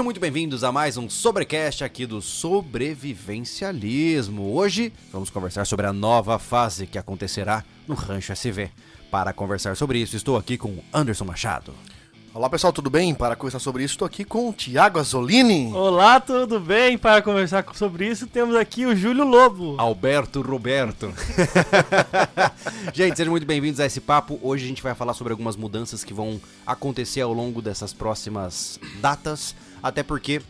[0.00, 4.54] Sejam muito bem-vindos a mais um Sobrecast aqui do Sobrevivencialismo.
[4.54, 8.70] Hoje vamos conversar sobre a nova fase que acontecerá no Rancho SV.
[9.10, 11.74] Para conversar sobre isso, estou aqui com Anderson Machado.
[12.32, 13.12] Olá pessoal, tudo bem?
[13.12, 15.72] Para conversar sobre isso, estou aqui com o Thiago Azolini.
[15.74, 16.96] Olá, tudo bem?
[16.96, 19.74] Para conversar sobre isso, temos aqui o Júlio Lobo.
[19.78, 21.12] Alberto Roberto.
[22.94, 24.38] gente, sejam muito bem-vindos a esse papo.
[24.42, 28.78] Hoje a gente vai falar sobre algumas mudanças que vão acontecer ao longo dessas próximas
[29.00, 30.40] datas, até porque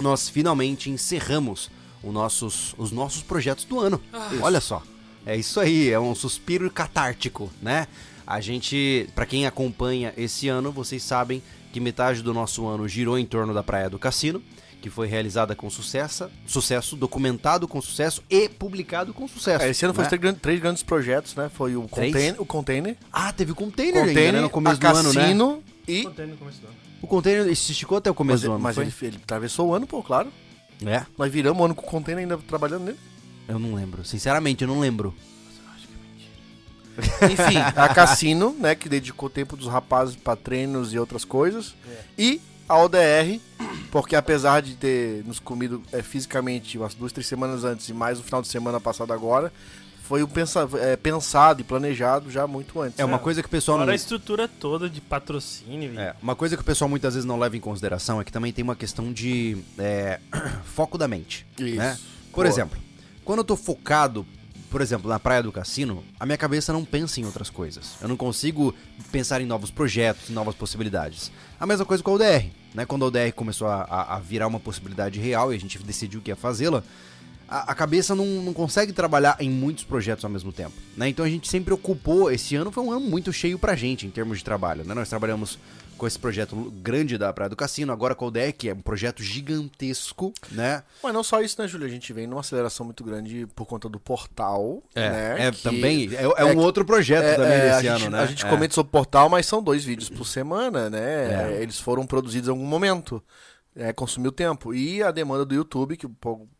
[0.00, 1.70] nós finalmente encerramos
[2.02, 4.00] os nossos, os nossos projetos do ano.
[4.40, 4.82] Olha só.
[5.26, 7.86] É isso aí, é um suspiro catártico, né?
[8.26, 11.42] A gente, para quem acompanha esse ano, vocês sabem
[11.72, 14.42] que metade do nosso ano girou em torno da Praia do Cassino,
[14.80, 19.62] que foi realizada com sucesso, sucesso, documentado com sucesso e publicado com sucesso.
[19.64, 20.08] É, esse ano foi né?
[20.08, 21.50] três, gran- três grandes projetos, né?
[21.52, 22.12] Foi o Três?
[22.12, 25.12] container, o container, Ah, teve o container, ainda, container né, no começo a do ano,
[25.12, 25.20] né?
[25.20, 26.76] cassino e Contei no começo do ano.
[27.02, 29.74] O container se esticou até o começo mas, do ano, mas ele, ele atravessou o
[29.74, 30.32] ano, pô, claro.
[30.86, 32.98] É, Nós viramos o ano com o container ainda trabalhando nele.
[33.48, 34.04] eu não lembro.
[34.04, 35.14] Sinceramente, eu não lembro.
[36.98, 41.74] Enfim, a Cassino, né, que dedicou tempo dos rapazes para treinos e outras coisas.
[42.18, 43.40] E a ODR,
[43.90, 48.20] porque apesar de ter nos comido é, fisicamente umas duas, três semanas antes e mais
[48.20, 49.52] o final de semana passado agora,
[50.10, 52.98] foi o pensa, é, pensado e planejado já muito antes.
[52.98, 53.92] É uma É, coisa que o pessoal Fora não...
[53.92, 55.94] a estrutura toda de patrocínio.
[55.94, 58.32] e- É, uma coisa que o pessoal muitas vezes não leva em consideração é que
[58.32, 60.18] também tem uma questão de é,
[60.74, 61.46] foco da mente.
[61.56, 61.76] Isso.
[61.76, 61.96] né?
[62.32, 62.48] Por Boa.
[62.48, 62.76] exemplo,
[63.24, 64.26] quando eu tô focado,
[64.68, 67.92] por exemplo, na praia do cassino, a minha cabeça não pensa em outras coisas.
[68.02, 68.74] Eu não consigo
[69.12, 71.30] pensar em novos projetos, em novas possibilidades.
[71.60, 72.84] A mesma coisa com a UDR, né?
[72.84, 76.20] Quando a UDR começou a, a- a virar uma possibilidade real e a gente decidiu
[76.20, 76.82] que ia fazê-la,
[77.50, 81.08] a, a cabeça não, não consegue trabalhar em muitos projetos ao mesmo tempo, né?
[81.08, 84.10] Então a gente sempre ocupou, esse ano foi um ano muito cheio pra gente em
[84.10, 84.94] termos de trabalho, né?
[84.94, 85.58] Nós trabalhamos
[85.98, 89.22] com esse projeto grande da Praia do Cassino, agora com UDR, que é um projeto
[89.22, 90.82] gigantesco, né?
[91.02, 91.86] Mas não só isso, né, Júlio?
[91.86, 94.82] A gente vem numa aceleração muito grande por conta do portal.
[94.96, 96.08] né, É, que- também.
[96.14, 98.18] É, é é um que- outro projeto É, também é, desse ano, gente, né?
[98.20, 98.48] A gente É.
[98.48, 101.56] comenta sobre o portal, mas são dois vídeos por semana, né?
[101.58, 101.62] É.
[101.62, 103.22] Eles foram produzidos em algum momento.
[103.80, 104.74] É, consumiu tempo.
[104.74, 106.06] E a demanda do YouTube, que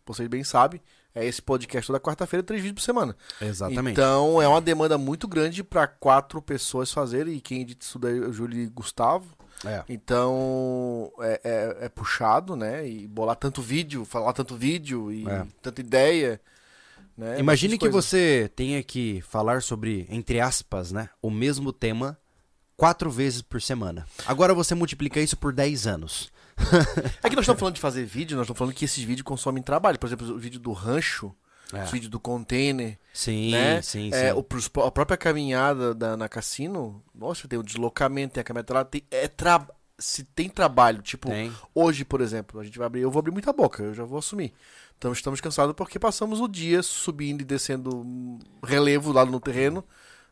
[0.07, 0.81] vocês bem sabem,
[1.15, 3.15] é esse podcast toda quarta-feira, três vídeos por semana.
[3.41, 3.93] Exatamente.
[3.93, 8.17] Então é uma demanda muito grande para quatro pessoas fazerem, e quem edita isso daí
[8.17, 9.27] é o Júlio e Gustavo.
[9.67, 9.85] É.
[9.89, 12.89] Então é, é- é puxado, né?
[12.89, 15.47] E bolar tanto vídeo, falar tanto vídeo e É.
[15.61, 16.41] tanta ideia.
[17.19, 17.39] Né?
[17.39, 21.11] Imagine que você tenha que falar sobre, entre aspas, né?
[21.21, 22.17] O mesmo tema
[22.79, 24.07] quatro vezes por semana.
[24.27, 26.33] Agora você multiplica isso por 10 anos.
[27.23, 29.63] É que nós estamos falando de fazer vídeo, nós estamos falando que esses vídeos consomem
[29.63, 29.99] trabalho.
[29.99, 31.35] Por exemplo, o vídeo do rancho,
[31.73, 31.85] É.
[31.85, 33.81] os vídeos do container, Sim, né?
[33.83, 34.17] sim, sim.
[34.17, 38.45] É, o, pros- a própria caminhada da, na cassino, nossa, tem o deslocamento, tem a
[38.45, 39.67] caminhada lá, tem, é tra...
[39.99, 41.53] se tem trabalho, tipo, Tem.
[41.75, 44.19] hoje, por exemplo, a gente vai abrir, eu vou abrir muita boca, eu já vou
[44.19, 44.53] assumir.
[44.99, 49.85] Então estamos cansados porque passamos o dia subindo e descendo relevo lá no terreno,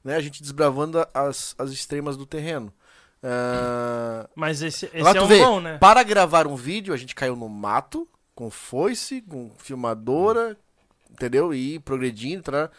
[0.05, 0.17] né?
[0.17, 2.73] A gente desbravando as, as extremas do terreno.
[3.23, 5.79] Ah, Mas esse, esse Lá é um vê, bom, né?
[5.79, 10.57] Para gravar um vídeo, a gente caiu no mato, com foice, com filmadora,
[11.11, 11.53] entendeu?
[11.53, 12.43] E ir progredindo.
[12.45, 12.71] Tá?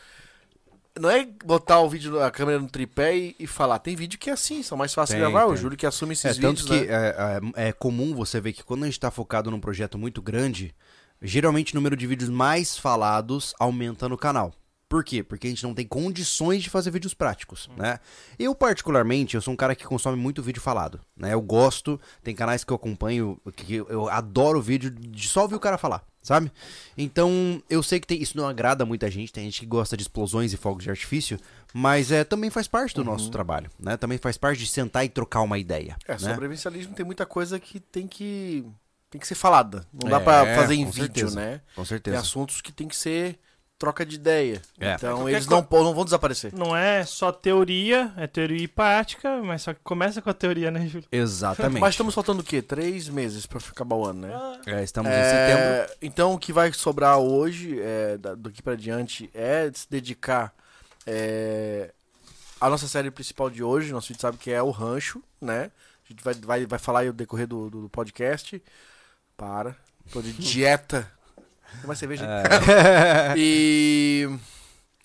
[1.00, 3.79] Não é botar o vídeo, a câmera no tripé e, e falar.
[3.79, 5.45] Tem vídeo que é assim, são mais fáceis de Tem, gravar.
[5.47, 5.61] O tem.
[5.61, 6.94] Júlio que assume esses É, tanto vídeos, que né?
[6.95, 10.21] é, é- é comum você ver que quando a gente tá focado num projeto muito
[10.21, 10.73] grande,
[11.21, 14.53] geralmente o número de vídeos mais falados aumenta no canal.
[14.89, 15.22] Por quê?
[15.22, 18.00] Porque a gente não tem condições de fazer vídeos práticos, né?
[18.39, 21.31] Eu, particularmente, eu sou um cara que consome muito vídeo falado, né?
[21.31, 25.59] Eu gosto, tem canais que eu acompanho, que eu, adoro vídeo de só ouvir o
[25.59, 26.51] cara falar, sabe?
[26.97, 30.01] Então, eu sei que tem, isso não agrada muita gente, tem gente que gosta de
[30.01, 31.39] explosões e fogos de artifício,
[31.71, 33.95] mas é, também faz parte do nosso trabalho, né?
[33.95, 36.17] Também faz parte de sentar e trocar uma ideia, É, né?
[36.17, 38.66] sobrevivencialismo tem muita coisa que tem que
[39.11, 39.85] tem que ser falada.
[39.94, 41.35] Não dá É, pra fazer em vídeo, certeza.
[41.35, 41.61] né?
[41.75, 42.19] Com Tem certeza.
[42.19, 43.39] assuntos que tem que ser
[43.79, 44.61] troca de ideia.
[44.77, 44.93] É.
[44.95, 46.53] Então eles não, não vão desaparecer.
[46.53, 50.69] Não é só teoria, é teoria e prática, mas só que começa com a teoria,
[50.69, 51.07] né, Júlio?
[51.09, 51.79] Exatamente.
[51.79, 52.61] Mas estamos faltando o quê?
[52.61, 54.59] Três meses pra acabar o ano, né?
[54.67, 55.63] É, estamos em setembro.
[55.63, 60.53] É, então o que vai sobrar hoje, é, da- daqui pra diante, é se dedicar
[61.07, 61.91] é,
[62.59, 63.93] à nossa série principal de hoje.
[63.93, 65.71] Nosso vídeo sabe que é o Rancho, né?
[66.05, 68.61] A gente vai, vai, vai falar aí o decorrer do, do podcast.
[69.37, 69.73] Para.
[70.11, 71.09] Tô de dieta.
[71.86, 73.33] Mais cerveja aí?
[73.38, 74.30] E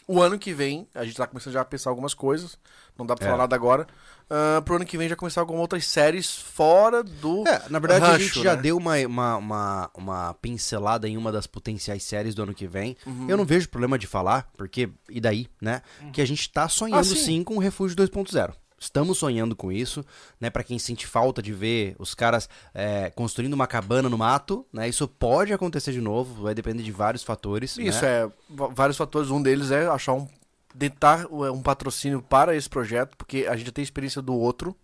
[0.06, 2.58] o ano que vem, a gente tá começando já a pensar algumas coisas.
[2.98, 3.30] Não dá pra É.
[3.30, 3.86] falar nada agora.
[4.30, 7.46] Ah, pro ano que vem já começar algumas outras séries fora do.
[7.46, 8.62] É, na verdade, a rancho, gente já né?
[8.62, 12.96] deu uma, uma, uma, uma pincelada em uma das potenciais séries do ano que vem.
[13.06, 13.26] Uhum.
[13.28, 15.82] Eu não vejo problema de falar, porque, e daí, né?
[16.12, 17.16] Que a gente tá sonhando Ah, sim.
[17.16, 17.44] sim.
[17.44, 18.54] com o Refúgio 2.0.
[18.84, 20.04] Estamos sonhando com isso,
[20.40, 20.50] né?
[20.50, 24.88] Para quem sente falta de ver os caras é, construindo uma cabana no mato, né?
[24.88, 27.76] Isso pode acontecer de novo, vai depender de vários fatores.
[27.78, 28.08] Isso, né?
[28.26, 28.28] é.
[28.72, 29.30] Vários fatores.
[29.30, 30.28] Um deles é achar um.
[30.76, 34.76] Tentar um patrocínio para esse projeto, porque a gente já tem experiência do outro,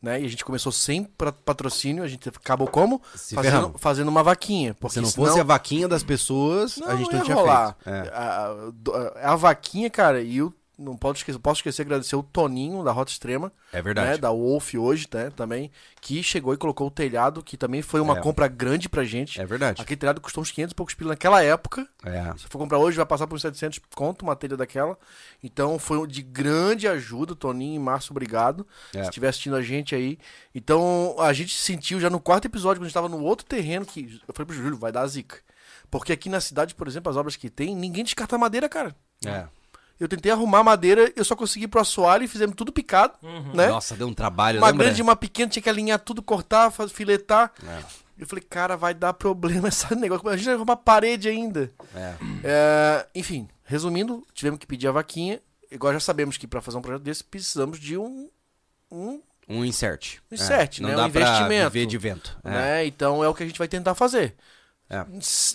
[0.00, 0.20] né?
[0.20, 1.04] E a gente começou sem
[1.44, 3.00] patrocínio, a gente acabou como?
[3.14, 3.80] Se Fazendo, ferramos.
[3.80, 4.74] fazendo uma vaquinha.
[4.74, 7.76] Porque Se não senão- fosse a vaquinha das pessoas, Não, a gente não tinha rolar.
[7.82, 7.96] feito.
[7.96, 8.08] É.
[8.12, 8.54] A,
[9.24, 10.52] a- a vaquinha, cara, e o.
[10.82, 14.10] Não posso esquecer, posso esquecer de agradecer o Toninho da Rota Extrema, É verdade.
[14.10, 14.18] né?
[14.18, 15.30] Da Wolf hoje, né?
[15.36, 15.70] Também,
[16.00, 18.20] que chegou e colocou o telhado, que também foi uma É.
[18.20, 19.40] compra grande pra gente.
[19.40, 19.80] É verdade.
[19.80, 21.86] Aquele telhado custou uns 500 e poucos pila naquela época.
[22.04, 22.32] É.
[22.36, 24.98] Se for comprar hoje, vai passar por uns 700 conto uma telha daquela.
[25.42, 28.66] Então foi de grande ajuda, Toninho e Márcio, obrigado.
[28.94, 29.02] É.
[29.04, 30.18] Se estiver assistindo a gente aí.
[30.54, 33.86] Então a gente sentiu já no quarto episódio, quando a gente tava no outro terreno,
[33.86, 35.38] que eu falei pro Júlio, vai dar zica.
[35.90, 38.96] Porque aqui na cidade, por exemplo, as obras que tem, ninguém descarta madeira, cara.
[39.26, 39.46] É.
[40.02, 43.14] Eu tentei arrumar madeira, eu só consegui ir pro assoalho e fizemos tudo picado,
[43.54, 43.68] né?
[43.68, 44.84] Nossa, deu um trabalho, uma lembra?
[44.86, 47.52] grande e uma pequena, tinha que alinhar tudo, cortar, filetar.
[47.64, 47.82] É.
[48.18, 50.28] Eu falei, cara, vai dar problema esse negócio.
[50.28, 51.72] A gente vai arrumar parede ainda.
[51.94, 52.14] É.
[52.42, 55.40] É, enfim, resumindo, tivemos que pedir a vaquinha.
[55.72, 58.28] Agora já sabemos que para fazer um projeto desse precisamos de um,
[58.90, 60.18] um Um insert.
[60.30, 60.96] Um insert, Não né?
[60.96, 61.70] dá Um pra investimento.
[61.70, 62.38] viver de vento.
[62.44, 62.50] É.
[62.50, 62.86] né?
[62.86, 64.34] Então é o que a gente vai tentar fazer.
[64.92, 65.06] É.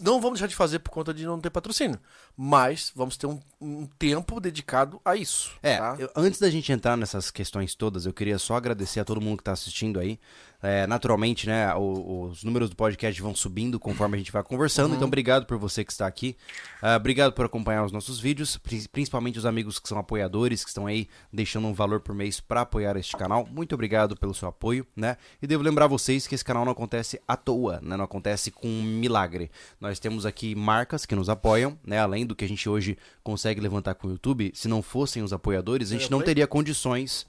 [0.01, 1.99] Não vamos deixar de fazer por conta de não ter patrocínio,
[2.35, 5.51] mas vamos ter um, um tempo dedicado a isso.
[5.61, 5.95] É, tá?
[5.99, 9.37] eu- antes da gente entrar nessas questões todas, eu queria só agradecer a todo mundo
[9.37, 10.19] que tá assistindo aí.
[10.61, 14.95] É, naturalmente, né, o- os números do podcast vão subindo conforme a gente vai conversando,
[14.95, 16.35] então obrigado por você que está aqui.
[16.81, 20.69] Ah, obrigado por acompanhar os nossos vídeos, pri- principalmente os amigos que são apoiadores, que
[20.69, 23.47] estão aí deixando um valor por mês para apoiar este canal.
[23.51, 25.17] Muito obrigado pelo seu apoio, né?
[25.41, 27.95] E devo lembrar vocês que esse canal não acontece à toa, né?
[27.95, 29.51] Não acontece com um milagre.
[29.79, 31.99] Nós temos aqui marcas que nos apoiam, né?
[31.99, 35.31] Além do que a gente hoje consegue levantar com o YouTube, se não fossem os
[35.31, 37.27] apoiadores, a gente não teria condições.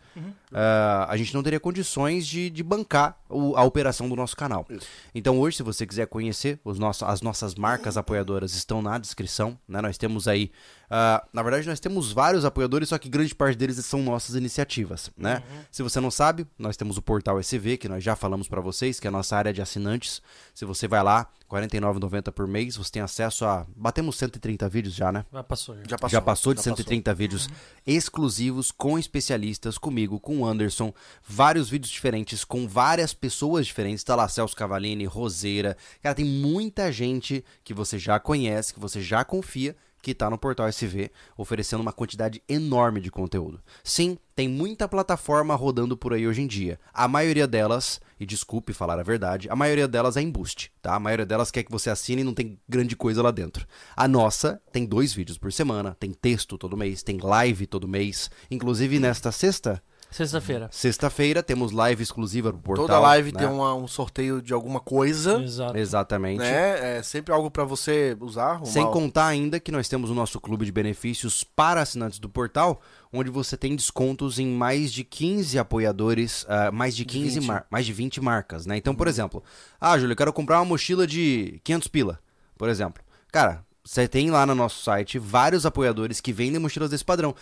[0.52, 4.66] ah, a gente não teria condições de, de bancar o- a operação do nosso canal.
[5.14, 9.58] Então hoje, se você quiser conhecer os nossos, as nossas marcas apoiadoras estão na descrição,
[9.68, 9.80] né?
[9.80, 10.50] Nós temos aí,
[10.90, 15.10] ah, na verdade, nós temos vários apoiadores, só que grande parte deles são nossas iniciativas,
[15.16, 15.42] né?
[15.70, 18.98] Se você não sabe, nós temos o portal SV, que nós já falamos pra vocês,
[18.98, 20.22] que é a nossa área de assinantes.
[20.54, 24.94] Se você vai lá, R$ 49,90 por mês, você tem acesso a, batemos 130 vídeos
[24.94, 25.24] já, né?
[25.32, 25.76] Já passou.
[25.76, 25.82] Já.
[25.88, 26.10] Já passou.
[26.10, 27.48] Já passou de já 130 vídeos
[27.86, 30.92] exclusivos com especialistas, comigo, com o Anderson,
[31.26, 34.04] vários vídeos diferentes com várias pessoas diferentes.
[34.04, 35.76] Tá lá Celso Cavalini, Roseira.
[36.02, 40.38] Cara, tem muita gente que você já conhece, que você já confia, que tá no
[40.38, 43.60] Portal SV, oferecendo uma quantidade enorme de conteúdo.
[43.82, 46.78] Sim, tem muita plataforma rodando por aí hoje em dia.
[46.94, 50.94] A maioria delas, e desculpe falar a verdade, a maioria delas é embuste, tá?
[50.94, 53.66] A maioria delas quer que você assine e não tem grande coisa lá dentro.
[53.96, 58.30] A nossa tem dois vídeos por semana, tem texto todo mês, tem live todo mês.
[58.50, 60.68] Inclusive nesta sexta, Sexta-feira.
[60.72, 62.86] sexta-feira, temos live exclusiva no portal.
[62.86, 63.38] Toda live né?
[63.40, 65.76] tem uma- um sorteio de alguma coisa, Exato.
[65.76, 66.38] Exatamente.
[66.38, 66.98] né?
[66.98, 68.52] É sempre algo pra você usar.
[68.52, 72.28] arrumar Sem contar ainda que nós temos o nosso clube de benefícios para assinantes do
[72.28, 72.80] portal,
[73.12, 77.46] onde você tem descontos em mais de 15 apoiadores, ah, mais de 15 20.
[77.46, 78.76] mar- mais de 20 marcas, né?
[78.78, 79.44] Então, por exemplo,
[79.80, 82.18] ah, Júlio, eu quero comprar uma mochila de 500 pila,
[82.56, 83.02] por exemplo.
[83.30, 87.34] Cara, você tem lá no nosso site vários apoiadores que vendem mochilas desse padrão.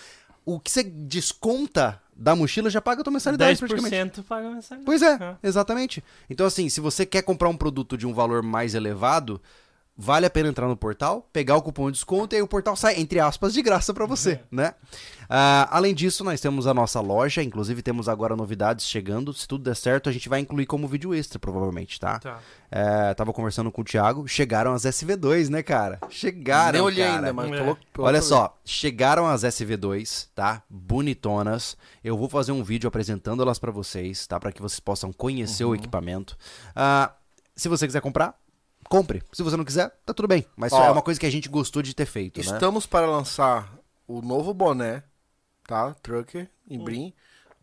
[0.45, 4.21] O que você desconta da mochila já paga a tua mensalidade praticamente.
[4.21, 4.85] 10% paga mensalidade.
[4.87, 5.37] Pois é, É.
[5.43, 6.03] exatamente.
[6.31, 9.41] Então, assim, se você quer comprar um produto de um valor mais elevado,
[9.97, 12.77] vale a pena entrar no portal, pegar o cupom de desconto e aí o portal
[12.77, 14.75] sai, entre aspas, de graça pra você, né?
[15.29, 19.33] Ah, além disso, nós temos a nossa loja, inclusive temos agora novidades chegando.
[19.33, 22.19] Se tudo der certo, a gente vai incluir como vídeo extra, provavelmente, tá?
[22.21, 22.39] Tá.
[22.71, 25.99] É, tava conversando com o Thiago, chegaram as SV2, né, cara?
[26.11, 27.17] Chegaram, Nem olhei cara.
[27.17, 27.63] ainda, mas É.
[27.63, 27.81] louco.
[27.99, 30.63] Olha só, chegaram as SV2, tá?
[30.71, 31.77] Bonitonas.
[32.05, 34.39] Eu vou fazer um vídeo apresentando elas pra vocês, tá?
[34.39, 35.71] Pra que vocês possam conhecer Uhum.
[35.71, 36.37] o equipamento.
[36.75, 37.13] Ah,
[37.55, 38.35] se você quiser comprar,
[38.89, 39.23] compre.
[39.33, 40.47] Se você não quiser, tá tudo bem.
[40.57, 42.47] Mas Ó, é uma coisa que a gente gostou de ter feito, né?
[42.47, 43.73] Estamos para lançar
[44.07, 45.03] o novo boné,
[45.67, 45.95] tá?
[46.03, 47.13] Trucker, em Brim.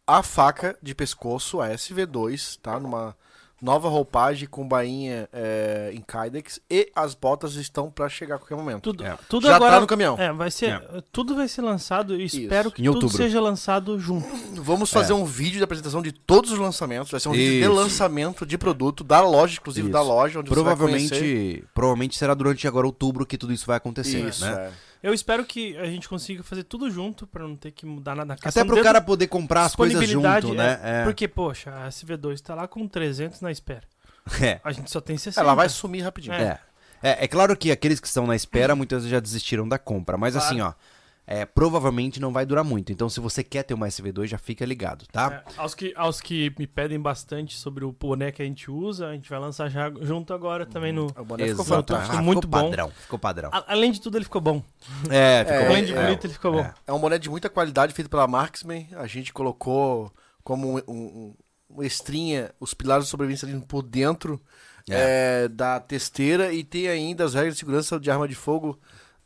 [0.05, 2.79] A faca de pescoço, a SV2, tá?
[2.79, 3.15] Numa
[3.63, 6.59] nova roupagem com bainha é, em Kydex.
[6.69, 8.81] E as botas estão para chegar a qualquer momento.
[8.83, 9.17] Tudo, É.
[9.29, 9.75] tudo Já agora.
[9.75, 10.17] tá no caminhão.
[10.19, 10.81] É, vai ser.
[11.11, 13.15] Tudo vai ser lançado e espero que Em tudo outubro.
[13.17, 14.27] seja lançado junto.
[14.61, 17.09] Vamos fazer um vídeo de apresentação de todos os lançamentos.
[17.09, 17.67] Vai ser um vídeo de É.
[17.67, 17.73] Isso.
[17.73, 20.07] lançamento de produto da loja, inclusive da Isso.
[20.09, 21.09] loja, onde você vai conhecer.
[21.15, 24.51] Provavelmente, provavelmente será durante agora outubro que tudo isso vai acontecer, Isso, né?
[24.69, 24.92] é.
[25.03, 28.37] Eu espero que a gente consiga fazer tudo junto pra não ter que mudar nada.
[28.41, 30.79] Até pro cara poder comprar as coisas disponibilidade, junto, né?
[30.81, 33.83] é, Porque, poxa, a SV2 tá lá com 300 na espera.
[34.41, 34.61] É.
[34.63, 35.37] A gente só tem 60.
[35.37, 36.33] Ela vai sumir rapidinho.
[36.33, 36.57] É.
[37.03, 37.09] É.
[37.09, 37.25] é.
[37.25, 40.37] É claro que aqueles que estão na espera muitas vezes já desistiram da compra, mas
[40.37, 40.71] assim, ó.
[41.25, 42.91] É, provavelmente não vai durar muito.
[42.91, 45.43] Então, se você quer ter uma SV2, já fica ligado, tá?
[45.47, 49.07] É, aos, que, aos que me pedem bastante sobre o boné que a gente usa,
[49.07, 51.05] a gente vai lançar já junto agora também no.
[51.17, 52.11] O boné ficou fantástico.
[52.11, 52.63] Ficou muito bom.
[52.69, 52.89] padrão.
[52.91, 53.49] Ficou padrão.
[53.53, 54.61] A- além de tudo, ele ficou bom.
[55.09, 55.69] É, ficou É, bom.
[55.71, 56.59] além de é, bonito, ele ficou bom.
[56.59, 56.73] é.
[56.87, 58.87] É um boné de muita qualidade feito pela Marksman.
[58.97, 60.11] A gente colocou
[60.43, 61.33] como um, um,
[61.69, 64.41] um estrinha os pilares do sobrevivencialismo por dentro
[64.89, 65.43] É.
[65.45, 68.77] é, da testeira e tem ainda as regras de segurança de arma de fogo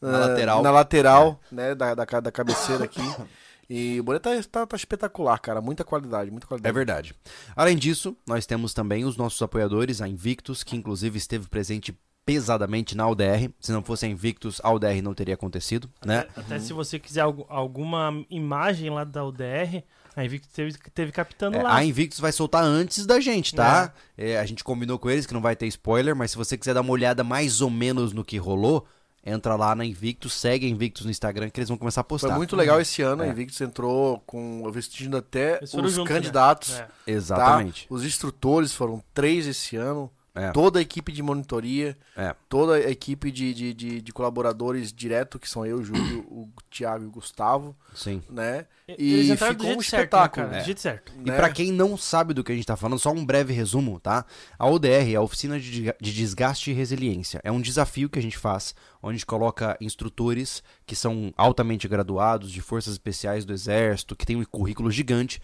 [0.02, 0.62] Na lateral.
[0.64, 3.02] na lateral, né, da, da, da cabeceira aqui.
[3.70, 5.60] E o boné tá, tá, tá espetacular, cara.
[5.60, 6.74] Muita qualidade, muita É qualidade.
[6.74, 7.16] verdade.
[7.54, 11.94] Além disso, nós temos também os nossos apoiadores, a Invictus, que inclusive esteve presente
[12.26, 13.50] pesadamente na UDR.
[13.60, 16.26] Se não fosse a Invictus, a UDR não teria acontecido, né?
[16.38, 19.84] Até se você quiser algu- alguma imagem lá da UDR,
[20.16, 21.76] a Invictus teve, teve captando É, lá.
[21.76, 23.94] a Invictus vai soltar antes da gente, tá?
[24.18, 26.74] É, a gente combinou com eles que não vai ter spoiler, mas se você quiser
[26.74, 28.88] dar uma olhada mais ou menos no que rolou,
[29.28, 32.30] entra lá na Invictus, segue a Invictus no Instagram que eles vão começar a postar.
[32.30, 33.24] Foi muito legal esse ano.
[33.24, 33.28] É.
[33.28, 36.04] A Invictus entrou com vestindo até os juntos, né?
[36.06, 36.76] candidatos.
[36.76, 36.84] É.
[36.84, 36.90] tá?
[37.06, 37.86] Exatamente.
[37.90, 40.10] Os instrutores foram três esse ano.
[40.38, 40.52] É.
[40.52, 42.36] Toda a equipe de monitoria, É.
[42.48, 46.48] toda a equipe de, de, de, de colaboradores direto, que são eu, o Júlio, o
[46.70, 48.22] Thiago e o Gustavo, Sim.
[48.30, 48.66] né?
[48.98, 50.46] E entraram do ficou jeito um certo, né, espetáculo.
[50.46, 50.58] cara?
[50.58, 50.62] É.
[50.62, 51.12] Do jeito certo.
[51.18, 51.36] E né?
[51.36, 54.26] pra quem não sabe do que a gente tá falando, só um breve resumo, tá?
[54.58, 57.42] A ODR é a Oficina de de Desgaste e Resiliência.
[57.44, 61.88] É um desafio que a gente faz, onde a gente coloca instrutores que são altamente
[61.88, 65.42] graduados, de forças especiais do Exército, que tem um currículo gigante,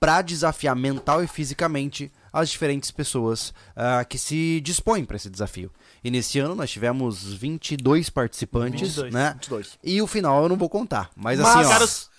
[0.00, 5.70] pra desafiar mental e fisicamente as diferentes pessoas ah, que se dispõem pra esse desafio.
[6.02, 9.12] E nesse ano nós tivemos 22 participantes, 22.
[9.14, 9.32] né?
[9.34, 9.78] 22.
[9.82, 11.68] E o final eu não vou contar, mas, Mas- assim, ó...
[11.70, 12.10] Caras-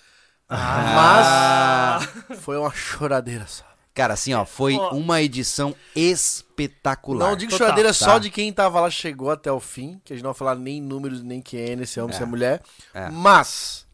[0.48, 2.08] Mas
[2.40, 3.64] foi uma choradeira só.
[3.92, 4.90] Cara, assim, ó, foi Ó.
[4.94, 7.28] uma edição espetacular.
[7.30, 7.94] Não digo Total, choradeira tá.
[7.94, 10.54] só de quem tava lá chegou até o fim, que a gente não vai falar
[10.54, 12.16] nem números, nem quem é, se é homem, É.
[12.16, 12.62] se é mulher.
[12.94, 13.10] É.
[13.10, 13.86] Mas,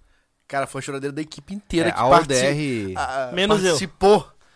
[0.46, 2.92] cara, foi uma choradeira da equipe inteira É, que a ODR.
[2.96, 3.76] ah, Menos eu.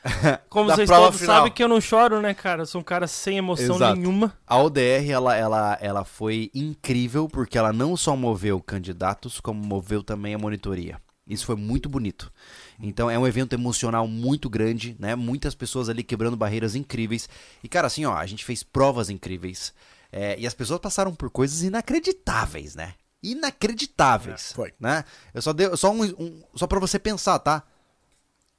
[0.49, 1.37] Como da vocês todos final.
[1.37, 2.62] sabem que eu não choro, né, cara?
[2.62, 3.97] Eu sou um cara sem emoção Exato.
[3.97, 4.37] nenhuma.
[4.47, 10.02] A ODR, ela, ela, ela foi incrível porque ela não só moveu candidatos, como moveu
[10.02, 10.99] também a monitoria.
[11.26, 12.33] Isso foi muito bonito.
[12.80, 15.14] Então é um evento emocional muito grande, né?
[15.14, 17.28] Muitas pessoas ali quebrando barreiras incríveis.
[17.62, 19.73] E, cara, assim, ó, a gente fez provas incríveis.
[20.11, 22.95] É, e as pessoas passaram por coisas inacreditáveis, né?
[23.23, 24.50] Inacreditáveis.
[24.50, 24.73] É, foi.
[24.80, 25.04] Né?
[25.33, 27.62] Eu só dei só um, um só para você pensar, tá?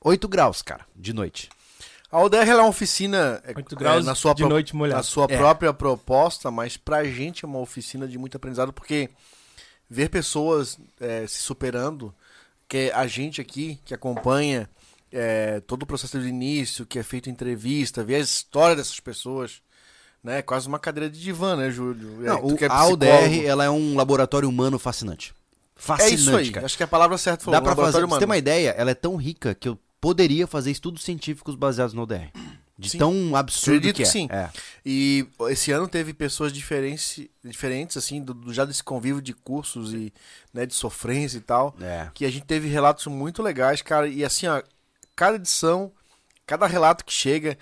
[0.04, 1.50] 8 graus, cara, de noite.
[2.12, 5.04] A ODR ela é uma oficina é, 8 é, graus na sua de pro- na
[5.04, 5.38] sua É.
[5.38, 9.10] própria proposta, mas pra gente é uma oficina de muito aprendizado, porque
[9.90, 12.14] ver pessoas é, se superando,
[12.68, 14.70] que é a gente aqui que acompanha
[15.14, 19.62] é, todo o processo do início, que é feito entrevista, ver a história dessas pessoas,
[20.24, 20.40] né?
[20.40, 22.24] É quase uma cadeira de divã, né, Júlio?
[22.26, 22.86] É, Não, o, é a.
[22.86, 25.34] ODR, ela é um laboratório humano fascinante.
[25.76, 26.66] É Fascinante, isso aí, cara.
[26.66, 28.38] acho que a palavra certa falou, Dá pra fazer, pra você ter uma humano.
[28.40, 32.30] ideia, ela é tão rica que eu poderia fazer estudos científicos baseados no ODR.
[32.78, 32.98] De Sim.
[32.98, 34.06] tão absurdo Acredito que é.
[34.06, 34.28] sim.
[34.32, 34.50] É.
[34.84, 39.94] E esse ano teve pessoas diferentes, diferentes assim, do, do- já desse convívio de cursos
[39.94, 40.12] e
[40.52, 42.10] né, de sofrência e tal, É.
[42.12, 44.64] que a gente teve relatos muito legais, cara, e assim, ó,
[45.16, 45.92] cada edição,
[46.48, 47.56] cada relato que chega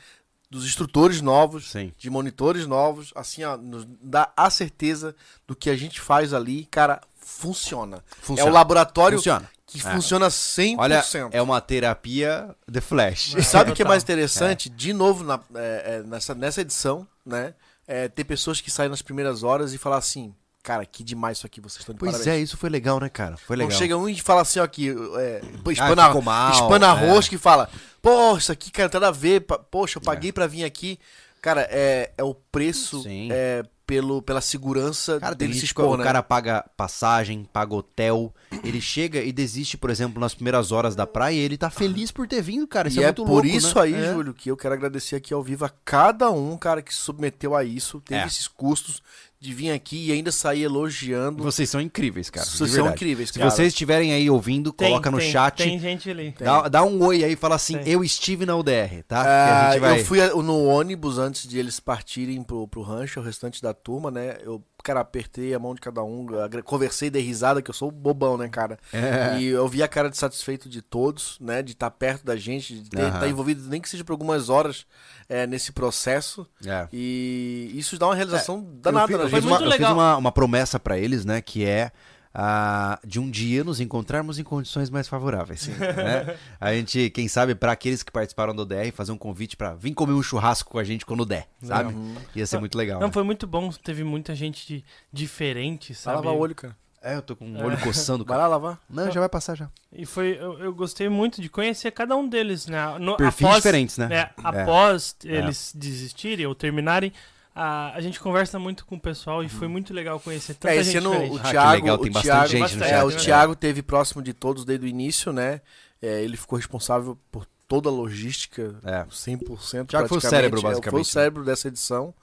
[0.49, 1.91] dos instrutores novos, Sim.
[1.97, 5.13] de monitores novos, assim, ó, nos dá a certeza
[5.45, 8.01] do que a gente faz ali, cara, funciona.
[8.21, 8.47] Funciona.
[8.49, 9.49] É o laboratório Funciona.
[9.71, 9.91] Que É.
[9.91, 10.75] funciona 100%.
[10.79, 13.35] Olha, é uma terapia de flash.
[13.37, 14.67] E sabe o que é mais interessante?
[14.69, 17.53] De novo, na- é, é, nessa, nessa edição, né?
[17.87, 20.33] É, ter pessoas que saem nas primeiras horas e falar assim,
[20.63, 22.35] cara, que demais isso aqui, vocês estão de Pois parabéns.
[22.35, 23.37] é, isso foi legal, né, cara?
[23.37, 23.77] Foi Não legal.
[23.79, 27.11] chega um e fala assim, ó, que é, Ah, espana, ficou mal, espana é.
[27.11, 27.69] rosca e fala,
[28.01, 30.99] pô, isso aqui, cara, tem nada a ver, poxa, eu paguei pra vir aqui.
[31.41, 33.29] Cara, é, é o preço Sim.
[33.31, 36.03] é, pelo, pela segurança Cara, dele se expor, o né?
[36.03, 38.31] cara paga passagem, paga hotel,
[38.63, 42.11] ele chega e desiste, por exemplo, nas primeiras horas da praia e ele tá feliz
[42.11, 42.87] por ter vindo, cara.
[42.87, 43.81] Isso e é, é, por louco, isso né?
[43.81, 44.13] aí, É.
[44.13, 47.55] Júlio, que eu quero agradecer aqui ao vivo a cada um, cara, que se submeteu
[47.55, 48.27] a isso, teve É.
[48.27, 49.01] esses custos
[49.41, 51.41] de vir aqui e ainda sair elogiando.
[51.41, 52.45] Vocês são incríveis, cara.
[52.45, 53.49] Vocês são incríveis, Se cara.
[53.49, 55.63] vocês estiverem aí ouvindo, Tem, coloca no tem, chat.
[55.63, 56.35] Tem gente ali.
[56.37, 57.93] Dá, dá um oi aí e fala assim: Tem.
[57.93, 59.21] Eu estive na UDR, tá?
[59.21, 60.01] Ah, gente vai.
[60.01, 64.11] Eu fui no ônibus antes de eles partirem pro, pro rancho, o restante da turma,
[64.11, 64.37] né?
[64.43, 66.27] Eu, cara, apertei a mão de cada um,
[66.63, 68.77] conversei, dei risada, que eu sou bobão, né, cara?
[68.93, 69.39] É.
[69.39, 71.61] E eu vi a cara de satisfeito de todos, né?
[71.61, 74.85] De estar perto da gente, de estar envolvido, nem que seja por algumas horas
[75.27, 76.47] é, nesse processo.
[76.65, 76.87] É.
[76.91, 79.33] E isso dá uma realização danada eu na fiz, gente.
[79.33, 79.93] eu fiz uma, muito eu fiz legal.
[79.93, 81.41] uma, uma promessa pra eles, né?
[81.41, 81.91] Que é
[82.33, 85.67] ah, de um dia nos encontrarmos em condições mais favoráveis.
[85.67, 86.37] né?
[86.59, 89.93] A gente, quem sabe, pra aqueles que participaram do DR, fazer um convite pra vir
[89.93, 91.93] comer um churrasco com a gente quando der, sabe?
[92.35, 92.99] Ia ser muito legal.
[92.99, 93.13] Não, né?
[93.13, 93.69] foi muito bom.
[93.71, 96.17] Teve muita gente de- diferente, sabe?
[96.17, 96.75] Lava o olho, cara.
[97.01, 98.41] É, eu tô com o olho coçando, Vai cara.
[98.49, 98.79] lá lavar.
[98.89, 99.69] Não, já vai passar já.
[99.91, 102.97] E foi, eu, eu gostei muito de conhecer cada um deles, né?
[102.99, 104.07] No, Perfis após, diferentes, né?
[104.07, 107.13] né, após eles desistirem ou terminarem,
[107.55, 110.77] a, a gente conversa muito com o pessoal e foi muito legal conhecer tanta É,
[110.77, 111.31] esse gente ano diferente.
[111.33, 113.15] o Ah, que Thiago, legal, o tem bastante Thiago, gente no é, chat, o né?
[113.17, 115.61] Thiago teve próximo de todos desde o início, né?
[116.01, 119.03] É, ele ficou responsável por toda a logística, É.
[119.11, 119.87] 100%.
[119.87, 122.13] Thiago foi o cérebro, É, Foi basicamente, o cérebro dessa edição.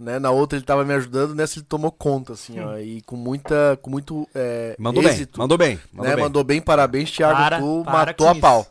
[0.00, 0.18] Né?
[0.20, 3.76] Na outra ele tava me ajudando, nessa ele tomou conta, assim, ó, e com muita,
[3.82, 5.80] com muito é, Mandou êxito, bem, mandou bem.
[5.92, 6.14] Mandou né?
[6.14, 6.24] bem.
[6.24, 8.60] Mandou bem, parabéns, Thiago, Para, tu para matou a pau.
[8.60, 8.70] isso.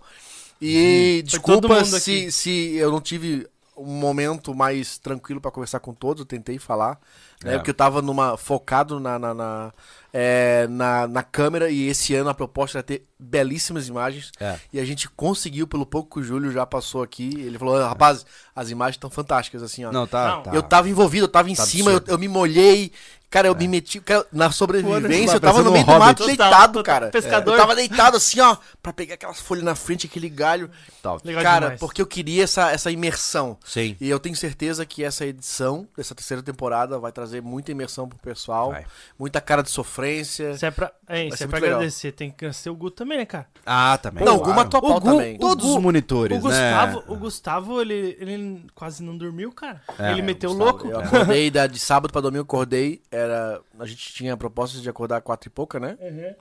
[0.62, 3.46] E Foi todo desculpa se, se eu não tive
[3.78, 7.00] um momento mais tranquilo pra conversar com todos, eu tentei falar,
[7.44, 7.54] né?
[7.54, 7.58] É.
[7.58, 9.74] Porque eu tava numa, focado na, na, na,
[10.12, 14.32] é, na, na câmera e esse ano a proposta era ter belíssimas imagens.
[14.40, 14.60] É.
[14.74, 17.30] E a gente conseguiu, pelo pouco que o Júlio já passou aqui.
[17.40, 19.92] Ele falou: rapaz, as imagens estão fantásticas, assim, ó.
[19.92, 20.52] Não, tá, Não, tá.
[20.54, 22.92] Eu tava envolvido, eu tava em Tá cima, eu, eu me molhei.
[23.38, 24.00] Cara, eu me meti.
[24.00, 26.84] cara, na sobrevivência, eu tava no meio do mato Total, deitado, total.
[26.84, 27.10] cara.
[27.10, 27.52] Pescador.
[27.54, 30.72] Eu tava deitado assim, ó, pra pegar aquelas folhas na frente, aquele galho.
[31.04, 31.26] Top.
[31.26, 31.80] Legal cara, demais.
[31.80, 33.58] porque eu queria essa, essa imersão.
[33.64, 33.96] Sim.
[34.02, 38.18] E eu tenho certeza que essa edição, dessa terceira temporada, vai trazer muita imersão pro
[38.18, 38.72] pessoal.
[38.72, 38.86] Vai.
[39.20, 40.58] Muita cara de sofrência.
[40.58, 41.76] Se é pra, é, ser é pra legal.
[41.78, 43.48] agradecer, tem que ser o Guto também, né, cara?
[43.66, 44.26] Ah, também.
[44.26, 44.52] Não, o claro.
[44.54, 45.38] Gu matou a pau O Gu- também.
[45.40, 47.06] Todos O Gu- os monitores, O Gustavo, né?
[47.08, 49.82] o Gustavo ele, ele quase não dormiu, cara.
[49.98, 50.88] É, ele meteu Gustavo, louco.
[50.90, 53.02] Eu acordei da- de sábado pra domingo, acordei.
[53.10, 55.98] Era, a gente tinha a proposta de acordar quatro e pouca, né?
[56.02, 56.34] Uhum.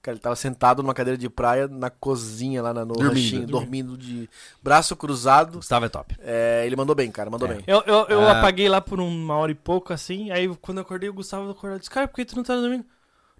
[0.00, 3.12] Cara, ele tava sentado numa cadeira de praia na cozinha lá na- no Dormindo.
[3.14, 4.28] ranchinho, dormindo de
[4.60, 5.58] braço cruzado.
[5.58, 6.16] Gustavo é top.
[6.20, 7.54] É, ele mandou bem, cara, mandou É.
[7.54, 7.64] bem.
[7.68, 8.38] Eu, eu, eu Ah.
[8.40, 10.32] apaguei lá por uma hora e pouco, assim.
[10.32, 12.56] Aí quando eu acordei, o Gustavo acordou e disse: Cara, por que tu não tá
[12.56, 12.84] dormindo?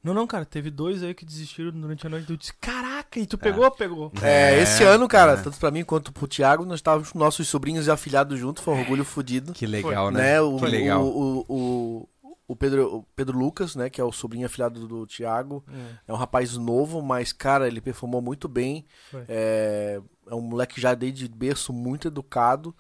[0.02, 2.28] Não, não, cara, teve dois aí que desistiram durante a noite.
[2.28, 3.71] Eu disse: Caraca, e tu pegou?
[3.71, 4.12] Pegou.
[4.21, 5.37] É, esse ano, cara, é.
[5.37, 8.75] tanto pra mim quanto pro Thiago, nós estávamos com nossos sobrinhos e afilhados juntos, foi
[8.75, 9.52] um orgulho fudido.
[9.52, 10.23] Que legal, né?
[10.23, 10.40] né?
[10.40, 11.04] O, que legal.
[11.04, 12.09] O, o, o,
[12.49, 15.64] o Pedro, o Pedro Lucas, né, que é o sobrinho afilhado do, Thiago,
[16.06, 18.84] é um rapaz novo, mas, cara, ele performou muito bem.
[19.08, 19.25] Foi.
[19.28, 22.75] É, é um moleque já desde berço muito educado.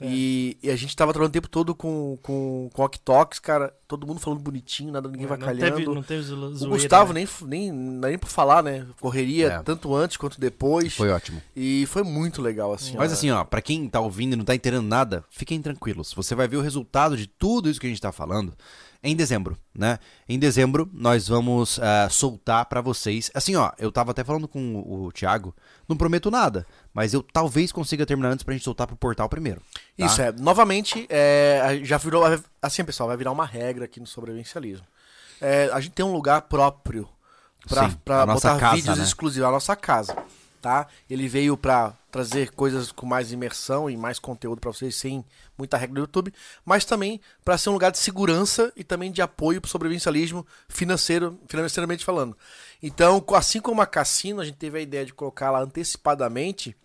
[0.00, 0.06] É.
[0.06, 3.74] E, e a gente tava trabalhando o tempo todo com, com, com Oktox, cara.
[3.86, 5.76] Todo mundo falando bonitinho, nada, ninguém É, não vacalhando.
[5.76, 7.26] teve, não teve zo- o zoeira, Gustavo né?
[7.46, 8.86] nem, nem, nem pra falar, né?
[9.00, 9.62] Correria É.
[9.62, 10.94] tanto antes quanto depois.
[10.94, 11.40] Foi ótimo.
[11.56, 12.96] E foi muito legal, assim.
[12.96, 13.14] Mas ó.
[13.14, 16.12] assim, ó, pra quem tá ouvindo e não tá entendendo nada, fiquem tranquilos.
[16.14, 18.52] Você vai ver o resultado de tudo isso que a gente tá falando
[19.02, 19.98] em dezembro, né?
[20.28, 23.30] Em dezembro, nós vamos ah, soltar pra vocês.
[23.32, 25.54] Assim, ó, eu tava até falando com o, o Thiago,
[25.88, 29.60] não prometo nada, mas eu talvez consiga terminar antes pra gente soltar pro portal primeiro.
[29.96, 30.06] tá?
[30.06, 30.32] Isso é.
[30.32, 32.24] Novamente, é, já virou.
[32.60, 34.86] Assim, pessoal, vai virar uma regra aqui no sobrevivencialismo.
[35.40, 37.08] É, a gente tem um lugar próprio
[37.68, 39.04] pra, Sim, pra a nossa botar casa, vídeos né?
[39.04, 40.16] exclusivos, a nossa casa.
[40.60, 40.86] Tá?
[41.08, 45.24] Ele veio pra trazer coisas com mais imersão e mais conteúdo pra vocês, sem
[45.56, 46.32] muita regra do YouTube,
[46.64, 51.38] mas também pra ser um lugar de segurança e também de apoio pro sobrevivencialismo financeiro,
[51.48, 52.36] financeiramente falando.
[52.82, 56.76] Então, assim como a Cassino, a gente teve a ideia de colocar lá antecipadamente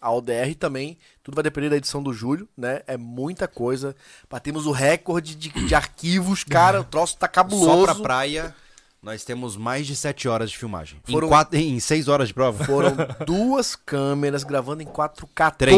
[0.00, 2.82] a ODR também, tudo vai depender da edição do Júlio, né?
[2.88, 3.94] É muita coisa.
[4.28, 7.84] Batemos o recorde de, de arquivos, cara, o troço tá Só cabuloso.
[7.84, 8.54] pra praia,
[9.02, 11.00] nós temos mais de 7 horas de filmagem.
[11.04, 12.64] Foram- Em, quatro, em 6 horas de prova.
[12.64, 12.94] Foram
[13.26, 15.50] duas câmeras gravando em 4K.
[15.50, 15.76] Três.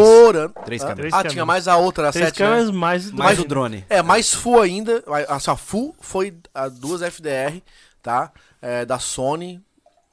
[0.64, 1.12] Três Ah, câmeras.
[1.14, 1.46] Ah, Três tinha câmeras.
[1.46, 2.46] mais a outra, a Três 7, né?
[2.48, 3.84] câmeras mais do Mais Mas- o drone.
[3.88, 5.02] É, mais full ainda.
[5.28, 7.62] Assim, ó, full foi a duas FDR,
[8.02, 8.30] tá?
[8.60, 9.62] É, da Sony.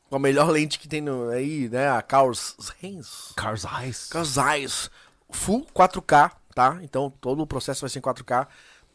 [0.10, 1.90] Com a melhor lente que tem no, aí, né?
[1.90, 3.32] A Carl Zeiss.
[3.36, 4.08] Cars Eyes.
[4.10, 4.90] Carl Zeiss.
[5.30, 6.78] Full 4K, tá?
[6.82, 8.46] Então todo o processo vai ser em 4K.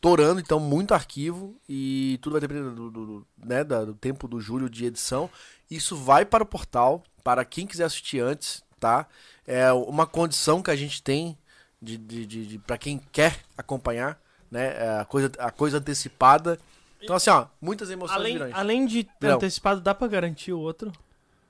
[0.00, 1.56] Torando, então, muito arquivo.
[1.68, 5.28] E tudo vai depender do, do- do- né, do tempo do Júlio de edição.
[5.70, 9.06] Isso vai para o portal, para quem quiser assistir antes, tá?
[9.46, 11.36] É uma condição que a gente tem
[11.80, 14.76] de, de, de, de para quem quer acompanhar, né?
[14.76, 16.58] É a coisa, a coisa antecipada.
[17.02, 20.92] Então, assim, ó, muitas emoções Além, além de ter antecipado, dá pra garantir o outro?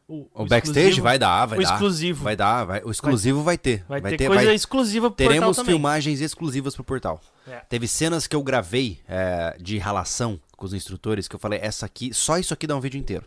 [0.09, 1.03] O, backstage exclusivo?
[1.03, 1.73] vai dar, vai o dar.
[1.73, 2.25] exclusivo.
[2.25, 2.81] Vai dar, vai.
[2.85, 3.85] O exclusivo vai, ter.
[3.89, 5.75] Vai, ter, coisa exclusiva pro Teremos portal também.
[5.75, 7.21] filmagens exclusivas pro portal.
[7.47, 7.57] É.
[7.69, 11.87] Teve cenas que eu gravei é, de relação com os instrutores que eu falei, essa
[11.87, 13.25] aqui, só isso aqui dá um vídeo inteiro.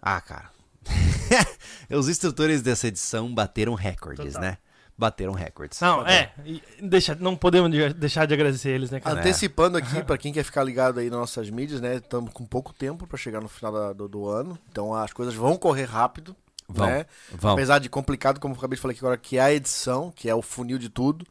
[0.00, 0.50] Ah, cara.
[1.90, 4.42] os instrutores dessa edição bateram recordes, Total.
[4.42, 4.58] né?
[5.00, 5.80] Bateram recordes.
[5.80, 6.30] Não, é.
[6.44, 9.18] e Deixa, não podemos de- deixar de agradecer eles, né, cara?
[9.18, 11.96] Antecipando aqui, pra quem quer ficar ligado aí nas nossas mídias, né?
[11.96, 14.58] Estamos com pouco tempo pra chegar no final da- do, do ano.
[14.70, 16.36] Então as coisas vão correr rápido.
[16.68, 17.06] Vão, né?
[17.32, 17.54] vão.
[17.54, 20.28] Apesar de complicado, como eu acabei de falar aqui agora, que é a edição, que
[20.28, 21.26] é o funil de tudo.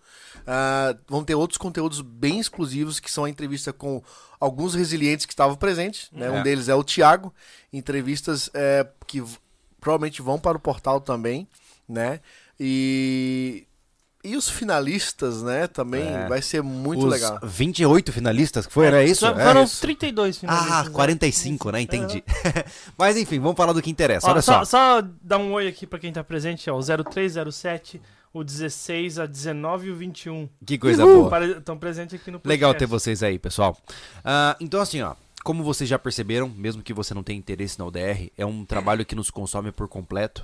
[0.48, 4.02] Ah, vão ter outros conteúdos bem exclusivos, que são a entrevista com
[4.40, 6.10] alguns resilientes que estavam presentes.
[6.12, 6.26] Né?
[6.26, 6.32] É.
[6.32, 7.32] Um deles é o Thiago.
[7.72, 9.24] Entrevistas é, que
[9.80, 11.48] provavelmente vão para o portal também,
[11.88, 12.20] né?
[12.60, 13.66] E,
[14.24, 15.66] e os finalistas, né?
[15.68, 16.28] Também É.
[16.28, 17.40] vai ser muito Os legal.
[17.42, 19.22] 28 finalistas que foi, era isso?
[19.22, 19.82] Só- É Foram isso.
[19.82, 20.72] 32 finalistas.
[20.72, 20.90] Ah, né?
[20.90, 21.82] 45, né?
[21.82, 22.24] Entendi.
[22.98, 24.28] Mas enfim, vamos falar do que interessa.
[24.28, 25.02] Ó, Olha só, só.
[25.02, 26.78] só dar um oi aqui pra quem tá presente, ó.
[26.78, 28.02] O 0307,
[28.34, 30.50] o 16, a 19 e o 21.
[30.66, 31.46] Que coisa boa.
[31.58, 32.48] Estão presentes aqui no podcast.
[32.50, 33.78] Legal ter vocês aí, pessoal.
[34.24, 35.16] Ah, então, assim, ó.
[35.42, 39.06] Como vocês já perceberam, mesmo que você não tenha interesse na UDR, é um trabalho
[39.06, 40.44] que nos consome por completo.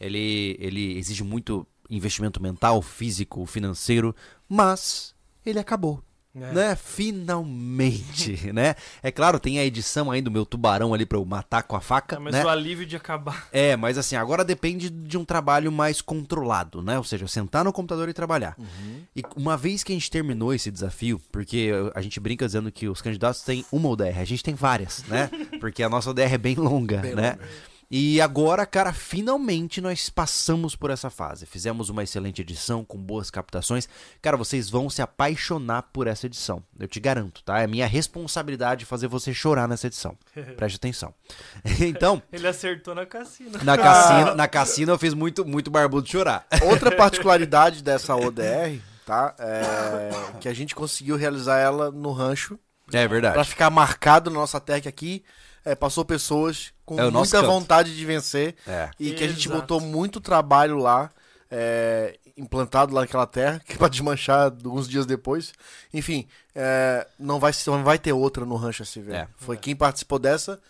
[0.00, 4.14] Ele, ele exige muito investimento mental, físico, financeiro,
[4.48, 6.02] mas ele acabou.
[6.36, 6.52] É.
[6.52, 6.74] Né?
[6.76, 8.74] Finalmente, né?
[9.02, 11.80] É claro, tem a edição aí do meu tubarão ali pra eu matar com a
[11.80, 12.44] faca, Tá, mas né?
[12.44, 13.48] o alívio de acabar.
[13.52, 16.98] É, mas assim, agora depende de um trabalho mais controlado, né?
[16.98, 18.56] Ou seja, sentar no computador e trabalhar.
[19.14, 22.88] E uma vez que a gente terminou esse desafio, porque a gente brinca dizendo que
[22.88, 25.30] os candidatos têm uma ODR, a gente tem várias, né?
[25.60, 27.30] Porque a nossa ODR é bem longa, Bem né?
[27.32, 27.48] longa.
[27.90, 31.46] E agora, cara, finalmente nós passamos por essa fase.
[31.46, 33.88] Fizemos uma excelente edição com boas captações.
[34.20, 36.62] Cara, vocês vão se apaixonar por essa edição.
[36.78, 37.60] Eu te garanto, tá?
[37.60, 40.16] É minha responsabilidade fazer você chorar nessa edição.
[40.56, 41.14] Preste atenção.
[41.80, 43.58] Então, Ele acertou na cassina.
[43.62, 46.46] na cassina, na cassina eu fiz muito, muito barbudo chorar.
[46.62, 49.34] Outra particularidade dessa ODR, tá?
[49.38, 52.58] É que a gente conseguiu realizar ela no rancho
[52.92, 53.34] É verdade.
[53.34, 55.24] Pra ficar marcado na nossa tag aqui.
[55.64, 58.90] é, passou pessoas com É muita vontade de vencer É.
[58.98, 59.60] e que a gente Exato.
[59.60, 61.10] botou muito trabalho lá,
[61.50, 65.52] é, implantado lá naquela terra, que é pra desmanchar alguns dias depois.
[65.92, 69.12] Enfim, é, não, vai, não vai ter outra no Rancho SV.
[69.12, 69.28] É.
[69.36, 70.60] Foi quem participou dessa,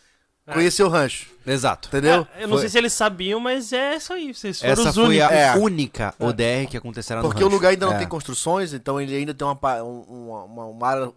[0.46, 0.52] É.
[0.52, 1.88] conheceu o Rancho, Exato.
[1.88, 2.26] entendeu?
[2.36, 4.34] É, eu não Foi- sei se eles sabiam, mas é isso aí.
[4.34, 5.26] Vocês foram Essa os foi únicos.
[5.30, 5.56] a É.
[5.56, 9.32] única ODR que acontecerá no Porque o lugar ainda não tem construções, então ele ainda
[9.32, 11.12] tem uma, um- uma, uma, uma área,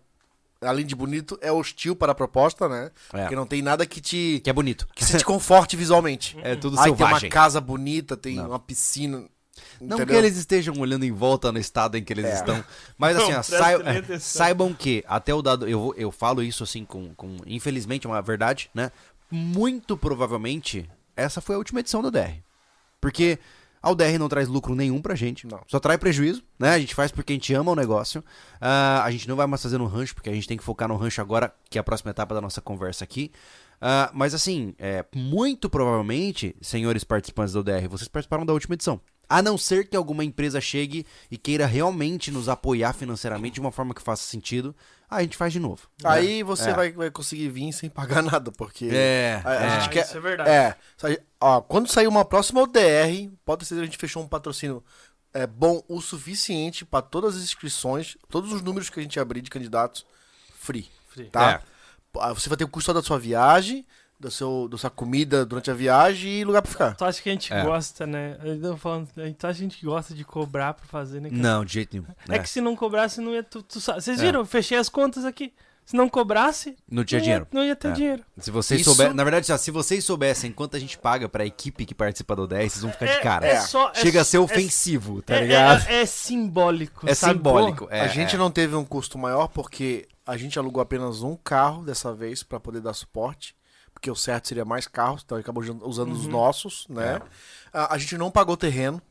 [0.61, 2.91] além de bonito, é hostil para a proposta, né?
[3.13, 3.21] É.
[3.21, 4.87] Porque não tem nada que te, Que é bonito.
[4.95, 6.37] que se te conforte visualmente.
[6.41, 7.27] É tudo Aí tem selvagem.
[7.29, 8.47] uma casa bonita, tem Não.
[8.47, 9.23] uma piscina.
[9.81, 10.07] Não entendeu?
[10.07, 12.33] que eles estejam olhando em volta no estado em que eles É.
[12.35, 12.63] estão.
[12.97, 14.19] Mas assim, Não, ó, sai- atenção.
[14.19, 15.67] saibam que até o dado.
[15.67, 17.37] Eu, eu falo isso assim com, com.
[17.45, 18.91] Infelizmente, é uma verdade, né?
[19.31, 22.41] Muito provavelmente, essa foi a última edição do DR.
[23.01, 23.37] Porque
[23.81, 25.47] a UDR não traz lucro nenhum pra gente.
[25.47, 25.61] Não.
[25.67, 26.71] Só traz prejuízo, né?
[26.71, 28.23] A gente faz porque a gente ama o negócio.
[28.59, 30.87] Ah, a gente não vai mais fazer no rancho, porque a gente tem que focar
[30.87, 33.31] no rancho agora, que é a próxima etapa da nossa conversa aqui.
[33.79, 38.99] Ah, mas assim, é, muito provavelmente, senhores participantes da UDR, vocês participaram da última edição.
[39.29, 43.73] A não ser que alguma empresa chegue e queira realmente nos apoiar financeiramente de uma
[43.73, 44.73] forma que faça sentido,
[45.09, 45.87] a gente faz de novo.
[46.03, 46.73] Aí você É.
[46.73, 48.89] vai, vai conseguir vir sem pagar nada, porque.
[48.91, 49.69] É, a, a é.
[49.79, 50.05] gente Ah, quer.
[50.05, 50.49] isso é verdade.
[50.49, 50.75] É,
[51.39, 54.83] ó, quando sair uma próxima ODR, pode ser que a gente fechou um patrocínio
[55.33, 59.41] é, bom o suficiente para todas as inscrições, todos os números que a gente abrir
[59.41, 60.05] de candidatos,
[60.59, 61.29] free, Free.
[61.29, 61.61] tá?
[62.19, 63.85] Ah, Você vai ter o custo da sua viagem,
[64.19, 66.95] do seu, da sua comida durante a viagem e lugar para ficar.
[66.95, 67.63] Tu acha que a gente É.
[67.63, 68.37] gosta, né?
[68.43, 71.29] Eu tô falando, a gente acha que a gente gosta de cobrar pra fazer, né?
[71.29, 71.41] cara?
[71.41, 72.05] Não, de jeito nenhum.
[72.27, 72.39] É né?
[72.39, 73.43] que se não cobrasse, não ia.
[73.43, 74.23] Tu, tu sa- Vocês É.
[74.25, 74.39] viram?
[74.41, 75.53] Eu fechei as contas aqui.
[75.85, 77.47] Se não cobrasse, Não tinha não dinheiro.
[77.49, 77.91] Ia, não ia ter É.
[77.91, 78.23] dinheiro.
[78.39, 81.45] Se vocês Isso- souberem, na verdade, assim, se vocês soubessem quanto a gente paga pra
[81.45, 83.47] equipe que participa do 10, vocês vão ficar de cara.
[83.47, 85.87] É, só, é- Chega a ser é- ofensivo, tá é, ligado?
[85.87, 87.07] É, é simbólico.
[87.09, 87.35] É, sabe?
[87.35, 87.87] simbólico.
[87.89, 88.37] É, a gente é.
[88.37, 92.59] não teve um custo maior porque a gente alugou apenas um carro dessa vez para
[92.59, 93.55] poder dar suporte.
[93.97, 97.19] Porque o certo seria mais carros, então acabou usando os nossos, né?
[97.73, 99.01] A, a gente não pagou terreno,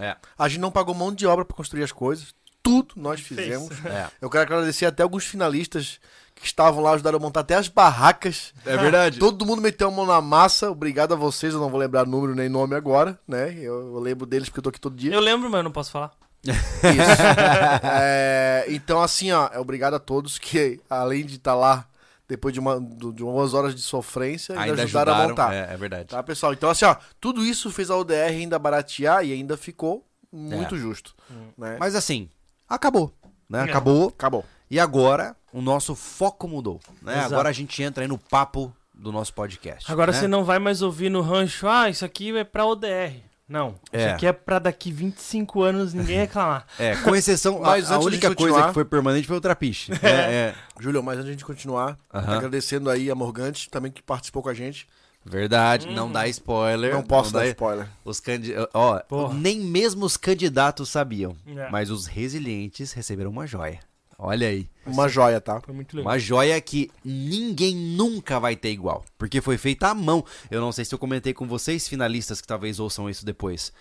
[0.00, 2.34] É, a gente não pagou mão de obra para construir as coisas.
[2.60, 3.70] Tudo nós fizemos.
[3.86, 4.08] é.
[4.20, 6.00] Eu quero agradecer até alguns finalistas
[6.34, 8.52] que estavam lá, ajudaram a montar até as barracas.
[8.66, 9.20] É verdade.
[9.20, 10.70] Todo mundo meteu a mão na massa.
[10.72, 11.54] Obrigado a vocês.
[11.54, 13.52] Eu não vou lembrar número nem nome agora, né?
[13.54, 15.14] Eu, eu lembro deles porque eu tô aqui todo dia.
[15.14, 16.10] Eu lembro, mas eu não posso falar.
[16.44, 16.58] Isso.
[17.84, 21.86] É, então, assim, ó, é obrigado a todos que, além de estar lá
[22.28, 25.54] depois de, uma, de umas horas de sofrência, ainda, Ainda ajudaram, ajudaram, a montar.
[25.54, 26.08] É, é verdade.
[26.08, 26.52] Tá, pessoal?
[26.52, 30.78] Então, assim, ó, tudo isso fez a ODR ainda baratear e ainda ficou muito É.
[30.78, 31.14] justo.
[31.58, 31.76] Né?
[31.78, 32.30] Mas assim,
[32.68, 33.12] acabou.
[33.48, 33.60] Né?
[33.60, 33.62] É.
[33.64, 34.08] Acabou.
[34.08, 34.44] Acabou.
[34.70, 36.80] E agora, o nosso foco mudou.
[37.02, 37.18] Né?
[37.18, 37.34] Exato.
[37.34, 39.90] Agora a gente entra aí no papo do nosso podcast.
[39.90, 40.18] Agora né?
[40.18, 43.20] você não vai mais ouvir no rancho, ah, isso aqui é pra ODR.
[43.52, 43.98] Não, É.
[44.06, 46.66] isso aqui é pra daqui 25 anos ninguém reclamar.
[46.80, 49.92] É, com exceção, Mas a, a única coisa continuar- que foi permanente foi o trapiche.
[50.02, 50.54] É, é.
[50.80, 52.36] Júlio, mas antes de a gente continuar, Aham.
[52.38, 54.86] agradecendo aí a Morgante, também que participou com a gente.
[55.24, 56.94] Verdade, não dá spoiler.
[56.94, 57.88] Não posso dar dá- spoiler.
[58.04, 58.52] Os candi...
[58.74, 59.34] Ó, Porra.
[59.34, 61.36] nem mesmo os candidatos sabiam.
[61.46, 61.68] É.
[61.70, 63.78] Mas os resilientes receberam uma joia.
[64.24, 64.68] Olha aí.
[64.86, 65.60] Uma joia, tá?
[65.60, 66.12] Foi muito legal.
[66.12, 69.04] Uma joia que ninguém nunca vai ter igual.
[69.18, 70.24] Porque foi feita à mão.
[70.48, 73.72] Eu não sei se eu comentei com vocês, finalistas que talvez ouçam isso depois.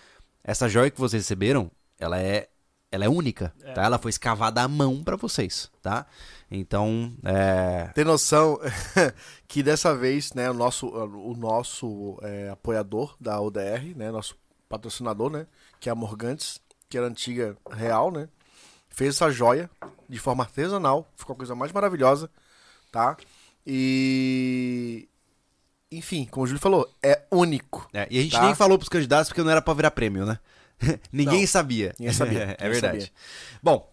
[0.44, 2.50] Essa joia que vocês receberam, ela é,
[2.92, 3.74] ela é única, É.
[3.74, 3.84] tá?
[3.84, 6.08] Ela foi escavada à mão pra vocês, tá?
[6.50, 7.92] Então, é...
[7.94, 8.60] Tem noção
[9.48, 14.36] que dessa vez, né, o nosso, o nosso é, apoiador da ODR, né, nosso
[14.68, 15.46] patrocinador, né,
[15.80, 18.28] que é a Morgantes, que era antiga real, né?
[18.92, 19.70] Fez essa joia
[20.08, 22.30] de forma artesanal, ficou a coisa mais maravilhosa,
[22.92, 23.16] tá?
[23.66, 25.08] E.
[25.92, 27.88] Enfim, como o Júlio falou, é único.
[27.94, 28.44] É, e a gente Tá.
[28.46, 30.40] nem falou pros candidatos porque não era pra virar prêmio, né?
[31.12, 31.48] Ninguém Não.
[31.48, 31.94] sabia.
[32.00, 33.00] Ninguém sabia, é ninguém verdade.
[33.02, 33.12] sabia.
[33.62, 33.92] Bom,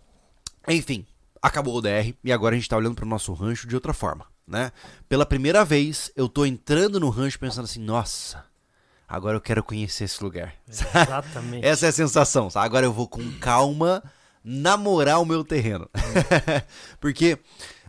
[0.68, 1.04] enfim,
[1.42, 4.26] acabou o DR e agora a gente tá olhando pro nosso rancho de outra forma,
[4.46, 4.70] né?
[5.08, 8.44] Pela primeira vez, eu tô entrando no rancho pensando assim, nossa,
[9.08, 10.54] agora eu quero conhecer esse lugar.
[10.68, 11.66] Exatamente.
[11.66, 12.66] Essa é a sensação, sabe?
[12.66, 14.02] Agora eu vou com calma
[14.50, 15.88] namorar o meu terreno.
[17.00, 17.38] Porque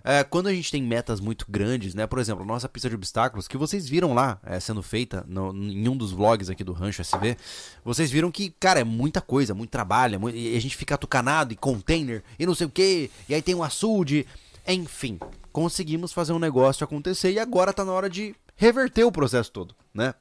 [0.03, 2.05] é, quando a gente tem metas muito grandes, né?
[2.07, 5.53] Por exemplo, a nossa pista de obstáculos, que vocês viram lá é, sendo feita no-
[5.53, 7.37] em um dos vlogs aqui do Rancho SV,
[7.83, 10.97] vocês viram que, cara, é muita coisa, muito trabalho, é mui- e a gente fica
[10.97, 14.25] tucanado e container e não sei o que, e aí tem um açude,
[14.67, 15.19] enfim.
[15.51, 19.75] Conseguimos fazer um negócio acontecer e agora tá na hora de reverter o processo todo,
[19.93, 20.13] né?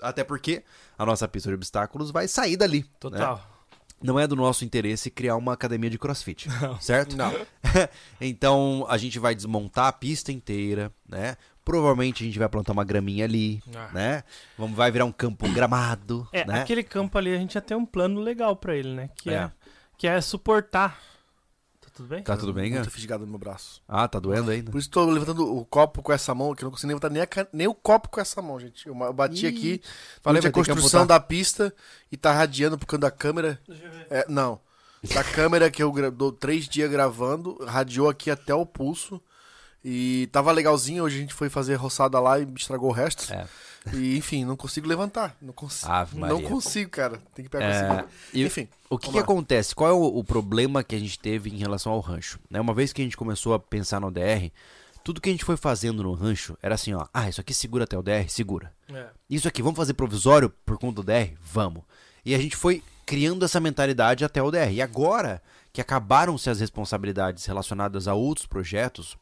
[0.00, 0.62] Até porque
[0.98, 2.84] a nossa pista de obstáculos vai sair dali.
[3.10, 3.18] né?
[4.02, 6.48] Não é do nosso interesse criar uma academia de crossfit,
[6.80, 7.16] certo?
[7.16, 7.32] Não.
[8.20, 11.36] então a gente vai desmontar a pista inteira, né?
[11.64, 13.88] Provavelmente a gente vai plantar uma graminha ali, Ah.
[13.94, 14.24] né?
[14.58, 16.60] Vamos, vai virar um campo gramado, É, né?
[16.60, 19.08] aquele campo ali a gente já tem um plano legal pra ele, né?
[19.16, 19.50] Que é, É.
[19.96, 21.00] que é suportar.
[21.94, 22.22] Tá tudo bem?
[22.24, 22.80] Tá tudo bem, cara?
[22.82, 23.80] Muito fisgado no meu braço.
[23.86, 24.72] Ah, tá doendo ainda?
[24.72, 27.10] Por isso tô levantando o copo com essa mão, que eu não consigo nem levantar
[27.10, 28.88] nem, a nem o copo com essa mão, gente.
[28.88, 29.82] Eu, eu bati Ih, aqui,
[30.20, 31.72] falei, a construção da pista
[32.10, 33.60] e tá radiando por causa da câmera.
[33.68, 34.06] Deixa eu ver.
[34.10, 34.60] É, não.
[35.14, 39.20] Da câmera que eu gra- dou três dias gravando, radiou aqui até o pulso.
[39.84, 43.32] E tava legalzinho, hoje a gente foi fazer roçada lá e estragou o resto.
[43.32, 43.46] É.
[43.92, 45.36] E enfim, não consigo levantar.
[45.42, 45.92] Não consigo.
[45.92, 47.20] Ave Não consigo, cara.
[47.34, 48.08] Tem que pegar É, conseguir.
[48.32, 48.68] e- Enfim.
[48.88, 49.74] O que, que acontece?
[49.74, 52.38] Qual é o, o problema que a gente teve em relação ao rancho?
[52.48, 52.60] Né?
[52.60, 54.50] Uma vez que a gente começou a pensar no DR,
[55.02, 57.06] tudo que a gente foi fazendo no rancho era assim, ó.
[57.12, 58.26] Ah, isso aqui segura até o DR?
[58.28, 58.72] Segura.
[58.90, 59.06] É.
[59.28, 61.34] Isso aqui, vamos fazer provisório por conta do DR?
[61.42, 61.82] Vamos.
[62.24, 64.72] E a gente foi criando essa mentalidade até o DR.
[64.72, 65.42] E agora
[65.74, 69.16] que acabaram-se as responsabilidades relacionadas a outros projetos,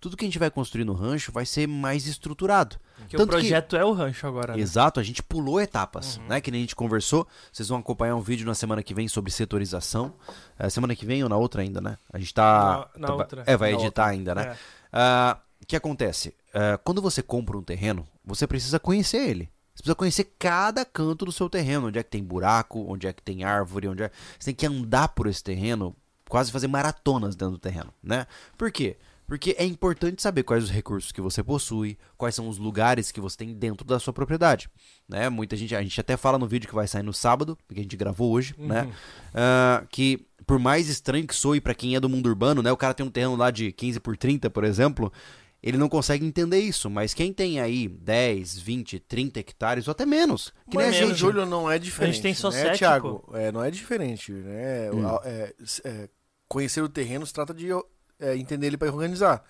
[0.00, 2.76] tudo que a gente vai construir no rancho vai ser mais estruturado.
[3.08, 4.54] Que o Tanto que- projeto é o rancho agora.
[4.56, 4.60] né?
[4.62, 6.40] Exato, a gente pulou etapas, né?
[6.40, 7.26] Que nem a gente conversou.
[7.52, 10.14] Vocês vão acompanhar um vídeo na semana que vem sobre setorização.
[10.58, 11.96] É, semana que vem ou na outra ainda, né?
[12.12, 12.88] A gente tá.
[12.94, 13.42] Na- na tá- outra.
[13.46, 14.42] É, vai Na editar ainda, né?
[14.52, 14.56] É.
[14.92, 16.34] Ah, O que acontece?
[16.54, 19.50] Ah, quando você compra um terreno, você precisa conhecer ele.
[19.74, 23.12] Você precisa conhecer cada canto do seu terreno, onde é que tem buraco, onde é
[23.12, 24.10] que tem árvore, onde é.
[24.38, 25.94] Você tem que andar por esse terreno,
[26.28, 28.26] quase fazer maratonas dentro do terreno, né?
[28.56, 28.96] Por quê?
[29.28, 33.20] Porque é importante saber quais os recursos que você possui, quais são os lugares que
[33.20, 34.68] você tem dentro da sua propriedade,
[35.06, 35.28] né?
[35.28, 37.82] Muita gente, a gente até fala no vídeo que vai sair no sábado, que a
[37.82, 38.90] gente gravou hoje, né?
[39.34, 42.72] Ah, que por mais estranho que soe pra quem é do mundo urbano, né?
[42.72, 45.12] O cara tem um terreno lá de 15 por 30, por exemplo,
[45.62, 50.06] ele não consegue entender isso, mas quem tem aí 10, 20, 30 hectares ou até
[50.06, 52.22] menos, que nem a Menos, gente, Júlio não é diferente.
[52.22, 53.28] tem só né, sete, Thiago?
[53.34, 54.90] É, não é diferente, né?
[54.90, 55.04] Hum.
[55.22, 56.08] É, s- é,
[56.48, 57.68] conhecer o terreno se trata de
[58.20, 59.42] é, entender ele para organizar.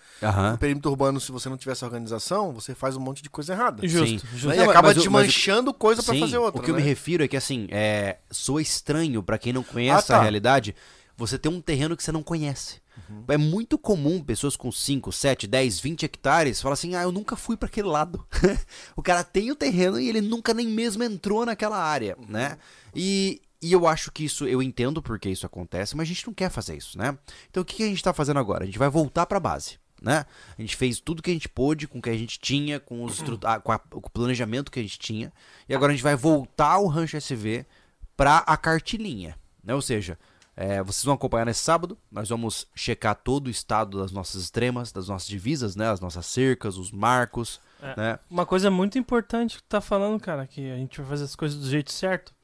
[0.52, 3.52] No perímetro urbano, se você não tiver essa organização, você faz um monte de coisa
[3.54, 3.86] errada.
[3.86, 4.26] Justo, Sim.
[4.32, 4.48] justo.
[4.48, 4.56] Né?
[4.56, 6.60] Não, E acaba mas te mas manchando coisa pra Sim, fazer outra.
[6.60, 6.80] O que eu né?
[6.82, 10.18] me refiro é que assim, é, soa estranho pra quem não conhece Ah, tá.
[10.18, 10.74] a realidade,
[11.16, 12.80] você ter um terreno que você não conhece.
[13.08, 13.24] Uhum.
[13.28, 17.36] É muito comum pessoas com 5, 7, 10, 20 hectares falar assim: "Ah, eu nunca
[17.36, 18.26] fui pra aquele lado".
[18.96, 22.26] o cara tem o terreno e ele nunca nem mesmo entrou naquela área, Uhum.
[22.28, 22.58] né?
[22.94, 26.34] E e eu acho que isso, eu entendo porque isso acontece, mas a gente não
[26.34, 27.16] quer fazer isso, né?
[27.50, 28.62] Então o que a gente tá fazendo agora?
[28.62, 30.24] A gente vai voltar pra base, né?
[30.56, 33.02] A gente fez tudo que a gente pôde com o que a gente tinha, com,
[33.04, 35.32] os ah, com, a- com o planejamento que a gente tinha,
[35.68, 37.66] e agora a gente vai voltar ao Rancho SV
[38.16, 39.74] pra a cartilinha, né?
[39.74, 40.18] Ou seja,
[40.56, 44.90] é, vocês vão acompanhar nesse sábado, nós vamos checar todo o estado das nossas extremas,
[44.90, 45.88] das nossas divisas, né?
[45.88, 47.94] As nossas cercas, os marcos, É.
[47.96, 48.18] né?
[48.28, 51.36] Uma coisa muito importante que tu tá falando, cara, que a gente vai fazer as
[51.36, 52.34] coisas do jeito certo.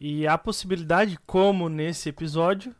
[0.00, 2.74] E há possibilidade, como nesse episódio,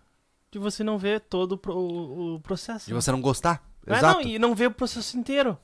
[0.51, 2.87] de você não ver todo o o processo.
[2.87, 3.01] De né?
[3.01, 3.63] você não gostar.
[3.87, 4.23] É, Exato.
[4.23, 5.59] não, e não ver o processo inteiro.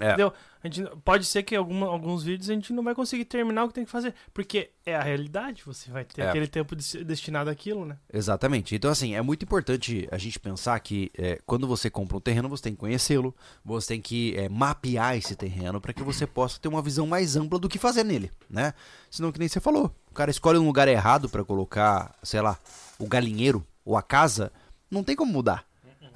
[0.00, 0.06] É.
[0.08, 0.32] Entendeu?
[0.62, 3.68] A gente, pode ser que alguma, alguns vídeos a gente não vai conseguir terminar o
[3.68, 4.14] que tem que fazer.
[4.34, 6.28] Porque é a realidade, você vai ter É.
[6.28, 7.96] aquele tempo des- destinado àquilo, né?
[8.12, 8.74] Exatamente.
[8.74, 12.48] Então, assim, é muito importante a gente pensar que é, quando você compra um terreno,
[12.48, 13.34] você tem que conhecê-lo,
[13.64, 17.36] você tem que é, mapear esse terreno para que você possa ter uma visão mais
[17.36, 18.74] ampla do que fazer nele, né?
[19.10, 22.58] Senão, que nem você falou, o cara escolhe um lugar errado para colocar, sei lá,
[22.98, 24.52] o galinheiro ou a casa,
[24.90, 25.64] não tem como mudar.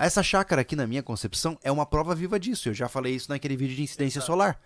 [0.03, 2.69] Essa chácara aqui, na minha concepção, é uma prova viva disso.
[2.69, 4.61] Eu já falei isso naquele vídeo de incidência solar.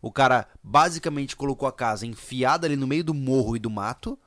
[0.00, 4.18] O cara basicamente colocou a casa enfiada ali no meio do morro e do mato,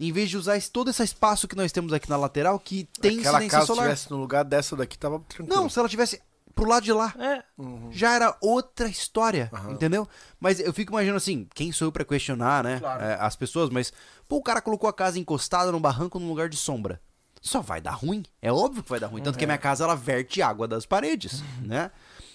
[0.00, 3.20] em vez de usar todo esse espaço que nós temos aqui na lateral, que tem
[3.20, 3.84] Aquela incidência casa solar.
[3.86, 5.48] estivesse no lugar dessa daqui, tava tranquilo.
[5.62, 6.20] Não, se ela tivesse.
[6.56, 7.14] pro lado de lá.
[7.16, 7.92] É, Uhum.
[7.92, 9.70] Já era outra história, Aham.
[9.74, 10.08] entendeu?
[10.40, 12.80] Mas eu fico imaginando assim, quem sou eu pra questionar, né?
[12.80, 13.00] Claro.
[13.00, 13.92] é, as pessoas, mas,
[14.26, 17.00] pô, o cara colocou a casa encostada no barranco num lugar de sombra.
[17.40, 18.22] Só vai dar ruim.
[18.42, 19.22] É óbvio que vai dar ruim.
[19.22, 21.90] Tanto que a minha casa, ela verte água das paredes, né?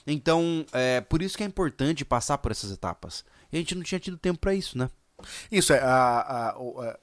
[0.07, 3.23] Então, é por isso que é importante passar por essas etapas.
[3.51, 4.89] E a gente não tinha tido tempo pra isso, né?
[5.51, 6.99] Isso é a, a- a-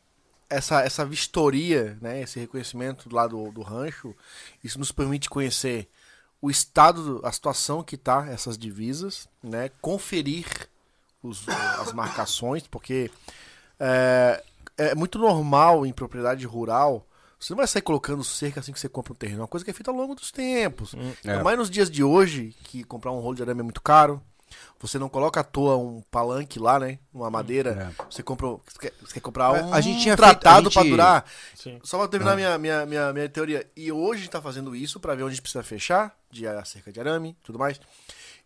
[0.50, 4.14] essa, essa vistoria, né, esse reconhecimento lá do, do rancho,
[4.62, 5.88] isso nos permite conhecer
[6.42, 10.46] o estado, a situação que tá essas divisas, né, conferir
[11.22, 13.10] os- as marcações, porque
[13.80, 14.42] é,
[14.76, 17.06] é muito normal em propriedade rural.
[17.44, 19.40] Você não vai sair colocando cerca assim que você compra um terreno.
[19.40, 20.94] É uma coisa que é feita ao longo dos tempos.
[21.24, 21.30] É.
[21.30, 24.22] Ainda mais nos dias de hoje, que comprar um rolo de arame é muito caro.
[24.80, 26.98] Você não coloca à toa um palanque lá, né?
[27.12, 27.92] Uma madeira.
[28.10, 28.48] Você compra.
[28.48, 31.24] Você quer, você quer comprar É, um a gente tinha feito- tratado pra gente- durar.
[31.54, 31.80] sim.
[31.82, 33.66] Só pra terminar minha, minha, minha, minha teoria.
[33.74, 36.46] E hoje a gente tá fazendo isso pra ver onde a gente precisa fechar, de
[36.46, 37.80] a cerca de arame e tudo mais.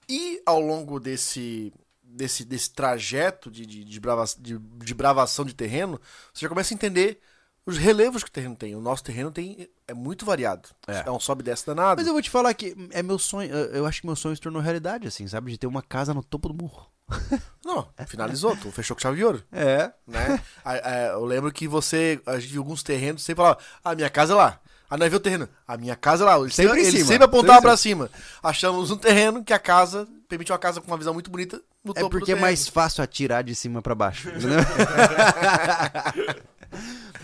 [0.08, 1.72] E ao longo desse.
[2.08, 6.00] Desse, desse trajeto de, de, de, brava, de, de bravação de terreno,
[6.32, 7.20] você já começa a entender
[7.66, 8.74] os relevos que o terreno tem.
[8.76, 10.68] O nosso terreno tem é muito variado.
[10.86, 11.02] É.
[11.06, 11.96] É, um sobe e desce danado.
[12.00, 13.52] Mas eu vou te falar que é meu sonho.
[13.52, 15.50] Eu acho que meu sonho se tornou realidade, assim, sabe?
[15.50, 16.86] De ter uma casa no topo do morro.
[17.64, 19.42] Não, finalizou, tu fechou com chave de ouro.
[19.52, 19.90] É.
[20.06, 20.40] né?
[20.64, 24.08] A- a- eu lembro que você, a gente viu alguns terrenos, você falava, a minha
[24.10, 24.60] casa é lá.
[24.88, 26.38] Aí nós viu o terreno, a minha casa é lá.
[26.38, 28.08] Ele Sempre sempre, em ele cima, sempre apontava pra cima.
[28.40, 31.90] Achamos um terreno que a casa, permite uma casa com uma visão muito bonita no
[31.90, 34.60] É topo do porque é mais fácil atirar de cima pra baixo, entendeu?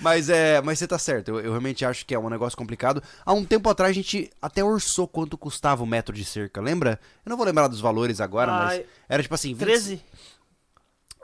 [0.03, 1.29] mas é, mas você tá certo.
[1.29, 3.03] Eu, eu realmente acho que é um negócio complicado.
[3.25, 6.99] Há um tempo atrás a gente até orçou quanto custava o metro de cerca, lembra?
[7.25, 10.03] Eu não vou lembrar dos valores agora, mas Ai, era tipo assim, 20 13?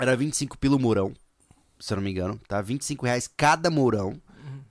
[0.01, 1.13] era 25 pelo murão,
[1.79, 2.61] se eu não me engano, tá?
[2.63, 4.21] 25 reais cada murão.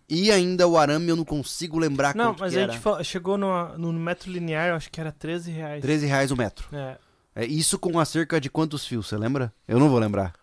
[0.10, 3.04] E ainda o arame eu não consigo lembrar Não, quanto mas que a gente fa-
[3.04, 5.82] chegou no, no metro linear, eu acho que era 13 reais.
[5.82, 6.65] 13 reais o metro.
[6.74, 6.98] É.
[7.36, 9.54] É isso com a cerca de quantos fios, você lembra?
[9.67, 10.34] Eu não vou lembrar.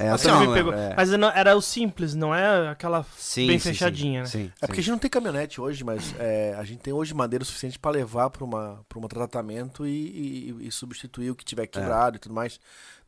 [0.00, 0.72] É, eu Assim, não me pegou.
[0.72, 0.94] é.
[0.96, 4.44] Mas não- era o simples, não é aquela Sim, bem sim, fechadinha, sim, né?
[4.46, 7.12] Sim, É porque a gente não tem caminhonete hoje, mas é, a gente tem hoje
[7.14, 9.90] madeira suficiente pra levar pra uma para um tratamento e,
[10.60, 12.58] e- e substituir o que tiver quebrado e tudo mais.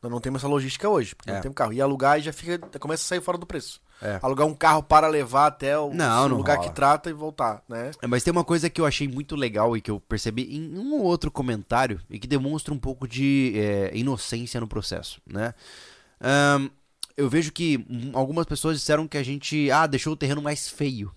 [0.03, 1.35] Nós não temos essa logística hoje, porque É.
[1.35, 1.73] não temos carro.
[1.73, 3.81] E alugar e já fica começa a sair fora do preço.
[4.03, 4.19] É.
[4.21, 6.69] Alugar um carro para levar até o Não, não lugar rola.
[6.69, 7.93] que trata e voltar, né?
[8.03, 10.77] É, Mas tem uma coisa que eu achei muito legal e que eu percebi em
[10.77, 15.55] um ou outro comentário e que demonstra um pouco de é, inocência no processo, né?
[16.21, 16.69] Ahn,
[17.17, 21.15] eu vejo que algumas pessoas disseram que a gente, ah, deixou o terreno mais feio.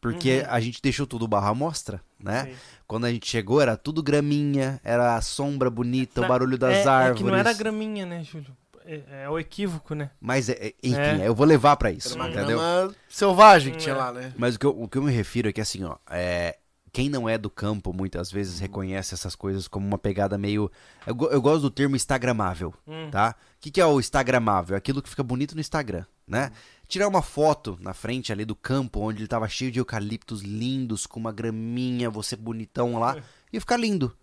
[0.00, 2.46] Porque a gente deixou tudo barra mostra, né?
[2.46, 2.54] Sim.
[2.86, 6.86] Quando a gente chegou era tudo graminha, era a sombra bonita, o Na- barulho das
[6.86, 7.20] é, árvores.
[7.20, 8.56] É que não era graminha, né, Júlio?
[8.84, 10.10] É, é o equívoco, né?
[10.20, 11.26] Mas, é- é- enfim, É.
[11.28, 12.58] eu vou levar pra isso, Era uma entendeu?
[12.58, 13.98] grama selvagem que tinha É.
[13.98, 14.32] lá, né?
[14.36, 16.56] Mas o que, eu, o que eu me refiro é que assim, ó, é,
[16.92, 20.70] quem não é do campo muitas vezes reconhece essas coisas como uma pegada meio.
[21.06, 23.08] Eu, eu gosto do termo instagramável, Hum.
[23.10, 23.34] tá?
[23.56, 24.76] O que, que é o instagramável?
[24.76, 26.50] Aquilo que fica bonito no Instagram, né?
[26.86, 31.06] Tirar uma foto na frente ali do campo, onde ele tava cheio de eucaliptos lindos,
[31.06, 33.16] com uma graminha, você bonitão lá,
[33.50, 34.14] e ficar lindo.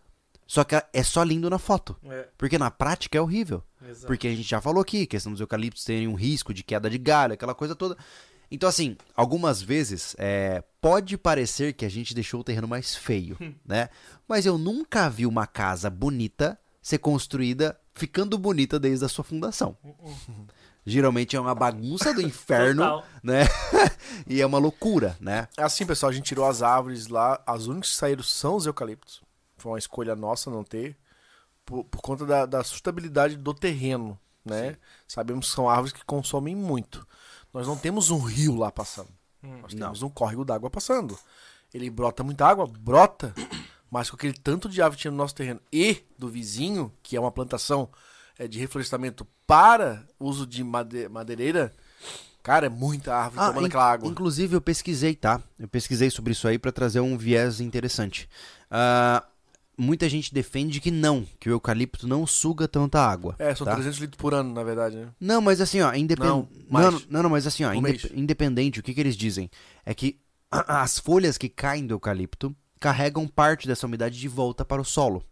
[0.45, 1.95] Só que é só lindo na foto.
[2.05, 3.63] É, Porque na prática é horrível.
[3.87, 4.07] exato.
[4.07, 6.97] Porque a gente já falou aqui, questão dos eucaliptos terem um risco de queda de
[6.97, 7.95] galho, aquela coisa toda.
[8.51, 13.37] Então, assim, algumas vezes é, pode parecer que a gente deixou o terreno mais feio,
[13.65, 13.89] né?
[14.27, 19.77] Mas eu nunca vi uma casa bonita ser construída ficando bonita desde a sua fundação.
[20.85, 23.05] Geralmente é uma bagunça do inferno, Total.
[23.21, 23.41] né?
[24.25, 25.47] e é uma loucura, né?
[25.57, 28.65] É assim, pessoal, a gente tirou as árvores lá, as únicas que saíram são os
[28.65, 29.21] eucaliptos.
[29.57, 30.97] Foi uma escolha nossa não ter,
[31.65, 34.77] por, por conta da, da sustentabilidade do terreno, né?
[35.07, 37.05] Sabemos que são árvores que consomem muito.
[37.53, 39.09] Nós não temos um rio lá passando.
[39.41, 39.87] Nós Não.
[39.87, 41.17] temos um córrego d'água passando.
[41.73, 43.33] Ele brota muita água, brota,
[43.89, 47.15] mas com aquele tanto de árvore que tinha no nosso terreno e do vizinho, que
[47.15, 47.89] é uma plantação
[48.37, 51.73] é, de reflorestamento para uso de made- madeireira,
[52.43, 54.09] cara, é muita árvore tomando in- aquela água.
[54.09, 55.41] Inclusive, eu pesquisei, tá?
[55.57, 58.29] Eu pesquisei sobre isso aí pra trazer um viés interessante.
[58.69, 59.23] Ah,
[59.79, 63.35] muita gente defende que não, que o eucalipto não suga tanta água.
[63.39, 63.73] É, são tá?
[63.73, 65.07] 300 litros por ano, na verdade, né?
[65.19, 66.47] Não, mas assim, ó, independente.
[66.69, 69.49] Não, Não, não, mas assim, ó, indep- independente, o que, que eles dizem?
[69.85, 70.19] É que
[70.51, 75.23] as folhas que caem do eucalipto carregam parte dessa umidade de volta para o solo.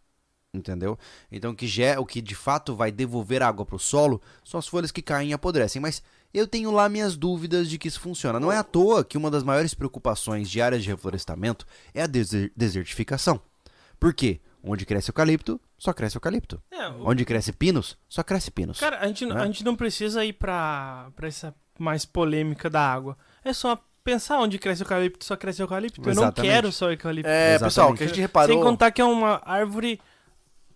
[0.54, 0.98] Entendeu?
[1.32, 4.58] Então, o que, ge- o que de fato vai devolver água para o solo são
[4.58, 5.80] as folhas que caem e apodrecem.
[5.82, 6.02] Mas
[6.34, 8.40] eu tenho lá minhas dúvidas de que isso funciona.
[8.40, 12.08] Não é à toa que uma das maiores preocupações de áreas de reflorestamento é a
[12.08, 13.40] deser- desertificação.
[14.00, 14.40] Por quê?
[14.64, 16.62] Onde cresce eucalipto, só cresce eucalipto.
[16.72, 18.80] É, o- Onde cresce pinos, só cresce pinos.
[18.80, 19.36] Cara, a gente, né?
[19.40, 23.18] a gente não precisa ir pra, pra essa mais polêmica da água.
[23.44, 26.02] É só pensar onde cresce eucalipto, só cresce eucalipto.
[26.02, 26.38] Eu Exatamente.
[26.38, 27.30] não quero só eucalipto.
[27.30, 27.64] É, Exatamente.
[27.64, 28.56] pessoal, o que a gente reparou.
[28.56, 30.00] Sem contar que é uma árvore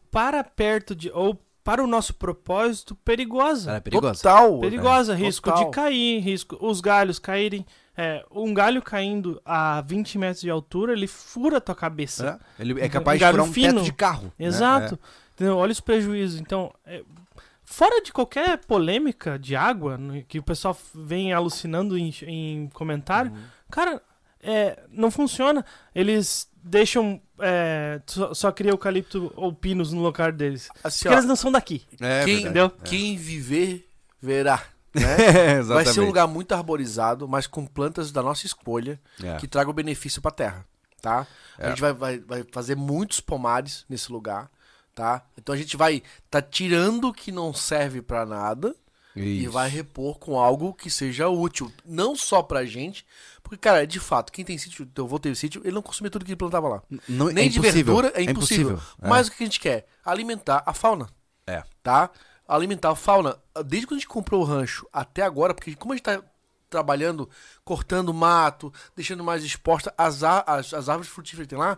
[0.10, 1.10] para perto de.
[1.12, 3.70] ou para o nosso propósito perigosa.
[3.70, 4.16] Ela é perigosa.
[4.24, 4.60] Total.
[4.60, 5.20] Perigosa, né?
[5.26, 5.66] risco Total.
[5.66, 6.58] de cair, risco.
[6.60, 7.66] Os galhos caírem.
[7.98, 12.39] É, um galho caindo a 20 metros de altura, ele fura a tua cabeça.
[12.58, 13.74] É, Ele é capaz Um de furar um fino.
[13.76, 14.24] teto de carro.
[14.39, 14.46] né?
[14.48, 15.00] Exato.
[15.34, 15.58] Entendeu?
[15.58, 16.39] Olha os prejuízos.
[16.39, 17.04] Então, é,
[17.66, 23.42] fora de qualquer polêmica de água, que o pessoal vem alucinando em, em comentário, Uhum.
[23.70, 24.02] cara,
[24.42, 25.66] é, não funciona.
[25.94, 27.22] Eles deixam.
[27.39, 30.70] é, só, só cria eucalipto ou pinos no lugar deles.
[30.84, 31.84] Assim, Porque ó, eles não são daqui.
[32.00, 32.39] É, é quem.
[32.42, 32.70] Entendeu?
[32.70, 33.89] quem viver,
[34.22, 34.64] verá.
[34.94, 35.58] Né?
[35.58, 39.38] É, Vai ser um lugar muito arborizado, mas com plantas da nossa escolha É.
[39.38, 40.66] que tragam benefício pra terra,
[41.02, 41.26] tá?
[41.58, 41.70] A É.
[41.70, 44.50] gente vai, vai, vai fazer muitos pomares nesse lugar,
[44.94, 45.24] tá?
[45.38, 48.76] Então a gente vai tá tirando o que não serve pra nada
[49.16, 49.52] e Isso.
[49.52, 53.06] vai repor com algo que seja útil, não só pra gente,
[53.44, 56.24] porque cara, de fato, quem tem sítio, eu vou ter sítio, ele não consumia tudo
[56.26, 56.84] que ele plantava lá.
[57.10, 57.86] Não, Nem é de impossível.
[57.96, 58.80] verdura é impossível.
[59.02, 59.08] É.
[59.10, 59.86] Mas o que a gente quer?
[60.06, 61.08] Alimentar a fauna.
[61.48, 61.64] É.
[61.84, 62.10] Tá?
[62.56, 63.38] Alimentar a fauna.
[63.66, 66.22] Desde quando a gente comprou o rancho até agora, porque como a gente tá
[66.70, 67.30] trabalhando,
[67.64, 71.78] cortando mato, deixando mais exposta as, as, as árvores frutíferas que tem lá,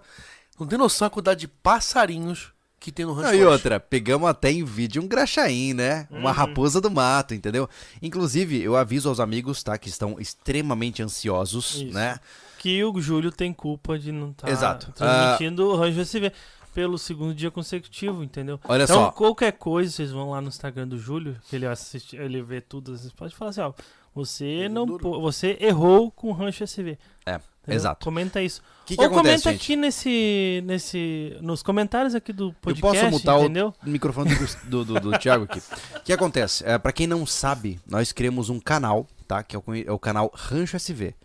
[0.60, 3.30] não tem noção a quantidade de passarinhos que tem no rancho.
[3.32, 6.06] Não, e outra, pegamos até em vídeo um graxaim, né?
[6.12, 6.36] Uma Uhum.
[6.36, 7.68] raposa do mato, entendeu?
[8.02, 9.78] Inclusive, eu aviso aos amigos, tá?
[9.78, 11.94] Que estão extremamente ansiosos, Isso.
[11.94, 12.20] né?
[12.60, 14.92] Que o Júlio tem culpa de não estar Exato.
[14.92, 16.32] transmitindo o Range SV
[16.74, 18.60] pelo segundo dia consecutivo, entendeu?
[18.66, 19.12] Olha então, só.
[19.12, 22.98] qualquer coisa, vocês vão lá no Instagram do Júlio, que ele assiste, ele vê tudo,
[22.98, 23.74] vocês podem falar assim, ó,
[24.16, 26.98] você não, pô- você errou com o Rancho SV.
[27.26, 27.44] É, entendeu?
[27.68, 28.04] exato.
[28.06, 28.62] Comenta isso.
[28.84, 29.62] O que, que Ou acontece, comenta gente?
[29.64, 33.74] aqui nesse, nesse, nos comentários aqui do Eu podcast, posso mutar o entendeu?
[33.84, 35.60] microfone do, do, do, do Thiago aqui.
[35.96, 36.64] O que acontece?
[36.66, 39.42] É, para quem não sabe, nós criamos um canal, tá?
[39.42, 41.16] Que é o, é o canal Rancho SV.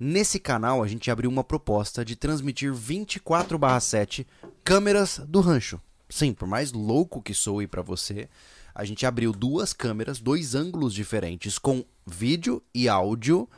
[0.00, 4.24] Nesse canal, a gente abriu uma proposta de transmitir 24/7
[4.68, 5.80] câmeras do rancho.
[6.10, 8.28] Sim, por mais louco que soe pra você,
[8.74, 13.48] a gente abriu duas câmeras, dois ângulos diferentes com vídeo e áudio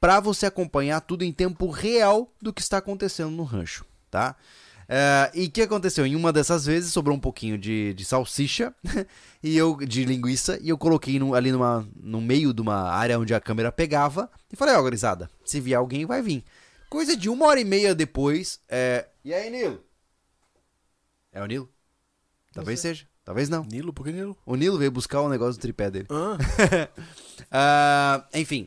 [0.00, 4.34] para você acompanhar tudo em tempo real do que está acontecendo no rancho, tá?
[4.88, 6.04] É, e o que aconteceu?
[6.04, 8.74] Em uma dessas vezes sobrou um pouquinho de, de salsicha
[9.40, 13.20] e eu de linguiça e eu coloquei no- ali numa, no meio de uma área
[13.20, 16.42] onde a câmera pegava e falei, ó, gurizada, se vier alguém vai vir.
[16.90, 19.06] Coisa de uma hora e meia depois, é...
[19.24, 19.85] E aí, Nilo?
[21.36, 21.68] É o Nilo?
[22.54, 23.62] Talvez seja, talvez não.
[23.62, 24.34] Nilo, por que Nilo?
[24.46, 26.06] O Nilo veio buscar o negócio do tripé dele.
[26.10, 26.38] Ah,
[27.52, 28.66] Ah, enfim.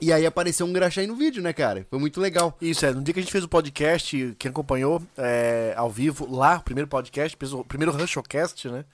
[0.00, 1.84] E aí apareceu um graxaí no vídeo, né, cara?
[1.90, 2.56] Foi muito legal.
[2.60, 6.32] isso é, no dia que a gente fez o podcast, quem acompanhou é, ao vivo,
[6.32, 8.84] lá, o primeiro podcast, o primeiro Ranchocast, né?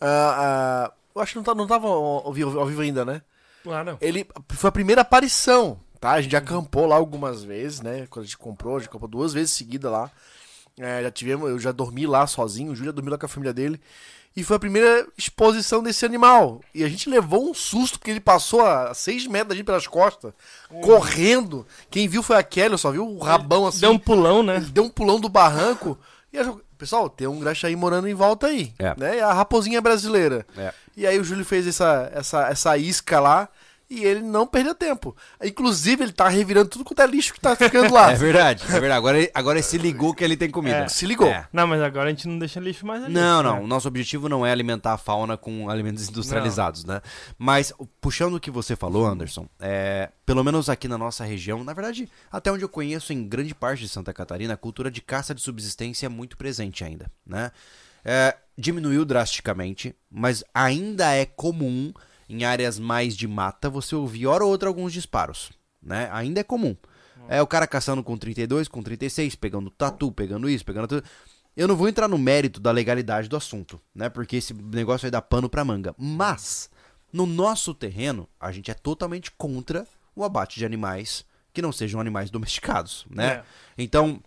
[0.00, 3.22] Ah, ah, eu acho que não, tá, não tava ao, vivo, ao vivo ainda, né?
[3.68, 3.98] Ah, não.
[4.00, 6.10] Ele foi a primeira aparição, tá?
[6.10, 8.08] A gente já acampou lá algumas vezes, né?
[8.10, 10.10] Quando a gente comprou, a gente comprou duas vezes seguida lá.
[10.78, 13.28] É, já tivemos, eu já dormi lá sozinho, o Júlio já dormiu lá com a
[13.28, 13.80] família dele.
[14.36, 16.60] E foi a primeira exposição desse animal.
[16.72, 19.86] E a gente levou um susto, porque ele passou a seis metros da gente pelas
[19.88, 20.32] costas,
[20.82, 21.66] correndo.
[21.90, 23.80] Quem viu foi a Kelly, só viu o rabão assim.
[23.80, 24.56] Deu um pulão, né?
[24.56, 25.98] Ele deu um pulão do barranco.
[26.32, 28.72] E a- pessoal, tem um graxaí morando em volta aí.
[28.78, 28.94] É.
[28.96, 29.16] Né?
[29.16, 30.46] E a raposinha brasileira.
[30.56, 30.72] É.
[30.96, 33.48] E aí o Júlio fez essa, essa, essa isca lá
[33.90, 35.16] e ele não perdeu tempo.
[35.42, 38.12] Inclusive, ele tá revirando tudo quanto é lixo que tá ficando lá.
[38.12, 38.92] É verdade, é verdade.
[38.92, 40.76] Agora, ele- agora ele se ligou que ele tem comida.
[40.78, 40.88] É.
[40.88, 41.28] Se ligou.
[41.28, 41.46] É.
[41.52, 43.14] Não, mas agora a gente não deixa lixo mais ali.
[43.14, 43.56] Não, não.
[43.56, 43.60] né?
[43.62, 47.00] O nosso objetivo não é alimentar a fauna com alimentos industrializados, né?
[47.38, 51.72] Mas, puxando o que você falou, Anderson, é, pelo menos aqui na nossa região, na
[51.72, 55.34] verdade, até onde eu conheço, em grande parte de Santa Catarina, a cultura de caça
[55.34, 57.50] de subsistência é muito presente ainda, né?
[58.04, 61.92] É, diminuiu drasticamente, mas ainda é comum
[62.28, 65.50] em áreas mais de mata você ouvir hora ou outra alguns disparos,
[65.82, 66.08] né?
[66.12, 66.76] Ainda é comum.
[67.28, 71.04] É o cara caçando com 32, com 36, pegando tatu, pegando isso, pegando tudo.
[71.56, 74.08] Eu não vou entrar no mérito da legalidade do assunto, né?
[74.08, 75.94] Porque esse negócio vai dar pano pra manga.
[75.98, 76.70] Mas,
[77.12, 82.00] no nosso terreno, a gente é totalmente contra o abate de animais que não sejam
[82.00, 83.26] animais domesticados, né?
[83.26, 83.42] É.
[83.76, 84.22] Então,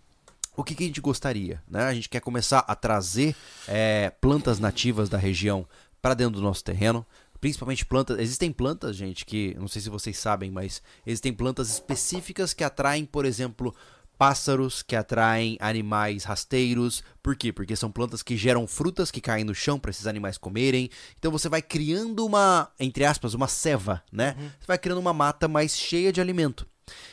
[0.56, 1.62] o que, que a gente gostaria?
[1.68, 1.84] Né?
[1.84, 3.34] A gente quer começar a trazer
[3.66, 5.66] é, plantas nativas da região
[6.00, 7.06] para dentro do nosso terreno.
[7.42, 8.20] Principalmente plantas.
[8.20, 13.04] Existem plantas, gente, que não sei se vocês sabem, mas existem plantas específicas que atraem,
[13.04, 13.74] por exemplo,
[14.16, 17.02] pássaros, que atraem animais rasteiros.
[17.20, 17.52] Por quê?
[17.52, 20.88] Porque são plantas que geram frutas que caem no chão para esses animais comerem.
[21.18, 24.36] Então você vai criando uma, entre aspas, uma ceva, né?
[24.60, 26.64] Você vai criando uma mata mais cheia de alimento.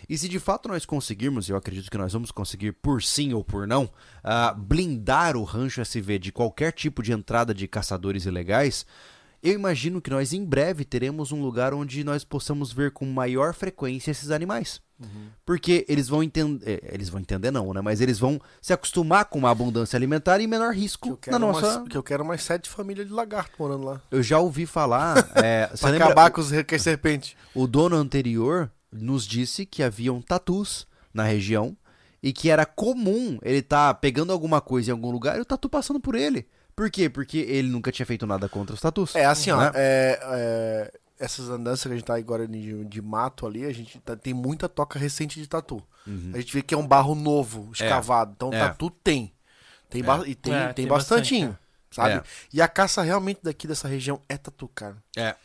[0.08, 3.44] E se de fato nós conseguirmos, eu acredito que nós vamos conseguir por sim ou
[3.44, 3.90] por não,
[4.24, 8.86] ah, blindar o rancho SV de qualquer tipo de entrada de caçadores ilegais,
[9.42, 13.54] Eu imagino que nós em breve teremos um lugar onde nós possamos ver com maior
[13.54, 14.82] frequência esses animais.
[15.46, 16.82] Porque eles vão entender.
[16.92, 17.80] Eles vão entender, não, né?
[17.80, 21.40] Mas eles vão se acostumar com uma abundância alimentar e menor Que risco quero, na
[21.40, 21.86] nossa.
[21.90, 24.02] que eu quero mais sete famílias de lagarto morando lá.
[24.12, 25.16] Eu já ouvi falar.
[25.42, 26.50] é, Pra lembra- acabar com os
[26.82, 27.34] serpentes.
[27.56, 31.78] O dono anterior nos disse que haviam tatus na região
[32.22, 35.70] e que era comum ele tá pegando alguma coisa em algum lugar e o tatu
[35.70, 36.46] passando por ele.
[36.80, 37.10] Por quê?
[37.10, 39.14] Porque ele nunca tinha feito nada contra os tatus.
[39.14, 39.58] É assim, ó.
[39.60, 39.72] né?
[39.76, 44.00] é, é, essas andanças que a gente tá agora de, de mato ali, a gente
[44.00, 45.84] tá- tem muita toca recente de tatu.
[46.08, 46.32] Uhum.
[46.34, 48.32] A gente vê que é um barro novo, escavado.
[48.34, 48.60] Então, É.
[48.60, 49.34] tatu tem.
[49.90, 51.58] Tem, ba- e tem, É, tem, tem bastantinho,
[51.92, 52.14] sabe?
[52.14, 52.24] É.
[52.54, 54.96] E a caça realmente daqui dessa região é tatu, cara.
[55.18, 55.36] É.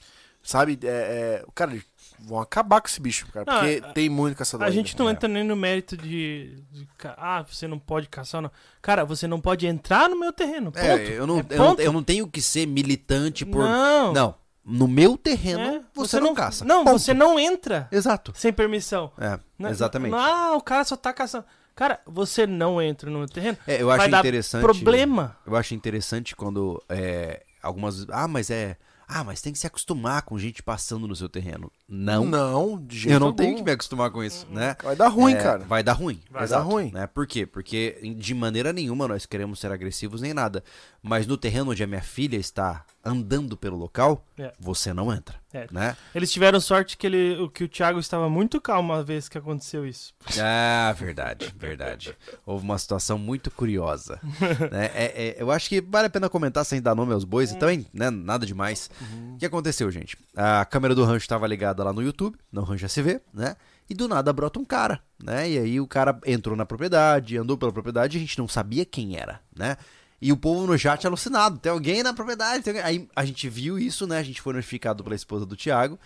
[0.40, 0.78] Sabe?
[0.84, 1.76] É, é, cara,
[2.18, 3.44] vão acabar com esse bicho, cara.
[3.46, 4.64] Não, porque a- tem muito caçador.
[4.64, 4.76] A ainda.
[4.76, 5.12] gente não É.
[5.12, 8.50] entra nem no mérito de, de Ah, você não pode caçar, não.
[8.80, 10.72] Cara, você não pode entrar no meu terreno.
[10.72, 10.78] Ponto.
[10.84, 11.80] É, eu não, É eu, não, ponto.
[11.80, 13.62] eu não tenho que ser militante por.
[13.64, 14.12] Não.
[14.12, 14.34] Não.
[14.66, 16.64] No meu terreno, É, você, não, caça.
[16.64, 16.98] Não, Ponto.
[16.98, 18.32] você não entra Exato.
[18.34, 19.12] sem permissão.
[19.18, 20.14] É, Não- exatamente.
[20.14, 21.44] ah, o cara só tá caçando.
[21.74, 23.58] Cara, você não entra no meu terreno.
[23.66, 24.62] É, eu acho vai dar interessante.
[24.62, 25.36] problema.
[25.46, 28.06] Eu acho interessante quando é, algumas.
[28.08, 28.78] Ah, mas é.
[29.06, 31.70] Ah, mas tem que se acostumar com gente passando no seu terreno.
[31.86, 32.24] Não.
[32.24, 33.36] Não, de jeito eu não algum.
[33.36, 34.74] tenho que me acostumar com isso, né?
[34.82, 35.64] Vai dar ruim, É, cara.
[35.64, 36.18] Vai dar ruim.
[36.30, 36.90] Vai exato, dar ruim.
[36.92, 37.06] Né?
[37.06, 37.44] Por quê?
[37.44, 40.64] Porque de maneira nenhuma nós queremos ser agressivos nem nada.
[41.02, 44.52] Mas no terreno onde a minha filha está andando pelo local, É.
[44.58, 45.36] você não entra.
[45.52, 45.66] É.
[45.70, 45.94] Né?
[46.14, 49.36] Eles tiveram sorte que, ele, o- que o Thiago estava muito calmo uma vez que
[49.36, 50.14] aconteceu isso.
[50.42, 52.16] Ah, verdade, verdade.
[52.46, 54.18] Houve uma situação muito curiosa.
[54.72, 54.90] né?
[54.94, 57.58] É- é- eu acho que vale a pena comentar sem dar nome aos bois e
[57.58, 58.08] também, né?
[58.10, 58.90] Nada demais.
[59.34, 60.16] O que aconteceu, gente?
[60.34, 63.56] A câmera do rancho estava ligada lá no YouTube, no Rancho SV, né?
[63.88, 65.50] E do nada brota um cara, né?
[65.50, 69.16] E aí o cara entrou na propriedade, andou pela propriedade a gente não sabia quem
[69.16, 69.76] era, né?
[70.20, 72.82] E o povo no chat alucinado, tem alguém na propriedade, alguém...
[72.82, 74.18] Aí a gente viu isso, né?
[74.18, 75.98] A gente foi notificado pela esposa do Thiago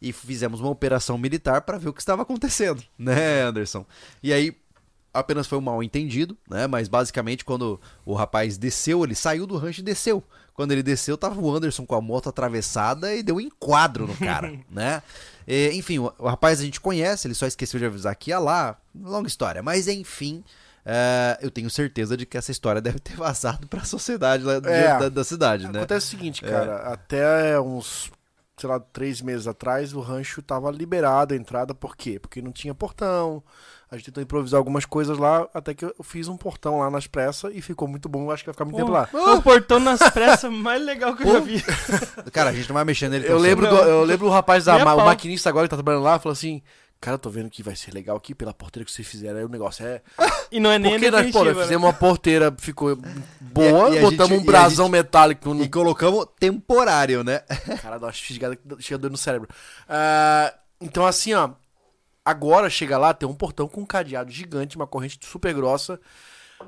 [0.00, 3.84] e fizemos uma operação militar para ver o que estava acontecendo, né, Anderson?
[4.22, 4.56] E aí
[5.12, 6.66] apenas foi um mal entendido, né?
[6.66, 10.22] Mas basicamente quando o rapaz desceu, ele saiu do rancho e desceu.
[10.58, 14.16] Quando ele desceu, tava o Anderson com a moto atravessada e deu um enquadro no
[14.16, 15.00] cara, né?
[15.46, 18.40] E, enfim, o, o rapaz a gente conhece, ele só esqueceu de avisar que ia
[18.40, 19.62] lá, longa história.
[19.62, 20.42] Mas enfim,
[20.84, 24.68] eh, eu tenho certeza de que essa história deve ter vazado pra sociedade lá de-
[24.68, 24.98] É.
[24.98, 25.78] da, da cidade, né?
[25.78, 28.10] Acontece o seguinte, cara, até uns,
[28.56, 32.18] sei lá, três meses atrás, o rancho tava liberado a entrada, por quê?
[32.18, 33.44] Porque não tinha portão,
[33.90, 37.06] a gente tentou improvisar algumas coisas lá, até que eu fiz um portão lá nas
[37.06, 39.06] pressas e ficou muito bom, acho que vai ficar muito tempo lá.
[39.06, 41.62] Pô, O portão nas pressas mais legal que eu já vi.
[42.32, 44.84] Cara, a gente não vai mexer nele Eu lembro, do, eu lembro o rapaz, da,
[44.84, 46.60] ma- o maquinista agora que tá trabalhando lá, falou assim,
[47.00, 49.44] cara, eu tô vendo que vai ser legal aqui pela porteira que vocês fizeram, aí
[49.44, 50.02] o negócio é...
[50.50, 51.62] E não é nem Porque nós, pô, nós né?
[51.62, 52.98] fizemos uma porteira, ficou
[53.40, 57.40] boa, E e botamos gente- um brasão gente- metálico no, E colocamos temporário, né?
[57.82, 59.48] Cara, dá uma fisgada que chega doendo no cérebro.
[59.88, 61.50] Ah, então, assim, ó.
[62.28, 65.98] Agora chega lá, tem um portão com um cadeado gigante, uma corrente super grossa.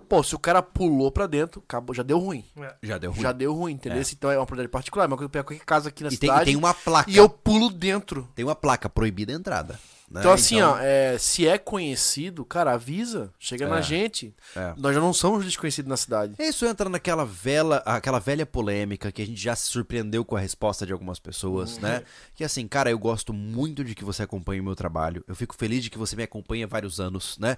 [0.08, 2.42] Pô, se o cara pulou pra dentro, acabou, já deu ruim.
[2.82, 3.20] Já deu ruim.
[3.20, 4.02] Já deu ruim, entendeu?
[4.10, 6.42] Então é uma propriedade particular, mas eu pego qualquer casa aqui na E tem, cidade
[6.42, 7.10] e tem uma placa.
[7.10, 8.26] e eu pulo dentro.
[8.34, 9.78] Tem uma placa proibida a entrada.
[10.10, 10.20] Né?
[10.20, 13.82] Então, assim, ó, é, se é conhecido, cara, avisa, chega na É.
[13.82, 14.34] gente.
[14.56, 14.74] É.
[14.76, 16.34] Nós já não somos desconhecidos na cidade.
[16.38, 20.40] Isso entra naquela vela, aquela velha polêmica que a gente já se surpreendeu com a
[20.40, 21.82] resposta de algumas pessoas, Uhum.
[21.82, 22.02] né?
[22.34, 25.24] Que assim, cara, eu gosto muito de que você acompanhe o meu trabalho.
[25.28, 27.56] Eu fico feliz de que você me acompanha há vários anos, né?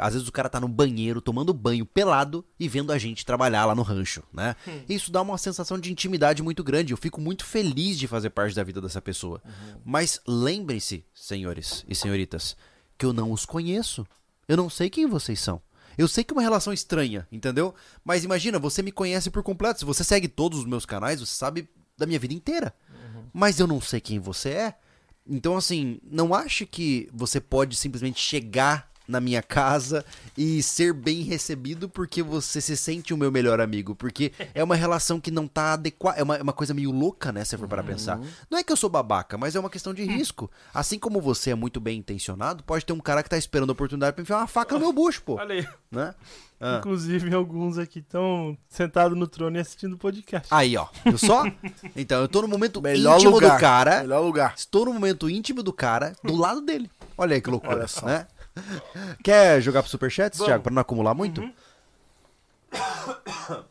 [0.00, 3.66] Às vezes o cara tá no banheiro tomando banho pelado e vendo a gente trabalhar
[3.66, 4.56] lá no rancho, né?
[4.66, 4.80] Hum.
[4.88, 6.92] Isso dá uma sensação de intimidade muito grande.
[6.92, 9.42] Eu fico muito feliz de fazer parte da vida dessa pessoa.
[9.44, 9.80] Uhum.
[9.84, 12.56] Mas lembrem-se, senhores e senhoritas,
[12.96, 14.06] que eu não os conheço.
[14.48, 15.60] Eu não sei quem vocês são.
[15.98, 17.74] Eu sei que é uma relação estranha, entendeu?
[18.04, 19.80] Mas imagina, você me conhece por completo.
[19.80, 21.68] Se você segue todos os meus canais, você sabe
[21.98, 22.74] da minha vida inteira.
[23.32, 24.74] Mas eu não sei quem você é.
[25.26, 30.04] Então, assim, não ache que você pode simplesmente chegar na minha casa
[30.36, 33.94] e ser bem recebido porque você se sente o meu melhor amigo.
[33.94, 36.18] Porque é uma relação que não tá adequada.
[36.18, 37.44] É uma, é uma coisa meio louca, né?
[37.44, 38.20] Se for para pensar.
[38.50, 40.50] Não é que eu sou babaca, mas é uma questão de risco.
[40.72, 43.72] Assim como você é muito bem intencionado, pode ter um cara que tá esperando a
[43.72, 45.34] oportunidade pra enfiar uma faca no meu bucho, pô.
[45.34, 45.68] Olha aí.
[45.90, 46.14] Né?
[46.60, 46.76] Ah.
[46.78, 50.46] Inclusive, alguns aqui estão sentados no trono e assistindo o podcast.
[50.50, 50.86] Aí, ó.
[51.06, 51.44] Viu só?
[51.96, 53.56] Então, eu tô no momento Melhor íntimo lugar.
[53.56, 54.00] do cara.
[54.02, 54.54] Melhor lugar.
[54.56, 56.90] Estou no momento íntimo do cara, do lado dele.
[57.16, 58.04] Olha aí que loucura, Olha só.
[58.06, 58.26] né?
[59.24, 60.48] Quer jogar pro Superchats, Vamos.
[60.50, 61.42] Thiago, pra não acumular muito?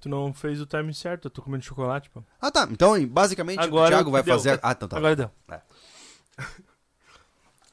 [0.00, 2.22] Tu não fez o time certo, eu tô comendo chocolate, pô.
[2.40, 2.68] Ah, tá.
[2.70, 4.32] Então, basicamente, Agora o Thiago vai deu.
[4.34, 4.60] fazer...
[4.62, 4.96] Ah, então tá.
[4.96, 5.30] Agora deu.
[5.50, 5.60] É.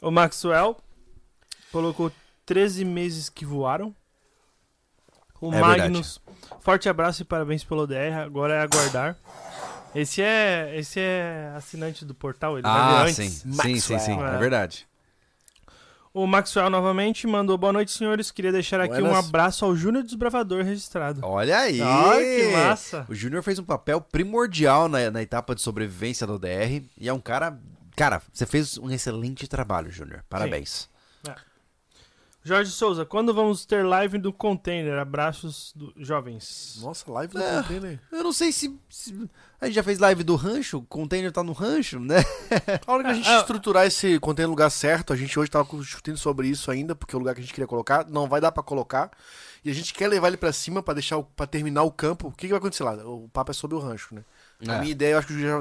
[0.01, 0.76] O Maxwell
[1.72, 2.11] colocou
[2.45, 3.95] 13 meses que voaram.
[5.39, 6.20] O É Magnus,
[6.61, 8.24] forte abraço e parabéns pelo DR.
[8.26, 9.16] Agora é aguardar.
[9.93, 13.24] Esse é, esse é assinante do portal, ele vai Ah, ver sim.
[13.26, 13.38] antes.
[13.38, 14.16] Sim, sim, sim.
[14.16, 14.34] Maxwell.
[14.36, 14.88] É verdade.
[16.16, 18.32] O Maxwell novamente mandou boa noite, senhores.
[18.32, 19.28] Queria deixar aqui um Buenas.
[19.28, 21.20] abraço ao Júnior Desbravador registrado.
[21.22, 21.82] Olha aí!
[21.82, 23.05] Ai, que massa.
[23.09, 27.11] O Júnior fez um papel primordial na, na etapa de sobrevivência do DR e é
[27.11, 27.59] um cara.
[27.97, 30.24] Cara, você fez um excelente trabalho, Júnior.
[30.30, 30.88] Parabéns.
[32.47, 34.99] Jorge Souza, quando vamos ter live do container?
[34.99, 35.91] Abraços do...
[35.97, 36.77] jovens.
[36.79, 37.61] Nossa, live do É.
[37.63, 37.99] container.
[38.11, 39.27] Eu não sei se, se-
[39.59, 42.17] A gente já fez live do rancho, o container tá no rancho, né?
[42.85, 43.39] A hora que a gente Ah.
[43.39, 47.15] estruturar esse container no lugar certo, a gente hoje tava discutindo sobre isso ainda, porque
[47.15, 49.09] é o lugar que a gente queria colocar não vai dar pra colocar.
[49.63, 52.27] E a gente quer levar ele pra cima pra deixar para terminar o campo.
[52.27, 52.93] O que, que vai acontecer lá?
[53.07, 54.23] O papo é sobre o rancho, né?
[54.67, 54.79] A É.
[54.81, 55.59] minha ideia, eu acho que já,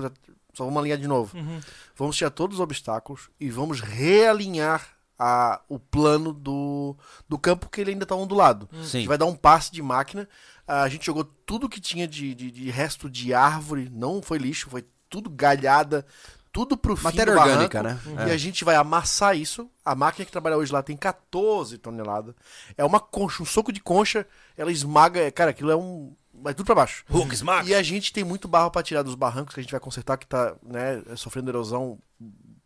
[0.52, 1.34] só vamos alinhar de novo.
[1.34, 1.60] Uhum.
[1.96, 4.86] Vamos tirar todos os obstáculos e vamos realinhar
[5.18, 6.96] a, o plano do,
[7.28, 8.68] do campo que ele ainda tá ondulado.
[8.72, 8.98] A Sim.
[9.00, 10.28] gente vai dar um passe de máquina.
[10.66, 14.70] A gente jogou tudo que tinha de, de, de resto de árvore, não foi lixo,
[14.70, 16.04] foi tudo galhada,
[16.50, 18.08] tudo pro fim Matéria do orgânica, barranco.
[18.10, 18.26] né?
[18.26, 18.32] E É.
[18.32, 19.68] a gente vai amassar isso.
[19.84, 22.34] A máquina que trabalha hoje lá tem 14 toneladas.
[22.76, 25.20] É uma concha, um soco de concha, ela esmaga.
[25.20, 26.14] é, Cara, aquilo é um.
[26.32, 27.04] Vai tudo pra baixo.
[27.08, 27.68] Hulk Smack.
[27.68, 30.16] E a gente tem muito barro pra tirar dos barrancos que a gente vai consertar,
[30.16, 31.98] que tá né, sofrendo erosão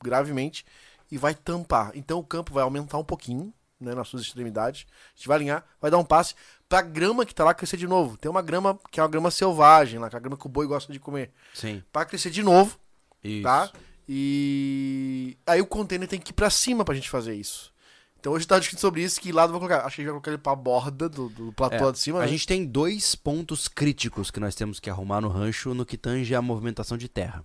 [0.03, 0.65] gravemente.
[1.11, 1.93] E vai tampar.
[1.95, 4.87] Então o campo vai aumentar um pouquinho, né, nas suas extremidades.
[4.89, 6.35] A gente vai alinhar, vai dar um passe
[6.69, 8.17] pra grama que tá lá crescer de novo.
[8.17, 10.51] Tem uma grama que é uma grama selvagem lá, que é a grama que o
[10.51, 11.33] boi gosta de comer.
[11.55, 11.83] Sim.
[11.93, 12.79] Pra crescer de novo,
[13.23, 13.43] Isso.
[13.43, 13.71] tá?
[14.09, 17.73] E aí o container tem que ir pra cima pra gente fazer isso.
[18.19, 19.85] Então hoje tá discutindo sobre isso, que lado vou colocar.
[19.85, 21.99] Acho que a gente vai colocar ele pra borda do, do platô É, lá de
[21.99, 22.19] cima.
[22.19, 22.29] A né?
[22.29, 26.35] gente tem dois pontos críticos que nós temos que arrumar no rancho no que tange
[26.35, 27.45] a movimentação de terra.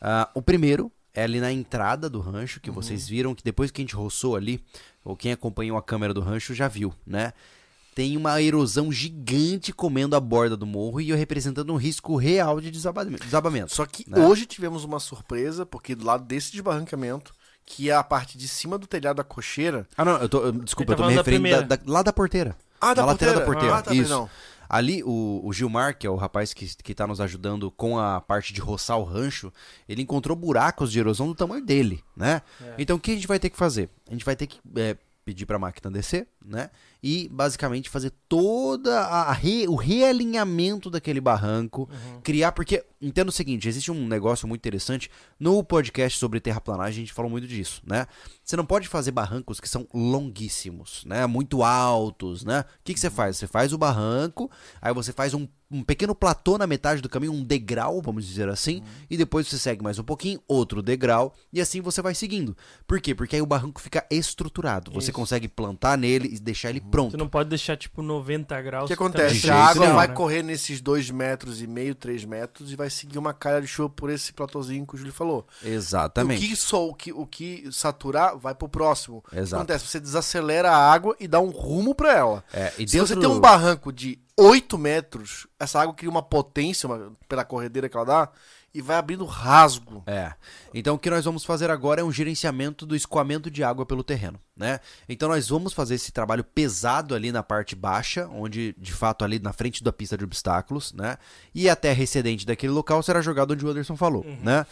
[0.00, 3.80] Ah, o primeiro é ali na entrada do rancho, que vocês viram que depois que
[3.80, 4.62] a gente roçou ali,
[5.04, 7.32] ou quem acompanhou a câmera do rancho já viu, né?
[7.94, 12.70] Tem uma erosão gigante comendo a borda do morro e representando um risco real de
[12.70, 13.24] desabamento.
[13.24, 13.74] desabamento.
[13.74, 14.24] Só que né?
[14.24, 17.34] hoje tivemos uma surpresa, porque do lado desse desbarrancamento,
[17.66, 19.86] que é a parte de cima do telhado da cocheira.
[19.96, 22.12] Ah, não, eu tô, desculpa, tá eu tô me da referindo da- da- lá da
[22.12, 22.56] porteira.
[22.80, 23.74] Ah, da Na lateral da porteira.
[23.74, 24.02] porteira, Ah, tá, isso.
[24.02, 24.30] perdão.
[24.68, 28.20] Ali, o, o Gilmar, que é o rapaz que, que tá nos ajudando com a
[28.20, 29.52] parte de roçar o rancho,
[29.88, 32.42] ele encontrou buracos de erosão do tamanho dele, né?
[32.60, 32.74] É.
[32.78, 33.88] Então, o que a gente vai ter que fazer?
[34.08, 36.70] A gente vai ter que é, pedir pra máquina descer, né?
[37.02, 42.20] E, basicamente, fazer toda a, re- o realinhamento daquele barranco, Uhum.
[42.22, 47.06] criar, porque, entenda o seguinte, existe um negócio muito interessante, no podcast sobre terraplanagem a
[47.06, 48.06] gente falou muito disso, né?
[48.42, 51.26] Você não pode fazer barrancos que são longuíssimos, né?
[51.26, 52.60] Muito altos, né?
[52.60, 53.36] O que, que você faz?
[53.36, 57.32] Você faz o barranco, aí você faz um, um pequeno platô na metade do caminho,
[57.32, 61.60] um degrau, vamos dizer assim, e depois você segue mais um pouquinho, outro degrau, e
[61.60, 62.56] assim você vai seguindo.
[62.86, 63.14] Por quê?
[63.14, 64.90] Porque aí o barranco fica estruturado.
[64.92, 65.12] Você Isso.
[65.12, 67.16] consegue plantar nele e deixar ele Tu pronto.
[67.16, 68.84] não pode deixar, tipo, 90 graus.
[68.84, 69.50] O que acontece?
[69.50, 70.14] A água nenhum, vai né?
[70.14, 73.88] correr nesses dois metros e meio, três metros, e vai seguir uma calha de chuva
[73.90, 75.46] por esse platôzinho que o Júlio falou.
[75.62, 76.44] Exatamente.
[76.44, 79.18] O que, só, o, que, o que saturar vai pro próximo.
[79.26, 79.62] O que Exato.
[79.62, 79.86] acontece?
[79.86, 82.44] Você desacelera a água e dá um rumo pra ela.
[82.52, 86.22] É, e Se você dentro tem um barranco de 8 metros, essa água cria uma
[86.22, 88.28] potência uma- pela corredeira que ela dá
[88.78, 90.04] e vai abrindo rasgo.
[90.06, 90.32] É.
[90.72, 94.04] Então o que nós vamos fazer agora é um gerenciamento do escoamento de água pelo
[94.04, 94.78] terreno, né?
[95.08, 99.40] Então nós vamos fazer esse trabalho pesado ali na parte baixa, onde de fato ali
[99.40, 101.18] na frente da pista de obstáculos, né?
[101.52, 104.64] E a terra excedente daquele local será jogada onde o Anderson falou, né?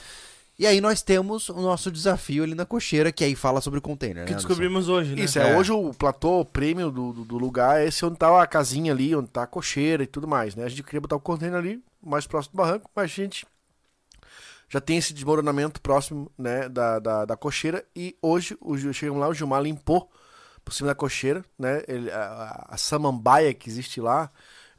[0.59, 3.82] E aí nós temos o nosso desafio ali na cocheira, que aí fala sobre o
[3.82, 4.36] container, Que né?
[4.36, 5.22] Descobrimos hoje, né?
[5.22, 5.52] Isso, é.
[5.52, 5.57] É.
[5.57, 8.92] Hoje o platô, o prêmio do, do, do lugar é esse onde tá a casinha
[8.92, 10.64] ali, onde tá a cocheira e tudo mais, né?
[10.64, 13.44] A gente queria botar o container ali, mais próximo do barranco, mas a gente
[14.68, 19.28] já tem esse desmoronamento próximo, né, da, da, da cocheira e hoje o, chegamos lá,
[19.28, 20.10] o Gilmar limpou
[20.64, 21.82] por cima da cocheira, né?
[21.86, 24.28] Ele, a, a- a samambaia que existe lá,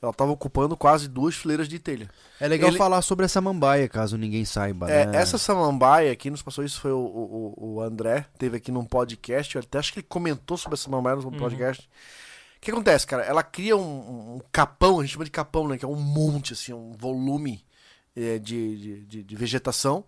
[0.01, 2.09] ela tava ocupando quase duas fileiras de telha.
[2.41, 5.17] É legal Ele- falar sobre essa mambaia, caso ninguém saiba, É, né?
[5.17, 9.55] essa samambaia, quem nos passou isso foi o, o, o André, teve aqui num podcast,
[9.55, 11.89] eu até acho que ele comentou sobre essa samambaia no podcast.
[12.57, 13.23] O que acontece, cara?
[13.23, 15.77] Ela cria um, um capão, a gente chama de capão, né?
[15.77, 17.63] Que é um monte, assim, um volume
[18.39, 20.03] de, de, de- de vegetação.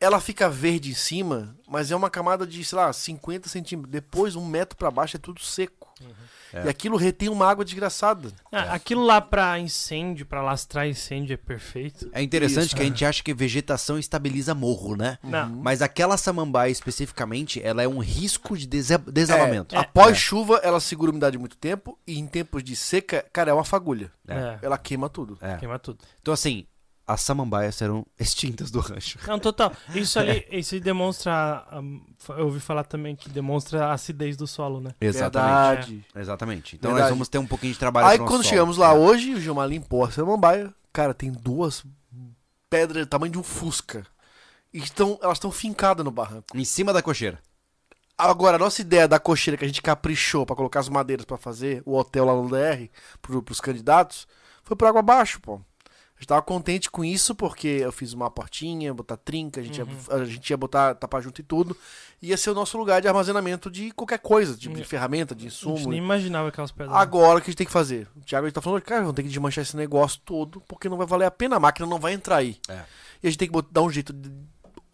[0.00, 3.90] Ela fica verde em cima, mas é uma camada de, sei lá, 50 centímetros.
[3.92, 5.92] Depois, um metro pra baixo, é tudo seco.
[6.52, 6.66] É.
[6.66, 8.30] E aquilo retém uma água desgraçada.
[8.52, 12.08] Ah, Aquilo lá pra incêndio, pra lastrar incêndio é perfeito.
[12.12, 12.76] É interessante Isso.
[12.76, 15.18] que a gente acha que vegetação estabiliza morro, né?
[15.22, 15.48] Não.
[15.48, 19.74] Mas aquela samambaia especificamente, ela é um risco de desa- desabamento.
[19.74, 21.98] É, após chuva, ela segura a umidade muito tempo.
[22.06, 24.12] E em tempos de seca, cara, é uma fagulha.
[24.28, 24.58] É.
[24.62, 25.38] Ela queima tudo.
[25.40, 25.56] É.
[25.56, 25.98] Queima tudo.
[26.20, 26.66] Então, assim,
[27.06, 29.18] as samambaias serão extintas do rancho.
[29.26, 29.72] Não, total.
[29.94, 31.66] Isso ali, isso aí demonstra.
[32.30, 34.94] Eu ouvi falar também que demonstra a acidez do solo, né?
[35.00, 35.90] Exatamente.
[35.90, 36.06] Verdade.
[36.16, 36.76] Exatamente.
[36.76, 37.10] Então Verdade.
[37.10, 38.44] nós vamos ter um pouquinho de trabalho Aí quando solo.
[38.44, 38.98] chegamos lá É.
[38.98, 40.72] hoje, o Gilmar limpou a samambaia.
[40.92, 41.84] Cara, tem duas
[42.70, 44.06] pedras do tamanho de um fusca.
[44.72, 46.46] E estão, elas estão fincadas no barranco.
[46.56, 47.38] Em cima da cocheira.
[48.16, 51.36] Agora, a nossa ideia da cocheira que a gente caprichou pra colocar as madeiras pra
[51.36, 52.88] fazer o hotel lá no DR
[53.20, 54.26] pro, pros candidatos
[54.62, 55.60] foi por água abaixo, pô.
[56.24, 59.76] A gente tava contente com isso porque eu fiz uma portinha, botar trinca, a gente,
[59.76, 61.76] ia, a gente ia botar tapar junto e tudo.
[62.22, 64.84] Ia ser o nosso lugar de armazenamento de qualquer coisa, tipo de Hum.
[64.86, 65.90] ferramenta, de A gente insumo.
[65.90, 66.96] nem imaginava aquelas pedras.
[66.96, 68.08] Agora o que a gente tem que fazer?
[68.16, 71.06] O Thiago tá falando, cara, vamos ter que desmanchar esse negócio todo, porque não vai
[71.06, 72.56] valer a pena, a máquina não vai entrar aí.
[72.70, 72.84] É.
[73.22, 74.30] E a gente tem que bot- dar um jeito de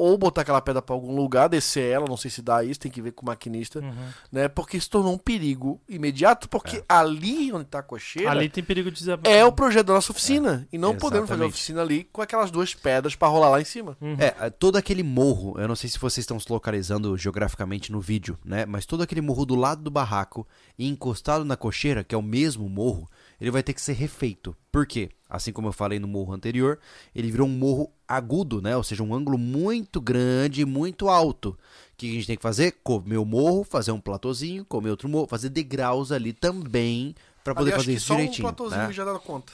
[0.02, 2.90] ou botar aquela pedra pra algum lugar, descer ela, não sei se dá isso, tem
[2.90, 3.92] que ver com o maquinista, Uhum.
[4.32, 4.48] né?
[4.48, 8.90] Porque se tornou um perigo imediato, porque ali onde tá a cocheira Ali tem perigo
[8.90, 9.30] de desabar.
[9.30, 10.66] é o projeto da nossa oficina.
[10.72, 11.52] E não podemos fazer a Exatamente.
[11.54, 13.94] oficina ali com aquelas duas pedras pra rolar lá em cima.
[14.00, 14.16] Uhum.
[14.18, 18.38] É, todo aquele morro, eu não sei se vocês estão se localizando geograficamente no vídeo,
[18.44, 18.64] né?
[18.64, 20.46] Mas todo aquele morro do lado do barraco
[20.78, 23.06] e encostado na cocheira, que é o mesmo morro,
[23.40, 24.56] ele vai ter que ser refeito.
[24.70, 25.10] Por quê?
[25.28, 26.78] Assim como eu falei no morro anterior,
[27.14, 28.76] ele virou um morro agudo, né?
[28.76, 31.50] Ou seja, um ângulo muito grande e muito alto.
[31.50, 31.56] O
[31.96, 32.78] que a gente tem que fazer?
[32.82, 37.72] Comer o morro, fazer um platôzinho, comer outro morro, fazer degraus ali também pra poder
[37.72, 38.46] fazer que isso só direitinho.
[38.46, 38.92] um platôzinho né?
[38.92, 39.52] já dá conta.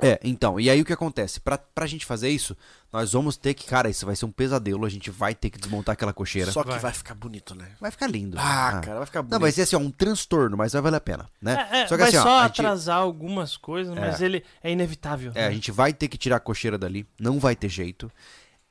[0.00, 1.40] É, então, e aí o que acontece?
[1.40, 2.56] Pra, pra gente fazer isso,
[2.92, 5.58] nós vamos ter que, cara, isso vai ser um pesadelo, a gente vai ter que
[5.58, 6.52] desmontar aquela cocheira.
[6.52, 6.78] Só que Vai.
[6.78, 7.68] vai ficar bonito, né?
[7.80, 8.36] Vai ficar lindo.
[8.38, 9.32] Ah, cara, vai ficar bonito.
[9.32, 11.68] Não, vai ser assim, ó, um transtorno, mas vai valer a pena, né?
[11.70, 14.70] É, é, Só que vai assim, ó, só gente, atrasar algumas coisas, mas ele é
[14.70, 15.32] inevitável.
[15.34, 18.10] é, a gente vai ter que tirar a cocheira dali, não vai ter jeito.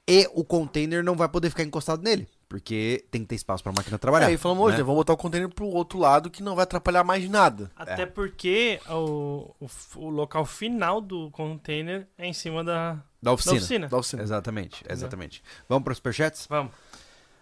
[0.09, 3.71] E o container não vai poder ficar encostado nele, porque tem que ter espaço pra
[3.71, 4.29] máquina trabalhar.
[4.29, 4.83] É, e falamos hoje, né?
[4.83, 7.69] Vamos botar o container pro outro lado que não vai atrapalhar mais nada.
[7.75, 8.05] Até É.
[8.05, 13.55] porque o, o, o local final do container é em cima da, Da da oficina.
[13.57, 13.87] oficina.
[13.87, 14.23] Da oficina.
[14.23, 15.43] Exatamente, exatamente.
[15.67, 16.47] Vamos para os superchats?
[16.49, 16.71] Vamos.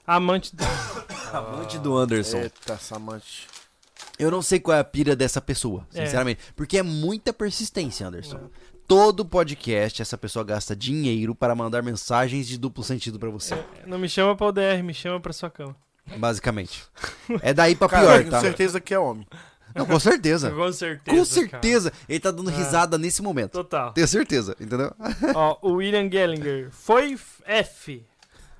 [0.08, 0.64] Amante do...
[1.34, 2.38] Amante do Anderson.
[2.38, 3.48] Eita, Samante.
[4.20, 6.06] Eu não sei qual é a pira dessa pessoa, É.
[6.06, 6.40] sinceramente.
[6.56, 8.50] Porque é muita persistência, Anderson.
[8.88, 13.56] Todo podcast, essa pessoa gasta dinheiro para mandar mensagens de duplo sentido pra você.
[13.88, 15.76] Não me chama pra UDR, me chama pra sua cama.
[16.18, 16.84] Basicamente.
[17.42, 18.42] É daí pra Cara, pior, tenho tá?
[18.42, 19.26] certeza que é homem.
[19.74, 20.52] Não, com certeza.
[20.52, 21.18] Com certeza.
[21.18, 21.94] Com certeza.
[22.08, 23.28] Ele tá dando risada nesse cara.
[23.28, 23.52] momento.
[23.54, 23.92] Total.
[23.92, 24.94] Tenho certeza, entendeu?
[25.34, 26.70] Ó, o William Gellinger.
[26.72, 28.06] Foi F.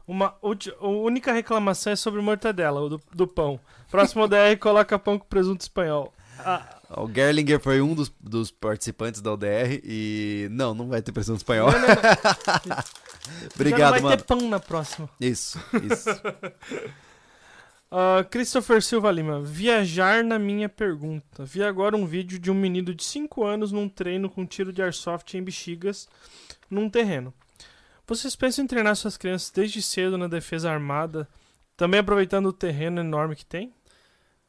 [0.08, 0.36] Uma
[0.82, 3.60] a única reclamação é sobre mortadela, o do, do pão.
[3.90, 6.12] Próximo DR coloca pão com presunto espanhol.
[6.40, 10.48] Ah, O Gerlinger foi um dos, dos participantes da ODR e.
[10.52, 11.70] Não, não vai ter pressão espanhol.
[11.72, 11.82] já
[12.68, 14.18] não Obrigado, vai mano.
[14.18, 15.10] ter pão na próxima.
[15.20, 16.10] Isso, isso.
[17.98, 19.42] Ah, Christopher Silva Lima.
[19.42, 21.46] Viajar na minha pergunta.
[21.46, 24.82] Vi agora um vídeo de um menino de 5 anos num treino com tiro de
[24.82, 26.10] airsoft em bexigas
[26.70, 27.34] num terreno.
[28.06, 31.26] Vocês pensam em treinar suas crianças desde cedo na defesa armada,
[31.78, 33.74] também aproveitando o terreno enorme que tem?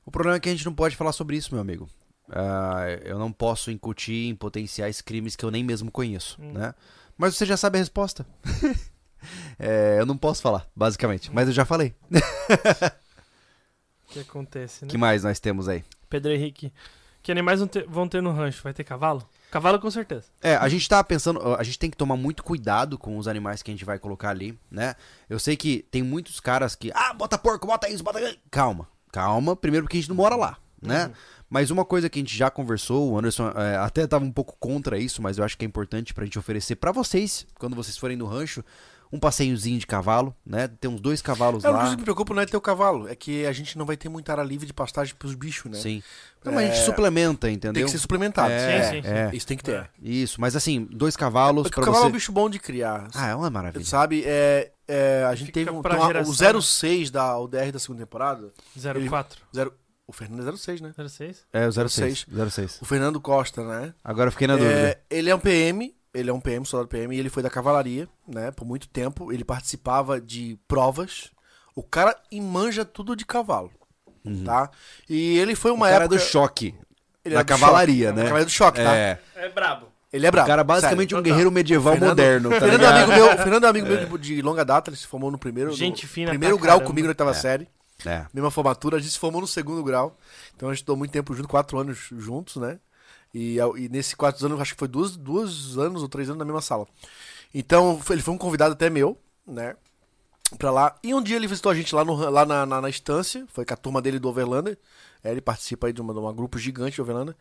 [0.04, 1.88] O problema é que a gente não pode falar sobre isso, meu amigo.
[2.30, 6.52] Ah, eu não posso incutir em potenciais crimes que eu nem mesmo conheço, Hum.
[6.52, 6.74] né?
[7.16, 8.26] Mas você já sabe a resposta.
[9.58, 11.32] É, eu não posso falar, basicamente.
[11.34, 11.96] Mas eu já falei.
[12.12, 12.12] O
[14.12, 14.90] que acontece, né?
[14.90, 15.82] Que mais nós temos aí?
[16.08, 16.72] Pedro Henrique.
[17.22, 18.62] Que animais vão ter, vão ter no rancho?
[18.62, 19.28] Vai ter cavalo?
[19.50, 20.26] Cavalo com certeza.
[20.40, 23.62] É, a gente tá pensando, a gente tem que tomar muito cuidado com os animais
[23.64, 24.94] que a gente vai colocar ali, né?
[25.28, 28.18] Eu sei que tem muitos caras que, ah, bota porco, bota isso, bota.
[28.20, 30.56] aquilo." Calma, calma, primeiro porque a gente não mora lá,
[30.86, 31.10] né?
[31.48, 34.56] Mas uma coisa que a gente já conversou, o Anderson é, até tava um pouco
[34.58, 37.96] contra isso, mas eu acho que é importante pra gente oferecer pra vocês, quando vocês
[37.96, 38.64] forem no rancho,
[39.12, 40.66] um passeiozinho de cavalo, né?
[40.66, 41.84] Tem uns dois cavalos É, o lá.
[41.90, 44.08] que me preocupa não é ter o cavalo, é que a gente não vai ter
[44.08, 45.78] muita área livre de pastagem pros bichos, né?
[45.78, 46.02] Sim.
[46.40, 47.84] Então, mas a gente É, suplementa, Tem entendeu?
[47.84, 48.50] que ser suplementado.
[48.50, 49.08] É, Sim, sim, sim.
[49.08, 49.30] é.
[49.32, 49.88] Isso tem que ter.
[50.02, 52.06] Isso, mas assim, dois cavalos Porque pra o cavalo você...
[52.06, 53.06] é um bicho bom de criar.
[53.14, 53.84] Ah, é uma maravilha.
[53.84, 57.70] Sabe, é, é, a gente Fica teve um, tem uma- geração, o 06 da ODR
[57.70, 58.52] da segunda temporada.
[59.08, 59.40] 04.
[59.54, 59.72] Zero,
[60.06, 60.92] o Fernando é 06, né?
[61.08, 61.44] 06?
[61.52, 62.26] É, o 06.
[62.28, 62.52] 06.
[62.52, 62.78] 06.
[62.82, 63.92] O Fernando Costa, né?
[64.04, 64.74] Agora eu fiquei na dúvida.
[64.74, 67.50] É, ele é um PM, ele é um PM, soldado PM, e ele foi da
[67.50, 68.50] cavalaria, né?
[68.50, 69.32] Por muito tempo.
[69.32, 71.30] Ele participava de provas.
[71.74, 73.70] O cara manja tudo de cavalo,
[74.44, 74.70] tá?
[75.08, 75.76] E ele foi Uhum.
[75.76, 76.16] o uma cara época...
[76.18, 76.74] do choque.
[77.24, 78.22] ele da do cavalaria, choque, né?
[78.22, 78.96] Cavalaria do choque, tá?
[78.96, 79.18] É.
[79.34, 79.88] É brabo.
[80.12, 80.46] Ele é O brabo.
[80.48, 81.20] cara basicamente sério.
[81.20, 84.36] um guerreiro medieval Fernando- moderno, tá Fernando é amigo meu, Fernando é amigo meu de,
[84.36, 86.86] de longa data, ele se formou no primeiro, Gente no fina primeiro grau caramba.
[86.86, 87.34] comigo na oitava É.
[87.34, 87.68] série.
[88.06, 88.26] É.
[88.32, 90.16] Mesma formatura, a gente se formou no segundo grau.
[90.54, 92.78] Então a gente estudou muito tempo junto, quatro anos juntos, né?
[93.34, 96.44] E, e nesse quatro anos, acho que foi duas, duas anos ou três anos na
[96.44, 96.86] mesma sala.
[97.54, 99.76] Então ele foi um convidado até meu, né?
[100.58, 100.94] Pra lá.
[101.02, 103.46] E um dia ele visitou a gente lá, no, lá na, na, na estância.
[103.52, 104.78] Foi com a turma dele do Overlander.
[105.22, 107.34] É, ele participa aí de uma, de uma grupo gigante de Overlander.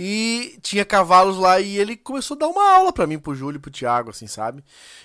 [0.00, 3.58] E tinha cavalos lá e ele começou a dar uma aula pra mim, pro Júlio
[3.58, 4.62] e pro Thiago, assim, sabe?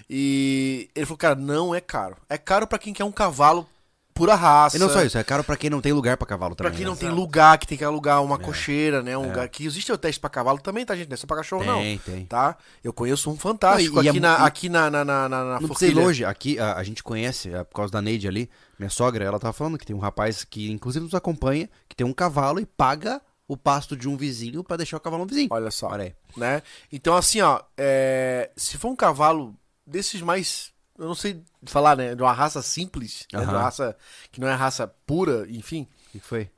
[0.08, 2.16] E ele falou, cara, não é caro.
[2.30, 3.68] É caro pra quem quer um cavalo
[4.14, 4.78] pura raça.
[4.78, 6.78] E não só isso, é caro pra quem não tem lugar pra cavalo Pra também.
[6.78, 6.90] quem né?
[6.92, 8.40] não tem lugar, que tem que alugar uma É.
[8.40, 9.18] cocheira, né?
[9.18, 11.10] Um lugar que existe o teste pra cavalo também, tá, gente?
[11.10, 11.80] Não é só pra cachorro, não.
[11.80, 12.26] Tem, tem.
[12.26, 12.56] Tá?
[12.84, 15.30] Eu conheço um fantástico Não, e- e aqui, é na, e- aqui na, na, na,
[15.30, 16.02] na, na Não Forquilha.
[16.02, 19.40] longe, aqui a, a gente conhece, é, por causa da Neide ali, minha sogra, ela
[19.40, 22.66] tava falando que tem um rapaz que inclusive nos acompanha, que tem um cavalo e
[22.66, 25.50] paga o pasto de um vizinho pra deixar o cavalo no vizinho.
[25.52, 25.88] Olha só.
[25.90, 26.16] Olha aí.
[26.38, 26.62] né?
[26.92, 29.54] Então, assim, ó, é, se for um cavalo
[29.86, 30.72] desses mais.
[30.98, 32.14] Eu não sei falar, né?
[32.16, 33.64] De uma raça simples, né, de uma Aham.
[33.64, 33.98] raça
[34.32, 35.88] que não é raça pura, enfim.
[36.08, 36.50] O que foi?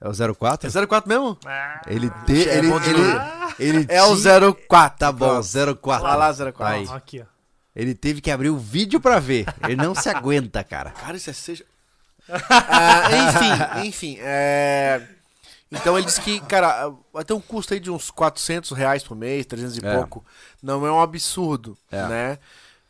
[0.00, 0.68] É o 04?
[0.68, 1.38] É 04 mesmo?
[1.86, 3.02] Ele, te, É ele, bom de ele,
[3.58, 4.98] ele É o tinha- 04.
[4.98, 5.76] Tá bom, Pronto.
[5.80, 6.02] 04.
[6.08, 6.52] Vai lá, 04.
[6.58, 6.86] Tá aí.
[6.88, 7.24] Ó, aqui, ó.
[7.74, 9.46] Ele teve que abrir o vídeo pra ver.
[9.62, 10.90] Ele não se aguenta, cara.
[10.90, 11.64] Cara, isso é seja.
[12.28, 13.08] Ah,
[13.80, 14.16] enfim, enfim.
[14.20, 15.00] é,
[15.70, 19.16] Então ele disse que, cara, vai ter um custo aí de uns 400 reais por
[19.16, 19.94] mês, 300 e É.
[19.96, 20.24] pouco.
[20.62, 22.06] Não é um absurdo, É.
[22.08, 22.38] né?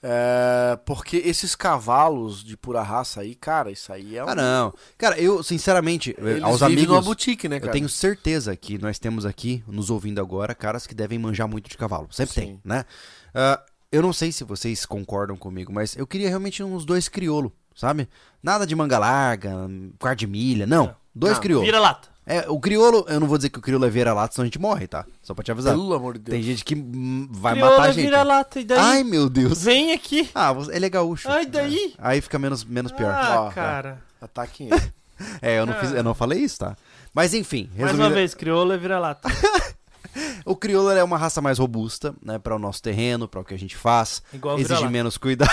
[0.05, 4.29] É, Porque esses cavalos de pura raça aí, cara, isso aí é um.
[4.29, 4.75] Ah, não.
[4.99, 7.05] Cara, eu, sinceramente, Eles aos numa amigos.
[7.05, 7.73] boutique, né, Eu cara?
[7.73, 11.77] tenho certeza que nós temos aqui, nos ouvindo agora, caras que devem manjar muito de
[11.79, 12.09] cavalo.
[12.11, 12.41] Sempre Sim.
[12.41, 12.85] tem, né?
[13.33, 13.61] Ah,
[13.93, 18.09] eu não sei se vocês concordam comigo, mas eu queria realmente uns dois crioulo, sabe?
[18.43, 19.53] Nada de manga larga,
[19.99, 20.97] quarto de milha, não.
[21.15, 21.65] Dois Não, crioulo.
[21.67, 22.09] Vira lata.
[22.25, 24.59] É, o crioulo, eu não vou dizer que o crioulo é vira-lata, senão a gente
[24.59, 25.05] morre, tá?
[25.23, 25.73] Só pra te avisar.
[25.75, 26.35] Pelo amor de Deus.
[26.37, 28.05] Tem gente que hum, vai matar a gente.
[28.05, 28.61] vira lata.
[28.61, 28.79] E daí?
[28.79, 29.63] Ai, meu Deus.
[29.65, 30.31] Vem aqui.
[30.35, 31.29] Ah, você- ele é gaúcho.
[31.29, 31.95] Ai, daí?
[31.99, 33.13] Aí fica menos, menos pior.
[33.13, 34.01] Ah, Ó, cara.
[34.21, 34.93] Ataquem ele.
[35.41, 36.77] É, eu não, fiz, eu não falei isso, tá?
[37.13, 39.29] Mas enfim, Mais resumindo, uma vez, crioula vira lata.
[40.45, 43.55] o crioulo é uma raça mais robusta, né, para o nosso terreno, para o que
[43.55, 44.23] a gente faz.
[44.33, 44.91] Igual exige vira-lata.
[44.93, 45.51] menos cuidado.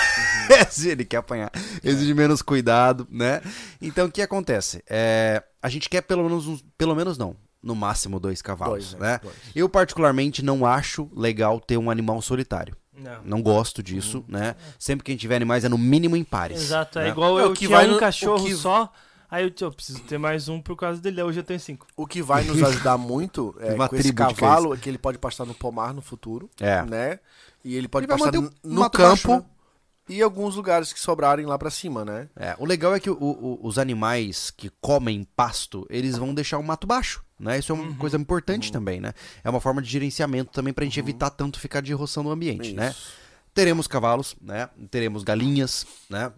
[0.85, 1.51] Ele quer apanhar.
[1.83, 3.41] Exige menos cuidado, né?
[3.81, 4.83] Então o que acontece?
[4.89, 8.93] É, a gente quer pelo menos uns, pelo menos não, no máximo dois cavalos, Dois,
[9.01, 9.11] né?
[9.13, 9.19] né?
[9.23, 9.35] Dois.
[9.55, 12.75] Eu particularmente não acho legal ter um animal solitário.
[12.97, 13.21] Não.
[13.23, 14.55] Não gosto disso, né?
[14.77, 16.61] Sempre que a gente tiver animais é no mínimo em pares.
[16.61, 17.09] Exato, é né?
[17.09, 18.91] igual É, o eu que vai um no- cachorro que- só,
[19.31, 21.87] aí eu, eu preciso ter mais um por causa dele, hoje eu tenho cinco.
[21.95, 25.17] O que vai nos ajudar muito é, Uma com esse cavalo é que ele pode
[25.17, 26.81] pastar no pomar no futuro, É.
[26.83, 27.19] né?
[27.63, 29.43] E ele pode Ele pastar no mato campo baixo, né?
[30.09, 32.27] E alguns lugares que sobrarem lá pra cima, né?
[32.35, 36.57] É, o legal é que o- o- os animais que comem pasto, eles vão deixar
[36.57, 37.59] o mato baixo, né?
[37.59, 39.13] Isso é uma coisa importante também, né?
[39.43, 42.73] É uma forma de gerenciamento também pra gente evitar tanto ficar de roção no ambiente,
[42.73, 42.89] né?
[42.89, 43.13] Isso.
[43.53, 44.69] Teremos cavalos, né?
[44.91, 46.31] Teremos galinhas, né?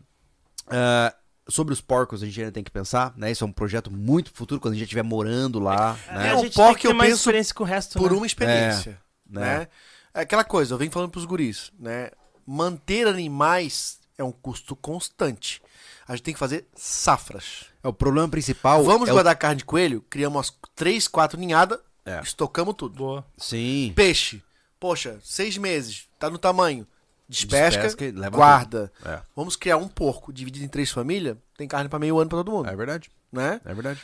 [0.68, 1.14] Ah,
[1.50, 3.32] sobre os porcos a gente ainda tem que pensar, né?
[3.32, 6.28] Isso é um projeto muito futuro, quando a gente estiver morando lá, né?
[6.28, 7.98] É, a o gente porco tem que ter eu mais penso experiência com o resto,
[7.98, 8.18] Por né?
[8.18, 9.00] uma experiência,
[9.30, 9.60] né?
[9.60, 9.68] né?
[10.14, 12.10] É aquela coisa, eu venho falando pros guris, né?
[12.52, 15.62] Manter animais é um custo constante.
[16.06, 17.66] A gente tem que fazer safras.
[17.82, 19.16] É, o problema principal Vamos é o...
[19.16, 22.20] guardar carne de coelho, criamos umas três, quatro ninhadas, É.
[22.22, 22.96] estocamos tudo.
[22.98, 23.26] Boa.
[23.38, 23.94] Sim.
[23.96, 24.44] Peixe,
[24.78, 26.86] poxa, seis meses, tá no tamanho.
[27.30, 28.92] Despesca, Despesca leva guarda.
[29.06, 29.22] É.
[29.34, 32.52] Vamos criar um porco dividido em três famílias, tem carne pra meio ano pra todo
[32.52, 33.10] mundo, É verdade.
[33.32, 33.62] né?
[33.64, 34.02] É verdade.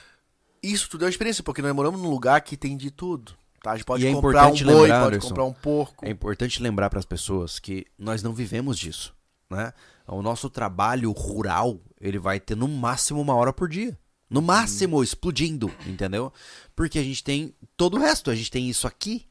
[0.64, 3.34] Isso tudo é uma experiência, porque nós moramos num lugar que tem de tudo.
[3.62, 3.72] Tá?
[3.72, 6.06] A gente pode E é comprar um importante boi, lembrar, pode Anderson, comprar um porco.
[6.06, 9.14] É importante lembrar para as pessoas que nós não vivemos disso,
[9.50, 9.74] né?
[10.08, 13.98] O nosso trabalho rural, ele vai ter no máximo uma hora por dia.
[14.30, 16.32] No máximo, explodindo, entendeu?
[16.76, 19.26] Porque a gente tem todo o resto, a gente tem isso aqui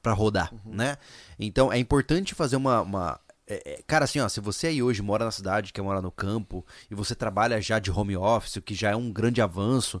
[0.00, 0.96] pra rodar, né?
[1.38, 2.80] Então é importante fazer uma.
[2.82, 6.00] uma- é, é, cara, assim, ó, se você aí hoje mora na cidade, quer morar
[6.00, 9.42] no campo, e você trabalha já de home office, o que já é um grande
[9.42, 10.00] avanço,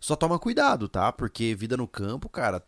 [0.00, 1.12] só toma cuidado, tá?
[1.12, 2.62] Porque vida no campo, cara,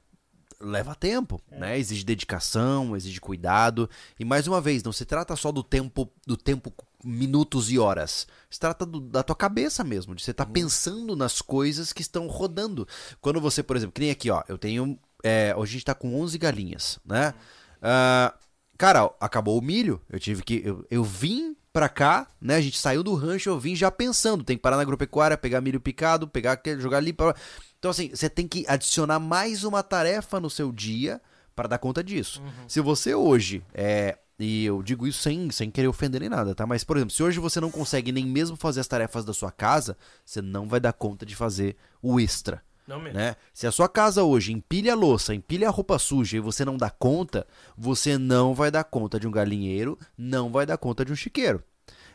[0.61, 1.79] leva tempo, né?
[1.79, 3.89] Exige dedicação, exige cuidado.
[4.19, 6.73] E mais uma vez, não se trata só do tempo, do tempo
[7.05, 8.27] minutos e horas.
[8.51, 12.27] Se trata do- da tua cabeça mesmo, de você estar pensando nas coisas que estão
[12.27, 12.87] rodando.
[13.21, 15.95] Quando você, por exemplo, que nem aqui, ó, eu tenho, é, hoje a gente tá
[15.95, 17.35] com 11 galinhas, né?
[17.81, 18.35] Ah,
[18.77, 22.57] cara, acabou o milho, eu tive que, eu, eu vim pra cá, né?
[22.57, 25.61] A gente saiu do rancho, eu vim já pensando, tem que parar na agropecuária, pegar
[25.61, 27.37] milho picado, pegar aquele, jogar ali para
[27.79, 31.21] Então assim, você tem que adicionar mais uma tarefa no seu dia
[31.55, 32.43] para dar conta disso.
[32.67, 36.65] Se você hoje é e eu digo isso sem, sem querer ofender nem nada, tá?
[36.65, 39.51] Mas, por exemplo, se hoje você não consegue nem mesmo fazer as tarefas da sua
[39.51, 43.19] casa, você não vai dar conta de fazer o extra Não mesmo.
[43.19, 43.35] né?
[43.53, 46.77] Se a sua casa hoje empilha a louça, empilha a roupa suja e você não
[46.77, 51.13] dá conta, você não vai dar conta de um galinheiro, não vai dar conta de
[51.13, 51.61] um chiqueiro.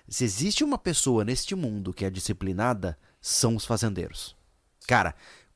[0.08, 4.34] Se existe uma pessoa neste mundo que é disciplinada, são os fazendeiros.
[4.88, 5.14] Cara,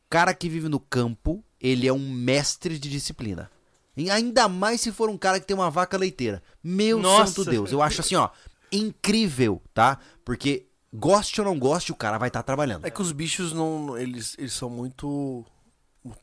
[0.09, 3.49] cara que vive no campo, ele é um mestre de disciplina.
[3.95, 6.41] E ainda mais se for um cara que tem uma vaca leiteira.
[6.63, 7.27] Meu Nossa.
[7.33, 8.29] santo Deus, eu acho assim, ó,
[8.71, 9.97] incrível, tá?
[10.23, 12.85] Porque goste ou não goste, o cara vai estar trabalhando.
[12.85, 13.97] É que os bichos não.
[13.97, 15.43] Eles, eles são muito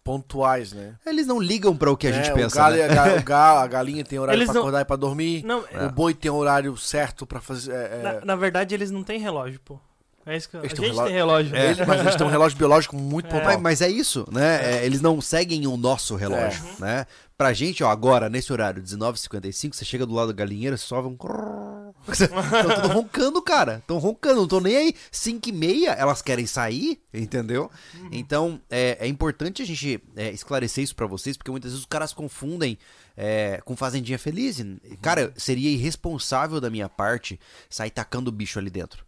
[0.03, 0.95] pontuais, né?
[1.05, 2.81] Eles não ligam para o que a gente É, pensa, o galo, né?
[2.81, 4.97] e a, ga- o galo, a galinha tem horário Eles pra não- acordar e pra
[4.97, 5.45] dormir.
[5.45, 7.73] Não, O boi tem horário certo pra fazer.
[7.73, 9.79] é, é, na, na verdade, eles não têm relógio, pô.
[10.27, 10.61] É isso que eu...
[10.61, 11.55] A Eles gente têm um tem relógio.
[11.57, 11.71] É.
[11.73, 13.31] Ele- mas eles têm um relógio biológico muito É.
[13.31, 13.61] pontual.
[13.61, 14.79] Mas, é isso, né?
[14.79, 17.07] É, eles não seguem o nosso relógio, né?
[17.37, 21.03] Pra gente, ó, agora, nesse horário, 19h55, você chega do lado da galinheira, você só
[21.03, 21.17] vê um...
[22.09, 23.79] Estão tudo roncando, cara.
[23.79, 24.95] Estão roncando, não tô nem aí.
[25.11, 27.71] 5 e meia, elas querem sair, entendeu?
[28.13, 31.87] Então, é, é importante a gente é, esclarecer isso pra vocês, porque muitas vezes os
[31.87, 32.79] caras confundem
[33.17, 34.59] é, com Fazendinha Feliz.
[34.61, 39.05] E, Cara, seria irresponsável da minha parte sair tacando o bicho ali dentro.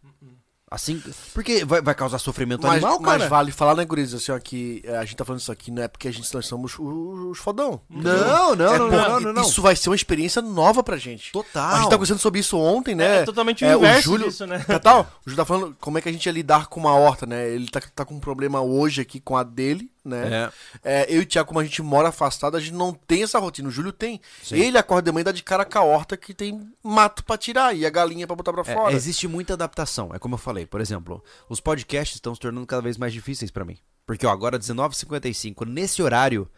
[0.69, 1.01] Assim,
[1.33, 3.19] porque vai, vai causar sofrimento Mas, animal, cara.
[3.21, 5.71] mas vale falar, né, Guriz, assim, ó, que é, a gente tá falando isso aqui
[5.71, 7.81] não é porque a gente nós somos os, os fodão.
[7.89, 9.43] Não, não, É não, não, não, não.
[9.43, 11.31] Isso vai ser uma experiência nova pra gente.
[11.31, 11.69] Total.
[11.75, 13.19] A gente tá conversando sobre isso ontem, né?
[13.23, 14.59] É totalmente o É, inverso Júlio, disso, né?
[14.59, 17.27] Catal, o Júlio tá falando como é que a gente ia lidar com uma horta,
[17.27, 17.49] né?
[17.49, 20.51] Ele tá, tá com um problema hoje aqui com a dele, né?
[20.85, 21.03] É.
[21.05, 23.39] É, eu e o Thiago, como a gente mora afastado, a gente não tem essa
[23.39, 23.69] rotina.
[23.69, 24.21] O Júlio tem.
[24.51, 27.37] Ele acorda de manhã e dá de cara com a horta que tem mato pra
[27.37, 28.93] tirar e a galinha pra botar pra É, fora.
[28.95, 30.65] existe muita adaptação, é como eu falei.
[30.67, 33.77] Por exemplo, os podcasts estão se tornando cada vez mais difíceis pra mim.
[34.07, 36.49] Porque, ó, agora 19h55, nesse horário,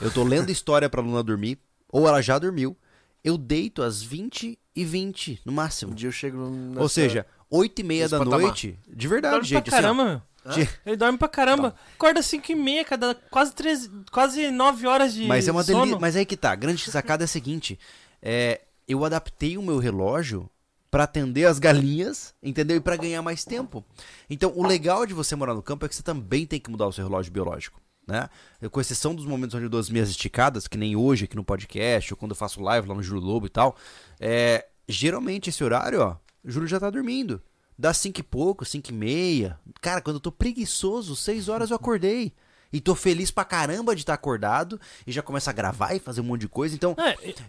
[0.00, 2.76] eu tô lendo história pra Luna dormir, ou ela já dormiu,
[3.24, 5.94] eu deito às 20 e 20 no Um máximo.
[5.94, 6.80] dia eu chego nessa...
[6.80, 8.40] Ou seja, 8 e meia da patamar.
[8.40, 9.64] noite, de verdade, Dorme gente.
[9.70, 10.22] pra assim, ó, caramba, meu.
[10.54, 11.74] De- Ele dorme pra caramba.
[11.94, 15.98] Acorda 5 e meia, cada quase, 13, quase 9 horas de Mas é uma delícia.
[16.00, 16.52] Mas aí que tá.
[16.52, 17.78] A grande sacada é a seguinte:
[18.20, 20.48] é, eu adaptei o meu relógio
[20.90, 22.76] pra atender as galinhas, entendeu?
[22.76, 23.84] E pra ganhar mais tempo.
[24.28, 26.86] Então, o legal de você morar no campo é que você também tem que mudar
[26.86, 27.80] o seu relógio biológico.
[28.06, 28.28] Né?
[28.70, 31.44] Com exceção dos momentos onde eu dou as minhas esticadas, que nem hoje aqui no
[31.44, 33.76] podcast, ou quando eu faço live lá no Júlio Lobo e tal,
[34.20, 37.40] é, geralmente esse horário, ó, o Júlio já tá dormindo.
[37.82, 39.58] Dá cinco e pouco, cinco e meia.
[39.80, 42.32] Cara, quando eu tô preguiçoso, seis horas eu acordei.
[42.72, 46.20] E tô feliz pra caramba de estar acordado e já começa a gravar e fazer
[46.20, 46.76] um monte de coisa.
[46.76, 46.94] Então,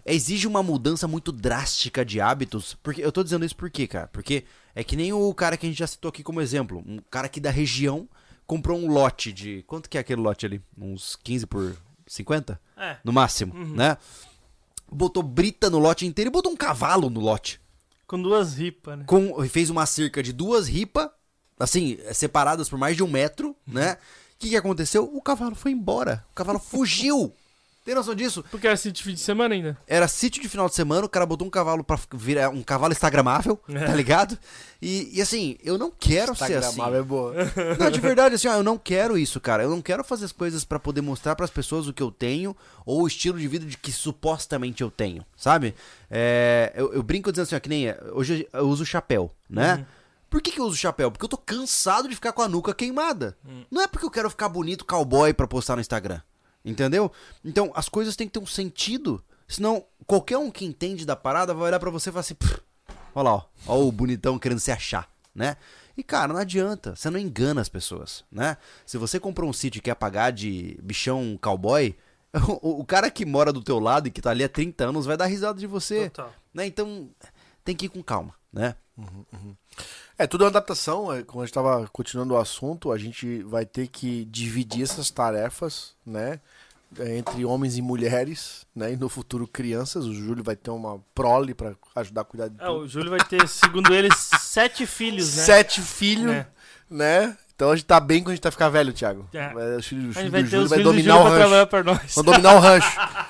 [0.04, 2.76] É, exige uma mudança muito drástica de hábitos.
[2.82, 4.08] Porque eu tô dizendo isso por quê, cara?
[4.08, 4.42] Porque
[4.74, 6.82] é que nem o cara que a gente já citou aqui como exemplo.
[6.84, 8.08] Um cara aqui da região
[8.44, 9.62] comprou um lote de.
[9.68, 10.60] Quanto que é aquele lote ali?
[10.76, 11.76] Uns 15 por
[12.08, 12.60] 50?
[12.76, 12.96] é.
[13.04, 13.96] No máximo, né?
[14.90, 17.60] Botou brita no lote inteiro e botou um cavalo no lote.
[18.06, 19.04] Com duas ripas, né?
[19.06, 21.08] Com, fez uma cerca de duas ripas,
[21.58, 23.94] assim, separadas por mais de um metro, né?
[24.34, 25.04] O que, que aconteceu?
[25.14, 26.24] O cavalo foi embora.
[26.32, 27.32] O cavalo fugiu.
[27.84, 28.42] Tem noção disso?
[28.50, 29.76] Porque era sítio de fim de semana ainda.
[29.86, 32.92] Era sítio de final de semana, o cara botou um cavalo pra virar um cavalo
[32.92, 33.84] instagramável, É.
[33.84, 34.38] tá ligado?
[34.80, 36.54] E, e assim, eu não quero ser assim.
[36.54, 37.34] Instagramável é boa.
[37.78, 39.62] Não, de verdade, assim, ó, eu não quero isso, cara.
[39.62, 42.56] Eu não quero fazer as coisas pra poder mostrar pras pessoas o que eu tenho
[42.86, 45.74] ou o estilo de vida de que supostamente eu tenho, sabe?
[46.10, 49.84] É, eu, eu brinco dizendo assim, ó, que nem hoje eu uso chapéu, né?
[50.30, 51.10] Por que, que eu uso chapéu?
[51.10, 53.36] Porque eu tô cansado de ficar com a nuca queimada.
[53.70, 56.20] Não é porque eu quero ficar bonito cowboy pra postar no Instagram.
[56.64, 57.12] Entendeu?
[57.44, 59.22] Então, as coisas têm que ter um sentido.
[59.46, 62.60] Senão, qualquer um que entende da parada vai olhar pra você e falar assim: "Pff,
[63.14, 65.56] olha lá, ó, ó o bonitão querendo se achar, né?
[65.96, 68.56] E cara, não adianta, você não engana as pessoas, né?
[68.84, 71.94] Se você comprou um sítio e quer pagar de bichão cowboy,
[72.62, 75.06] o, o cara que mora do teu lado e que tá ali há 30 anos
[75.06, 76.32] vai dar risada de você, Total.
[76.52, 76.66] né?
[76.66, 77.08] Então,
[77.64, 78.74] tem que ir com calma, né?
[80.18, 81.12] É, tudo é uma adaptação.
[81.12, 85.10] É, como a gente tava continuando o assunto, a gente vai ter que dividir essas
[85.10, 86.40] tarefas, né?
[87.00, 88.92] é, Entre homens e mulheres, né?
[88.92, 90.04] E no futuro crianças.
[90.06, 92.78] O Júlio vai ter uma prole pra ajudar a cuidar de É, tudo.
[92.80, 95.42] o Júlio vai ter, segundo ele, sete filhos, né?
[95.42, 96.46] Sete filhos, É.
[96.88, 97.36] né?
[97.56, 99.28] Então a gente tá bem quando a gente vai ficar velho, Thiago.
[99.32, 99.76] É.
[99.76, 102.14] O filho, o A filho gente vai do ter Júlio os vai dominar o rancho.
[102.16, 102.98] Vão dominar o rancho.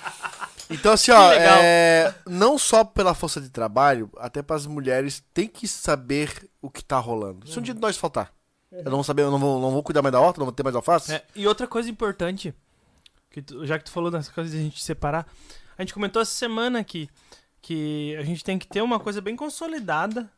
[0.71, 5.47] Então, assim, ó, é, não só pela força de trabalho, até para as mulheres tem
[5.49, 7.47] que saber o que tá rolando.
[7.49, 8.33] Se um dia de nós faltar,
[8.73, 10.53] eu não vou saber, eu não vou, não vou cuidar mais da horta, não vou
[10.55, 11.13] ter mais alface.
[11.15, 12.55] É, e outra coisa importante,
[13.31, 15.27] que tu- já que tu falou das coisas de a gente separar,
[15.77, 17.09] a gente comentou essa semana aqui
[17.61, 20.31] que a gente tem que ter uma coisa bem consolidada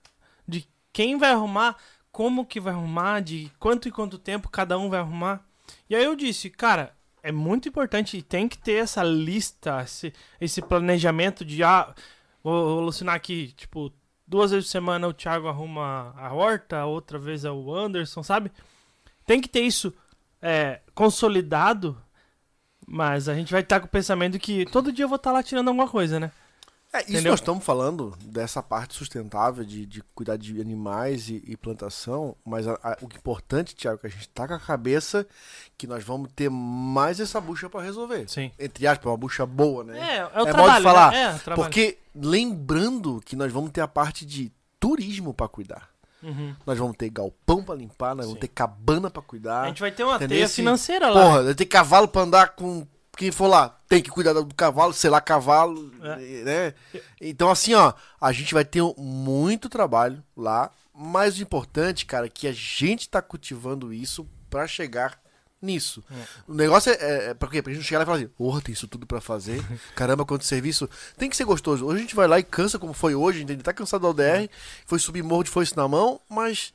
[0.46, 1.76] de quem vai arrumar,
[2.12, 5.44] como que vai arrumar, de quanto e quanto tempo cada um vai arrumar.
[5.90, 6.94] E aí eu disse, cara,
[7.26, 11.92] é muito importante e tem que ter essa lista, esse, esse planejamento de ah,
[12.40, 13.92] vou, vou alucinar aqui, tipo,
[14.24, 18.52] duas vezes por semana o Thiago arruma a horta, outra vez é o Anderson, sabe?
[19.26, 19.92] Tem que ter isso
[20.40, 22.00] é, consolidado,
[22.86, 25.42] mas a gente vai estar com o pensamento que todo dia eu vou estar lá
[25.42, 26.30] tirando alguma coisa, né?
[26.96, 27.32] É, isso Entendeu?
[27.32, 32.66] nós estamos falando dessa parte sustentável de, de cuidar de animais e, e plantação, mas
[32.66, 35.26] a- a- o importante, Thiago, é que a gente tá com a cabeça
[35.76, 38.28] que nós vamos ter mais essa bucha para resolver.
[38.28, 38.50] Sim.
[38.58, 39.98] Entre aspas, uma bucha boa, né?
[39.98, 41.22] É, é o É modo de trabalho, falar, né?
[41.22, 41.62] É, o trabalho.
[41.68, 45.88] Porque lembrando que nós vamos ter a parte de turismo para cuidar.
[46.22, 46.54] Uhum.
[46.66, 49.62] Nós vamos ter galpão pra limpar, nós vamos ter cabana pra cuidar.
[49.62, 50.28] A gente vai ter uma Entendeu?
[50.36, 51.22] teia Esse- financeira lá.
[51.22, 52.86] Porra, vai ter cavalo pra andar com.
[53.16, 56.42] Quem for lá, tem que cuidar do cavalo, sei lá, cavalo, É.
[56.44, 56.74] né?
[57.20, 62.28] Então, assim, ó, a gente vai ter muito trabalho lá, Mas o importante, cara, é
[62.30, 65.20] que a gente tá cultivando isso pra chegar
[65.60, 66.02] nisso.
[66.48, 67.60] O negócio é, é, é pra quê?
[67.60, 69.62] Pra gente chegar lá e falar assim, porra, tem isso tudo pra fazer.
[69.94, 70.88] Caramba, quanto serviço.
[71.18, 71.84] Tem que ser gostoso.
[71.84, 73.62] Hoje a gente vai lá e cansa, como foi hoje, entende?
[73.62, 74.48] Tá cansado da ODR,
[74.86, 76.72] foi subir morro de foice na mão, mas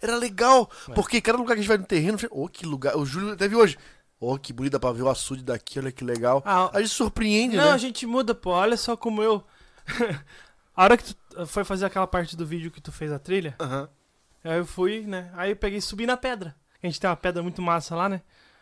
[0.00, 0.70] era legal.
[0.94, 2.96] Porque cada lugar que a gente vai no terreno, oh, que lugar.
[2.96, 3.76] O Júlio teve hoje.
[4.20, 6.42] Oh, que bonito, dá pra ver o açude daqui, olha que legal.
[6.44, 7.70] Ah, A gente surpreende, Não, né?
[7.72, 8.50] a gente muda, pô.
[8.50, 9.44] Olha só como eu.
[10.74, 13.54] a hora que tu foi fazer aquela parte do vídeo que tu fez a trilha,
[13.60, 13.88] Aham.
[14.44, 15.30] aí eu fui, né?
[15.34, 16.54] Aí eu peguei e subi na pedra.
[16.82, 18.20] A gente tem uma pedra muito massa lá, né?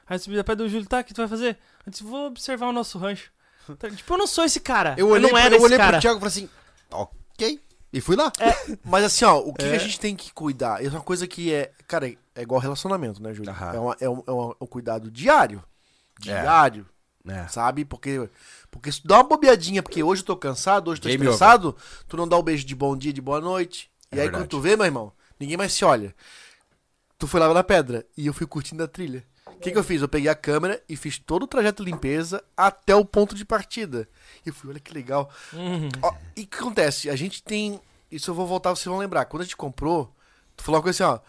[0.09, 1.59] Aí eu subi na pedra do Júlio, tá, o que tu vai fazer?
[1.87, 3.31] Eu disse, vou observar o nosso rancho.
[3.79, 4.95] Tá, Tipo, eu não sou esse cara.
[4.97, 5.93] Eu olhei, não pro- era eu esse olhei cara.
[5.93, 6.51] pro Thiago e falei assim,
[6.91, 7.61] ok.
[7.97, 8.31] E fui lá.
[8.85, 9.77] Mas assim, ó, o que, que É.
[9.77, 10.85] a gente tem que cuidar?
[10.85, 11.73] É uma coisa que é.
[11.89, 13.51] Cara, é igual relacionamento, né, Júlio?
[13.51, 13.73] Aham.
[13.75, 15.65] É, uma- é um, é uma- um cuidado diário.
[16.21, 16.43] É.
[16.43, 16.87] Diário.
[17.27, 17.49] É.
[17.49, 17.85] Sabe?
[17.87, 18.29] Porque,
[18.71, 21.25] porque se tu dá uma bobeadinha, porque hoje eu tô cansado, hoje eu tô Game
[21.25, 21.75] estressado,
[22.07, 23.91] tu não dá o beijo de bom dia, de boa noite.
[24.11, 24.43] É e aí verdade.
[24.45, 26.15] quando tu vê, meu irmão, ninguém mais se olha.
[27.19, 29.25] Tu foi lá na pedra e eu fui curtindo a trilha.
[29.57, 30.03] O que, que eu fiz?
[30.03, 33.45] Eu peguei a câmera e fiz todo o trajeto de limpeza até o ponto de
[33.45, 34.09] partida.
[34.45, 35.31] E eu fui, olha que legal.
[35.53, 35.89] Uhum.
[36.03, 37.09] Ó, e o que acontece?
[37.11, 37.81] A gente tem.
[38.11, 39.25] Isso eu vou voltar, vocês vão lembrar.
[39.25, 40.15] Quando a gente comprou,
[40.57, 41.21] tu falou uma coisa assim, ó.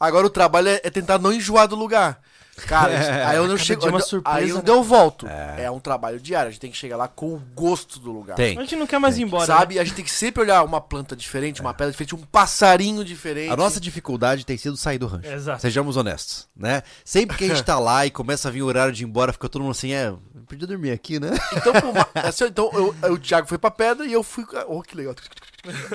[0.00, 2.20] Agora o trabalho é, é tentar não enjoar do lugar.
[2.66, 2.92] Cara,
[3.28, 3.86] aí eu não chego.
[3.88, 4.62] uma aí surpresa, eu, né?
[4.70, 5.26] eu volto.
[5.26, 5.70] É.
[5.70, 6.48] um trabalho diário.
[6.48, 8.36] A gente tem que chegar lá com o gosto do lugar.
[8.36, 8.56] Tem.
[8.56, 9.46] A gente não quer mais ir embora.
[9.46, 9.78] Sabe?
[9.78, 13.50] A gente tem que sempre olhar uma planta diferente, uma pedra diferente, um passarinho diferente.
[13.52, 15.28] A nossa dificuldade tem sido sair do rancho.
[15.28, 15.34] né?
[15.34, 15.60] Exato.
[15.62, 16.82] Sejamos honestos, né?
[17.04, 19.32] Sempre que a gente tá lá e começa a vir o horário de ir embora,
[19.32, 21.30] fica todo mundo assim, é, eu podia dormir aqui, né?
[21.56, 24.44] Então, por ma- assim, então eu- eu- o Thiago foi pra pedra e eu fui.
[24.68, 25.14] Oh, que legal.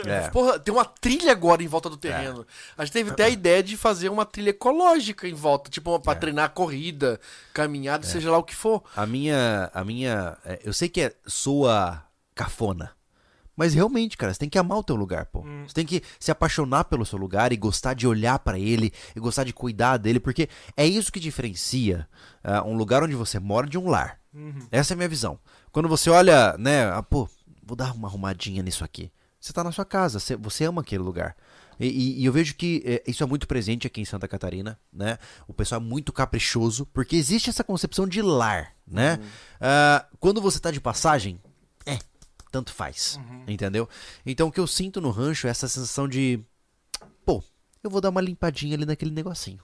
[0.06, 0.30] É.
[0.32, 2.46] Porra, tem uma trilha agora em volta do terreno.
[2.78, 6.00] A gente teve até a ideia de fazer uma trilha ecológica em volta, tipo, É.
[6.00, 7.20] pra treinar corrida,
[7.54, 8.84] caminhada, seja lá o que for.
[8.96, 12.04] A minha, a minha, é, eu sei que é, soa
[12.36, 12.92] cafona,
[13.56, 15.42] mas realmente, cara, você tem que amar o teu lugar, pô.
[15.68, 19.20] Você tem que se apaixonar pelo seu lugar e gostar de olhar pra ele e
[19.20, 20.48] gostar de cuidar dele, porque
[20.78, 22.08] é isso que diferencia
[22.42, 24.18] ah, um lugar onde você mora de um lar.
[24.72, 25.38] Essa é a minha visão.
[25.72, 27.28] Quando você olha, né, ah, pô,
[27.62, 29.12] vou dar uma arrumadinha nisso aqui.
[29.40, 31.36] Você tá na sua casa, você, ama aquele lugar.
[31.80, 34.78] E, e- e eu vejo que é, isso é muito presente aqui em Santa Catarina,
[34.92, 35.18] né?
[35.48, 39.18] O pessoal é muito caprichoso, porque existe essa concepção de lar, né?
[39.62, 41.40] Ah, quando você tá de passagem,
[41.86, 41.98] é,
[42.52, 43.18] tanto faz,
[43.48, 43.88] entendeu?
[44.26, 46.42] Então o que eu sinto no rancho é essa sensação de,
[47.26, 47.42] pô,
[47.82, 49.60] eu vou dar uma limpadinha ali naquele negocinho.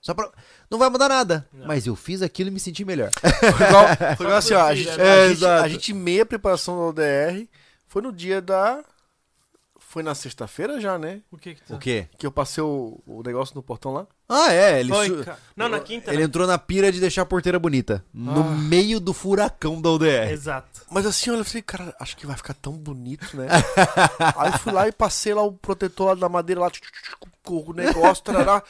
[0.00, 0.30] Só pra...
[0.70, 3.10] Não vai mudar nada, mas eu fiz aquilo e me senti melhor.
[3.20, 5.10] Foi igual, foi igual assim, ó, a gente, né?
[5.10, 7.48] a, gente, a gente meia preparação da ODR
[7.88, 8.84] foi no dia da.
[9.88, 11.22] Foi na sexta-feira já, né?
[11.30, 11.74] O que que tu...
[11.74, 12.08] O quê?
[12.18, 14.06] Que eu passei o, o negócio no portão lá.
[14.28, 16.10] Ah, é, ele, Foi, su- ca- Não, na quinta.
[16.10, 16.24] ele né?
[16.24, 18.44] entrou na pira de deixar a porteira bonita, no Ah.
[18.44, 20.30] meio do furacão da UDR.
[20.30, 20.82] Exato.
[20.90, 23.46] Mas assim, olha, eu falei, cara, acho que vai ficar tão bonito, né?
[24.36, 27.14] Aí fui lá e passei lá o protetor lá da madeira lá, tch, tch, tch,
[27.42, 28.62] com o negócio, tarará.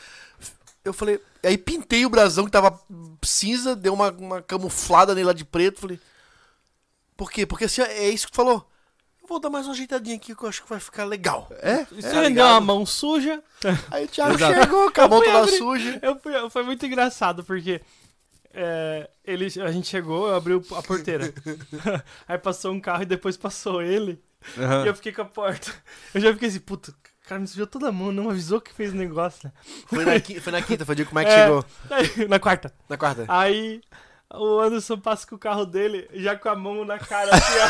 [0.85, 2.79] Eu falei, aí pintei o brasão que tava
[3.23, 5.99] cinza, dei uma, uma camuflada nele lá de preto, falei,
[7.17, 7.45] por quê?
[7.47, 8.69] Porque assim, é isso que tu falou.
[9.27, 11.49] Eu vou dar mais uma ajeitadinha aqui que eu acho que vai ficar legal.
[11.61, 11.85] É?
[11.91, 13.43] Isso É, uma mão suja.
[13.91, 14.55] Aí o Thiago Exato.
[14.55, 15.99] chegou com a mão Eu fui toda abrir- suja.
[16.01, 17.81] Eu fui- foi muito engraçado, porque
[18.55, 21.35] é, ele, a gente chegou, eu abri a porteira.
[22.29, 24.23] Aí passou um carro e depois passou ele.
[24.57, 24.85] Aham.
[24.85, 25.73] E eu fiquei com a porta.
[26.15, 28.73] Eu já fiquei assim, puta, o cara me sujou toda a mão, não avisou que
[28.73, 29.53] fez o negócio, né?
[29.89, 31.43] Foi na, foi na quinta, foi o dia que o Mike É.
[31.47, 31.65] chegou.
[31.91, 32.73] Aí, na quarta.
[32.89, 33.25] Na quarta.
[33.27, 33.81] Aí
[34.33, 37.67] o Anderson passa com o carro dele, já com a mão na cara assim, ó.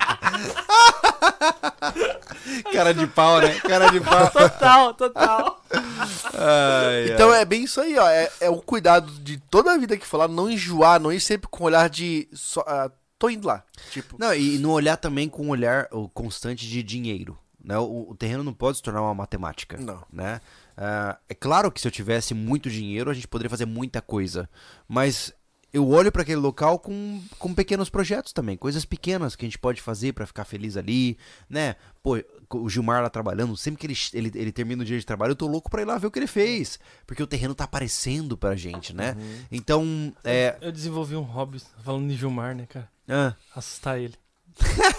[2.72, 3.60] Cara de pau, né?
[3.62, 4.30] Cara de pau.
[4.32, 5.62] Total, total.
[5.72, 7.42] Ai, Então ai.
[7.42, 8.08] é bem isso aí, ó.
[8.08, 11.48] É, é o cuidado de toda a vida que falar, não enjoar, não ir sempre
[11.50, 12.28] com o olhar de.
[12.34, 13.64] Só, ah, tô indo lá.
[13.92, 14.18] Tipo.
[14.20, 17.38] Não, e não olhar também com um olhar o constante de dinheiro.
[17.64, 17.78] Né?
[17.78, 19.78] O, o terreno não pode se tornar uma matemática.
[19.78, 20.04] Não.
[20.12, 20.40] Né?
[20.78, 24.50] Ah, é claro que se eu tivesse muito dinheiro, a gente poderia fazer muita coisa.
[24.88, 25.34] Mas
[25.76, 29.60] eu olho para aquele local com, com pequenos projetos também, coisas pequenas que a gente
[29.60, 31.18] pode fazer para ficar feliz ali,
[31.50, 31.76] né?
[32.02, 32.18] Pô,
[32.54, 35.36] o Gilmar lá trabalhando, sempre que ele, ele, ele termina o dia de trabalho, eu
[35.36, 36.80] tô louco pra ir lá ver o que ele fez.
[37.06, 39.18] Porque o terreno tá aparecendo pra gente, né?
[39.52, 40.58] Então, é.
[40.62, 42.90] Eu desenvolvi um hobby, falando de Gilmar, né, cara?
[43.10, 44.16] Ah, Assustar ele.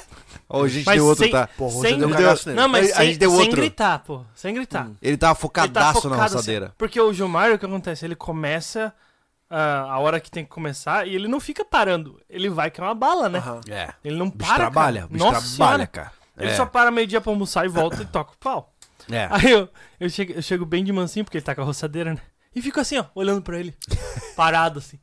[0.48, 1.46] ó, a gente Mas deu outro, sem- tá?
[1.56, 2.60] Porra, hoje sem- deu um cagaço nele.
[2.60, 3.56] Não, mas A sem, gente deu sem outro.
[3.56, 4.22] gritar, pô.
[4.34, 4.80] Sem gritar.
[4.80, 6.66] Ele tava Ele tá focadaço na focado, roçadeira.
[6.66, 8.04] assim, porque o Gilmar, o que acontece?
[8.04, 8.92] Ele começa
[9.48, 12.20] ah, a hora que tem que começar e ele não fica parando.
[12.28, 13.42] Ele vai que é uma bala, né?
[13.68, 13.88] É.
[14.04, 15.06] Ele não bicho para, trabalha, cara.
[15.06, 16.12] o bicho Nossa trabalha, cara.
[16.38, 16.54] Ele é.
[16.54, 18.72] só para meio-dia pra almoçar e volta e toca o pau.
[19.10, 19.28] É.
[19.30, 19.68] Aí eu,
[20.00, 22.20] eu, chego, eu chego bem de mansinho, porque ele tá com a roçadeira, né?
[22.54, 23.74] E fico assim, ó, olhando pra ele.
[24.34, 24.98] Parado, assim.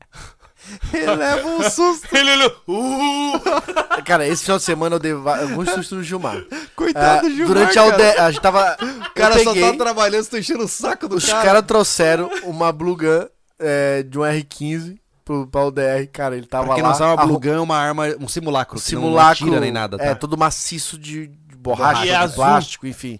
[0.93, 2.07] Ele leva um susto.
[2.15, 2.55] Ele olhou.
[2.67, 4.01] Uh!
[4.05, 6.37] Cara, esse final de semana eu dei alguns sustos no Gilmar.
[6.75, 7.85] Coitado Ah, do Gilmar, durante a.
[7.85, 8.77] UDE, a gente tava.
[8.81, 11.43] O cara só peguei, tá trabalhando, tô enchendo o saco do Os cara.
[11.43, 13.27] caras trouxeram uma Blue Gun
[13.59, 16.35] é, de um R15 pro, pra UDR, cara.
[16.37, 16.89] Ele tava Pra quem lá.
[16.89, 18.77] não sabe, a arru- Blue Gun é uma arma, um simulacro.
[18.77, 19.45] um que não simulacro.
[19.45, 20.03] atira nem nada, tá?
[20.05, 22.35] É, todo maciço de, de borracha, E de azul.
[22.35, 23.19] plástico, enfim.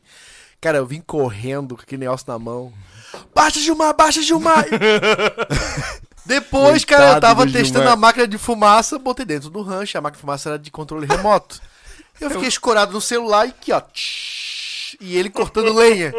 [0.62, 2.72] Cara, eu vim correndo com aquele negócio na mão.
[3.36, 4.66] Baixa, Gilmar, baixa, Gilmar!
[6.26, 7.94] Depois, cara, eu Coitado tava do testando Gilmar.
[7.94, 11.06] a máquina de fumaça, botei dentro do rancho, a máquina de fumaça era de controle
[11.06, 11.62] remoto.
[12.20, 13.82] Eu fiquei escorado no celular e aqui, ó.
[13.82, 16.14] tsh, E ele cortando lenha.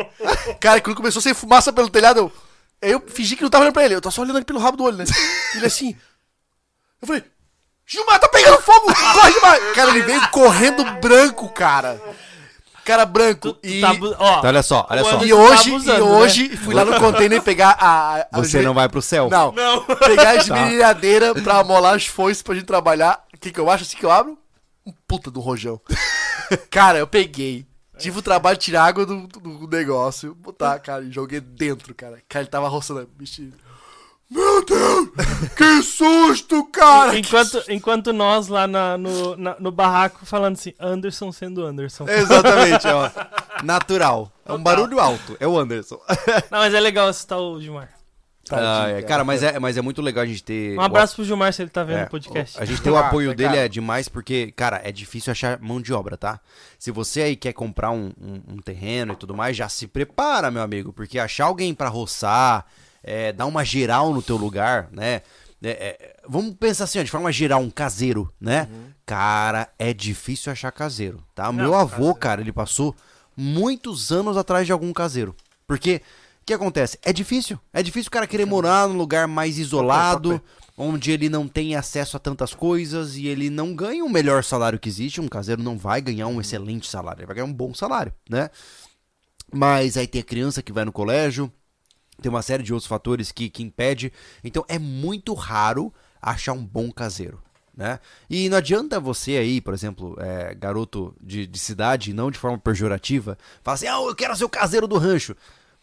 [0.60, 2.32] Cara, quando começou a sair fumaça pelo telhado, eu,
[2.82, 3.94] eu fingi que não tava olhando pra ele.
[3.94, 5.04] Eu tô só olhando ele pelo rabo do olho, né?
[5.54, 5.96] Ele assim.
[7.00, 7.24] Eu falei,
[7.86, 8.86] Gilmar, tá pegando fogo!
[8.94, 9.58] Corre, Gilmar!
[9.74, 12.00] Cara, ele veio correndo branco, cara.
[12.84, 13.52] Cara branco.
[13.54, 15.24] Tu E, tá ó, Então, olha só, olha só.
[15.24, 18.26] E tá hoje, abusando, e hoje fui lá no container pegar a.
[18.30, 19.28] a Você não vai pro céu.
[19.30, 19.82] Não, Não.
[19.84, 20.36] pegar a Tá.
[20.36, 23.24] esmerilhadeira pra amolar as foices pra gente trabalhar.
[23.34, 24.38] O que, que eu acho assim que eu abro?
[24.86, 25.80] Um puta do rojão.
[26.70, 27.66] cara, eu peguei.
[27.96, 32.18] Tive o trabalho de tirar água do, do- negócio, botar, cara, e joguei dentro, cara.
[32.28, 33.52] Cara, ele tava roçando a bichinha.
[34.34, 35.08] Meu Deus!
[35.56, 37.16] Que susto, cara!
[37.18, 42.06] Enquanto, enquanto nós lá na- no, na- no barraco falando assim, Anderson sendo Anderson.
[42.08, 43.08] Exatamente, ó.
[43.62, 44.30] Natural.
[44.44, 45.36] É um barulho alto.
[45.38, 46.00] É o Anderson.
[46.50, 47.90] Não, mas é legal citar o Gilmar.
[48.46, 50.76] Tadinho, Ah, é, cara, mas é, mas é muito legal a gente ter.
[50.76, 52.60] Um abraço pro Gilmar se ele tá vendo É, o podcast.
[52.60, 53.52] A gente ter o Ah, apoio legal.
[53.52, 56.38] dele é demais porque, cara, é difícil achar mão de obra, tá?
[56.78, 60.50] Se você aí quer comprar um, um- um terreno e tudo mais, já se prepara,
[60.50, 62.66] meu amigo, porque achar alguém pra roçar,
[63.04, 65.22] é, dar uma geral no teu lugar, né?
[65.62, 68.68] É, é, vamos pensar assim, ó, de forma geral, um caseiro, né?
[69.06, 71.44] Cara, é difícil achar caseiro, tá?
[71.44, 72.14] Não, Meu avô, caseiro.
[72.16, 72.94] cara, ele passou
[73.36, 75.34] muitos anos atrás de algum caseiro.
[75.66, 76.02] Porque,
[76.42, 76.98] o que acontece?
[77.02, 77.58] É difícil.
[77.72, 80.40] É difícil o cara querer morar num lugar mais isolado,
[80.76, 84.78] onde ele não tem acesso a tantas coisas e ele não ganha o melhor salário
[84.78, 85.20] que existe.
[85.20, 88.50] Um caseiro não vai ganhar um excelente salário, ele vai ganhar um bom salário, né?
[89.52, 91.50] Mas aí tem a criança que vai no colégio,
[92.20, 94.12] tem uma série de outros fatores que, que impede.
[94.42, 97.42] Então é muito raro achar um bom caseiro.
[97.76, 97.98] Né?
[98.30, 102.56] E não adianta você aí, por exemplo, é, garoto de, de cidade, não de forma
[102.56, 105.34] pejorativa, falar assim, ah, eu quero ser o caseiro do rancho.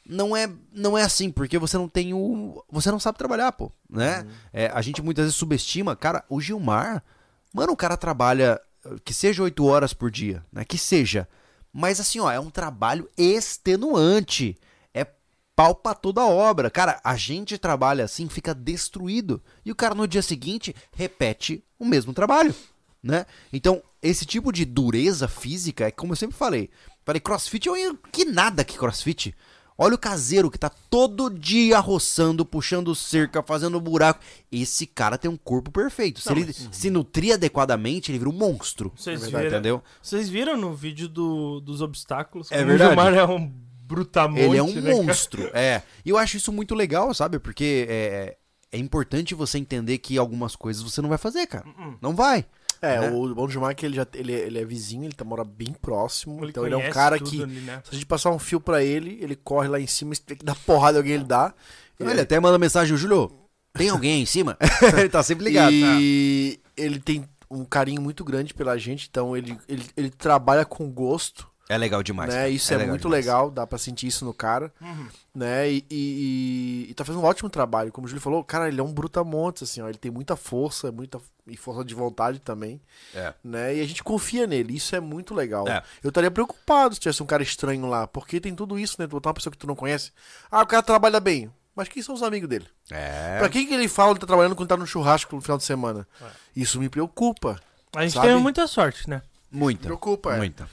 [0.07, 2.63] Não é, não é assim, porque você não tem o.
[2.71, 3.71] Você não sabe trabalhar, pô.
[3.89, 4.25] Né?
[4.51, 5.95] É, a gente muitas vezes subestima.
[5.95, 7.03] Cara, o Gilmar,
[7.53, 8.59] mano, o cara trabalha
[9.05, 10.65] que seja oito horas por dia, né?
[10.65, 11.27] Que seja.
[11.71, 14.57] Mas assim, ó, é um trabalho extenuante.
[15.61, 16.69] É pau pra toda obra.
[16.69, 19.41] Cara, a gente trabalha assim, fica destruído.
[19.65, 22.53] E o cara no dia seguinte repete o mesmo trabalho,
[23.01, 23.25] né?
[23.53, 26.69] Então, esse tipo de dureza física é como eu sempre falei.
[27.05, 29.35] Falei, crossfit é um- que nada que crossfit.
[29.77, 34.19] Olha o caseiro que tá todo dia roçando, puxando cerca, fazendo buraco.
[34.51, 36.21] Esse cara tem um corpo perfeito.
[36.21, 38.91] Se Não, ele mas- se nutrir adequadamente, ele vira um monstro.
[38.95, 39.83] Vocês verdade, viram, Entendeu?
[39.99, 42.51] Vocês viram no vídeo do, dos obstáculos?
[42.51, 42.83] É verdade.
[42.83, 43.51] O Gilmar é um
[43.91, 45.03] brutamonte, Ele é um né, cara?
[45.03, 45.51] monstro.
[45.53, 45.81] É.
[46.03, 47.37] E eu acho isso muito legal, sabe?
[47.39, 48.37] Porque é,
[48.71, 51.67] é importante você entender que algumas coisas você não vai fazer, cara.
[51.67, 51.97] Uh-uh.
[52.01, 52.45] Não vai.
[52.81, 53.11] É, né?
[53.11, 56.43] o bom que ele, já, ele, ele é vizinho, ele tá, mora bem próximo.
[56.43, 57.43] Ele então ele é um cara que.
[57.43, 57.79] ali, né?
[57.83, 60.39] Se a gente passar um fio pra ele, ele corre lá em cima, se tiver
[60.39, 61.53] que dar porrada alguém, ele dá.
[61.99, 63.31] Ele até manda mensagem, Júlio,
[63.73, 64.57] tem alguém aí em cima?
[64.97, 65.71] ele tá sempre ligado.
[65.71, 70.89] E ele tem um carinho muito grande pela gente, então ele, ele, ele trabalha com
[70.89, 72.33] gosto, É legal demais.
[72.33, 72.49] né?
[72.49, 73.25] Isso é, muito demais.
[73.25, 75.07] legal, dá pra sentir isso no cara, Uhum.
[75.33, 75.71] né?
[75.71, 77.91] E, e, e- e tá fazendo um ótimo trabalho.
[77.91, 79.87] Como o Júlio falou, cara, ele é um brutamontes, assim, ó.
[79.87, 82.79] Ele tem muita força, muita e força de vontade também,
[83.15, 83.33] É.
[83.43, 83.75] né?
[83.75, 85.67] E a gente confia nele, isso é muito legal.
[85.67, 85.81] É.
[86.03, 89.07] Eu estaria preocupado se tivesse um cara estranho lá, porque tem tudo isso, né?
[89.07, 90.11] Tu botar uma pessoa que tu não conhece.
[90.51, 91.49] Ah, o cara trabalha bem.
[91.73, 92.67] Mas quem são os amigos dele?
[92.91, 93.37] É.
[93.39, 95.63] Pra quem que ele fala que tá trabalhando quando tá no churrasco no final de
[95.63, 96.05] semana?
[96.53, 97.57] Isso me preocupa.
[97.95, 98.27] A gente Sabe?
[98.27, 99.21] tem muita sorte, né?
[99.49, 99.83] Muita.
[99.83, 100.37] Preocupa, é.
[100.37, 100.69] Muita.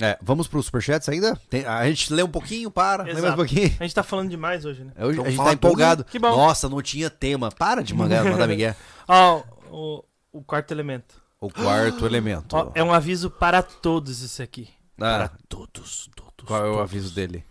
[0.00, 1.36] É, vamos pros superchats ainda?
[1.48, 3.36] Tem- a gente lê um pouquinho, para, lê mais um Exato.
[3.36, 3.76] pouquinho.
[3.78, 4.92] A gente tá falando demais hoje, né?
[4.98, 6.04] Hoje, Então a gente tá empolgado.
[6.04, 6.30] Que bom.
[6.30, 7.50] Nossa, não tinha tema.
[7.52, 8.74] Para de mandar, mandar Miguel.
[9.06, 11.22] Ó, o, o quarto elemento.
[11.40, 12.56] O quarto elemento.
[12.56, 14.68] Ó, é um aviso para todos esse aqui.
[15.00, 16.44] Ah, Todos, todos.
[16.46, 16.82] qual é o todos.
[16.82, 17.44] aviso dele?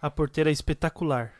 [0.00, 1.32] A porteira é espetacular.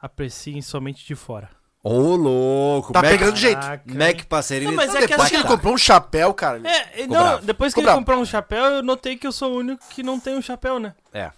[0.00, 1.48] Apreciem somente de fora.
[1.86, 2.94] Ô, louco.
[2.94, 3.60] Tá Mac- pegando jeito.
[3.60, 3.84] Mac
[4.18, 4.24] hein?
[4.26, 4.70] parcerinho.
[4.70, 5.48] Não, mas é que depois Acho que ele tá.
[5.50, 6.60] comprou um chapéu, cara.
[6.66, 9.84] É, não, depois que ele comprou um chapéu, eu notei que eu sou o único
[9.90, 10.94] que não tem um chapéu, né?
[11.12, 11.30] É.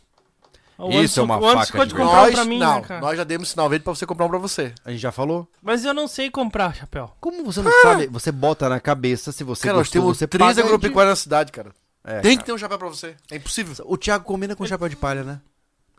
[0.79, 2.75] O Isso Anderson- é uma o Anderson faca de comprar um Nós, pra mim, não,
[2.77, 3.01] né, cara?
[3.01, 4.73] nós já demos sinal verde pra você comprar um pra você.
[4.85, 5.49] A gente já falou?
[5.63, 7.11] Mas eu não sei comprar chapéu.
[7.19, 8.07] Como você não sabe?
[8.09, 11.51] Você bota na cabeça se você cara, nós gostou, temos você três agropecuários na cidade,
[11.51, 11.71] cara.
[12.05, 12.37] É, Tem cara.
[12.37, 13.17] que ter um chapéu pra você.
[13.31, 13.75] É impossível.
[13.89, 15.41] O Thiago combina com chapéu de palha, né?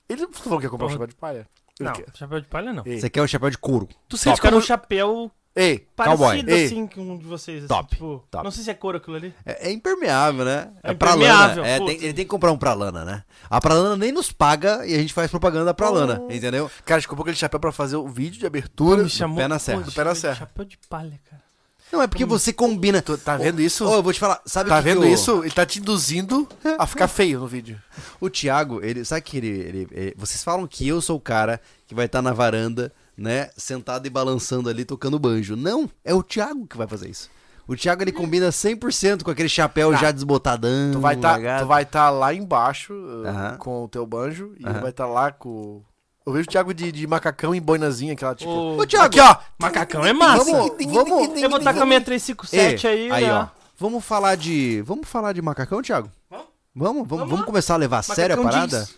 [0.08, 1.46] Ele não falou que ia comprar um chapéu de palha.
[1.80, 2.84] Não, chapéu de palha não.
[2.86, 3.88] Ei, Você quer o chapéu de couro.
[4.10, 4.68] Tu sente quero um como...
[4.68, 6.28] chapéu Ei, Cowboy.
[6.28, 6.66] Parecido Ei.
[6.68, 7.58] assim com um de vocês.
[7.64, 8.44] assim, Top, tipo, top.
[8.44, 9.34] Não sei se é couro aquilo ali.
[9.44, 10.70] É, é impermeável, né?
[10.84, 11.68] É pra impermeável, lana.
[11.76, 13.24] É, tem- ele tem que comprar um pra lana, né?
[13.50, 16.70] A Pralana nem nos paga e a gente faz propaganda pra lana, entendeu?
[16.86, 19.02] cara, a gente comprou aquele chapéu pra fazer o vídeo de abertura.
[19.02, 19.38] Me chamou.
[19.38, 19.80] pé na serra.
[19.80, 20.36] Pô, Do pé na serra.
[20.36, 21.42] Chapéu de palha, cara.
[21.92, 23.02] Não, é porque você combina.
[23.02, 23.86] Tu tá vendo isso?
[23.88, 25.42] Ô, eu vou te falar, sabe o Tá que que vendo o- isso?
[25.44, 26.48] Ele tá te induzindo
[26.78, 27.80] a ficar feio no vídeo.
[28.20, 31.62] O Thiago, ele, sabe que ele, ele- ele- Vocês falam que eu sou o cara
[31.88, 33.50] que vai estar na varanda, né?
[33.56, 35.56] Sentado e balançando ali, tocando banjo.
[35.56, 37.30] Não, é o Thiago que vai fazer isso.
[37.68, 40.92] O Thiago, ele combina 100% com aquele chapéu já desbotadão.
[40.94, 43.58] Tu vai tá, vai tá lá embaixo uh, Aham.
[43.58, 44.72] com o teu banjo e Aham.
[44.74, 45.82] ele vai estar lá com.
[46.28, 48.52] Eu vejo o Thiago de, de macacão e boinazinha, aquela tipo.
[48.52, 49.38] Ô, Ô, Thiago, Aqui, ó!
[49.58, 50.44] Macacão é massa.
[50.44, 51.42] Vamos, vamos.
[51.42, 53.12] Eu vou estar com a minha 357 Ei, aí.
[53.12, 53.34] aí, né?
[53.34, 53.48] ó.
[53.80, 54.82] Vamos falar de.
[54.82, 56.12] Vamos falar de macacão, Thiago?
[56.30, 57.08] Vamos?
[57.08, 58.78] Vamos, vamos, começar a levar a sério a Macacão parada?
[58.86, 58.96] jeans.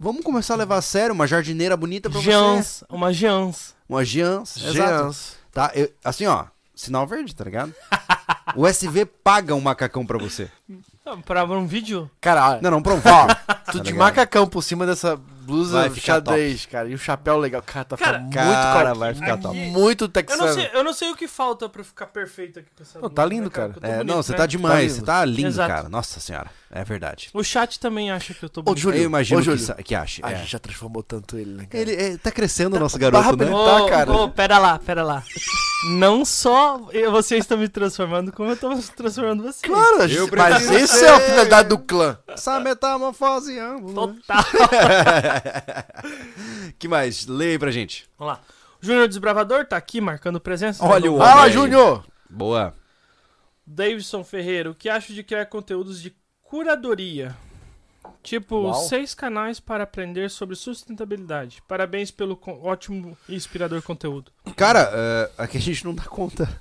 [0.00, 2.30] Vamos começar a levar a sério uma jardineira bonita pra você.
[2.30, 3.74] Jeans, uma Jeans.
[3.88, 4.56] Uma Jeans.
[4.56, 4.72] Exato.
[5.04, 5.36] Jeans.
[5.52, 5.70] Tá?
[5.74, 6.46] Eu- assim, ó.
[6.74, 7.74] Sinal verde, tá ligado?
[8.56, 10.50] o SV paga um macacão pra você.
[11.04, 12.10] Ah, Pra um vídeo?
[12.20, 13.36] Cara, Não, não, pra um ó, vídeo.
[13.72, 13.98] tu de ligado?
[13.98, 16.88] macacão por cima dessa blusa Vai ficar xadrez, cara.
[16.88, 17.62] E o chapéu legal.
[17.62, 19.56] Cara, tá Cara, ficando muito cara, vai ficar top.
[19.56, 20.46] Muito Eu texano.
[20.46, 23.08] não, sei, eu não sei o que falta pra ficar perfeito aqui com essa Não,
[23.08, 23.72] tá lindo, né, cara.
[23.74, 24.38] Eu tô É, bonito, não, você né?
[24.38, 24.94] tá demais, lindo.
[25.00, 25.72] você tá lindo, Exato.
[25.74, 25.88] cara.
[25.88, 26.50] Nossa senhora,
[26.80, 27.30] é verdade.
[27.32, 28.80] O chat também acha que eu tô Ô, bonito.
[28.80, 29.74] Júlio, Eu imagino ô, Júlio.
[29.76, 30.20] que, que ache.
[30.24, 30.36] A é.
[30.36, 31.82] gente já transformou tanto ele, né, cara?
[31.82, 33.50] Ele é, tá crescendo o nosso garoto, né?
[33.50, 34.12] Ô, Tá, cara.
[34.12, 35.22] ô, pera lá, pera lá.
[35.90, 39.60] Não só eu- vocês estão me transformando, como eu tô transformando vocês.
[39.62, 42.18] Claro, Eu mas ser- é a finalidade do clã.
[42.26, 43.58] Essa metamorfose.
[43.58, 43.92] amo.
[43.92, 44.44] Total.
[46.78, 47.26] que mais?
[47.26, 48.08] Leia aí pra gente.
[48.18, 48.40] Vamos lá.
[48.82, 50.84] O Júnior Desbravador tá aqui marcando presença.
[50.84, 51.50] Olha o Fala.
[51.50, 52.04] Júnior!
[52.28, 52.74] Boa.
[53.66, 56.14] Davidson Ferreira, o que acho de criar conteúdos de
[56.48, 57.36] curadoria?
[58.22, 58.74] Tipo, Uau.
[58.74, 61.62] seis canais para aprender sobre sustentabilidade.
[61.68, 64.32] Parabéns pelo ótimo e inspirador conteúdo.
[64.56, 66.60] Cara, é, aqui a gente não dá conta.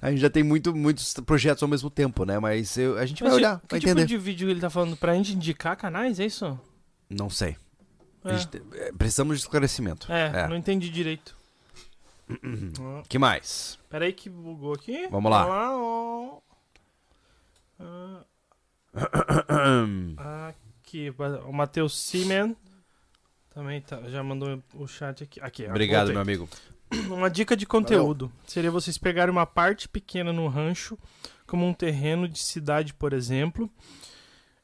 [0.00, 2.38] A gente já tem muito, muitos projetos ao mesmo tempo, né?
[2.38, 4.06] Mas eu- a gente vai Mas, olhar, que vai tipo entender.
[4.06, 4.96] de vídeo ele tá falando?
[4.96, 6.58] Pra gente indicar canais, é isso?
[7.08, 7.56] Não sei.
[8.24, 10.10] É, gente te- é, precisamos de esclarecimento.
[10.12, 10.48] É, É.
[10.48, 11.36] não entendi direito.
[13.08, 13.78] que mais?
[13.88, 15.06] Pera aí que bugou aqui.
[15.08, 15.46] Vamos lá.
[15.76, 16.38] ó.
[17.78, 18.24] Ah,
[20.80, 21.12] aqui,
[21.46, 22.56] o Matheus Simen
[23.50, 25.40] também tá- já mandou o chat aqui.
[25.40, 26.14] aqui Obrigado, voltei.
[26.14, 26.48] meu amigo.
[27.08, 30.98] Uma dica de conteúdo seria vocês pegarem uma parte pequena no rancho,
[31.46, 33.70] como um terreno de cidade, por exemplo,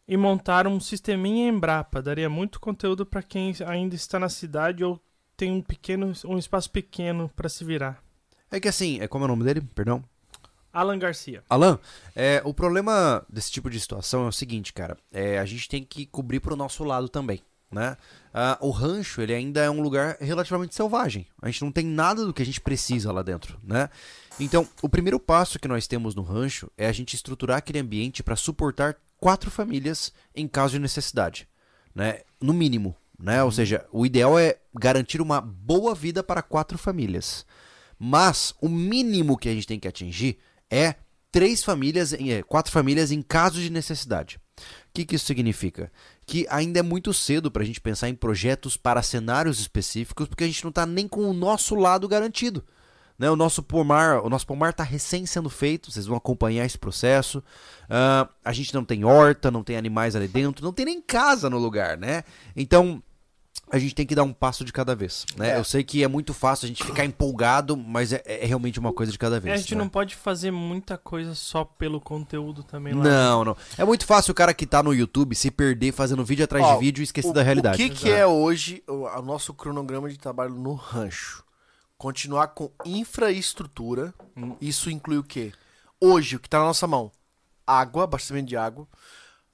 [0.06, 2.02] e montar um sisteminha Embrapa.
[2.02, 5.00] Daria muito conteúdo para quem ainda está na cidade ou
[5.36, 8.02] tem um pequeno, um espaço pequeno para se virar.
[8.50, 9.62] É que assim, é como é o nome dele?
[9.74, 10.02] Perdão.
[10.72, 11.42] Alan Garcia.
[11.48, 11.78] Alan,
[12.14, 14.96] é, o problema desse tipo de situação é o seguinte, cara.
[15.12, 17.40] É, a gente tem que cobrir pro nosso lado também,
[17.70, 17.96] né?
[18.32, 21.26] Ah, o rancho, ele ainda é um lugar relativamente selvagem.
[21.40, 23.88] A gente não tem nada do que a gente precisa lá dentro, né?
[24.38, 28.22] Então, o primeiro passo que nós temos no rancho é a gente estruturar aquele ambiente
[28.22, 31.48] para suportar quatro famílias em caso de necessidade,
[31.94, 32.20] né?
[32.40, 33.42] No mínimo, né?
[33.42, 37.44] Ou seja, o ideal é garantir uma boa vida para quatro famílias.
[37.98, 40.38] Mas o mínimo que a gente tem que atingir
[40.70, 40.94] é
[41.30, 44.38] três famílias, é, quatro famílias em caso de necessidade.
[44.58, 44.62] O
[44.92, 45.92] que, que isso significa?
[46.26, 50.44] Que ainda é muito cedo para a gente pensar em projetos para cenários específicos, porque
[50.44, 52.64] a gente não está nem com o nosso lado garantido.
[53.18, 53.28] Né?
[53.30, 57.42] O nosso pomar, o nosso pomar está recém sendo feito, vocês vão acompanhar esse processo.
[57.90, 61.50] Ah, a gente não tem horta, não tem animais ali dentro, não tem nem casa
[61.50, 62.22] no lugar, né?
[62.54, 63.02] Então
[63.70, 65.50] a gente tem que dar um passo de cada vez, né?
[65.52, 65.58] É.
[65.58, 68.92] Eu sei que é muito fácil a gente ficar empolgado, mas é, é realmente uma
[68.92, 69.54] coisa de cada É, vez.
[69.54, 69.78] a gente né?
[69.80, 73.02] não pode fazer muita coisa só pelo conteúdo também lá.
[73.04, 73.56] Não, não.
[73.76, 76.74] É muito fácil o cara que tá no YouTube se perder fazendo vídeo atrás Ó,
[76.74, 77.82] de vídeo e esquecer o, da realidade.
[77.82, 81.44] O que, que é hoje o, o nosso cronograma de trabalho no rancho?
[81.96, 84.14] Continuar com infraestrutura.
[84.36, 84.56] Hum.
[84.60, 85.52] Isso inclui o quê?
[86.00, 87.10] Hoje, o que está na nossa mão?
[87.66, 88.86] Água, abastecimento de água.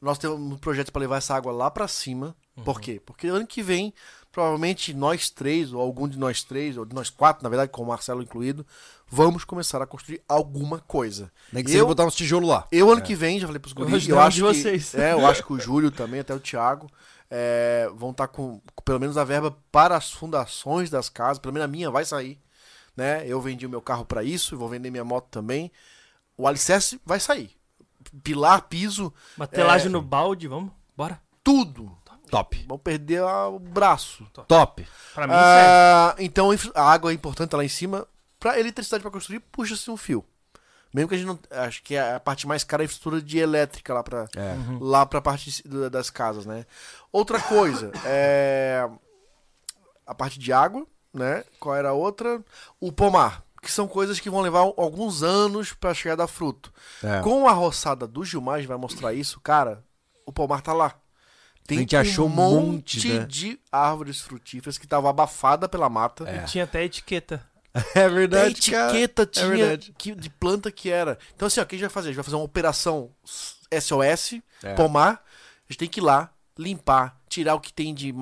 [0.01, 2.37] Nós temos um projeto para levar essa água lá para cima.
[2.57, 2.65] Uhum.
[2.65, 3.01] Por quê?
[3.05, 3.93] Porque ano que vem,
[4.31, 7.83] provavelmente nós três, ou algum de nós três, ou de nós quatro, na verdade, com
[7.83, 8.65] o Marcelo incluído,
[9.09, 11.33] vamos começar a construir alguma coisa.
[11.53, 12.67] Nem que seja eu- botar uns tijolos lá.
[12.71, 14.97] Eu, ano que vem, já falei pros Eu guris, eu um acho de que.
[15.01, 16.89] É, eu acho que o Júlio também, até o Thiago,
[17.31, 21.53] é, vão estar com, com pelo menos a verba para as fundações das casas, pelo
[21.55, 22.39] menos a minha vai sair,
[22.97, 23.27] né?
[23.27, 25.73] Eu vendi o meu carro para isso, vou vender minha moto também.
[26.37, 27.51] O alicerce vai sair.
[28.23, 29.91] Pilar, piso, Uma telagem É.
[29.91, 30.71] no balde, vamos?
[30.97, 31.21] Bora.
[31.43, 31.91] tudo.
[32.37, 32.65] Top.
[32.69, 34.25] Vão perder a- o braço.
[34.49, 34.87] Top.
[35.15, 35.41] Pra mim, serve.
[35.69, 38.07] Ah, então infra- a água é importante lá em cima.
[38.41, 40.25] Pra eletricidade para construir, puxa-se um fio.
[40.93, 41.39] Mesmo que a gente não.
[41.51, 44.55] Acho que a parte mais cara é a infraestrutura de elétrica lá pra, É.
[44.81, 46.67] lá pra parte da- das casas, né?
[47.11, 48.89] Outra coisa, é.
[50.07, 51.45] A parte de água, né?
[51.59, 52.43] Qual era a outra?
[52.81, 53.43] O pomar.
[53.63, 56.71] que são coisas que vão levar alguns anos pra chegar a dar fruto.
[57.03, 57.21] É.
[57.23, 59.83] Com a roçada do Gilmar, a gente vai mostrar isso, cara,
[60.27, 60.95] o pomar tá lá.
[61.67, 63.27] Tem A gente achou um monte monte, né?
[63.27, 66.29] de árvores frutíferas que estavam abafadas pela mata.
[66.29, 66.43] É.
[66.43, 67.45] Tinha até etiqueta.
[67.95, 69.93] É Até etiqueta tinha verdade.
[69.99, 71.19] que, de planta que era.
[71.35, 72.09] Então, assim, ó, o que a gente vai fazer?
[72.09, 73.11] A gente vai fazer uma operação
[73.73, 74.75] SOS, É.
[74.75, 75.15] pomar.
[75.69, 78.15] A gente tem que ir lá, limpar, tirar o que tem de,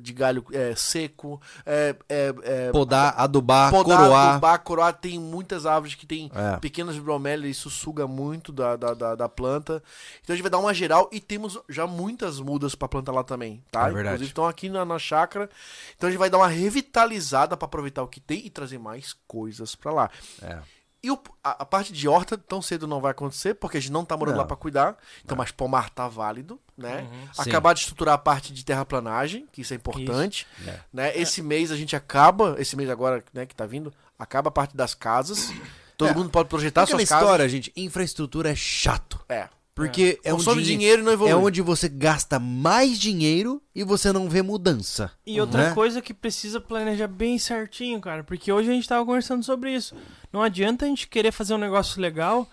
[0.00, 4.28] de galho é, seco, é, é, é, Podar, adubar, podar, coroar.
[4.30, 4.92] adubar, coroar.
[4.94, 6.56] Tem muitas árvores que tem É.
[6.58, 9.82] pequenas bromélias, isso suga muito da, da, da, da planta.
[10.22, 13.24] Então a gente vai dar uma geral e temos já muitas mudas pra plantar lá
[13.24, 13.80] também, tá?
[13.80, 14.06] É verdade.
[14.08, 15.50] Inclusive estão aqui na, na chácara.
[15.96, 19.14] Então a gente vai dar uma revitalizada pra aproveitar o que tem e trazer mais
[19.26, 20.10] coisas pra lá.
[20.42, 20.58] É.
[21.02, 23.92] E o- a, a parte de horta tão cedo não vai acontecer, porque a gente
[23.92, 24.42] não tá morando Não.
[24.42, 24.96] lá pra cuidar.
[25.24, 27.06] Então, mas pomar tá válido, né?
[27.32, 27.48] Sim.
[27.50, 30.46] Acabar de estruturar a parte de terraplanagem, que isso é importante.
[30.66, 30.78] É.
[30.92, 31.16] Né?
[31.18, 34.76] Esse mês a gente acaba, esse mês agora, né, que tá vindo, acaba a parte
[34.76, 35.50] das casas.
[35.96, 36.14] Todo É.
[36.14, 37.24] mundo pode projetar Aquela suas casas.
[37.24, 39.18] história, gente, infraestrutura é chato.
[39.28, 39.48] É.
[39.86, 41.32] Porque é, Consome onde, dinheiro e não evolui.
[41.32, 45.10] é onde você gasta mais dinheiro e você não vê mudança.
[45.26, 45.74] E outra né?
[45.74, 48.22] coisa que precisa planejar bem certinho, cara.
[48.22, 49.94] Porque hoje a gente tava conversando sobre isso.
[50.32, 52.48] Não adianta a gente querer fazer um negócio legal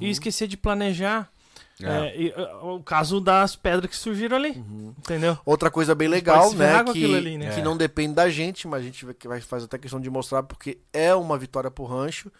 [0.00, 1.30] e esquecer de planejar.
[1.80, 1.88] Uhum.
[1.88, 2.08] É.
[2.08, 4.62] É, e, uh, o caso das pedras que surgiram ali.
[4.98, 5.36] Entendeu?
[5.44, 6.84] Outra coisa bem legal, né?
[6.84, 7.52] Que, ali, né?
[7.52, 7.64] que É.
[7.64, 11.14] não depende da gente, mas a gente vai fazer até questão de mostrar, porque é
[11.14, 12.30] uma vitória pro rancho.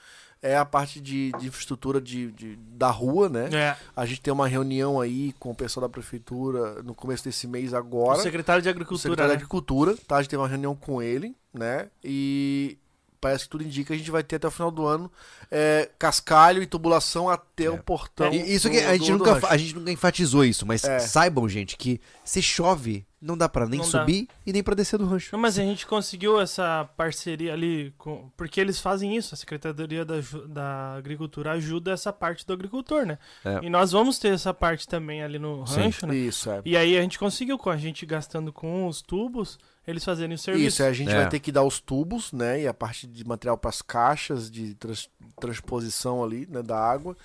[0.44, 3.48] É a parte de, de infraestrutura de, de- da rua, né?
[3.52, 3.77] É.
[3.94, 7.73] A gente tem uma reunião aí com o pessoal da prefeitura no começo desse mês
[7.73, 8.20] O agora.
[8.20, 9.02] secretário de o Agricultura.
[9.02, 9.36] secretário né?
[9.36, 10.16] de Agricultura, tá?
[10.16, 11.89] A gente teve uma reunião com ele, né?
[12.02, 12.77] E
[13.20, 15.09] parece que tudo indica que a gente vai ter até o final do ano
[15.48, 18.32] é, cascalho e tubulação até o portão.
[18.32, 20.66] E isso do- que a gente, do- do nunca, fa- a gente nunca enfatizou isso,
[20.66, 20.98] mas É.
[20.98, 24.01] saibam, gente, que se chove, não dá pra nem Não dá.
[24.01, 25.28] subir e nem pra descer do rancho.
[25.32, 30.05] Não, mas a gente conseguiu essa parceria ali, com, porque eles fazem isso, a Secretaria
[30.05, 30.15] da,
[30.49, 33.19] da Agricultura ajuda essa parte do agricultor, né?
[33.44, 33.61] É.
[33.62, 35.82] E nós vamos ter essa parte também ali no Sim.
[35.82, 36.16] rancho, né?
[36.16, 36.61] Isso, é.
[36.65, 40.39] E aí a gente conseguiu, com a gente gastando com os tubos, eles fazerem o
[40.39, 40.66] serviço.
[40.66, 41.16] Isso, é, a gente É.
[41.16, 42.62] vai ter que dar os tubos, né?
[42.62, 45.09] E a parte de material para as caixas de trans-
[45.40, 46.62] transposição ali, né?
[46.62, 47.16] Da água.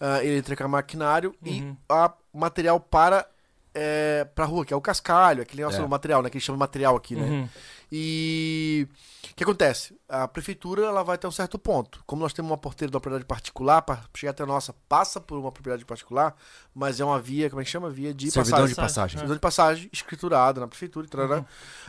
[0.00, 1.52] Uh, eletricar maquinário Uhum.
[1.52, 3.26] e a material para
[3.74, 5.82] é, pra rua, que é o cascalho, aquele negócio É.
[5.82, 6.30] do material, né?
[6.30, 7.22] Que eles chamam de material aqui, né?
[7.26, 7.48] Uhum.
[7.96, 8.88] E
[9.30, 9.96] o que acontece?
[10.08, 12.02] A prefeitura ela vai até um certo ponto.
[12.06, 15.20] Como nós temos uma porteira de uma propriedade particular, para chegar até a nossa, passa
[15.20, 16.34] por uma propriedade particular,
[16.74, 17.90] mas é uma via, como é que chama?
[17.90, 18.68] Via de Servidão passagem.
[18.74, 19.10] de passagem.
[19.18, 21.06] Servidão de passagem, escriturada na prefeitura.
[21.36, 21.44] Uhum.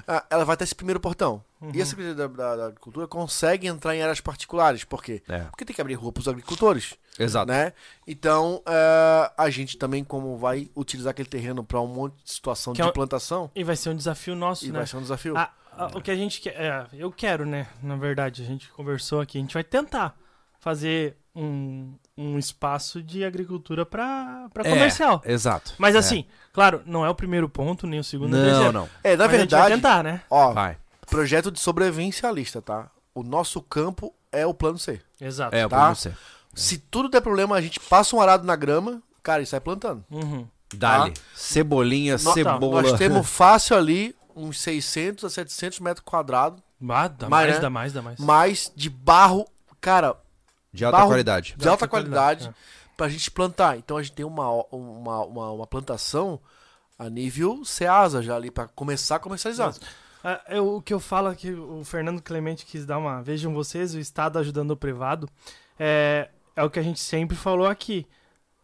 [0.07, 1.43] Ah, ela vai até esse primeiro portão.
[1.73, 4.83] E a Secretaria da, da- da Agricultura consegue entrar em áreas particulares.
[4.83, 5.23] Por quê?
[5.27, 5.39] É.
[5.45, 6.95] Porque tem que abrir rua para os agricultores.
[7.19, 7.51] Exato.
[7.51, 7.73] Né?
[8.07, 12.73] Então, ah, a gente também, como vai utilizar aquele terreno para um monte de situação
[12.73, 14.79] Que de é um- plantação, E vai ser um desafio nosso, e né?
[14.79, 15.37] vai ser um desafio.
[15.37, 16.53] Ah, ah, o que a gente quer.
[16.59, 17.67] é, eu quero, né?
[17.81, 19.37] Na verdade, a gente conversou aqui.
[19.37, 20.15] A gente vai tentar
[20.59, 25.21] fazer um, um espaço de agricultura para É, comercial.
[25.25, 25.73] Exato.
[25.77, 25.97] Mas É.
[25.99, 28.71] assim, claro, não é o primeiro ponto, nem o segundo, o Não, terceiro.
[28.71, 28.89] não.
[29.03, 30.21] É, na Mas a gente vai verdade, tentar, né?
[30.29, 30.77] ó, Vai.
[31.07, 32.89] projeto de sobrevivencialista, tá?
[33.13, 35.01] O nosso campo é o plano C.
[35.19, 35.55] Exato.
[35.55, 35.93] É, Tá?
[35.93, 36.13] você.
[36.55, 40.03] Se tudo der problema, a gente passa um arado na grama, cara, e sai plantando.
[40.09, 40.47] Uhum.
[40.73, 41.13] Dali.
[41.35, 42.81] Cebolinha, No- cebola.
[42.81, 46.59] Nós temos fácil ali uns 600 a 700 metros quadrados,
[46.89, 47.61] Ah, dá Mais, mais, né?
[47.61, 48.19] dá mais, dá mais.
[48.19, 49.45] mas de barro,
[49.79, 50.15] cara,
[50.73, 51.55] De alta barro- qualidade.
[51.57, 52.55] de alta qualidade, qualidade,
[52.97, 53.77] pra gente plantar.
[53.77, 56.39] Então a gente tem uma, uma, uma, uma plantação
[56.99, 59.73] a nível Ceasa já ali, pra começar a comercializar.
[60.23, 63.21] Ah, eu- o que eu falo é que o Fernando Clemente quis dar uma.
[63.21, 65.29] Vejam vocês, o Estado ajudando o privado.
[65.79, 68.07] É, é o que a gente sempre falou aqui.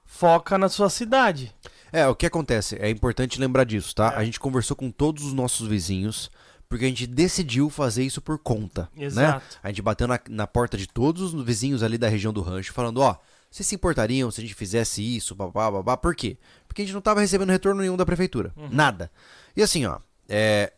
[0.05, 1.53] Foca na sua cidade.
[1.91, 2.77] É, o que acontece?
[2.79, 4.13] É importante lembrar disso, tá?
[4.13, 4.17] É.
[4.17, 6.31] A gente conversou com todos os nossos vizinhos,
[6.69, 9.05] porque a gente decidiu fazer isso por conta, né?
[9.05, 9.59] Exato.
[9.61, 12.73] A gente bateu na, na porta de todos os vizinhos ali da região do rancho,
[12.73, 13.17] falando, ó,
[13.49, 16.37] vocês se importariam se a gente fizesse isso, babá, babá, por quê?
[16.67, 19.11] Porque a gente não tava recebendo retorno nenhum da prefeitura, nada.
[19.55, 19.99] E assim, ó,
[20.29, 20.71] é,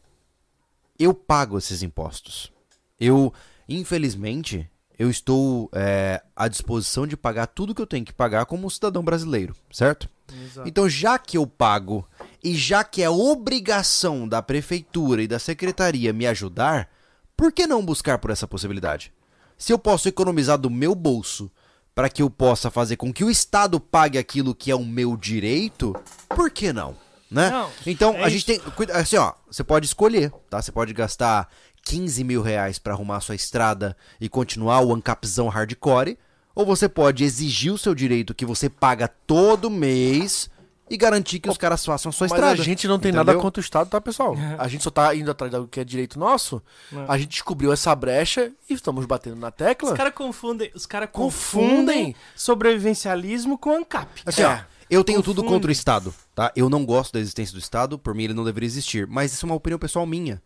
[0.97, 2.51] eu pago esses impostos.
[2.99, 3.31] Eu,
[3.69, 4.67] infelizmente,
[4.97, 8.69] eu estou é, à disposição de pagar tudo que eu tenho que pagar como um
[8.69, 10.09] cidadão brasileiro, certo?
[10.31, 10.67] Exato.
[10.67, 12.07] Então, já que eu pago
[12.43, 16.89] e já que é obrigação da prefeitura e da secretaria me ajudar,
[17.35, 19.11] por que não buscar por essa possibilidade?
[19.57, 21.51] Se eu posso economizar do meu bolso
[21.95, 25.15] para que eu possa fazer com que o Estado pague aquilo que é o meu
[25.15, 25.95] direito,
[26.29, 26.95] por que não?
[27.29, 27.49] Né?
[27.49, 28.61] Não, então, é a gente tem.
[28.93, 30.61] Assim, ó, você pode escolher, tá?
[30.61, 31.49] Você pode gastar
[31.83, 36.17] 15 mil reais para arrumar sua estrada e continuar o ancapzão hardcore,
[36.55, 40.49] ou você pode exigir o seu direito que você paga todo mês
[40.89, 42.61] e garantir que os caras façam a sua Mas estrada.
[42.61, 43.25] a gente não tem entendeu?
[43.25, 44.35] nada contra o Estado, tá, pessoal?
[44.59, 46.61] A gente só tá indo atrás do que é direito nosso.
[46.91, 47.09] Não.
[47.09, 49.91] A gente descobriu essa brecha e estamos batendo na tecla.
[49.91, 51.73] Os caras confundem, os cara Confundem.
[52.13, 54.21] confundem sobrevivencialismo com ANCAP.
[54.25, 54.65] Assim, ó, É.
[54.89, 56.51] eu tenho tudo contra o Estado, tá?
[56.55, 59.07] Eu não gosto da existência do Estado, por mim ele não deveria existir.
[59.07, 60.41] Mas isso é uma opinião pessoal minha.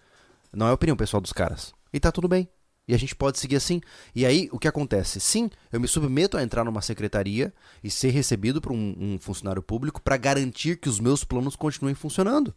[0.54, 1.74] Não é a opinião pessoal dos caras.
[1.92, 2.48] E tá tudo bem.
[2.88, 3.82] E a gente pode seguir assim.
[4.16, 5.20] E aí, o que acontece?
[5.20, 7.54] Sim, eu me submeto a entrar numa secretaria
[7.84, 11.96] e ser recebido por um, um funcionário público pra garantir que os meus planos continuem
[11.96, 12.56] funcionando.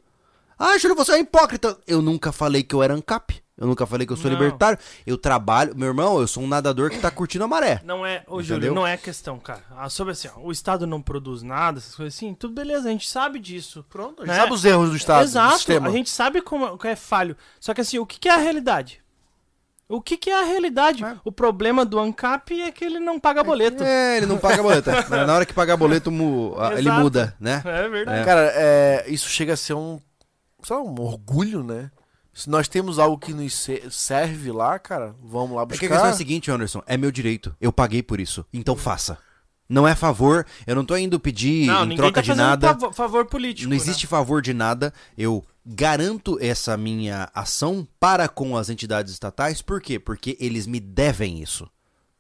[0.57, 1.77] Ah, Júlio, você é hipócrita.
[1.87, 3.43] Eu nunca falei que eu era ANCAP.
[3.61, 4.39] Eu nunca falei que eu sou Não.
[4.39, 4.79] libertário.
[5.07, 5.77] Eu trabalho.
[5.77, 7.83] Meu irmão, eu sou um nadador que tá curtindo a maré.
[7.85, 8.43] Não é, ô Entendeu?
[8.57, 9.63] Júlio, não é questão, cara.
[9.77, 12.93] Ah, sobre assim, ó, o Estado não produz nada, essas coisas assim, tudo beleza, a
[12.93, 13.85] gente sabe disso.
[13.91, 14.33] Pronto, a Né?
[14.33, 15.89] gente sabe os erros do Estado, do Exato, sistema.
[15.89, 17.37] a gente sabe como é falho.
[17.61, 19.03] Só que assim, o que, que é a realidade?
[19.93, 21.05] O que, que é a realidade?
[21.25, 23.83] O problema do ANCAP é que ele não paga boleto.
[23.83, 24.89] É, ele não paga boleto.
[25.11, 27.61] Na na hora que pagar boleto, mu- ele muda, né?
[27.65, 28.25] É verdade.
[28.25, 29.99] Cara, é, isso chega a ser um,
[30.71, 31.91] lá, um orgulho, né?
[32.33, 35.79] Se nós temos algo que nos se- serve lá, cara, vamos lá É que a
[35.79, 35.89] buscar.
[35.89, 37.55] questão é a seguinte, Anderson, é meu direito.
[37.61, 38.45] Eu paguei por isso.
[38.53, 39.19] Então faça.
[39.69, 42.69] Não é favor, eu não tô indo pedir não, em troca tá de nada.
[42.69, 43.69] favor, favor político.
[43.71, 43.83] Não né?
[43.83, 44.93] existe favor de nada.
[45.17, 49.63] Eu garanto essa minha ação para com as entidades estatais.
[49.63, 49.99] Por quê?
[49.99, 51.69] Porque eles me devem isso.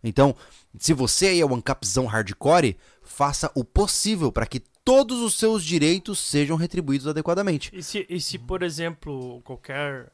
[0.02, 0.34] Então,
[0.78, 5.64] se você aí é o ANCAPzão hardcore, faça o possível para que todos os seus
[5.64, 7.70] direitos sejam retribuídos adequadamente.
[7.72, 10.10] E se, e se, por exemplo, qualquer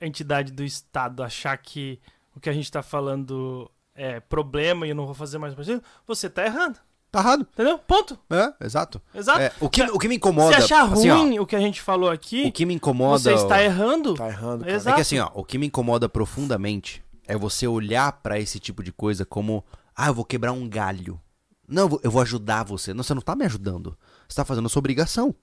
[0.00, 2.00] entidade do Estado achar que
[2.34, 5.82] o que a gente tá falando é problema e eu não vou fazer mais partido,
[6.06, 6.78] você tá errando.
[7.10, 7.46] Tá errado.
[7.52, 7.78] Entendeu?
[7.78, 8.18] Ponto.
[8.28, 9.00] É, exato.
[9.14, 9.40] Exato.
[9.40, 10.56] É, o, que, o que me incomoda.
[10.56, 13.20] Se achar assim, ó, ruim o que a gente falou aqui, o que me incomoda.
[13.20, 14.14] você está errando.
[14.14, 14.76] Tá errando, cara.
[14.76, 14.90] Exato.
[14.90, 18.82] É que assim, ó, o que me incomoda profundamente é você olhar pra esse tipo
[18.82, 19.64] de coisa como,
[19.94, 21.20] ah, eu vou quebrar um galho.
[21.68, 22.92] Não, eu vou- ajudar você.
[22.94, 23.96] Não, você não tá me ajudando.
[24.28, 25.34] Você tá fazendo a sua obrigação.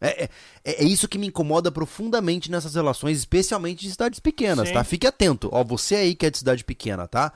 [0.00, 0.30] É, é,
[0.64, 4.74] é isso que me incomoda profundamente nessas relações, especialmente de cidades pequenas, Sim.
[4.74, 4.84] tá?
[4.84, 5.48] Fique atento.
[5.52, 7.32] Ó, você aí que é de cidade pequena, tá?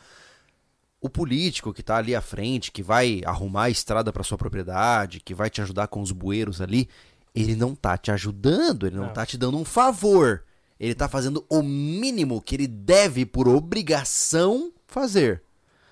[1.01, 5.19] O político que tá ali à frente, que vai arrumar a estrada pra sua propriedade,
[5.19, 6.89] que vai te ajudar com os bueiros ali,
[7.35, 9.13] ele não tá te ajudando, ele não, Não.
[9.13, 10.45] tá te dando um favor.
[10.79, 15.43] Ele tá fazendo o mínimo que ele deve por obrigação fazer.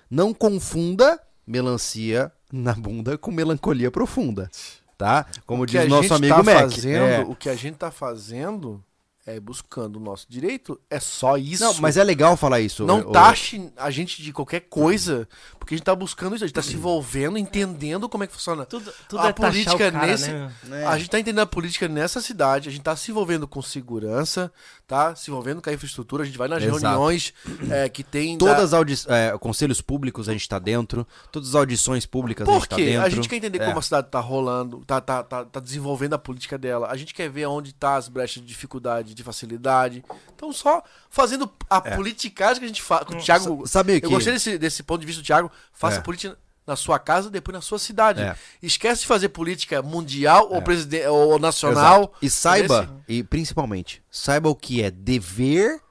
[0.09, 1.19] Não confunda
[1.51, 4.49] melancia na bunda com melancolia profunda,
[4.97, 5.25] tá?
[5.45, 6.59] Como diz nosso amigo tá Mac.
[6.71, 7.19] fazendo, É.
[7.21, 8.81] o que a gente tá fazendo
[9.25, 11.63] é buscando o nosso direito, é só isso.
[11.63, 12.85] Não, mas é legal falar isso.
[12.85, 15.27] Não o- taxe a gente de qualquer coisa,
[15.59, 18.33] porque a gente tá buscando isso, a gente tá se envolvendo, entendendo como é que
[18.33, 18.65] funciona.
[18.65, 20.51] Tudo, tudo a é taxar política o cara, nesse, né?
[20.71, 20.85] É.
[20.85, 24.51] A gente tá entendendo a política nessa cidade, a gente tá se envolvendo com segurança,
[24.87, 25.15] tá?
[25.15, 26.79] Se envolvendo com a infraestrutura, a gente vai nas Exato.
[26.79, 27.33] reuniões
[27.69, 28.37] é, que tem.
[28.39, 32.47] da- Todas as audi é, conselhos públicos a gente tá dentro, todas as audições públicas
[32.47, 32.85] a Por gente tá quê?
[32.85, 33.05] dentro.
[33.05, 33.65] a gente quer entender É.
[33.67, 36.87] como a cidade tá rolando, tá, tá, tá, tá desenvolvendo a política dela.
[36.89, 40.03] A gente quer ver onde tá as brechas de dificuldade, de facilidade.
[40.35, 43.01] Então, só fazendo a politicagem que a gente faz.
[43.07, 45.51] O Thiago, Sabe que eu gostei desse, desse ponto de vista do Thiago.
[45.73, 46.01] Faça É.
[46.01, 48.21] política na sua casa, depois na sua cidade.
[48.21, 48.35] É.
[48.61, 52.01] Esquece de fazer política mundial ou, presiden- ou nacional.
[52.01, 52.17] Exato.
[52.21, 55.81] E saiba, e principalmente, saiba o que é dever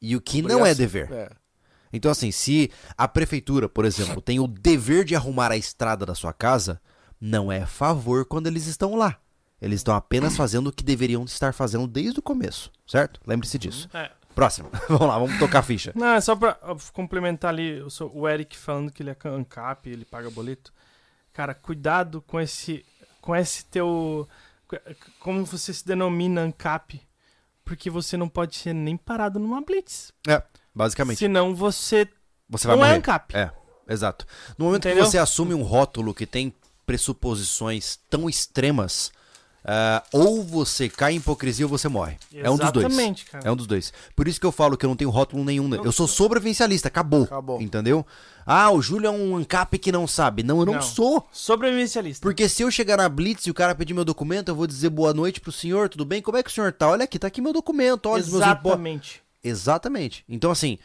[0.00, 1.10] e o que não é dever.
[1.12, 1.30] É.
[1.92, 6.14] Então, assim, se a prefeitura, por exemplo, tem o dever de arrumar a estrada da
[6.14, 6.80] sua casa,
[7.20, 9.16] não é favor quando eles estão lá.
[9.64, 13.18] Eles estão apenas fazendo o que deveriam estar fazendo desde o começo, certo?
[13.26, 13.88] Lembre-se disso.
[13.94, 14.10] É.
[14.34, 14.68] Próximo.
[14.88, 15.90] vamos lá, vamos tocar a ficha.
[15.94, 16.58] Não, é só pra
[16.92, 17.82] complementar ali
[18.12, 20.70] o, Eric falando que ele é ANCAP, ele paga boleto.
[21.32, 22.84] Cara, cuidado com esse
[23.22, 24.28] com esse teu
[25.18, 27.00] como você se denomina ANCAP,
[27.64, 30.12] porque você não pode ser nem parado numa blitz.
[30.28, 30.42] É,
[30.74, 31.18] basicamente.
[31.18, 32.06] Senão você
[32.50, 32.98] Você vai não é morrer.
[32.98, 33.34] ANCAP.
[33.34, 33.50] É,
[33.88, 34.26] exato.
[34.58, 35.04] No momento Entendeu?
[35.04, 36.52] que você assume um rótulo que tem
[36.84, 39.10] pressuposições tão extremas,
[39.64, 42.16] ah, ou você cai em hipocrisia ou você morre.
[42.34, 42.86] É um dos dois.
[42.86, 43.48] Exatamente, cara.
[43.48, 43.92] É um dos dois.
[44.14, 45.66] Por isso que eu falo que eu não tenho rótulo nenhum.
[45.68, 45.78] né?
[45.82, 47.24] Eu sou sobrevivencialista, acabou.
[47.24, 47.60] Acabou.
[47.62, 48.04] Entendeu?
[48.44, 50.42] Ah, o Júlio é um ANCAP que não sabe.
[50.42, 50.82] Não, eu não, Não.
[50.82, 51.26] sou.
[51.32, 52.22] Sobrevivencialista.
[52.22, 54.90] Porque se eu chegar na Blitz e o cara pedir meu documento, eu vou dizer
[54.90, 56.20] boa noite pro senhor, tudo bem?
[56.20, 56.90] Como é que o senhor tá?
[56.90, 58.42] Olha aqui, tá aqui meu documento, olha os meus.
[58.42, 59.22] Exatamente.
[59.42, 60.24] Exatamente.
[60.28, 60.78] Então, assim,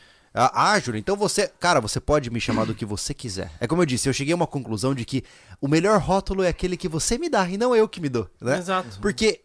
[0.46, 1.48] ah, ah, Júlio, então você.
[1.60, 3.52] Cara, você pode me chamar do que você quiser.
[3.60, 5.24] É como eu disse, eu cheguei a uma conclusão de que
[5.60, 8.30] o melhor rótulo é aquele que você me dá e não eu que me dou,
[8.40, 8.58] né?
[8.58, 9.00] Exato.
[9.02, 9.42] Porque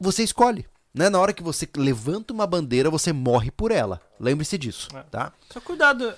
[0.00, 0.66] você escolhe.
[0.92, 1.10] Né?
[1.10, 4.00] Na hora que você levanta uma bandeira, você morre por ela.
[4.18, 5.02] Lembre-se disso, É.
[5.02, 5.30] tá?
[5.52, 6.14] Só cuidado,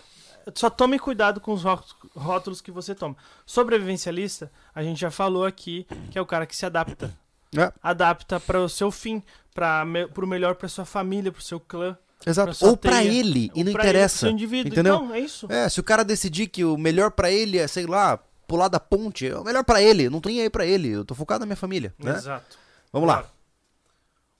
[0.55, 1.83] só tome cuidado com os ró-
[2.15, 3.17] rótulos que você toma.
[3.45, 7.13] Sobrevivencialista, a gente já falou aqui que é o cara que se adapta.
[7.57, 9.23] É, Adapta para o seu fim,
[9.55, 11.97] para me, pro melhor para sua família, pro seu clã.
[12.27, 12.57] Exato.
[12.59, 13.03] Pra Ou teia.
[13.13, 14.29] ele, e não interessa.
[14.29, 14.97] Entendeu?
[14.97, 15.47] Então, é isso.
[15.51, 18.81] É, se o cara decidir que o melhor pra ele é, sei lá, pular da
[18.81, 20.09] ponte, é o melhor pra ele.
[20.11, 22.13] Não tô nem aí pra ele, eu tô focado na minha família, né?
[22.17, 22.59] Exato.
[22.93, 23.25] Vamos lá.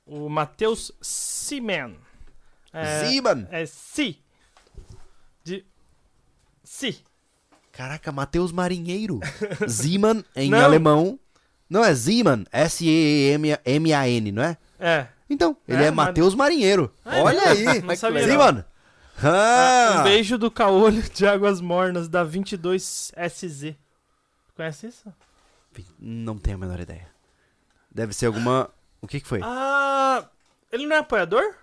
[0.07, 1.95] O Matheus Seaman.
[2.73, 3.47] É, Ziman.
[3.51, 4.19] É Si.
[5.45, 5.65] De.
[6.65, 6.99] Si.
[7.73, 9.21] Caraca, Matheus Marinheiro.
[9.69, 10.59] Ziman em Não.
[10.65, 11.19] alemão.
[11.71, 14.57] Não é Ziman, S-E-M-A-N, não é?
[14.81, 15.07] É.
[15.31, 16.93] Então, ele É, é, Matheus Marinheiro.
[17.05, 17.83] Ah, é Olha aí.
[17.83, 18.29] Não sabia, não.
[18.29, 18.65] Ziman.
[19.23, 23.77] Ah, Um beijo do Caolho de Águas Mornas, da 22SZ.
[24.55, 25.13] Conhece isso?
[25.99, 27.07] Não tenho a menor ideia.
[27.91, 28.71] Deve ser alguma...
[29.01, 29.41] O que que foi?
[29.43, 30.25] Ah.
[30.73, 31.55] Ele não é apoiador?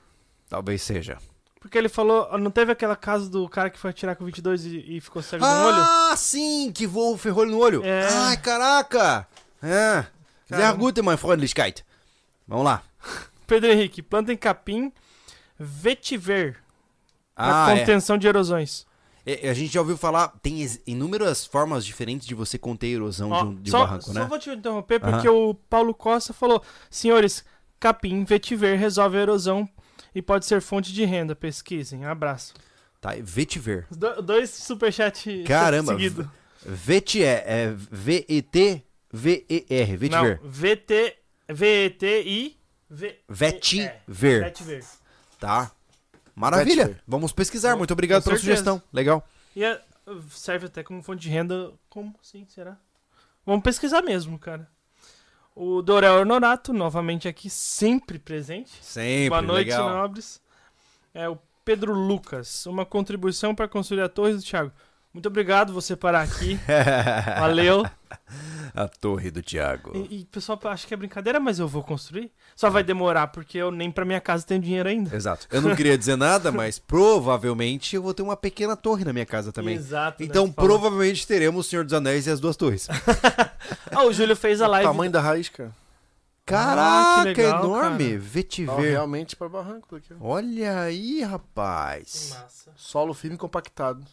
[0.49, 1.17] Talvez seja.
[1.59, 2.37] Porque ele falou.
[2.37, 5.43] Não teve aquela casa do cara que foi atirar com 22 e, e ficou cego
[5.45, 5.77] no olho?
[5.81, 7.83] Ah, sim, que voou o ferrolho no olho.
[7.83, 8.07] É.
[8.07, 9.27] Ai, caraca.
[9.61, 10.05] É.
[10.47, 10.77] Sehr Caramba.
[10.77, 11.83] gut, mein Freundlichkeit.
[12.47, 12.83] Vamos lá.
[13.47, 14.91] Pedro Henrique, plantem capim
[15.59, 16.57] vetiver.
[17.35, 17.80] Ah, é.
[17.80, 18.85] contenção de erosões.
[19.26, 23.41] É, A gente já ouviu falar, tem inúmeras formas diferentes de você conter erosão Ó,
[23.41, 24.26] de um, de um só, barranco, só né?
[24.26, 27.43] vou te interromper porque o Paulo Costa falou: senhores,
[27.80, 29.67] capim vetiver resolve a erosão
[30.13, 31.35] e pode ser fonte de renda.
[31.35, 32.05] Pesquisem.
[32.05, 32.53] Abraço.
[33.01, 33.85] Tá, vetiver.
[33.91, 36.26] Do- dois superchats Caramba, seguidos.
[36.67, 40.39] Vet é, é V-E-T, V-E-R, vetiver.
[40.41, 41.15] Não, VT,
[41.47, 42.55] V-E-T-I,
[42.90, 43.86] Vetiver.
[43.88, 44.84] é, Vetiver.
[45.40, 45.72] Tá.
[46.36, 46.84] Maravilha.
[46.86, 47.03] Vetiver.
[47.07, 47.76] Vamos pesquisar.
[47.76, 48.57] Muito obrigado com pela certeza.
[48.64, 48.82] sugestão.
[48.94, 49.28] Legal.
[49.56, 49.82] E é-
[50.32, 51.72] serve até como fonte de renda.
[51.90, 52.45] Como assim?
[52.49, 52.78] Será?
[53.45, 54.70] Vamos pesquisar mesmo, cara.
[55.56, 58.72] O Dorel Honorato, novamente aqui, sempre presente.
[58.84, 59.90] Sempre, Boa noite, legal.
[59.90, 60.41] nobres.
[61.14, 64.72] É o Pedro Lucas, uma contribuição para construir a torre do Thiago.
[65.15, 66.59] Muito obrigado você parar aqui.
[67.39, 67.85] Valeu.
[68.75, 69.93] A torre do Thiago.
[69.95, 72.29] E, e o pessoal acha que é brincadeira, mas eu vou construir.
[72.53, 75.15] Só vai demorar, porque eu nem pra minha casa tenho dinheiro ainda.
[75.15, 75.47] Exato.
[75.49, 79.25] Eu não queria dizer nada, mas provavelmente eu vou ter uma pequena torre na minha
[79.25, 79.75] casa também.
[79.77, 80.21] Exato.
[80.21, 80.27] né?
[80.27, 80.69] Então, falou.
[80.69, 82.87] provavelmente teremos o Senhor dos Anéis e as duas torres.
[83.91, 84.85] Ah, o Júlio fez a live.
[84.85, 85.73] Tamanho da raiz, cara.
[86.45, 88.03] Caraca, Ah, que legal, enorme.
[88.03, 88.13] cara.
[88.15, 88.91] Não, Vetiver.
[88.91, 90.13] realmente para barranco aqui.
[90.19, 90.27] ó.
[90.27, 92.35] Olha aí, Que rapaz.
[92.37, 92.71] massa.
[92.75, 94.03] Solo firme e compactado.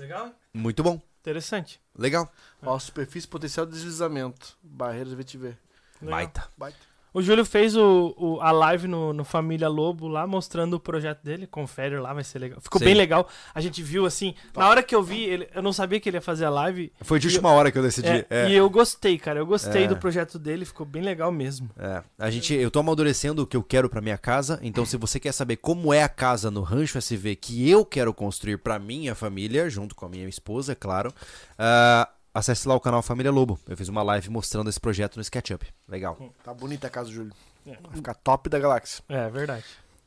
[0.00, 0.34] Legal?
[0.54, 0.98] Muito bom.
[1.20, 1.78] Interessante.
[1.94, 2.32] Legal.
[2.62, 4.56] Ó, superfície potencial de deslizamento.
[4.62, 5.58] Barreiras vetiver.
[6.00, 6.10] Legal.
[6.10, 6.48] Baita.
[6.56, 6.89] Baita.
[7.12, 11.22] O Júlio fez o, o- a live no, no Família Lobo lá, mostrando o projeto
[11.24, 11.46] dele.
[11.46, 12.60] Confere lá, vai ser legal.
[12.60, 12.84] Ficou Sim.
[12.84, 13.28] bem legal.
[13.54, 14.34] A gente viu assim.
[14.56, 16.92] Na hora que eu vi, ele, eu não sabia que ele ia fazer a live.
[17.02, 18.08] Foi de última hora que eu decidi.
[18.08, 18.48] É, É.
[18.50, 19.38] E eu gostei, cara.
[19.40, 19.88] Eu gostei É.
[19.88, 21.68] do projeto dele, ficou bem legal mesmo.
[21.78, 24.96] É, a gente, eu tô amadurecendo o que eu quero pra minha casa, então se
[24.96, 28.78] você quer saber como é a casa no Rancho SV que eu quero construir pra
[28.78, 31.12] minha família, junto com a minha esposa, é claro,
[31.58, 33.58] ah, acesse lá o canal Família Lobo.
[33.68, 35.66] Eu fiz uma live mostrando esse projeto no SketchUp.
[35.88, 36.18] Legal.
[36.44, 37.32] Tá bonita a casa, Júlio.
[37.66, 37.76] É.
[37.82, 39.02] Vai ficar top da galáxia.
[39.08, 39.64] É, verdade.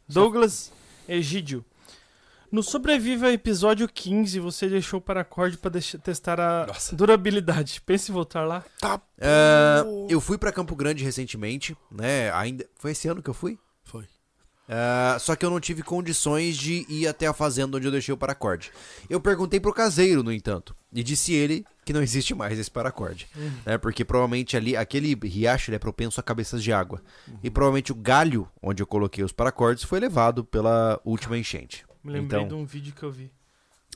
[0.08, 0.72] Douglas
[1.08, 1.64] Egídio.
[2.52, 6.96] No Sobreviva episódio 15, você deixou o paracorde pra deixar- testar a Nossa.
[6.96, 7.82] durabilidade.
[7.82, 8.64] Pense em voltar lá.
[8.80, 9.02] Tá.
[9.20, 12.32] Ah, eu fui pra Campo Grande recentemente, né?
[12.32, 13.58] Ainda foi esse ano que eu fui.
[13.84, 14.06] Foi.
[14.70, 18.14] Ah, só que eu não tive condições de ir até a fazenda onde eu deixei
[18.14, 18.72] o paracorde.
[19.10, 23.28] Eu perguntei pro caseiro, no entanto, e disse ele que não existe mais esse paracorde.
[23.66, 27.02] né, porque provavelmente ali, aquele riacho ele é propenso a cabeças de água.
[27.44, 31.86] E provavelmente o galho onde eu coloquei os paracordes foi levado pela última enchente.
[32.04, 33.32] Me lembrei Então- de um vídeo que eu vi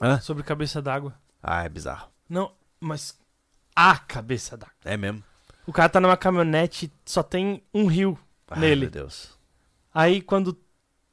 [0.01, 0.19] Hã?
[0.19, 1.13] sobre cabeça d'água.
[1.41, 2.09] Ah, é bizarro.
[2.29, 3.17] Não, mas
[3.75, 4.73] a cabeça d'água.
[4.85, 5.23] É mesmo?
[5.65, 8.17] O cara tá numa caminhonete, só tem um rio
[8.49, 8.81] Ai, nele.
[8.81, 9.37] meu Deus.
[9.93, 10.57] Aí quando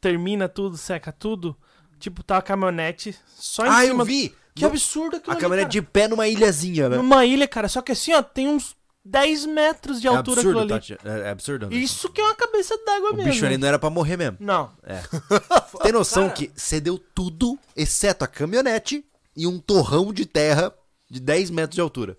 [0.00, 1.56] termina tudo, seca tudo,
[1.98, 4.02] tipo, tá a caminhonete só em Ah, cima.
[4.02, 4.34] eu vi!
[4.54, 5.72] Que No- absurdo aquilo A ali, caminhonete cara.
[5.72, 6.96] de pé numa ilhazinha, né?
[6.96, 10.58] Numa ilha, cara, só que assim, ó, tem uns 10 metros de É altura aquilo
[10.60, 10.96] absurdo, ali.
[10.96, 10.98] Tati.
[11.24, 11.66] É, é absurdo.
[11.66, 11.84] Anderson.
[11.84, 13.32] Isso que é uma cabeça d'água O mesmo.
[13.32, 14.36] bicho ali não era pra morrer mesmo.
[14.40, 14.70] Não.
[15.82, 16.34] Tem noção Cara.
[16.34, 19.04] que cedeu tudo, exceto a caminhonete
[19.36, 20.72] e um torrão de terra
[21.10, 22.16] de 10 metros de altura.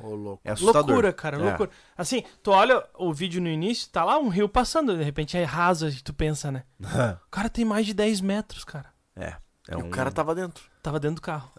[0.00, 0.42] Ô, louco.
[0.44, 0.86] É assustador.
[0.88, 1.40] Loucura, cara, É.
[1.40, 1.70] loucura.
[1.96, 5.44] Assim, tu olha o vídeo no início, tá lá um rio passando, de repente é
[5.44, 6.64] raso, e tu pensa, né?
[7.26, 8.90] O cara tem mais de 10 metros, cara.
[9.14, 9.34] É.
[9.68, 9.86] é E um...
[9.86, 10.64] o cara tava dentro.
[10.82, 11.50] Tava dentro do carro.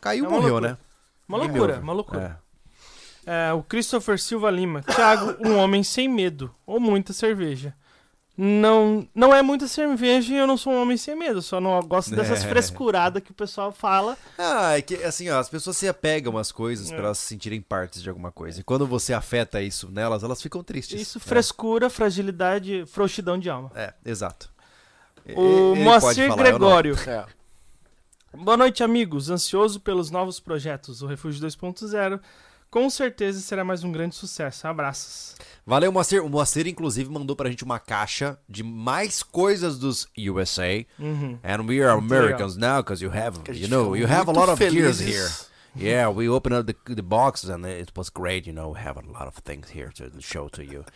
[0.00, 0.70] Caiu É e uma morreu, loucura.
[0.72, 0.78] né?
[1.28, 2.40] Uma loucura, uma loucura.
[2.42, 2.46] É.
[3.48, 4.82] É, o Christopher Silva Lima.
[4.82, 6.54] Thiago, um homem sem medo.
[6.64, 7.74] Ou muita cerveja.
[8.38, 11.40] Não, não é muita cerveja e eu não sou um homem sem medo.
[11.40, 12.46] Só não gosto dessas É.
[12.48, 14.16] frescuradas que o pessoal fala.
[14.38, 16.94] Ah, é que assim, ó, as pessoas se apegam às coisas É.
[16.94, 18.60] pra elas se sentirem partes de alguma coisa.
[18.60, 21.00] E quando você afeta isso nelas, elas ficam tristes.
[21.00, 23.72] Isso, frescura, fragilidade, frouxidão de alma.
[23.74, 24.50] É, é exato.
[25.34, 26.32] O ele Moacir.
[26.36, 26.94] Gregório.
[27.08, 27.24] É.
[28.38, 29.30] Boa noite, amigos.
[29.30, 31.00] Ansioso pelos novos projetos.
[31.00, 32.20] O Refúgio 2.0.
[32.70, 34.68] Com certeza será mais um grande sucesso.
[34.68, 35.36] Abraços.
[35.64, 36.22] Valeu, Moacir.
[36.24, 40.84] O Moacir, inclusive, mandou pra gente uma caixa de mais coisas dos USA.
[40.98, 41.38] Uhum.
[41.42, 44.50] And we are Muito Americans now, because you have, you know, you have a lot
[44.50, 45.46] of gears felizes here.
[45.78, 48.96] Yeah, we opened up the, the boxes and it was great, you know, we have
[48.96, 50.86] a lot of things here to show to you.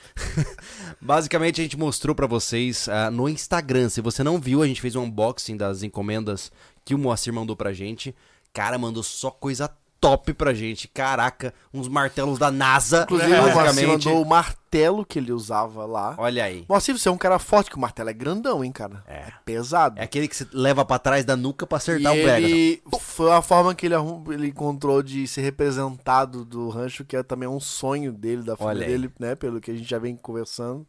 [1.02, 3.90] Basicamente, a gente mostrou pra vocês ah, no Instagram.
[3.90, 6.50] Se você não viu, a gente fez um unboxing das encomendas
[6.84, 8.14] que o Moacir mandou pra gente.
[8.52, 9.70] Cara, mandou só coisa
[10.00, 10.88] top pra gente.
[10.88, 16.14] Caraca, uns martelos da NASA, Inclusive, o Moacir mandou o martelo que ele usava lá.
[16.16, 16.64] Olha aí.
[16.66, 19.04] Moacir, você é um cara forte, que o martelo é grandão, hein, cara?
[19.06, 19.30] É.
[19.44, 20.00] pesado.
[20.00, 22.46] É aquele que você leva pra trás da nuca pra acertar e o prego.
[22.46, 27.14] ele foi a forma que ele, arrum- ele encontrou de ser representado do rancho, que
[27.14, 29.34] é também um sonho dele, da família dele, né?
[29.34, 30.86] Pelo que a gente já vem conversando.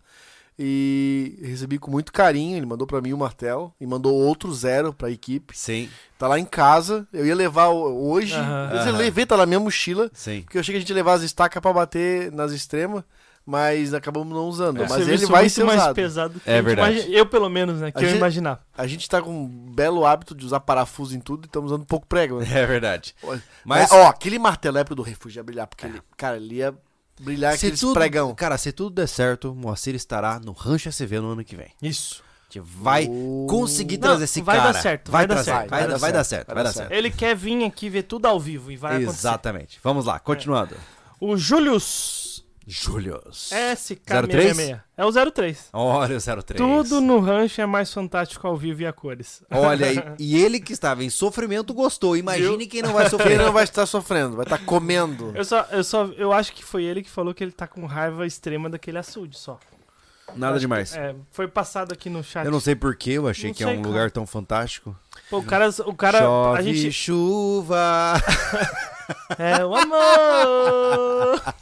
[0.60, 2.57] E recebi com muito carinho.
[2.57, 5.57] Ele mandou pra mim o martelo e mandou outro zero pra equipe.
[5.57, 7.07] Sim, Tá lá em casa.
[7.11, 8.36] Eu ia levar hoje.
[8.36, 8.84] Aham.
[8.86, 10.10] Eu levei, tá na minha mochila.
[10.14, 10.41] sim.
[10.44, 13.03] Porque eu achei que a gente ia levar as estacas pra bater nas extremas.
[13.44, 14.84] Mas acabamos não usando.
[14.84, 14.88] É.
[14.88, 15.95] Mas ele vai muito ser mais usado.
[15.95, 16.98] pesado que É a verdade.
[16.99, 17.91] imagi- Eu, pelo menos, né?
[17.91, 18.64] Que A eu gente- imaginar.
[18.78, 21.84] A gente tá com um belo hábito de usar parafuso em tudo e estamos usando
[21.84, 22.40] pouco prego.
[22.40, 22.45] Né?
[22.52, 23.15] É verdade.
[23.23, 26.53] Mas, Mas- ó, aquele martelo é pro do refúgio ia brilhar, porque ele, cara, ele
[26.57, 26.72] ia
[27.22, 28.34] brilhar Se aqueles tudo, pregão.
[28.35, 31.69] Cara, se tudo der certo, Moacir estará no Rancho SV no ano que vem.
[31.81, 32.23] Isso.
[32.49, 33.48] A gente vai Oh.
[33.49, 34.73] conseguir Não, trazer esse vai cara.
[34.73, 35.69] dar certo, vai dar trazer, certo.
[35.69, 36.91] Vai, vai dar certo, vai dar certo.
[36.91, 39.19] Ele quer vir aqui ver tudo ao vivo e vai acontecer.
[39.19, 39.80] Exatamente.
[39.81, 40.76] Vamos lá, continuando.
[41.18, 42.20] O Julius
[42.72, 43.49] Julius.
[43.52, 44.80] SK666.
[44.95, 45.69] É o 03.
[45.73, 46.57] Olha o 03.
[46.57, 49.43] Tudo no rancho é mais fantástico ao vivo e a cores.
[49.52, 52.15] Olha, e, e ele que estava em sofrimento gostou.
[52.15, 52.68] Imagine Viu?
[52.69, 53.38] quem não vai Quem sofrer.
[53.38, 55.34] não vai estar sofrendo, vai estar comendo.
[55.35, 57.85] Eu só, eu só, eu acho que foi ele que falou que ele tá com
[57.85, 59.60] raiva extrema daquele açude só.
[60.34, 60.95] Nada demais.
[60.95, 62.45] É, foi passado aqui no chat.
[62.45, 63.88] Eu não sei porquê, eu achei Não que é um cara.
[63.88, 64.95] lugar tão fantástico.
[65.30, 68.14] Pô, o cara, o cara, Chove a gente chuva.
[69.38, 71.41] é o amor.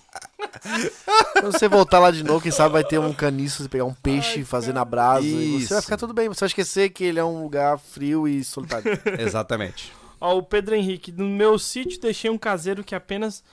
[1.33, 3.93] Quando você voltar lá de novo, quem sabe vai ter um caniço, você pegar um
[3.93, 5.25] peixe, fazer na brasa.
[5.25, 5.67] E Isso.
[5.67, 6.27] você vai ficar tudo bem.
[6.29, 8.91] Você vai esquecer que ele é um lugar frio e solitário.
[9.19, 9.91] Exatamente.
[10.19, 13.43] Ó, o Pedro Henrique, no meu sítio deixei um caseiro que apenas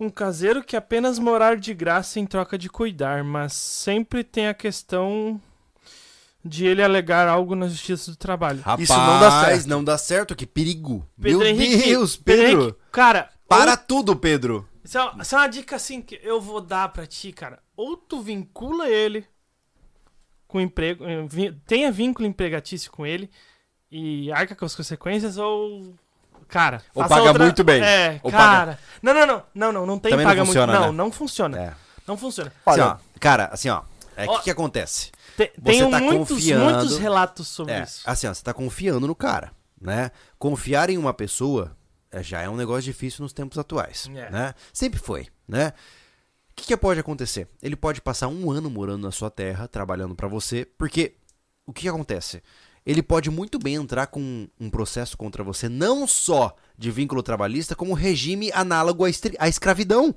[0.00, 4.54] um caseiro que apenas morar de graça em troca de cuidar, mas sempre tem a
[4.54, 5.40] questão
[6.44, 8.60] de ele alegar algo na justiça do trabalho.
[8.62, 9.66] Rapaz, Isso não dá certo.
[9.68, 11.06] não dá certo, que perigo.
[11.20, 12.62] Pedro Meu Henrique, Deus, Pedro Pedro.
[12.62, 14.66] Henrique, cara, Para ou- tudo, Pedro.
[14.84, 17.60] Isso é, uma, isso é uma dica assim que eu vou dar pra ti, cara.
[17.76, 19.26] Ou tu vincula ele
[20.48, 21.26] com emprego, eh,
[21.66, 23.30] tenha vínculo empregatício com ele
[23.90, 25.94] e arca com as consequências, ou.
[26.48, 27.82] Cara, Ou paga outra- muito bem.
[27.82, 28.78] É, Ou cara.
[29.00, 30.84] Não, não, não, não, não, não tem Também não paga funciona, muito.
[30.84, 30.98] Não, né?
[30.98, 31.58] não funciona.
[31.62, 31.74] É.
[32.06, 32.52] Não funciona.
[32.66, 33.82] Assim, Olha, ó, cara, assim, ó.
[34.14, 35.10] É o que, que acontece?
[35.34, 38.02] Te- Tenho tá muitos, confiando- muitos relatos sobre É, isso.
[38.04, 39.50] assim, ó, você tá confiando no cara,
[39.80, 40.10] né?
[40.38, 41.74] Confiar em uma pessoa
[42.20, 44.30] já é um negócio difícil nos tempos atuais, É.
[44.30, 44.54] né?
[44.72, 45.72] Sempre foi, né?
[46.50, 47.48] O que, que pode acontecer?
[47.62, 51.14] Ele pode passar um ano morando na sua terra, trabalhando pra você, porque
[51.66, 52.42] o que, que acontece?
[52.84, 57.76] Ele pode muito bem entrar com um processo contra você, não só de vínculo trabalhista,
[57.76, 59.08] como regime análogo à,
[59.38, 60.14] à escravidão.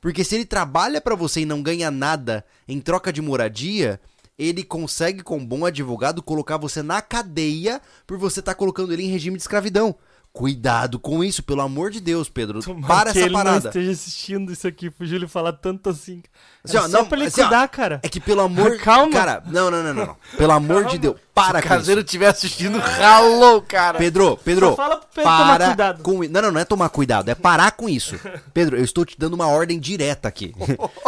[0.00, 4.00] Porque se ele trabalha pra você e não ganha nada em troca de moradia,
[4.36, 9.02] ele consegue, com um bom advogado, colocar você na cadeia por você estar colocando ele
[9.04, 9.94] em regime de escravidão.
[10.38, 12.62] Cuidado com isso, pelo amor de Deus, Pedro.
[12.62, 13.68] Tomara Para que essa ele não parada.
[13.70, 16.22] esteja assistindo isso aqui pro Júlio falar tanto assim.
[16.62, 17.98] Assim, É ó, só não, pra ele assim, ó, cuidar, cara.
[18.04, 18.78] É que pelo amor.
[18.78, 19.10] Calma.
[19.12, 20.06] Cara, não, não, não, não.
[20.06, 20.16] não.
[20.36, 20.98] Pelo amor de Calma.
[21.00, 23.98] Deus, para Se o caseiro estiver assistindo, ralou, cara.
[23.98, 26.02] Pedro, Pedro, Só fala pro Pedro tomar para cuidado.
[26.04, 28.14] com Não, não, não é tomar cuidado, é parar com isso.
[28.54, 30.54] Pedro, eu estou te dando uma ordem direta aqui.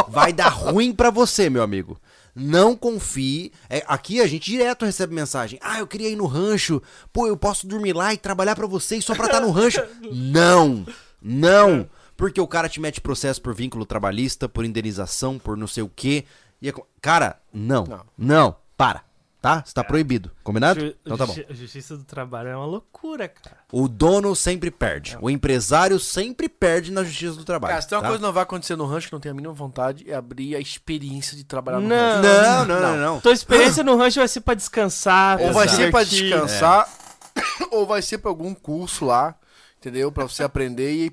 [0.08, 1.96] Vai dar ruim pra você, meu amigo.
[2.34, 3.52] Não confie.
[3.68, 5.58] É, aqui a gente direto recebe mensagem.
[5.62, 6.82] Ah, eu queria ir no rancho.
[7.12, 9.80] Pô, eu posso dormir lá e trabalhar pra vocês só pra estar no rancho.
[10.12, 10.86] Não,
[11.20, 11.88] não.
[12.16, 15.88] Porque o cara te mete processo por vínculo trabalhista, por indenização, por não sei o
[15.88, 16.24] quê.
[16.60, 18.56] E é cara, não, não, Não.
[18.76, 19.02] para.
[19.40, 19.62] Tá?
[19.64, 20.30] Você tá proibido.
[20.44, 20.78] Combinado?
[20.80, 21.32] Ju- Então tá bom.
[21.32, 23.56] justi- Justiça do trabalho é uma loucura, cara.
[23.72, 25.16] O dono sempre perde.
[25.18, 27.70] O empresário sempre perde na justiça do trabalho.
[27.72, 28.08] Cara, se tem uma tá?
[28.08, 30.54] coisa que não vai acontecer no rancho que não tenho a mínima vontade, é abrir
[30.56, 31.96] a experiência de trabalhar no Não.
[31.96, 32.22] rancho.
[32.22, 33.20] Não, não, não, não.
[33.22, 35.40] Tua experiência no rancho vai ser pra descansar.
[35.40, 36.86] Ou vai ser pra descansar,
[37.72, 39.34] ou vai ser pra algum curso lá,
[39.78, 40.12] entendeu?
[40.12, 41.12] Pra você aprender e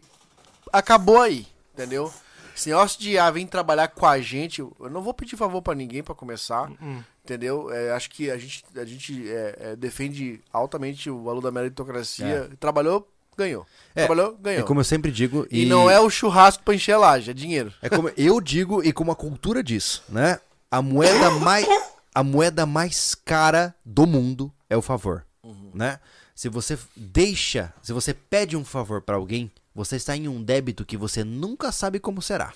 [0.74, 2.12] acabou aí, entendeu?
[2.56, 5.76] Esse negócio de ah, vem trabalhar com a gente, eu não vou pedir favor pra
[5.76, 7.02] ninguém pra começar, Hum.
[7.28, 7.70] Entendeu?
[7.72, 12.49] É, acho que a gente, a gente é, é, defende altamente o valor da meritocracia.
[12.58, 13.66] Trabalhou, ganhou.
[13.94, 14.66] É, Trabalhou, É ganhou.
[14.66, 15.45] como eu sempre digo.
[15.52, 15.66] E...
[15.66, 17.74] não é o churrasco pra encher a laje, é dinheiro.
[17.82, 20.40] É como eu digo e como a cultura diz, né?
[20.72, 21.68] A moeda mais
[22.14, 25.26] a moeda mais cara do mundo é o favor,
[25.74, 25.99] né?
[26.34, 30.86] Se você deixa, se você pede um favor pra alguém, você está em um débito
[30.86, 32.52] que você nunca sabe como será.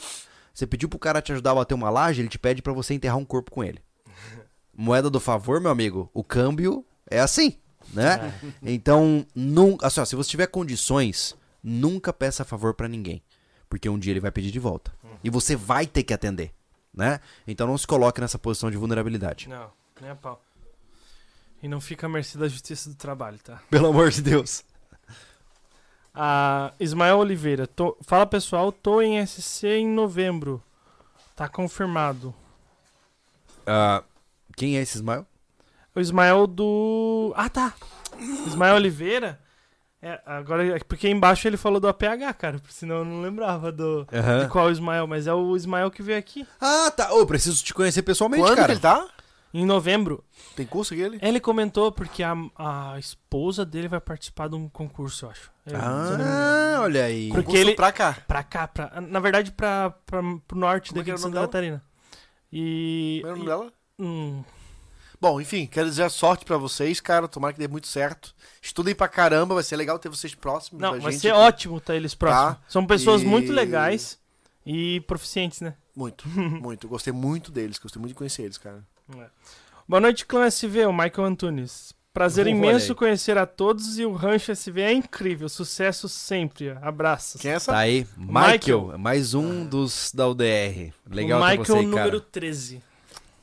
[0.53, 2.93] Você pediu pro cara te ajudar a bater uma laje, ele te pede pra você
[2.93, 3.79] enterrar um corpo com ele.
[4.75, 7.57] Moeda do favor, meu amigo, o câmbio é assim,
[7.93, 8.33] né?
[8.63, 13.21] Então, num, assim, ó, se você tiver condições, nunca peça favor pra ninguém,
[13.69, 14.91] porque um dia ele vai pedir de volta.
[15.23, 16.51] E você vai ter que atender,
[16.93, 17.19] né?
[17.47, 19.47] Então não se coloque nessa posição de vulnerabilidade.
[19.49, 19.69] Não,
[19.99, 20.41] nem a pau.
[21.61, 23.61] E não fica à mercê da justiça do trabalho, tá?
[23.69, 24.63] Pelo amor de Deus.
[26.13, 27.67] A Ismael Oliveira.
[27.67, 30.61] tô- Fala pessoal, tô em SC em novembro.
[31.35, 32.33] Tá confirmado.
[33.65, 34.03] Ah,
[34.61, 35.25] quem é esse Ismael?
[35.95, 37.33] O Ismael do.
[37.35, 37.73] Ah, tá.
[38.45, 39.39] Ismael Oliveira.
[39.99, 42.61] É, agora, é porque embaixo ele falou do APH, cara.
[42.69, 44.05] Senão eu não lembrava do.
[44.05, 46.45] De qual Ismael, mas é o Ismael que veio aqui.
[46.59, 47.11] Ah, tá.
[47.11, 48.71] Ô, preciso te conhecer pessoalmente, Quando que cara.
[48.73, 49.07] ele tá?
[49.51, 50.23] Em novembro.
[50.55, 51.17] Tem curso aqui ele?
[51.23, 55.51] Ele comentou porque a, a esposa dele vai participar de um concurso, eu acho.
[55.65, 55.75] Eu-.
[55.75, 57.29] Ah, olha aí.
[57.29, 58.15] Porque Curso ele- pra cá.
[58.27, 61.27] Pra cá, pra, na verdade, pra, pra, pro norte Como é daqui era de o
[61.29, 61.47] nome Santa dela?
[61.47, 61.83] Catarina.
[62.53, 63.19] E.
[63.23, 63.73] Como é o nome e- dela?
[64.01, 64.43] Hum,
[65.19, 67.27] Bom, enfim, quero dizer sorte pra vocês, cara.
[67.27, 68.33] Tomara que dê muito certo.
[68.59, 71.21] Estudem pra caramba, vai ser legal ter vocês próximos não, da vai gente.
[71.21, 71.37] ser aqui.
[71.37, 72.55] ótimo tá eles próximos.
[72.55, 72.61] Tá.
[72.67, 74.17] São pessoas E- muito legais
[74.65, 75.75] e proficientes, né?
[75.95, 76.87] Muito, muito.
[76.87, 78.83] Gostei muito deles, gostei muito de conhecer eles, cara.
[79.87, 81.93] Boa noite, clã SV, o Michael Antunes.
[82.13, 85.47] Prazer Olha imenso conhecer a todos e o Rancho SV é incrível.
[85.47, 86.71] Sucesso sempre.
[86.81, 87.39] Abraços.
[87.39, 87.71] Quem é essa?
[87.71, 88.07] Tá aí.
[88.17, 88.97] Michael, Michael.
[88.97, 90.91] mais um dos da UDR.
[91.09, 92.31] Legal o ter Michael você número cara.
[92.31, 92.83] 13.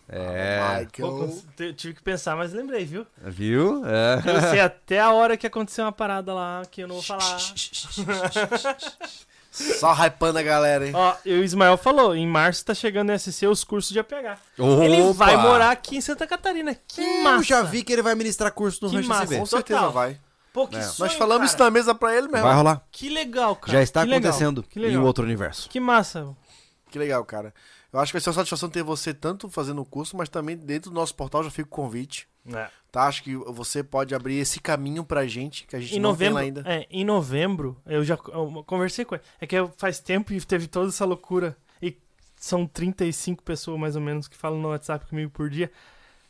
[0.09, 0.81] É.
[0.87, 0.89] Michael.
[1.29, 3.07] Pô, tive que pensar, mas lembrei, viu?
[3.23, 3.83] Viu?
[3.87, 4.23] É.
[4.37, 7.39] Eu sei até a hora que aconteceu uma parada lá que eu não vou falar.
[9.51, 10.93] Só hypando a galera, hein?
[10.95, 14.39] Ó, e o Ismael falou, em março tá chegando em SC os cursos de APH.
[14.59, 14.85] Opa!
[14.85, 16.77] Ele vai morar aqui em Santa Catarina.
[16.87, 17.43] Que Eu massa.
[17.45, 19.37] já vi que ele vai ministrar curso no Que Rancho massa.
[19.39, 19.93] Com certeza total.
[19.93, 20.19] vai.
[20.53, 20.83] Pô, que É.
[20.83, 21.57] sonho, Nós falamos cara.
[21.57, 22.47] isso na mesa pra ele mesmo.
[22.47, 22.83] Vai rolar.
[22.93, 23.73] Que legal, cara.
[23.79, 24.31] Já está Que legal.
[24.31, 25.69] acontecendo em um outro universo.
[25.69, 26.29] Que massa.
[26.91, 27.53] Que legal, cara.
[27.93, 30.57] Eu acho que vai ser uma satisfação ter você tanto fazendo o curso, mas também
[30.57, 32.29] dentro do nosso portal já fica o convite.
[32.91, 33.05] Tá?
[33.05, 36.41] Acho que você pode abrir esse caminho pra gente, que a gente Em não novembro,
[36.41, 36.65] tem lá ainda.
[36.67, 39.25] é, em novembro, eu já eu conversei com ele.
[39.41, 41.57] É que faz tempo e teve toda essa loucura.
[41.83, 41.97] E
[42.37, 45.71] são 35 pessoas mais ou menos que falam no WhatsApp comigo por dia.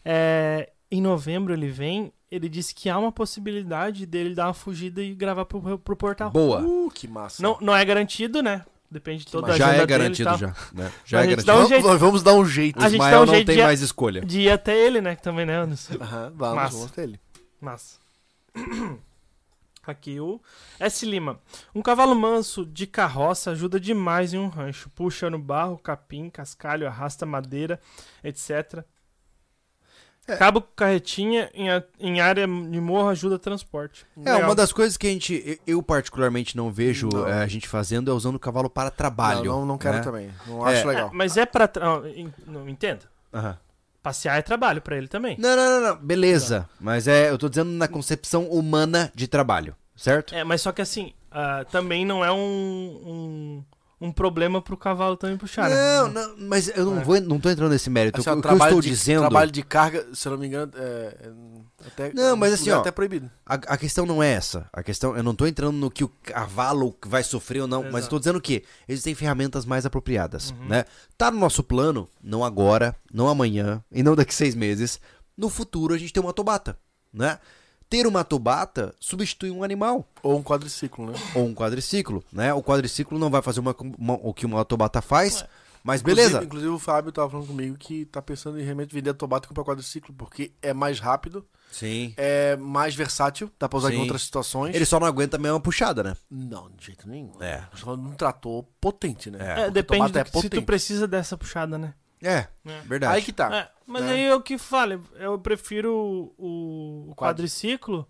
[0.04, 5.02] É, em novembro ele vem, ele disse que há uma possibilidade dele dar uma fugida
[5.02, 6.30] e gravar pro, pro portal.
[6.30, 6.60] Boa.
[6.60, 7.42] Uh, que massa.
[7.42, 8.64] Não, não é garantido, né?
[8.90, 10.54] Depende de toda a já agenda é garantido já.
[10.72, 10.90] né?
[11.04, 11.46] Já A é gente garantido.
[11.46, 11.86] dá um Vamos, jeito.
[11.86, 12.78] nós vamos dar um jeito.
[12.78, 14.20] A gente Ismael dá um não jeito tem mais escolha.
[14.24, 15.14] De ir até ele, né?
[15.14, 15.94] Que também, né, Anderson?
[16.00, 16.76] Aham, vamos, Massa.
[16.76, 17.20] vamos ter ele.
[17.60, 17.98] Massa.
[19.86, 20.40] Aqui o
[20.78, 21.06] S.
[21.06, 21.40] Lima.
[21.74, 24.90] Um cavalo manso de carroça ajuda demais em um rancho.
[24.90, 27.80] Puxa no barro, capim, cascalho, arrasta madeira,
[28.22, 28.84] etc.
[30.28, 30.36] É.
[30.36, 34.04] Cabo com carretinha em, a- em área de morro ajuda transporte.
[34.24, 34.48] É, Legal.
[34.48, 37.26] uma das coisas que a gente, eu particularmente não vejo Não.
[37.26, 39.44] é, a gente fazendo é usando o cavalo para trabalho.
[39.44, 40.02] Não, não, não quero né?
[40.02, 40.30] também.
[40.46, 40.74] Não É.
[40.78, 41.08] acho legal.
[41.08, 41.70] É, mas é tra-
[42.14, 43.00] en- Não, entenda.
[43.32, 43.56] Aham.
[44.02, 45.36] Passear é trabalho pra ele também.
[45.38, 46.68] Não, não, não, não, beleza.
[46.80, 50.34] Mas é, eu tô dizendo na concepção humana de trabalho, certo?
[50.34, 52.36] É, mas só que assim, ah, também não é um,
[53.04, 53.64] um,
[54.00, 55.68] um problema pro cavalo também puxar.
[55.68, 55.74] né?
[55.74, 57.04] Não, não, mas eu não É.
[57.04, 58.20] vou, não tô entrando nesse mérito.
[58.20, 60.38] Assim, o ó, que eu trabalho estou de, dizendo, Trabalho de carga, se eu não
[60.38, 61.32] me engano, é, é
[61.86, 63.30] até, Não, mas assim, lugar ó, até proibido.
[63.44, 64.68] a, a questão não é essa.
[64.72, 67.92] A questão, eu não tô entrando no que o cavalo vai sofrer ou não, mas
[67.92, 68.10] eu Exato.
[68.10, 70.68] tô dizendo que existem ferramentas mais apropriadas, Uhum.
[70.68, 70.84] né?
[71.16, 75.00] Tá no nosso plano, não agora, não amanhã e não daqui seis meses.
[75.36, 76.78] No futuro a gente tem uma tobata,
[77.12, 77.38] né?
[77.90, 81.18] Ter uma tobata substitui um animal Ou um quadriciclo, né?
[81.34, 82.52] ou um quadriciclo, né?
[82.52, 85.48] O quadriciclo não vai fazer uma, uma- o que uma tobata faz, Ué.
[85.82, 86.44] mas Inclusive- beleza.
[86.44, 89.48] Inclusive, o Fábio tava falando comigo que tá pensando em realmente vender a Tobata e
[89.48, 92.12] comprar quadriciclo, porque é mais rápido, Sim.
[92.18, 94.00] é mais versátil, dá pra usar em Sim.
[94.02, 94.74] outras situações.
[94.76, 96.14] Ele só não aguenta a mesma puxada, né?
[96.30, 97.32] Não, de jeito nenhum.
[97.40, 97.62] É.
[97.74, 99.38] De um trator potente, né?
[99.40, 100.56] É, É, Porque depende do é que- se potente.
[100.56, 101.94] tu precisa dessa puxada, né?
[102.22, 102.80] É, É.
[102.84, 103.14] verdade.
[103.16, 103.54] Aí que tá.
[103.54, 104.12] É, mas né?
[104.12, 105.94] aí eu que falo, eu prefiro
[106.38, 108.06] o, o quadriciclo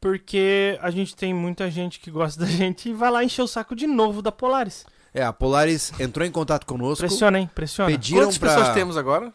[0.00, 3.46] porque a gente tem muita gente que gosta da gente e vai lá encher o
[3.48, 4.84] saco de novo da Polaris.
[5.14, 6.98] É, a Polaris entrou em contato conosco.
[7.06, 7.48] Pressiona, hein?
[7.54, 7.90] Pressiona.
[7.90, 8.48] Pediram Quantas pra...
[8.54, 9.32] pessoas temos agora?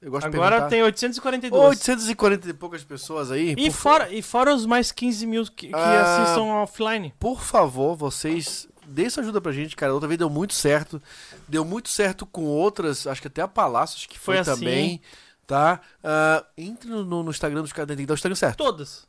[0.00, 0.68] Eu gosto de Agora perguntar.
[0.70, 1.62] tem 842.
[1.78, 3.54] 840 e poucas pessoas aí.
[3.56, 6.24] E por, fora, e fora os mais 15 mil que, que Ah.
[6.24, 7.14] assistam offline.
[7.20, 9.92] por favor, vocês dê essa ajuda pra gente, cara.
[9.92, 11.00] Outra vez deu muito certo.
[11.48, 14.60] Deu muito certo com outras, acho que até a Palácios que foi, Foi assim.
[14.60, 15.00] também.
[15.46, 15.80] Tá?
[16.02, 18.56] Ah, entre no, no Instagram dos caras, tem que dar o Instagram certo.
[18.58, 19.06] Todas.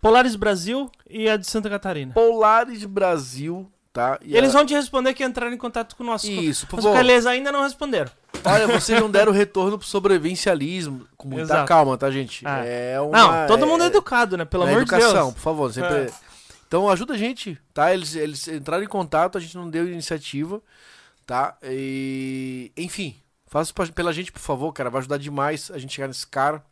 [0.00, 2.14] Polaris Brasil e a de Santa Catarina.
[2.14, 4.18] Polaris Brasil, tá?
[4.22, 6.30] E Eles a- vão te responder que entraram em contato com o nosso.
[6.30, 6.96] Isso, por Mas favor.
[6.96, 8.10] Caleza ainda não responderam.
[8.42, 11.06] Olha, vocês não deram retorno pro sobrevivencialismo.
[11.18, 11.68] Com muita Exato.
[11.68, 12.46] calma, tá, gente?
[12.46, 12.64] Ah.
[12.64, 14.46] É uma, Não, todo mundo é é educado, né?
[14.46, 15.34] Pelo na amor de educação, Deus.
[15.34, 15.72] por favor.
[15.72, 15.94] Sempre...
[15.94, 16.10] É.
[16.70, 17.92] Então ajuda a gente, tá?
[17.92, 20.62] Eles, eles entraram em contato, a gente não deu iniciativa,
[21.26, 21.58] tá?
[21.64, 22.70] E...
[22.76, 23.16] Enfim,
[23.48, 24.88] faça pela gente, por favor, cara.
[24.88, 26.64] Vai ajudar demais a gente chegar nesse cara.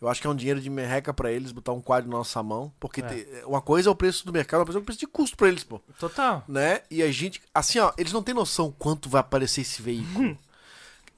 [0.00, 2.42] Eu acho que é um dinheiro de merreca pra eles botar um quad na nossa
[2.42, 2.72] mão.
[2.80, 3.04] Porque É.
[3.06, 5.36] te- uma coisa é o preço do mercado, outra coisa é o preço de custo
[5.36, 5.78] pra eles, pô.
[6.00, 6.42] Total.
[6.48, 6.82] Né?
[6.90, 7.40] E a gente.
[7.54, 10.36] Assim, ó, eles não têm noção quanto vai aparecer esse veículo.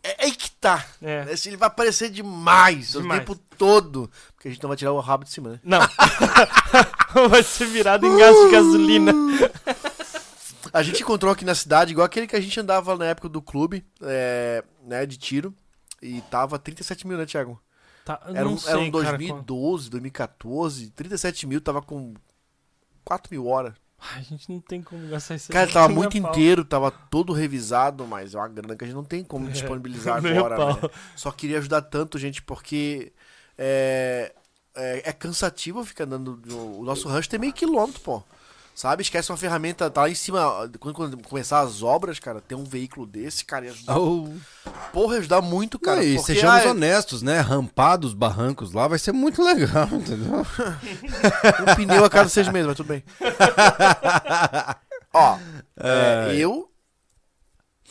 [0.03, 0.85] é aí que tá.
[1.03, 1.25] É.
[1.25, 1.37] Né?
[1.37, 3.21] Se Ele vai aparecer demais, Demais.
[3.23, 4.11] o tempo todo.
[4.35, 5.61] Porque a gente não vai tirar o rabo de cima, né?
[5.63, 5.81] Não.
[7.31, 9.13] Vai ser virado em gás de gasolina.
[10.73, 13.41] A gente encontrou aqui na cidade, igual aquele que a gente andava na época do
[13.41, 15.55] clube, é, né, de tiro.
[16.03, 17.61] E tava 37 mil, né, Thiago?
[18.05, 22.15] Tá, Era um, sei, era um cara, 2012, 2014, 37 mil, tava com
[23.05, 23.75] 4 mil horas.
[23.99, 28.35] A gente não tem como gastar isso Cara, tava muito inteiro, tava todo revisado, mas
[28.35, 30.91] é uma grana que a gente não tem como É, disponibilizar a agora, né?
[31.17, 33.13] Só queria ajudar tanto, gente, porque
[33.57, 34.33] é,
[34.75, 36.41] é, é cansativo ficar andando.
[36.79, 38.23] O nosso rancho tem meio quilômetro, pô.
[38.79, 39.03] Sabe?
[39.03, 40.71] Esquece uma ferramenta, tá lá em cima.
[40.79, 43.99] Quando, quando começar as obras, cara, ter um veículo desse, cara, ia ajudar.
[43.99, 44.29] Oh.
[44.93, 45.97] Porra, ia ajudar muito, cara.
[45.97, 47.41] Não, e porque, sejamos ah, honestos, né?
[47.41, 50.47] Rampar dos barrancos lá vai ser muito legal, entendeu?
[51.67, 53.03] um pneu a cada seis meses, mas tudo bem.
[55.13, 55.39] Ó,
[55.77, 56.71] é, eu.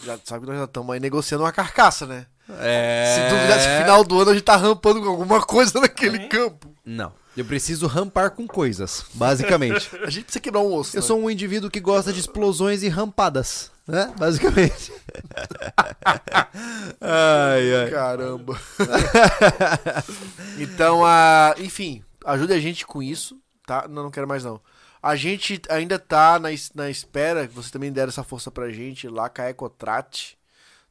[0.05, 2.27] Já sabe que nós já estamos aí negociando uma carcaça, né?
[2.59, 3.15] É.
[3.15, 6.29] Se duvidar, se final do ano a gente tá rampando com alguma coisa naquele Hein?
[6.29, 6.73] campo.
[6.85, 7.11] Não.
[7.35, 9.91] Eu preciso rampar com coisas, basicamente.
[10.01, 10.97] A gente precisa quebrar um osso.
[10.97, 11.07] Eu né?
[11.07, 14.11] sou um indivíduo que gosta de explosões e rampadas, né?
[14.17, 14.91] Basicamente.
[16.99, 17.91] ai, ai.
[17.91, 18.59] Caramba.
[20.57, 21.53] então, a...
[21.59, 23.85] enfim, ajude a gente com isso, tá?
[23.87, 24.59] Não, não quero mais não.
[25.03, 29.07] A gente ainda tá na, na espera, que vocês também deram essa força pra gente
[29.07, 30.33] lá com a Ecotrat,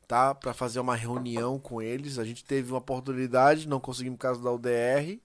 [0.07, 0.35] tá?
[0.35, 2.19] Pra fazer uma reunião com eles.
[2.19, 5.21] A gente teve uma oportunidade, não conseguimos por causa da UDR,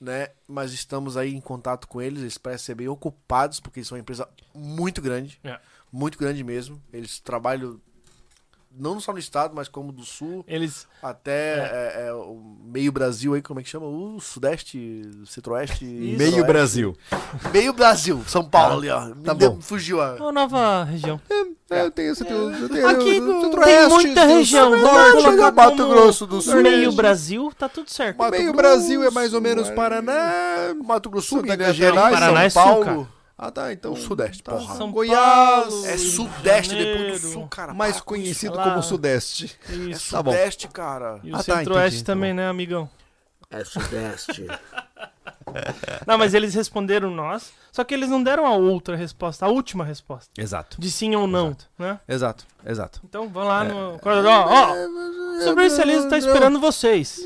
[0.00, 0.28] né?
[0.46, 2.20] Mas estamos aí em contato com eles.
[2.20, 5.40] Eles parecem ser bem ocupados, porque eles são uma empresa muito grande.
[5.44, 5.58] É.
[5.90, 6.82] Muito grande mesmo.
[6.92, 7.80] Eles trabalham
[8.78, 10.44] não só no estado, mas como do sul.
[10.46, 10.86] Eles.
[11.02, 13.86] Até é, é, o meio Brasil aí, como é que chama?
[13.86, 15.84] O Sudeste, Centro-Oeste.
[15.84, 16.44] Meio.
[16.44, 16.96] Brasil.
[17.52, 19.10] Meio Brasil, São Paulo ali, ó.
[19.22, 19.60] Tá deu- bom.
[19.60, 20.14] Fugiu a.
[20.14, 21.20] Uma nova região.
[21.70, 23.20] É, eu tenho esse eu tenho Aqui tem
[23.88, 24.70] muita do região.
[24.70, 26.62] Sul, Vamos Norte, colocar do Mato Grosso do Sul.
[26.62, 28.18] Meio Brasil, tá tudo certo.
[28.18, 29.74] Mato Meio Grosso, Brasil é mais ou menos é.
[29.74, 30.74] Paraná.
[30.84, 31.74] Mato Grosso, Sul, Santa Minas.
[31.76, 33.08] Gerais, Paraná é São sul, Paulo.
[33.44, 33.92] Ah, tá, então.
[33.92, 34.52] O Sudeste, tá.
[34.52, 34.76] porra.
[34.76, 35.64] São Goiás.
[35.66, 37.18] Paulo, É Sudeste depois do Janeiro.
[37.32, 37.74] Sul, cara.
[37.74, 38.62] mais conhecido Lá.
[38.70, 39.58] como Sudeste.
[39.68, 40.12] É Isso.
[40.12, 40.30] Tá bom.
[40.30, 41.18] Sudeste, cara.
[41.24, 42.88] E o Ah, tá, Centro-Oeste entendi, também, tá né, amigão?
[43.50, 44.46] É Sudeste.
[46.06, 47.52] Não, mas eles responderam nós.
[47.72, 50.30] Só que eles não deram a outra resposta, a última resposta.
[50.40, 50.80] Exato.
[50.80, 51.98] De sim ou não, né?
[52.06, 53.00] Exato, exato.
[53.04, 53.98] Então vão lá no.
[54.02, 57.18] Ó, ó, o sobrevivencialismo tá esperando vocês.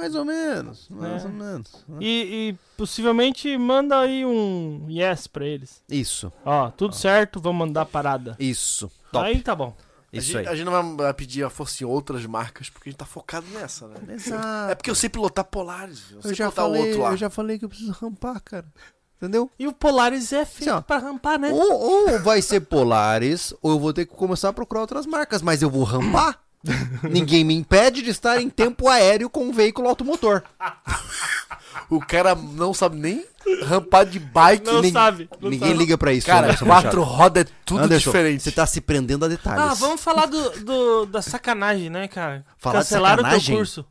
[0.00, 1.26] Mais ou menos, mais É.
[1.26, 1.84] ou menos.
[2.00, 5.82] E, e possivelmente manda aí um yes pra eles.
[5.88, 8.36] Isso, Ó, tudo certo, vamos mandar a parada.
[8.38, 8.90] isso.
[9.12, 9.26] Top.
[9.26, 9.74] Aí tá bom.
[10.12, 10.46] A Isso gente, aí.
[10.48, 13.46] a gente não vai pedir a força em outras marcas, porque a gente tá focado
[13.48, 13.96] nessa, né?
[14.08, 14.76] É Exato.
[14.76, 16.12] porque eu sei pilotar Polaris.
[16.12, 17.10] Eu sei Eu já, pilotar o falei, outro lá.
[17.10, 18.64] eu já falei que eu preciso rampar, cara.
[19.16, 19.50] Entendeu?
[19.58, 20.80] E o Polaris é feito Assim, ó.
[20.80, 21.50] pra rampar, né?
[21.52, 21.72] Ou,
[22.12, 25.60] ou vai ser Polaris, ou eu vou ter que começar a procurar outras marcas, mas
[25.60, 26.40] eu vou rampar.
[27.08, 30.42] Ninguém me impede de estar em tempo aéreo com um veículo automotor.
[31.90, 33.24] O cara não sabe nem
[33.64, 34.66] rampar de bike.
[34.66, 34.92] Não nem...
[34.92, 35.28] sabe.
[35.40, 35.78] não Ninguém sabe.
[35.80, 38.42] liga pra isso, Cara, Anderson quatro rodas é tudo Anderson, diferente.
[38.42, 39.62] Você tá se prendendo a detalhes.
[39.62, 42.44] Ah, vamos falar do, do- da sacanagem, né, cara?
[42.58, 43.86] Falar Cancelaram o teu curso.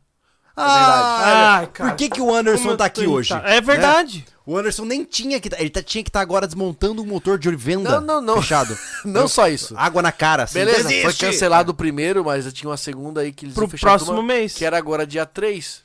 [0.56, 1.90] Ah, Ai, cara.
[1.90, 3.32] Por que, que o Anderson Como tá aqui hoje?
[3.32, 3.52] irritado.
[3.52, 4.26] É verdade.
[4.50, 5.50] O Anderson nem tinha que.
[5.50, 8.36] tá- Ele tá- tinha que estar agora desmontando um motor de venda Não, não, não.
[8.40, 8.74] fechado.
[9.04, 9.74] Não só isso.
[9.76, 10.44] Água na cara.
[10.44, 10.54] Assim.
[10.54, 11.26] Beleza, foi Desiste!
[11.26, 14.54] cancelado o primeiro, mas eu tinha uma segunda aí que eles Pro próximo turma, mês.
[14.54, 15.82] que era agora dia 3.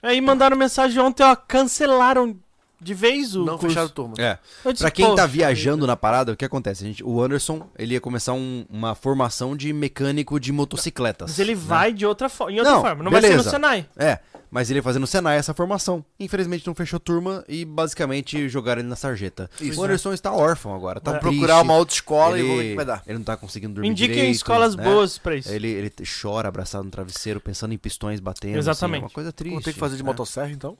[0.00, 2.36] Aí mandaram mensagem ontem, ó, cancelaram
[2.80, 3.68] de vez o Não curso.
[3.68, 4.14] fecharam a turma.
[4.18, 4.38] É.
[4.70, 6.84] Disse, Pra quem tá "Poxa viajando na parada, o que acontece?
[6.84, 11.30] A gente, o Anderson, ele ia começar um- uma formação de mecânico de motocicletas.
[11.30, 11.60] Mas ele né?
[11.64, 13.02] vai de outra forma, em outra Não, forma.
[13.04, 13.44] Não vai ser beleza.
[13.44, 13.86] no Senai.
[13.96, 14.18] É,
[14.50, 16.04] mas ele ia fazer no Senai essa formação.
[16.20, 19.50] Infelizmente não fechou turma e basicamente jogaram ele na sarjeta.
[19.60, 21.18] Isso, o Anderson está órfão agora, tá É.
[21.18, 21.38] triste.
[21.38, 23.02] Procurar uma outra escola ele, e vamos ver o que vai dar.
[23.06, 24.84] Ele não tá conseguindo dormir Indiquem direito, escolas né?
[24.84, 25.50] boas pra isso.
[25.50, 28.56] Ele, ele chora abraçado no travesseiro, pensando em pistões batendo.
[28.58, 28.96] Exatamente.
[28.96, 29.54] assim, é uma coisa triste.
[29.54, 30.06] Vou ter que fazer de né?
[30.06, 30.76] motosserra, então?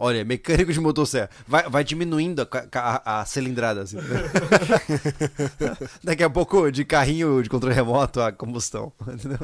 [0.00, 1.28] Olha, mecânico de motosserra.
[1.46, 3.82] Vai, vai diminuindo a, a, a cilindrada.
[3.82, 3.98] Assim.
[6.02, 8.92] Daqui a pouco, de carrinho de controle remoto, a combustão.
[9.08, 9.38] Entendeu?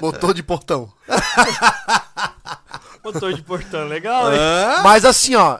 [0.00, 0.92] Motor de portão.
[3.02, 4.38] Motor de portão, legal, hein?
[4.84, 5.58] Mas assim, ó,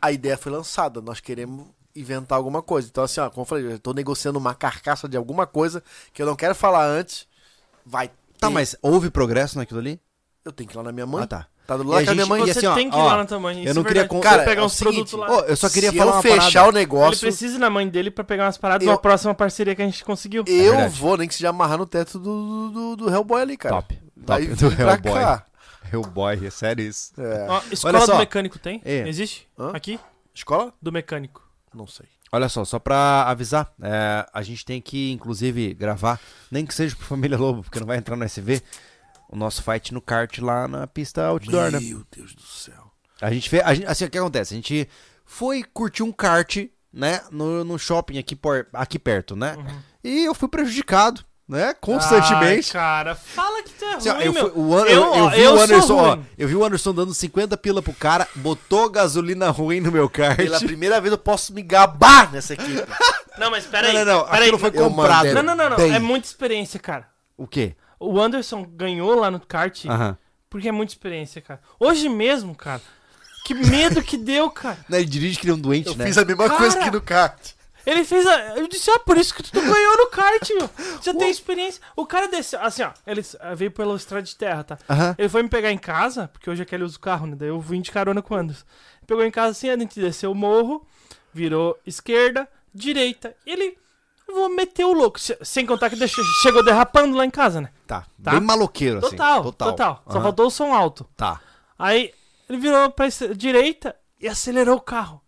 [0.00, 1.02] a ideia foi lançada.
[1.02, 2.88] Nós queremos inventar alguma coisa.
[2.88, 5.82] Então, assim, ó, como eu falei, eu tô negociando uma carcaça de alguma coisa
[6.12, 7.26] que eu não quero falar antes.
[7.84, 8.08] Vai.
[8.38, 8.54] Tá, ter.
[8.54, 10.00] mas houve progresso naquilo ali?
[10.44, 11.24] Eu tenho que ir lá na minha mãe.
[11.24, 11.46] Ah, tá.
[11.68, 12.42] Tá do lado a da minha gente- mãe.
[12.42, 13.62] e Você assim, ó, tem que ir ó, lá na tua mãe.
[13.62, 15.30] eu não é queria con- Cara, pegar é o uns produtos lá.
[15.30, 16.68] Ô, eu só queria Se falar eu fechar parada.
[16.70, 19.34] o negócio, Ele precisa ir na mãe dele pra pegar umas paradas Eu- uma próxima
[19.34, 20.44] parceria que a gente conseguiu.
[20.46, 23.74] eu É vou, nem que seja amarrar no teto do, do, do Hellboy ali, cara.
[23.76, 24.46] Top, top.
[24.46, 25.12] Do Hellboy.
[25.22, 25.44] cá.
[25.92, 27.12] Eu boy, é sério isso.
[27.20, 27.46] É.
[27.50, 28.80] Ó, escola do mecânico tem?
[28.82, 29.06] É.
[29.06, 29.46] Existe?
[29.58, 29.70] Hã?
[29.74, 30.00] Aqui?
[30.34, 30.72] Escola?
[30.80, 31.42] Do mecânico.
[31.74, 32.06] Não sei.
[32.32, 36.18] Olha só, só pra avisar, é, a gente tem que, inclusive, gravar,
[36.50, 38.62] nem que seja pro Família Lobo, porque não vai entrar no SV,
[39.28, 41.80] o nosso fight no kart lá na pista outdoor, né?
[41.80, 42.90] Meu Deus do céu.
[43.20, 44.54] A gente fez, a gente, assim, o que acontece?
[44.54, 44.88] A gente
[45.24, 46.56] foi curtir um kart,
[46.92, 49.56] né, no, no shopping aqui, por, aqui perto, né?
[50.02, 52.68] E eu fui prejudicado, né, constantemente.
[52.76, 54.52] Ai, cara, fala que tu é Assim, ruim, eu, meu.
[54.58, 56.94] o An- Eu- eu, eu vi eu o sou Anderson, ó, eu vi o Anderson
[56.94, 60.36] dando 50 pila pro cara, botou gasolina ruim no meu kart.
[60.36, 62.84] Pela primeira vez eu posso me gabar nessa equipe.
[63.38, 63.92] Não, mas peraí.
[63.92, 64.42] Não, não, não, peraí.
[64.42, 65.32] aquilo foi comprado.
[65.32, 65.94] Não, não, não, não.
[65.94, 67.08] É muita experiência, cara.
[67.36, 67.76] O quê?
[67.98, 70.16] O Anderson ganhou lá no kart Aham.
[70.48, 71.60] porque é muita experiência, cara.
[71.78, 72.80] Hoje mesmo, cara.
[73.44, 74.78] Que medo que deu, cara.
[74.88, 76.06] Não, ele dirige que nem um doente, Eu né?
[76.06, 76.58] fiz a mesma Cara!
[76.58, 77.52] coisa que no kart.
[77.86, 78.58] Ele fez a.
[78.58, 80.68] Eu disse, ah, por isso que tu ganhou no kart, meu.
[81.02, 81.80] Já tem experiência.
[81.96, 82.60] O cara desceu.
[82.60, 82.90] Assim, ó.
[83.06, 84.78] Ele ah, veio pela estrada de terra, tá?
[84.90, 85.14] Aham.
[85.16, 87.34] Ele foi me pegar em casa, porque hoje é que ele usa o carro, né?
[87.36, 88.64] Daí eu vim de carona com o Anderson.
[89.06, 90.86] Pegou em casa assim, a gente desceu o morro,
[91.32, 93.34] virou esquerda, direita.
[93.46, 93.78] Ele.
[94.28, 95.18] Eu vou meter o louco.
[95.18, 97.70] Se- Sem contar que deixou- chegou derrapando lá em casa, né?
[97.86, 98.04] Tá.
[98.22, 98.32] Tá.
[98.32, 99.10] Bem maloqueiro, assim.
[99.16, 100.02] Total, total.
[100.06, 100.22] Só Aham.
[100.22, 101.06] faltou o som alto.
[101.16, 101.40] Tá.
[101.78, 102.12] Aí
[102.48, 105.20] ele virou pra direita e acelerou o carro.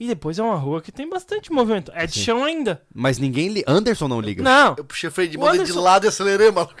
[0.00, 1.90] E depois é uma rua que tem bastante movimento.
[1.94, 2.20] É de Sim.
[2.24, 2.80] chão ainda.
[2.94, 3.64] Mas ninguém li...
[3.66, 4.42] Anderson não liga.
[4.44, 6.74] Não, Eu puxei o freio de mão de lado e acelerei, maluco.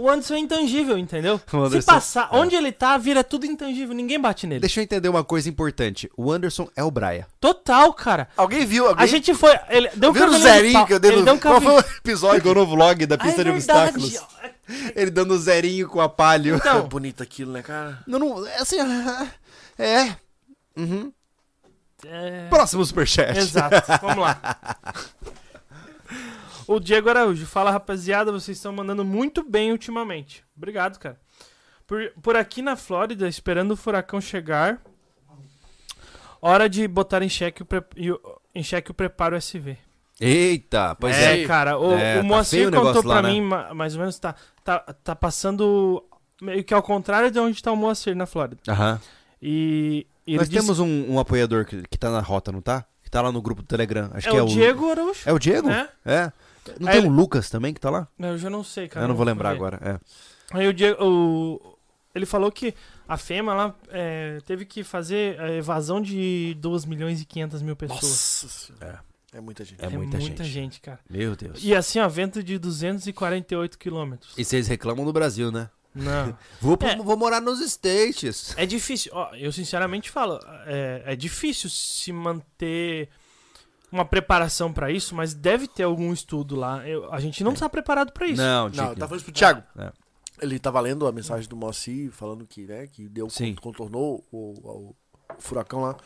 [0.00, 1.40] O Anderson é intangível, entendeu?
[1.52, 2.36] Anderson- Se passar, é.
[2.36, 3.94] onde ele tá, vira tudo intangível.
[3.94, 4.60] Ninguém bate nele.
[4.60, 6.10] Deixa eu entender uma coisa importante.
[6.16, 7.26] O Anderson é o Braia.
[7.40, 8.28] Total, cara.
[8.36, 8.86] Alguém viu?
[8.86, 9.58] Alguém A gente foi.
[9.68, 11.24] Ele deu um viu o zerinho que eu dei Ele no...
[11.24, 12.54] deu um Qual foi o episódio?
[12.54, 14.18] No vlog da Ah, pista é de obstáculos.
[14.94, 16.54] Ele dando zerinho com a palho.
[16.54, 17.98] É Então, bonito aquilo, né, cara?
[18.06, 18.76] Não, não, é assim,
[19.78, 20.16] é.
[20.76, 21.12] Uhum.
[22.06, 22.46] é...
[22.48, 23.36] Próximo superchat.
[23.38, 23.76] Exato.
[24.00, 24.40] Vamos lá.
[26.72, 27.46] O Diego Araújo.
[27.46, 28.30] Fala, rapaziada.
[28.30, 30.44] Vocês estão mandando muito bem ultimamente.
[30.56, 31.18] Obrigado, cara.
[31.86, 34.80] Por, por aqui na Flórida, esperando o furacão chegar.
[36.40, 37.84] Hora de botar em xeque o, pre-
[38.54, 39.76] em xeque o preparo SV.
[40.20, 41.46] Eita, pois é, é.
[41.46, 41.78] cara.
[41.78, 43.28] O, É, o tá Moacir o contou lá, pra né?
[43.34, 46.02] mim, ma- mais ou menos, tá, tá, tá passando
[46.40, 48.60] meio que ao contrário de onde tá o Moacir na Flórida.
[48.68, 49.00] Aham.
[49.42, 52.84] E, e Nós disse- temos um, um apoiador que, que tá na rota, não tá?
[53.02, 54.10] Que tá lá no grupo do Telegram.
[54.14, 55.20] Acho é que é o Diego Araújo.
[55.26, 55.68] É o Diego?
[55.68, 55.88] né?
[56.04, 56.30] É.
[56.78, 58.06] Não Aí tem ele- o Lucas também que tá lá?
[58.18, 59.04] Eu já não sei, cara.
[59.04, 59.78] Eu não vou lembrar agora.
[59.82, 60.00] É.
[60.58, 61.78] Aí o Diego, o-
[62.14, 62.74] ele falou que
[63.08, 67.76] a FEMA lá é, teve que fazer a evasão de 2 milhões e 500 mil
[67.76, 68.02] pessoas.
[68.02, 69.00] Nossa senhora.
[69.32, 69.84] É muita gente.
[69.84, 70.80] É muita gente.
[70.80, 70.98] cara.
[71.08, 71.60] Meu Deus.
[71.62, 74.34] E assim, ó, vento de 248 quilômetros.
[74.36, 75.70] E vocês reclamam do Brasil, né?
[75.94, 76.36] Não.
[76.60, 76.96] Vou, pro- É.
[76.96, 78.54] vou morar nos States.
[78.56, 83.08] É difícil, ó, eu sinceramente falo, é, é difícil se manter
[83.92, 86.86] uma preparação pra isso, mas deve ter algum estudo lá.
[86.88, 88.40] Eu- a gente não tá preparado pra isso.
[88.40, 89.62] Não, Não, eu tava falando isso pro Thiago.
[89.78, 89.92] É.
[90.40, 93.54] Ele tava lendo a mensagem do Moacir falando que, né, que deu, Sim.
[93.56, 94.96] contornou o, o-
[95.36, 95.96] o furacão lá.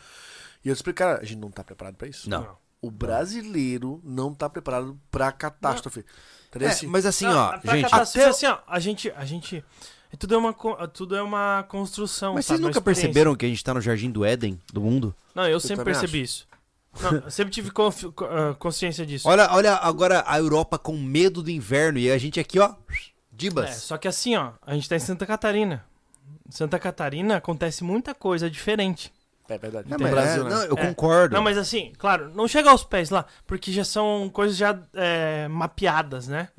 [0.63, 2.29] E eu expliquei, cara, a gente não tá preparado pra isso.
[2.29, 2.57] Não.
[2.81, 6.03] O brasileiro não tá preparado pra catástrofe.
[6.59, 7.85] É, Assim, mas assim, Não, ó, gente.
[7.93, 9.61] até- assim, ó, a gente, a gente,
[10.11, 10.53] é tudo é uma,
[10.87, 12.35] tudo é uma construção.
[12.35, 12.59] Mas sabe?
[12.59, 15.13] vocês nunca perceberam que a gente tá no jardim do Éden do mundo?
[15.33, 16.47] Não, eu sempre também percebi isso.
[17.01, 19.27] Não, eu sempre tive ah, consciência disso.
[19.27, 22.75] Olha, olha agora a Europa com medo do inverno e a gente aqui, ó, É,
[23.31, 23.75] dibas.
[23.77, 25.83] só que assim, ó, a gente tá em Santa Catarina.
[26.47, 29.11] Em Santa Catarina acontece muita coisa diferente.
[29.47, 29.87] é verdade.
[29.89, 30.55] Não, mas Brasil, é, né?
[30.55, 30.87] não, eu É.
[30.87, 31.35] concordo.
[31.35, 35.47] Não, mas assim, claro, não chega aos pés lá, porque já são coisas já é,
[35.47, 36.49] mapeadas, né?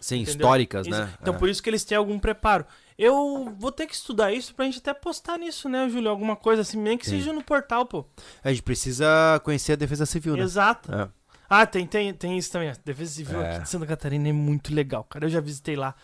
[0.00, 0.32] Sim, Entendeu?
[0.34, 1.12] históricas, Isso- né?
[1.20, 1.38] Então É.
[1.38, 2.64] por isso que eles têm algum preparo.
[2.98, 6.08] Eu vou ter que estudar isso pra gente até postar nisso, né, Júlio?
[6.10, 7.18] Alguma coisa assim, nem que Sim.
[7.18, 8.06] seja no portal, pô.
[8.42, 9.06] A gente precisa
[9.44, 10.42] conhecer a defesa civil, né?
[10.42, 10.92] Exato.
[10.94, 11.08] É.
[11.48, 12.70] Ah, tem, tem, tem isso também.
[12.70, 13.50] A Defesa Civil É.
[13.50, 15.26] aqui de Santa Catarina é muito legal, cara.
[15.26, 15.94] Eu já visitei lá.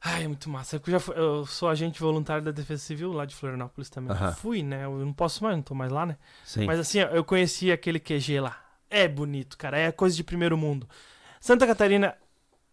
[0.00, 0.76] Ai, é muito massa.
[0.76, 4.16] Eu, já fui- eu sou agente voluntário da Defesa Civil lá de Florianópolis também.
[4.36, 4.84] Fui, né?
[4.84, 6.16] Eu não posso mais, não tô mais lá, né?
[6.44, 6.64] Sim.
[6.64, 8.56] Mas assim, eu conheci aquele QG lá.
[8.88, 9.76] É bonito, cara.
[9.78, 10.88] É coisa de primeiro mundo.
[11.40, 12.14] Santa Catarina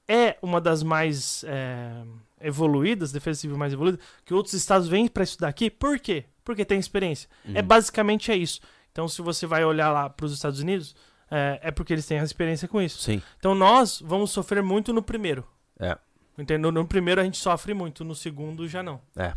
[0.08, 2.04] é uma das mais é,
[2.44, 5.70] evoluídas, defesa civil mais evoluída, que outros estados vêm pra estudar aqui.
[5.70, 6.26] Por quê?
[6.44, 7.30] Porque tem experiência.
[7.54, 7.68] É Uhum.
[7.68, 8.60] basicamente é isso.
[8.92, 10.96] Então, se você vai olhar lá pros Estados Unidos,
[11.32, 13.02] é, é porque eles têm a experiência com isso.
[13.02, 13.22] Sim.
[13.40, 15.48] Então, nós vamos sofrer muito no primeiro.
[15.80, 15.98] É.
[16.38, 16.72] Entendeu?
[16.72, 19.00] No primeiro a gente sofre muito, no segundo já não.
[19.16, 19.34] É.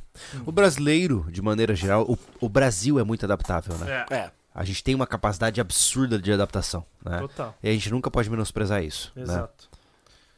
[0.47, 4.07] O brasileiro, de maneira geral, o, o Brasil é muito adaptável, né?
[4.11, 4.31] É.
[4.55, 7.19] A gente tem uma capacidade absurda de adaptação, né?
[7.21, 7.55] Total.
[7.63, 9.13] E a gente nunca pode menosprezar isso.
[9.15, 9.23] Né?
[9.25, 9.69] Exato.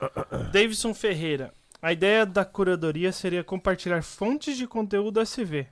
[0.52, 1.52] Davidson Ferreira.
[1.80, 5.68] A ideia da curadoria seria compartilhar fontes de conteúdo SV.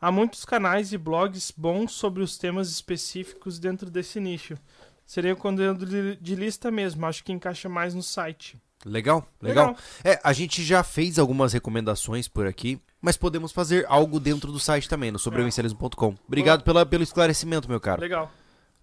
[0.00, 4.56] Há muitos canais e blogs bons sobre os temas específicos dentro desse nicho.
[5.04, 5.84] Seria conteúdo
[6.16, 8.56] de, lista mesmo, acho que encaixa mais no site.
[8.82, 12.80] Legal, legal, É, a gente já fez algumas recomendações por aqui.
[13.02, 16.14] mas podemos fazer algo dentro do site também, no sobrevivencialismo.com.
[16.26, 18.00] Obrigado pela, pelo esclarecimento, meu caro.
[18.00, 18.32] Legal.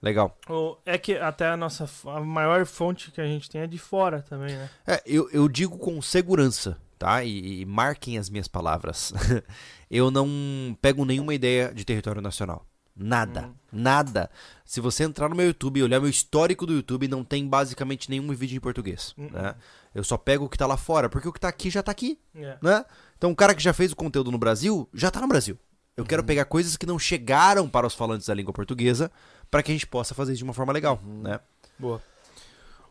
[0.02, 0.38] Legal.
[0.86, 4.22] É que até a nossa a maior fonte que a gente tem é de fora
[4.22, 4.70] também, né?
[4.86, 7.24] É, eu, eu digo com segurança, tá?
[7.24, 9.14] E, e marquem as minhas palavras.
[9.90, 12.66] eu não pego nenhuma ideia de território nacional.
[13.00, 13.42] Nada.
[13.44, 13.54] Uhum.
[13.72, 14.30] Nada.
[14.66, 18.10] Se você entrar no meu YouTube e olhar meu histórico do YouTube, não tem basicamente
[18.10, 19.14] nenhum vídeo em português.
[19.18, 19.30] Uhum.
[19.32, 19.56] Né?
[19.94, 21.92] Eu só pego o que tá lá fora, porque o que tá aqui já tá
[21.92, 22.20] aqui.
[22.36, 22.58] É.
[22.62, 22.86] né?
[23.18, 25.58] Então, o cara que já fez o conteúdo no Brasil, já tá no Brasil.
[25.96, 29.12] Eu quero pegar coisas que não chegaram para os falantes da língua portuguesa,
[29.50, 31.40] para que a gente possa fazer isso de uma forma legal, né?
[31.80, 32.02] Boa.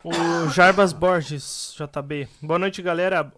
[0.05, 2.29] O Jarbas Borges, JB.
[2.41, 3.33] Boa noite, galera.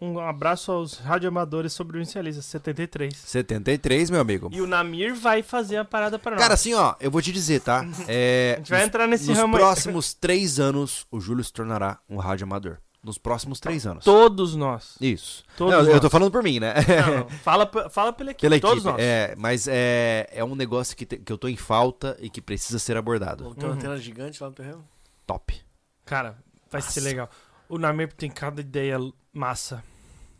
[0.00, 3.14] Um abraço aos radioamadores sobre o Inicialista 73.
[3.16, 4.48] 73, meu amigo.
[4.52, 6.40] E o Namir vai fazer a parada pra nós.
[6.40, 7.84] Cara, assim, ó, eu vou te dizer, tá?
[8.08, 9.60] É, a gente vai nos- entrar nesse nos ramo aí.
[9.62, 12.78] próximos três anos, o Júlio se tornará um rádio amador.
[13.04, 14.04] Nos próximos três anos.
[14.04, 14.96] Todos nós.
[15.00, 15.42] Isso.
[15.56, 16.00] Todos Não, eu nós.
[16.00, 16.72] tô falando por mim, né?
[17.04, 17.28] Não, não.
[17.42, 18.48] Fala, fala pela equipe.
[18.48, 18.92] Pela Todos equipe.
[18.92, 19.00] nós.
[19.02, 22.40] É, mas é, é um negócio que, te- que eu tô em falta e que
[22.40, 23.52] precisa ser abordado.
[23.56, 23.78] Ter uma Uhum.
[23.78, 24.84] antena gigante lá no terreno.
[25.26, 25.60] Top.
[26.04, 26.38] Cara,
[26.70, 27.08] vai ser Nossa.
[27.08, 27.30] legal.
[27.68, 28.96] O Namir tem cada ideia
[29.32, 29.82] massa.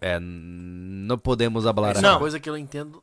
[0.00, 2.10] É, não podemos hablar Isso é Não.
[2.14, 3.02] uma coisa que eu não entendo.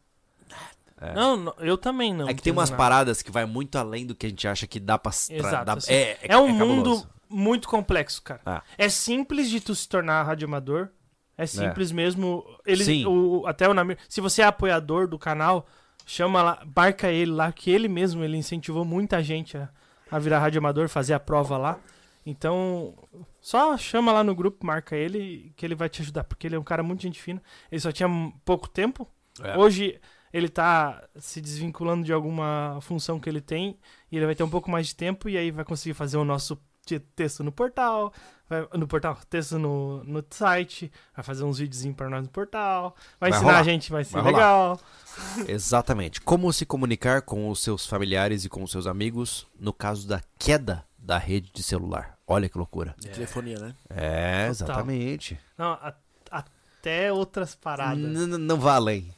[1.02, 1.14] É.
[1.14, 2.28] Não, não, eu também não.
[2.30, 2.78] É que tem umas nada.
[2.82, 5.12] paradas que vai muito além do que a gente acha que dá pra.
[5.12, 6.66] pra- Exato, dá- assim, é, É um cabuloso.
[6.76, 8.42] mundo muito complexo, cara.
[8.46, 8.64] Ah.
[8.78, 10.90] É simples de tu se tornar radioamador.
[11.38, 12.44] É simples mesmo.
[12.66, 13.06] Ele, Sim.
[13.06, 13.98] o, até o Namir.
[14.10, 15.66] Se você é apoiador do canal,
[16.06, 19.70] chama lá, marca ele lá, que ele mesmo ele incentivou muita gente a,
[20.12, 21.80] a virar radioamador, fazer a prova lá.
[22.26, 22.94] Então,
[23.40, 26.60] só chama lá no grupo, marca ele, que ele vai te ajudar, porque ele é
[26.60, 27.42] um cara muito gente fina.
[27.72, 28.10] Ele só tinha
[28.44, 29.08] pouco tempo.
[29.42, 29.58] É.
[29.58, 30.00] Hoje
[30.32, 33.80] ele tá se desvinculando de alguma função que ele tem
[34.12, 36.26] e ele vai ter um pouco mais de tempo e aí vai conseguir fazer o
[36.26, 38.12] nosso te- texto no portal,
[38.50, 42.96] vai- no portal, texto no, no site, vai fazer uns videozinhos pra nós no portal,
[43.20, 43.60] vai, Vai ensinar rolar.
[43.62, 44.80] a gente, vai ser Vai legal.
[45.48, 46.22] Exatamente.
[46.22, 50.22] Como se comunicar com os seus familiares e com os seus amigos no caso da
[50.38, 52.18] queda da rede de celular.
[52.28, 52.96] Olha que loucura.
[53.00, 53.76] De telefonia, né?
[53.90, 55.40] É, exatamente.
[55.58, 55.94] Não, a-
[56.32, 57.98] até outras paradas.
[58.04, 59.14] N- n- Não vá além.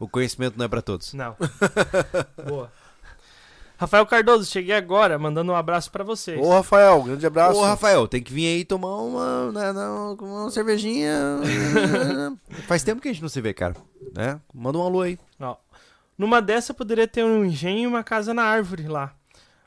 [0.00, 1.12] O conhecimento não é pra todos.
[1.14, 1.36] Não.
[2.48, 2.72] Boa.
[3.82, 6.38] Rafael Cardoso, cheguei agora, mandando um abraço pra vocês.
[6.40, 7.58] Ô, Rafael, grande abraço.
[7.58, 11.40] Ô, Rafael, tem que vir aí tomar uma, né, não, uma cervejinha.
[12.68, 13.74] Faz tempo que a gente não se vê, cara.
[14.16, 14.38] Né?
[14.54, 15.18] Manda um alô aí.
[15.40, 15.56] Ó,
[16.16, 19.12] numa dessa poderia ter um engenho e uma casa na árvore lá.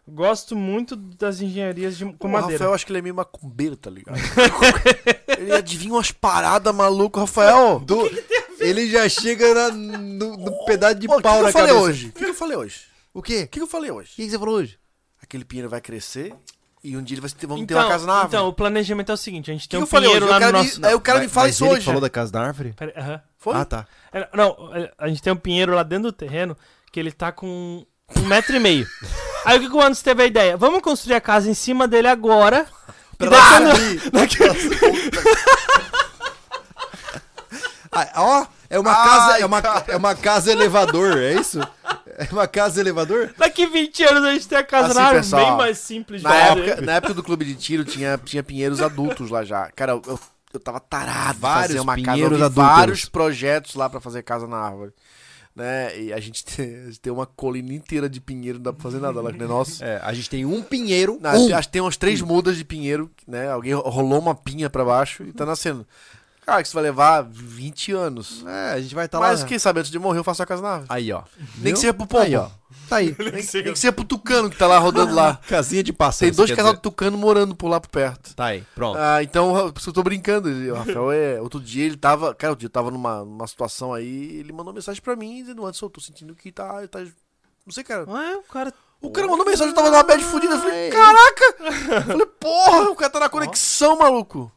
[0.07, 2.53] Gosto muito das engenharias de, com o madeira.
[2.53, 4.15] Rafael, acho que ele é meio macumbeiro, tá ligado?
[5.37, 7.79] ele adivinha umas paradas maluco, Rafael.
[7.79, 8.09] Do-
[8.59, 11.53] Ele já chega na- no, no pedaço de Ô, o que, pau que na eu
[11.53, 12.07] falei hoje?
[12.07, 12.94] O que, que eu falei hoje?
[13.15, 13.43] O quê?
[13.43, 14.11] O que, eu falei hoje?
[14.11, 14.77] O que você falou hoje?
[15.23, 16.35] Aquele pinheiro vai crescer
[16.83, 18.27] e um dia ele vai ter, vamos ter então, uma casa na árvore.
[18.35, 20.51] então, o planejamento é o seguinte, a gente tem que um pinheiro lá no me-
[20.51, 20.85] nosso...
[20.85, 21.85] Aí o cara me fala mas isso ele hoje.
[21.85, 22.73] falou da casa da árvore?
[22.73, 23.21] Pera- aham.
[23.37, 23.55] Foi?
[23.55, 23.87] Ah, tá.
[24.13, 26.55] É, Não, é, a gente tem um pinheiro lá dentro do terreno
[26.91, 27.83] que ele tá com
[28.17, 28.85] um metro e meio.
[29.45, 30.57] Aí o que, que o Anderson teve a ideia?
[30.57, 32.67] Vamos construir a casa em cima dele agora.
[33.17, 34.37] Daí quando- daqui-
[37.97, 39.85] Ah, ó, é uma Ai, casa, é uma, cara.
[39.87, 41.59] é uma casa elevador, é isso?
[42.17, 43.33] É uma casa elevador?
[43.37, 46.23] Daqui 20 anos a gente tem a casa Assim, na árvore, pessoal, bem mais simples
[46.23, 49.69] Na época, na época do clube de tiro tinha, tinha pinheiros adultos lá já.
[49.71, 50.19] Cara, eu,
[50.53, 52.19] eu, tava tarado Vários fazer uma casa.
[52.19, 54.93] Eu vários projetos lá pra fazer casa na árvore.
[55.53, 56.01] Né?
[56.01, 58.83] E a gente tem, a gente tem uma colina inteira de pinheiro, não dá pra
[58.83, 59.83] fazer nada lá, que nem nosso.
[59.83, 61.17] É, a gente tem um pinheiro.
[61.21, 61.55] Não, um.
[61.55, 63.49] Acho que tem umas três mudas de pinheiro, né?
[63.49, 65.87] Alguém rolou uma pinha pra baixo e tá nascendo.
[66.45, 68.45] Cara, que isso vai levar 20 anos.
[68.45, 69.47] É, a gente vai estar Mas lá.
[69.47, 70.87] quem sabe antes de morrer eu faço a casa na árvore.
[70.89, 71.23] Aí, ó.
[71.57, 72.23] Nem que seja pro pombo.
[72.23, 72.49] Aí, ó.
[72.87, 73.15] Tá aí.
[73.17, 75.39] Nem, nem que seja pro tucano que tá lá rodando lá.
[75.49, 76.35] Casinha de Tem passeio.
[76.35, 78.35] dois casal de tucano morando por lá por perto.
[78.35, 78.99] Tá aí, pronto.
[78.99, 80.49] Ah, então eu tô brincando.
[80.49, 81.41] O Rafael é.
[81.41, 82.35] Outro dia ele tava.
[82.35, 84.37] Cara, outro dia eu tava numa, numa situação aí.
[84.37, 86.87] Ele mandou mensagem pra mim dizendo: Antes eu tô sentindo que tá.
[86.87, 88.07] tá não sei, cara.
[88.07, 88.71] Ué, o cara...
[89.01, 90.53] O cara mandou mensagem, eu tava numa bad fudida.
[90.53, 91.55] Eu falei: Caraca!
[91.59, 94.51] Eu falei: Porra, o cara tá na conexão, maluco.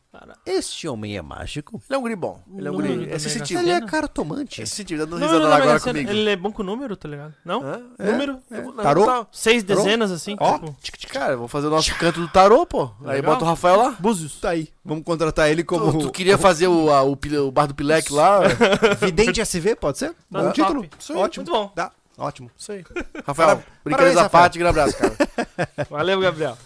[0.47, 1.81] Este homem é mágico?
[1.89, 2.43] Ele é um guri bom.
[2.57, 3.11] Ele é um guri.
[3.11, 3.61] É sensitivo.
[3.61, 4.63] Ele é cartomante.
[4.63, 6.11] É sensitivo, dando Não, risada lá agora é- comigo.
[6.11, 7.35] Ele é bom com número, tá ligado?
[7.45, 7.63] Não?
[7.63, 7.83] Hã?
[7.99, 8.39] Número?
[8.51, 9.07] É, não, Tarô?
[9.07, 9.83] tá- Seis Tarô?
[9.83, 10.59] dezenas, assim, Ó.
[10.81, 11.09] tipo...
[11.09, 12.91] Cara, vou fazer o nosso canto do tarô, pô.
[13.05, 13.33] Aí Legal.
[13.35, 13.97] bota o Rafael lá.
[13.99, 14.41] Búzios.
[14.41, 14.69] Tá aí.
[14.85, 17.13] Vamos contratar ele como Tu, tu queria fazer o, a- o,
[17.47, 18.41] o bar do Pilec lá?
[19.01, 20.11] vidente SV, pode ser?
[20.33, 20.83] Tá Bom título.
[20.83, 21.45] Aí, Ótimo.
[21.47, 21.73] Muito bom.
[21.75, 21.91] Dá.
[22.17, 22.51] Ótimo.
[22.59, 22.85] Isso aí.
[23.25, 24.43] Rafael, brincadeiras à Rafael.
[24.43, 25.17] parte, grande abraço, cara.
[25.89, 26.59] Valeu, Gabriel.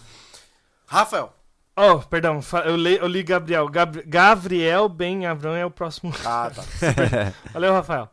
[0.87, 1.33] Rafael.
[1.75, 3.67] Oh, perdão, eu li, eu li Gabriel.
[3.67, 6.13] Gab- Gabriel Ben Abrão é o próximo.
[6.23, 6.63] Ah, tá.
[7.51, 8.09] Valeu, Rafael.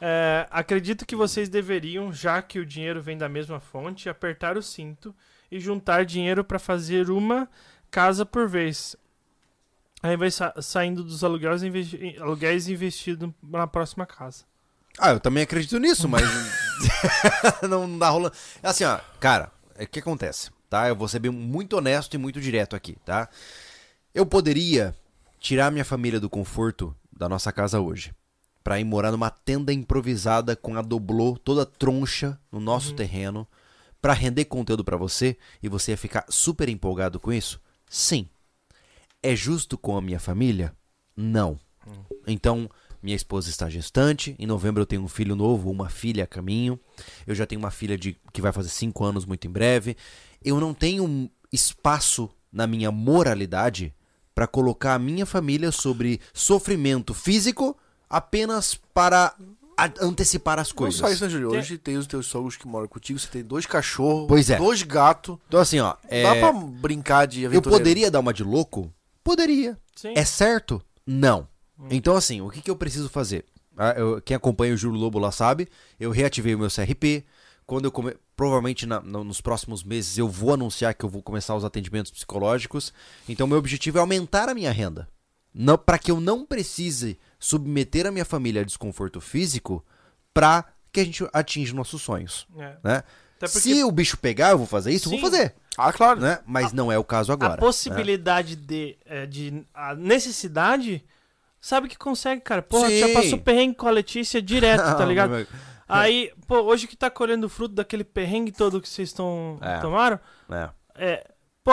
[0.00, 4.62] É, acredito que vocês deveriam, já que o dinheiro vem da mesma fonte, apertar o
[4.62, 5.14] cinto
[5.50, 7.48] e juntar dinheiro para fazer uma
[7.90, 8.96] casa por vez.
[10.02, 14.44] Aí vai sa- saindo dos aluguéis, investi aluguéis investido na próxima casa.
[14.98, 16.22] Ah, eu também acredito nisso, mas
[17.68, 18.34] não dá rolando.
[18.62, 20.88] Assim, ó, cara, é o que acontece, tá?
[20.88, 23.28] Eu vou ser bem- muito honesto e muito direto aqui, tá?
[24.14, 24.94] Eu poderia
[25.40, 28.12] tirar minha família do conforto da nossa casa hoje
[28.64, 33.46] pra ir morar numa tenda improvisada com a doblô toda troncha no nosso terreno
[34.02, 37.60] pra render conteúdo pra você e você ia ficar super empolgado com isso?
[37.88, 38.28] Sim.
[39.22, 40.72] É justo com a minha família?
[41.16, 41.58] Não.
[42.26, 42.68] Então,
[43.02, 44.36] minha esposa está gestante.
[44.38, 46.78] Em novembro eu tenho um filho novo, uma filha a caminho.
[47.26, 49.96] Eu já tenho uma filha de que vai fazer cinco anos muito em breve.
[50.44, 53.94] Eu não tenho espaço na minha moralidade
[54.34, 57.76] para colocar a minha família sobre sofrimento físico
[58.08, 59.34] apenas para
[60.00, 60.98] antecipar as Não coisas.
[61.00, 61.50] só isso, né, Júlio?
[61.50, 64.56] Tem- Hoje tem os teus sogros que moram contigo, você tem dois cachorros, Pois é.
[64.56, 65.36] dois gatos.
[65.46, 67.78] Então assim, ó, é, Dá pra brincar de eu aventureiro.
[67.78, 68.92] poderia dar uma de louco?
[69.22, 69.78] Poderia.
[69.94, 70.12] Sim.
[70.16, 70.82] É certo?
[71.06, 71.46] Não.
[71.90, 73.44] Então, assim, o que, que eu preciso fazer?
[73.76, 75.68] Ah, eu- quem acompanha o Júlio Lobo lá sabe,
[76.00, 77.24] eu reativei o meu CRP.
[77.64, 78.14] Quando eu come...
[78.38, 82.12] Provavelmente na- no- nos próximos meses eu vou anunciar que eu vou começar os atendimentos
[82.12, 82.92] psicológicos.
[83.28, 85.08] Então, meu objetivo é aumentar a minha renda.
[85.52, 89.84] Não, para que eu não precise submeter a minha família a desconforto físico
[90.32, 92.46] para que a gente atinja nossos sonhos.
[92.56, 92.76] É.
[92.84, 93.02] Né?
[93.40, 95.20] Porque Se o bicho pegar, eu vou fazer isso, eu Sim.
[95.20, 95.54] vou fazer.
[95.76, 96.20] Ah, claro.
[96.20, 96.38] Né?
[96.46, 97.54] Mas não é o caso agora.
[97.54, 99.64] a possibilidade de, é, de.
[99.74, 101.04] A necessidade.
[101.60, 102.62] Sabe que consegue, cara.
[102.62, 103.00] Porra, Sim.
[103.00, 105.44] já passou perrengue com a Letícia direto, tá ligado?
[105.88, 109.58] Meu- Aí, pô, hoje que tá colhendo o fruto daquele perrengue todo que vocês estão
[109.60, 109.78] É.
[109.78, 110.18] tomaram,
[110.50, 110.68] É.
[110.96, 111.26] é,
[111.64, 111.72] pô,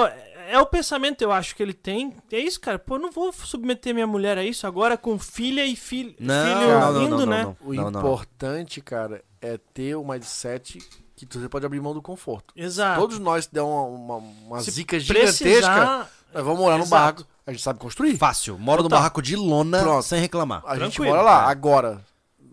[0.49, 2.13] é o pensamento, eu acho, que ele tem.
[2.31, 2.77] É isso, cara.
[2.79, 6.45] Pô, eu não vou submeter minha mulher a isso agora com filha e filho, Não,
[6.45, 7.43] filho não, não, indo, não, né?
[7.43, 10.79] não, O importante, cara, é ter o mindset
[11.15, 12.53] que você pode abrir mão do conforto.
[12.55, 12.99] Exato.
[12.99, 16.89] Todos nós der uma, uma, uma Se zica gigantesca, precisar, nós vamos morar num Exato.
[17.23, 17.25] barraco.
[17.47, 18.17] A gente sabe construir.
[18.17, 18.57] Fácil.
[18.57, 18.99] Moro no Total.
[18.99, 20.01] barraco de lona Pronto.
[20.03, 20.63] sem reclamar.
[20.65, 21.09] A gente Tranquilo.
[21.15, 21.43] mora lá.
[21.47, 21.51] É.
[21.51, 22.01] Agora,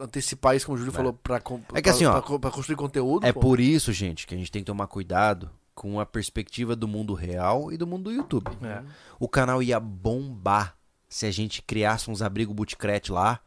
[0.02, 1.40] antecipar isso, como o Júlio falou, pra,
[1.74, 3.26] É que assim, ó, pra, pra construir conteúdo.
[3.26, 3.40] É pô.
[3.40, 7.14] por isso, gente, que a gente tem que tomar cuidado com a perspectiva do mundo
[7.14, 8.50] real e do mundo do YouTube.
[8.62, 8.82] É.
[9.18, 10.76] O canal ia bombar
[11.08, 13.40] se a gente criasse uns abrigo bootcrete lá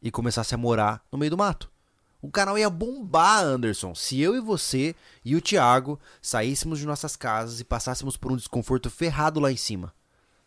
[0.00, 1.70] e começasse a morar no meio do mato.
[2.20, 4.94] O canal ia bombar, Anderson, se eu e você
[5.24, 9.56] e o Thiago saíssemos de nossas casas e passássemos por um desconforto ferrado lá em
[9.56, 9.92] cima.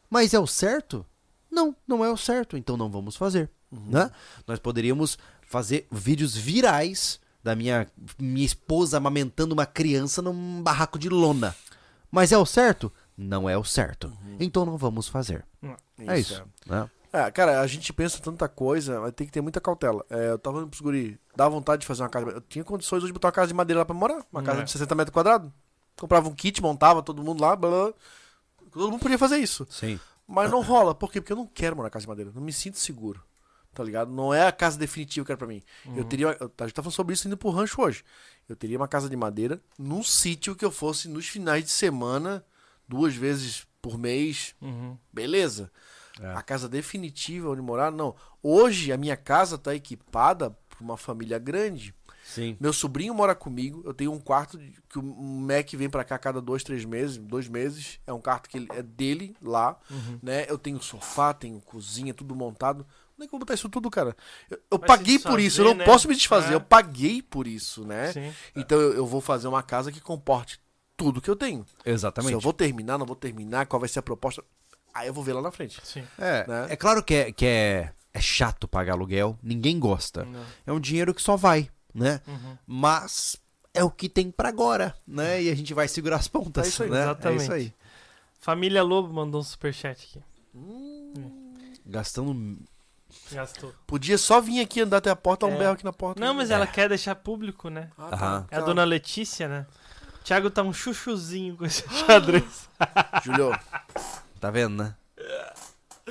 [0.10, 1.06] Mas é o certo?
[1.52, 3.50] Não, não é o certo, então não vamos fazer.
[3.72, 4.10] Né?
[4.48, 5.18] Nós poderíamos
[5.56, 7.88] fazer vídeos virais da minha,
[8.20, 11.56] minha esposa amamentando uma criança num barraco de lona.
[12.12, 12.92] Mas é o certo?
[13.18, 14.12] Não é o certo.
[14.40, 15.46] Então não vamos fazer.
[16.00, 16.44] É isso.
[16.66, 16.90] né?
[17.14, 20.04] É, cara, a gente pensa tanta coisa, mas tem que ter muita cautela.
[20.10, 22.26] É, eu tava falando pros guri, dá vontade de fazer uma casa.
[22.32, 24.26] Eu tinha condições hoje de botar uma casa de madeira lá pra morar.
[24.34, 24.64] Uma casa É.
[24.66, 25.50] de 60 metros quadrados.
[25.98, 27.94] Comprava um kit, montava todo mundo lá, blá, blá.
[28.72, 29.66] Todo mundo podia fazer isso.
[29.70, 29.98] Sim.
[30.28, 30.94] Mas não rola.
[30.94, 31.22] Por quê?
[31.22, 32.32] Porque eu não quero morar na casa de madeira.
[32.36, 33.24] Não me sinto seguro.
[33.76, 34.10] Tá ligado?
[34.12, 35.62] Não é a casa definitiva que era pra mim.
[35.96, 36.30] Eu teria.
[36.30, 38.04] A gente tá falando sobre isso indo pro rancho hoje.
[38.48, 42.44] Eu teria uma casa de madeira num sítio que eu fosse nos finais de semana,
[42.88, 44.56] duas vezes por mês.
[44.62, 44.98] Uhum.
[45.12, 45.70] Beleza.
[46.22, 46.28] É.
[46.34, 48.16] A casa definitiva onde morar, não.
[48.42, 51.94] Hoje a minha casa tá equipada pra uma família grande.
[52.24, 52.58] Sim.
[52.60, 53.84] Meu sobrinho mora comigo.
[53.86, 54.58] Eu tenho um quarto
[54.90, 57.18] que o Mac vem pra cá cada dois, três meses.
[57.18, 58.00] Dois meses.
[58.08, 59.78] É um quarto que ele- é dele lá.
[59.92, 60.20] Uhum.
[60.24, 60.46] Né?
[60.50, 62.86] Eu tenho sofá, tenho cozinha, tudo montado.
[63.18, 64.16] Onde é que eu vou botar isso tudo, cara?
[64.50, 65.62] Eu, eu paguei por isso.
[65.62, 65.86] Eu não né?
[65.86, 66.52] posso me desfazer.
[66.52, 66.56] É.
[66.56, 68.12] Eu paguei por isso, né?
[68.12, 68.34] Sim.
[68.56, 70.60] Então eu, eu vou fazer uma casa que comporte
[70.98, 71.66] tudo que eu tenho.
[71.86, 72.30] Exatamente.
[72.30, 74.44] Se eu vou terminar, não vou terminar, qual vai ser a proposta.
[74.94, 75.80] Aí eu vou ver lá na frente.
[75.84, 76.04] Sim.
[76.18, 76.68] É, né?
[76.70, 80.24] é claro que, é, que é, é chato pagar aluguel, ninguém gosta.
[80.26, 80.46] Não.
[80.66, 82.22] É um dinheiro que só vai, né?
[82.28, 82.58] Uhum.
[82.66, 83.38] Mas
[83.74, 85.44] é o que tem pra agora, né?
[85.44, 86.90] E a gente vai segurar as pontas, É isso aí.
[86.90, 87.02] né?
[87.02, 87.42] Exatamente.
[87.42, 87.74] É isso aí.
[88.40, 90.24] Família Lobo mandou um superchat aqui.
[91.86, 92.58] Gastando
[93.32, 93.74] Gastou.
[93.88, 95.60] Podia só vir aqui andar até a porta, dar um É.
[95.60, 96.20] berro aqui na porta.
[96.24, 97.90] Não, mas ela quer deixar público, né?
[97.98, 98.48] Ah, Aham.
[98.52, 98.66] É a Tá.
[98.66, 99.66] dona Letícia, né?
[100.24, 102.70] Thiago tá um chuchuzinho com esse xadrez.
[103.24, 103.58] Júlio,
[104.40, 104.96] Tá vendo, né?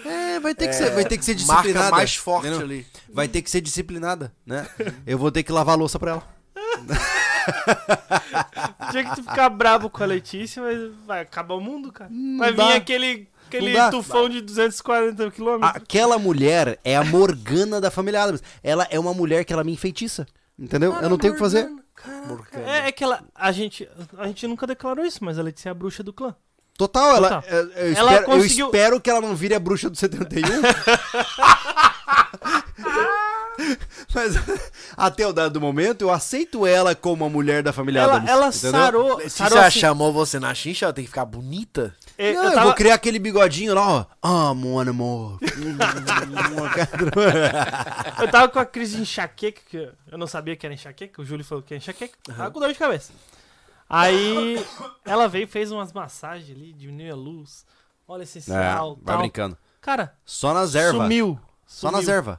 [0.04, 1.90] É, vai ter que, É, ser, vai ter que ser marca disciplinada.
[1.96, 2.66] mais forte entendeu?
[2.66, 2.86] ali.
[3.12, 4.68] Vai ter que ser disciplinada, né?
[5.06, 6.34] Eu vou ter que lavar a louça pra ela.
[8.90, 12.10] Tinha que tu ficar brabo com a Letícia, mas vai acabar o mundo, cara.
[12.38, 13.90] Vai vir aquele, aquele dá.
[13.90, 15.76] tufão de 240 quilômetros.
[15.76, 18.42] Aquela mulher é a Morgana da família Adams.
[18.62, 20.26] Ela é uma mulher que ela me enfeitiça.
[20.58, 20.94] Entendeu?
[21.00, 21.68] Eu não tenho o que fazer.
[22.26, 22.70] Morgana.
[22.70, 23.22] É, é que ela.
[23.34, 23.88] A gente,
[24.18, 26.34] a gente nunca declarou isso, mas a Letícia é a bruxa do clã.
[26.76, 27.40] Total, ela.
[27.42, 27.44] Total.
[27.58, 30.42] Eu, eu Ela espero, eu conseguiu- espero que ela não vire a bruxa do 71.
[34.14, 34.34] Mas
[34.96, 38.30] até o dado momento, eu aceito ela como a mulher da família Ela, Adams.
[38.30, 38.70] ela entendeu?
[38.70, 39.20] sarou.
[39.20, 41.94] Se sarou você assim, chamou você na chincha, ela tem que ficar bonita.
[42.16, 44.04] É, Não, eu eu, tava- vou criar aquele bigodinho lá, ó.
[44.22, 45.38] Amo, amor.
[48.20, 49.76] Eu tava com a crise de enxaqueca, que
[50.10, 52.72] eu não sabia que era enxaqueca, o Júlio falou que era enxaqueca, tava com dor
[52.72, 53.12] de cabeça.
[53.88, 54.64] Aí
[55.04, 57.64] ela veio e fez umas massagens ali, diminuiu a luz,
[58.08, 59.18] É, essencial, vai tal.
[59.18, 59.58] brincando.
[59.80, 61.02] Cara, Só nas ervas.
[61.02, 61.38] sumiu.
[61.66, 62.16] Só nas sumiu.
[62.16, 62.38] ervas.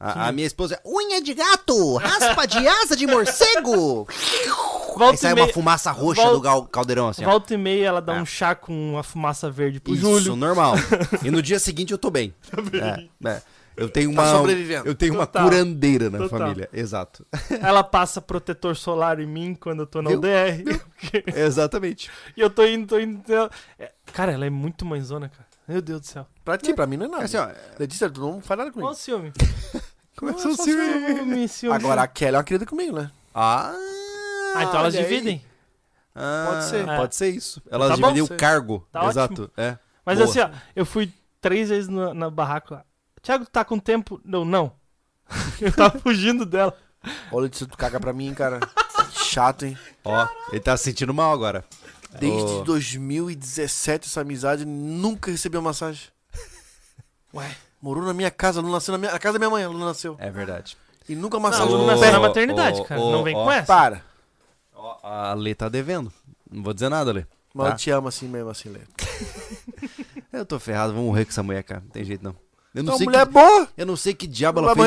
[0.00, 4.08] A, a minha esposa é unha de gato, raspa de asa de morcego.
[4.94, 7.24] Aí Volta sai e, uma meia, fumaça roxa Vol- do gal- caldeirão assim.
[7.24, 7.30] ó.
[7.30, 8.20] volta e meia ela dá É.
[8.20, 10.36] um chá com uma fumaça verde pro Isso, Júlio.
[10.36, 10.74] normal.
[11.24, 12.34] E no dia seguinte eu tô bem.
[13.24, 13.42] É, é.
[13.74, 14.32] Eu tenho Tá uma.
[14.38, 14.86] sobrevivendo.
[14.86, 15.44] Eu tenho uma Total.
[15.48, 16.38] curandeira na Total.
[16.40, 16.68] família.
[16.74, 17.24] Exato.
[17.62, 20.10] Ela passa protetor solar em mim quando eu tô na?
[20.10, 20.62] UDR.
[21.34, 22.10] Exatamente.
[22.36, 23.22] e eu tô indo, tô indo.
[23.78, 25.46] É, Cara, ela é muito mãezona, cara.
[25.66, 26.26] Meu Deus do céu.
[26.44, 27.24] Pra ti, pra mim não é nada.
[27.24, 27.48] Assim, ó,
[27.78, 28.90] Letícia, tu não faz nada Olha comigo.
[28.90, 29.32] o ciúme.
[30.16, 31.74] começou o ciúme, ciúme.
[31.74, 33.10] Agora a Kelly é uma querida comigo, né?
[33.34, 33.72] Ah,
[34.54, 35.08] Ah, então elas olha aí.
[35.10, 35.44] dividem.
[36.14, 36.84] Ah, Pode ser.
[36.86, 37.62] Pode ser isso.
[37.70, 38.36] Elas Tá bom, dividem o sei.
[38.36, 38.86] cargo.
[38.92, 39.50] Tá Exato.
[39.56, 39.78] É.
[40.04, 40.28] Mas Boa.
[40.28, 42.84] assim, ó, eu fui três vezes na, na barraca lá.
[43.22, 44.20] Thiago, tá com tempo?
[44.24, 44.72] Não, não.
[45.60, 46.76] eu tava fugindo dela.
[47.32, 48.60] Letícia, tu caga pra mim, cara.
[49.12, 49.78] Chato, hein?
[50.04, 51.64] Ó, ele tá se sentindo mal agora.
[52.18, 52.64] Desde Ô.
[52.64, 56.08] 2017 essa amizade nunca recebeu massagem.
[57.34, 57.56] Ué.
[57.80, 59.86] Morou na minha casa, não nasceu na, minha, na casa da minha mãe, ela não
[59.86, 60.14] nasceu.
[60.20, 60.76] É verdade.
[61.08, 62.12] E nunca Não, massagem não no nasceu pé.
[62.12, 63.00] na maternidade, ô, cara.
[63.00, 63.66] ô, não vem com essa.
[63.66, 64.04] Para.
[65.02, 66.12] A Lê tá devendo.
[66.50, 67.24] Não vou dizer nada, Lê.
[67.54, 67.72] Mas Tá?
[67.72, 68.80] eu te amo assim mesmo, assim, Lê.
[70.32, 71.80] Eu tô ferrado, vou morrer com essa mulher, cara.
[71.82, 72.34] Não tem jeito não.
[72.74, 73.68] Eu não, sei mulher é que, boa.
[73.76, 74.86] eu não sei que diabo Não ela fez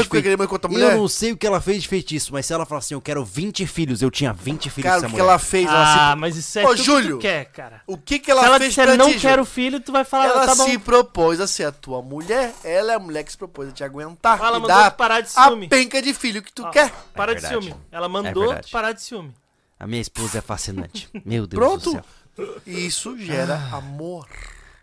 [0.52, 2.96] outra Eu não sei o que ela fez de feitiço, mas se ela falar assim,
[2.96, 5.24] eu quero 20 filhos, eu tinha 20 filhos Cara, o que, que mulher.
[5.30, 5.68] ela fez?
[5.68, 7.18] Ela Ah, mas isso é Ô, tudo que Júlio.
[7.18, 7.76] tu quer, cara.
[7.78, 7.84] se...
[7.86, 9.46] O que, que ela, Se ela fez disser pra não ti, quero Júlio?
[9.46, 10.66] filho, tu vai falar, Ela tá bom.
[10.66, 12.56] se propôs a ser a tua mulher.
[12.64, 14.40] Ela é a mulher que se propôs a te aguentar.
[14.40, 15.68] Ela e mandou parar de a ciúme.
[15.68, 16.92] penca de filho que tu Ó, quer.
[17.14, 17.76] Para É de ciúme.
[17.92, 19.32] Ela mandou tu parar de ciúme.
[19.80, 21.10] A minha esposa é fascinante.
[21.26, 21.84] Meu Deus Pronto.
[21.84, 22.62] do céu.
[22.66, 23.78] Isso gera Ah.
[23.78, 24.28] amor.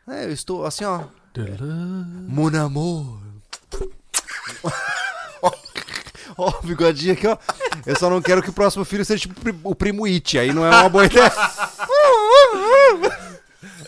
[0.08, 1.02] É, eu estou assim, ó.
[2.28, 3.20] Mon amor.
[6.38, 7.36] Ó, o bigodinho aqui, ó.
[7.84, 10.38] Eu só não quero que o próximo filho seja tipo o primo It.
[10.38, 11.30] Aí não é uma boa ideia.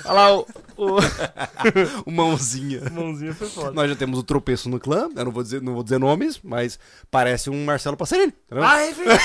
[0.04, 0.98] Olha lá, o, o...
[2.04, 2.82] O mãozinha.
[2.90, 3.70] mãozinha foi foda.
[3.72, 5.08] Nós já temos o tropeço no clã.
[5.16, 6.78] Eu não vou dizer, não vou dizer nomes, mas
[7.10, 8.34] parece um Marcelo Passarini.
[8.46, 8.64] Entendeu?
[8.64, 9.24] Ah, é verdade.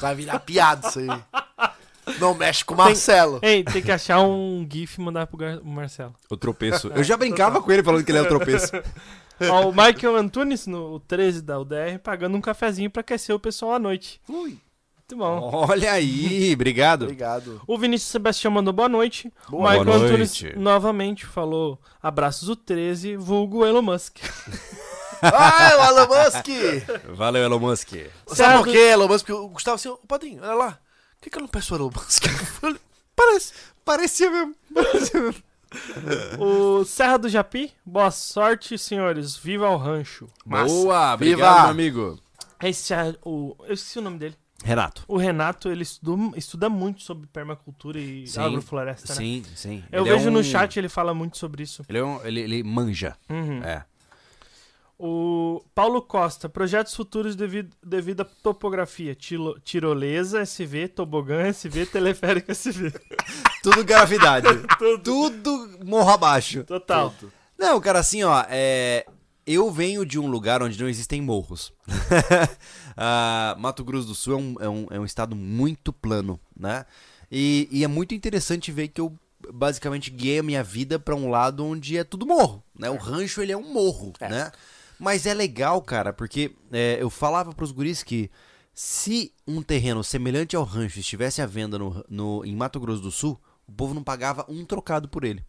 [0.00, 1.08] Vai virar piada isso aí.
[2.20, 3.38] Não mexe com o Marcelo.
[3.42, 6.14] Ei, tem que achar um GIF e mandar pro Gar- Marcelo.
[6.30, 6.88] O tropeço.
[6.94, 8.70] Eu já brincava com ele falando que ele é o tropeço.
[9.50, 13.74] Ó, o Michael Antunes, no 13 da UDR, pagando um cafezinho pra aquecer o pessoal
[13.74, 14.20] à noite.
[14.28, 14.58] Ui.
[15.10, 15.50] Muito bom.
[15.70, 17.04] Olha aí, obrigado.
[17.04, 17.60] Obrigado.
[17.66, 19.32] O Vinícius Sebastião mandou boa noite.
[19.48, 20.58] Boa o Michael Boa Antunes noite.
[20.58, 24.18] novamente falou abraços o 13, vulgo Elon Musk.
[25.22, 26.46] Ah, o Elon Musk!
[27.16, 27.88] Valeu, Elon Musk.
[28.28, 29.28] Sabe por quê, Elon Musk?
[29.30, 30.70] O Gustavo assim, ô padrinho, olha lá.
[30.72, 32.24] Por que, que eu não peço o Elon Musk?
[32.60, 32.76] Falei,
[33.16, 33.52] Parece.
[33.84, 34.54] Parecia mesmo.
[34.72, 35.42] Parecia mesmo.
[36.38, 39.36] O Serra do Japi, boa sorte, senhores.
[39.36, 40.28] Viva o rancho.
[40.46, 40.72] Massa.
[40.74, 41.60] Boa, obrigado, Viva.
[41.62, 42.18] meu amigo.
[42.62, 43.54] Esse é o.
[43.66, 44.34] Eu esqueci o nome dele.
[44.64, 45.04] Renato.
[45.06, 49.18] O Renato, ele estudou, estuda muito sobre permacultura e Sim, agrofloresta, né?
[49.20, 49.84] Sim, sim.
[49.92, 51.84] Eu Ele é vejo no um- chat ele fala muito sobre isso.
[51.88, 53.16] Ele, é um- ele, ele manja.
[53.30, 53.62] Uhum.
[53.62, 53.84] É.
[54.98, 59.14] O Paulo Costa, projetos futuros devido, devido à topografia.
[59.14, 62.92] Tilo- tirolesa, SV, tobogã, SV, teleférico, SV.
[63.62, 64.48] Tudo gravidade.
[65.04, 66.64] Tudo morro abaixo.
[66.64, 67.14] Total.
[67.56, 69.06] Não, cara, assim, ó, é...
[69.46, 71.72] eu venho de um lugar onde não existem morros.
[72.96, 76.84] Ah, Mato Grosso do Sul é um, é um, é um estado muito plano, né?
[77.30, 79.16] E, e é muito interessante ver que eu
[79.52, 82.90] basicamente guiei a minha vida pra um lado onde é tudo morro, né?
[82.90, 84.50] O rancho, ele é um morro, né?
[84.98, 88.30] Mas é legal, cara, porque é, eu falava pros guris que
[88.74, 93.10] se um terreno semelhante ao rancho estivesse à venda no, no, em Mato Grosso do
[93.10, 95.44] Sul, o povo não pagava um trocado por ele.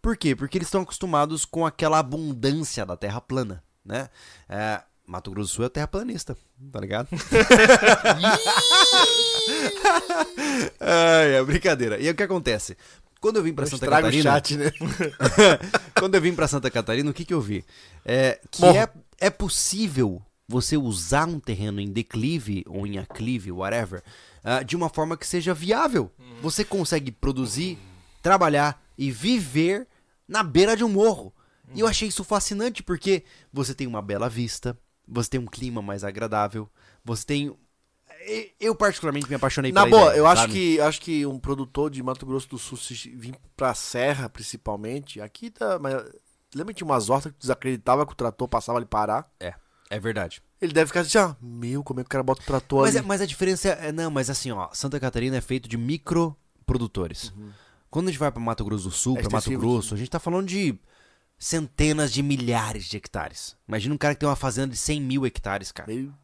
[0.00, 0.34] Por quê?
[0.34, 4.08] Porque eles estão acostumados com aquela abundância da terra plana, né?
[4.48, 6.36] É, Mato Grosso do Sul é terraplanista,
[6.72, 7.08] tá ligado?
[10.80, 12.00] Ai, é brincadeira.
[12.00, 12.76] E o que acontece?
[13.22, 14.72] Quando eu vim pra Santa Catarina, chat, né?
[15.96, 17.64] quando eu vim pra Santa Catarina, o que que eu vi?
[18.04, 18.76] É, que Morro.
[18.76, 18.88] é,
[19.20, 24.02] é possível você usar um terreno em declive ou em aclive, whatever,
[24.42, 26.10] ah, de uma forma que seja viável.
[26.42, 27.78] Você consegue produzir,
[28.20, 29.86] trabalhar e viver
[30.26, 31.32] na beira de um morro.
[31.76, 33.22] E eu achei isso fascinante porque
[33.52, 34.76] você tem uma bela vista,
[35.06, 36.68] você tem um clima mais agradável,
[37.04, 37.56] você tem
[38.60, 40.52] eu particularmente me apaixonei Na pela boa, ideia, eu acho sabe?
[40.52, 45.20] que, acho que um produtor de Mato Grosso do Sul, se vir pra Serra, principalmente,
[45.20, 45.78] aqui tá.
[45.78, 45.94] Mas,
[46.54, 49.30] lembra que tinha umas hortas que desacreditava que o trator passava ali parar?
[49.90, 50.42] É verdade.
[50.60, 52.96] Ele deve ficar assim, ah, meu, como é que o cara bota o trator Mas,
[52.96, 53.04] ali?
[53.04, 53.92] é- mas a diferença é.
[53.92, 57.32] Não, mas assim, ó, Santa Catarina é feito de microprodutores.
[57.90, 60.08] Quando a gente vai pra Mato Grosso do Sul, É pra Mato Grosso, a gente
[60.10, 60.78] tá falando de
[61.38, 63.56] centenas de milhares de hectares.
[63.68, 65.92] Imagina um cara que tem uma fazenda de 100 mil hectares, cara.
[65.92, 66.14] Meio-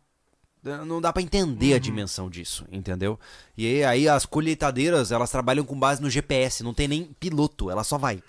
[0.86, 3.18] Não dá pra entender a dimensão disso, entendeu?
[3.56, 7.84] E aí, as colheitadeiras, elas trabalham com base no GPS, não tem nem piloto, ela
[7.84, 8.22] só vai.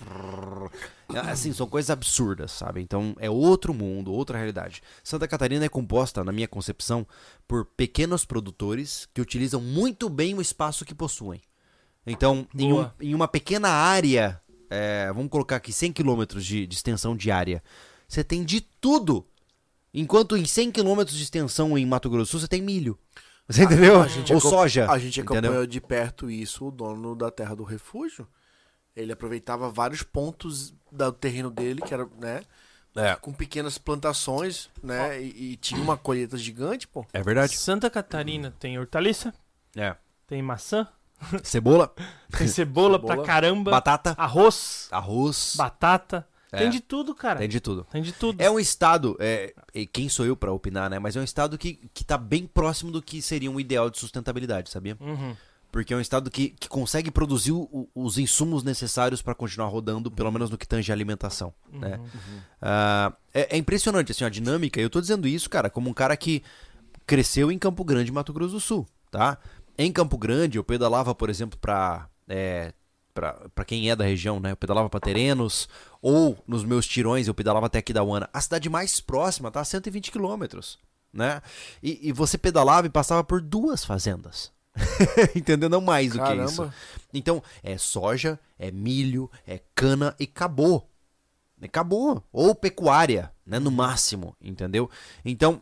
[1.27, 2.81] Assim, são coisas absurdas, sabe?
[2.81, 4.81] Então é outro mundo, outra realidade.
[5.03, 7.05] Santa Catarina é composta, na minha concepção,
[7.47, 11.41] por pequenos produtores que utilizam muito bem o espaço que possuem.
[12.05, 14.39] Então, em, um- em uma pequena área,
[14.69, 17.63] é, vamos colocar aqui 100 quilômetros de, de extensão de área,
[18.07, 19.25] você tem de tudo.
[19.93, 22.97] Enquanto em 100 quilômetros de extensão em Mato Grosso você tem milho.
[23.47, 24.01] Você entendeu?
[24.01, 24.89] A gente Ou soja.
[24.91, 25.39] A gente entendeu?
[25.39, 28.27] acompanhou de perto isso, o dono da Terra do Refúgio.
[28.95, 32.41] Ele aproveitava vários pontos do terreno dele, que era, né?
[32.95, 33.15] É.
[33.15, 35.21] Com pequenas plantações, né?
[35.21, 37.05] E, e tinha uma colheita gigante, pô.
[37.13, 37.57] É verdade.
[37.57, 39.33] Santa Catarina tem hortaliça,
[39.75, 39.95] É.
[40.27, 40.87] tem maçã,
[41.43, 41.93] Cebola,
[42.37, 43.27] tem cebola, pra Cebola.
[43.27, 45.53] caramba, batata, arroz, arroz.
[45.57, 46.27] batata.
[46.51, 46.57] É.
[46.59, 47.39] Tem de tudo, cara.
[47.39, 47.85] Tem de tudo.
[47.91, 48.41] Tem de tudo.
[48.41, 50.97] É um estado, é, e quem sou eu pra opinar, né?
[50.99, 53.99] Mas é um estado que, que tá bem próximo do que seria um ideal de
[53.99, 54.97] sustentabilidade, sabia?
[54.99, 55.35] Uhum.
[55.71, 60.09] Porque é um estado que, que consegue produzir o- os insumos necessários pra continuar rodando,
[60.09, 61.99] pelo menos no que tange a alimentação, né?
[62.59, 64.81] Ah, é, é impressionante, assim, a dinâmica.
[64.81, 66.41] Eu tô dizendo isso, cara, como um cara que
[67.05, 69.37] cresceu em Campo Grande, Mato Grosso do Sul, tá?
[69.77, 72.07] Em Campo Grande, eu pedalava, por exemplo, pra...
[72.27, 72.73] É,
[73.19, 74.51] pra, pra quem é da região, né?
[74.51, 75.67] Eu pedalava pra Terenos,
[76.01, 78.29] ou nos meus tirões eu pedalava até Aquidauana.
[78.31, 80.79] A cidade mais próxima tá a 120 quilômetros,
[81.11, 81.41] né?
[81.83, 84.53] E, e você pedalava e passava por duas fazendas.
[85.35, 85.67] Entendeu?
[85.67, 86.61] Não mais do que isso.
[86.61, 86.73] Caramba.
[87.13, 90.89] Então, é soja, é milho, é cana e acabou.
[91.61, 92.23] Acabou.
[92.31, 93.59] Ou pecuária, né?
[93.59, 94.89] No máximo, entendeu?
[95.25, 95.61] Então,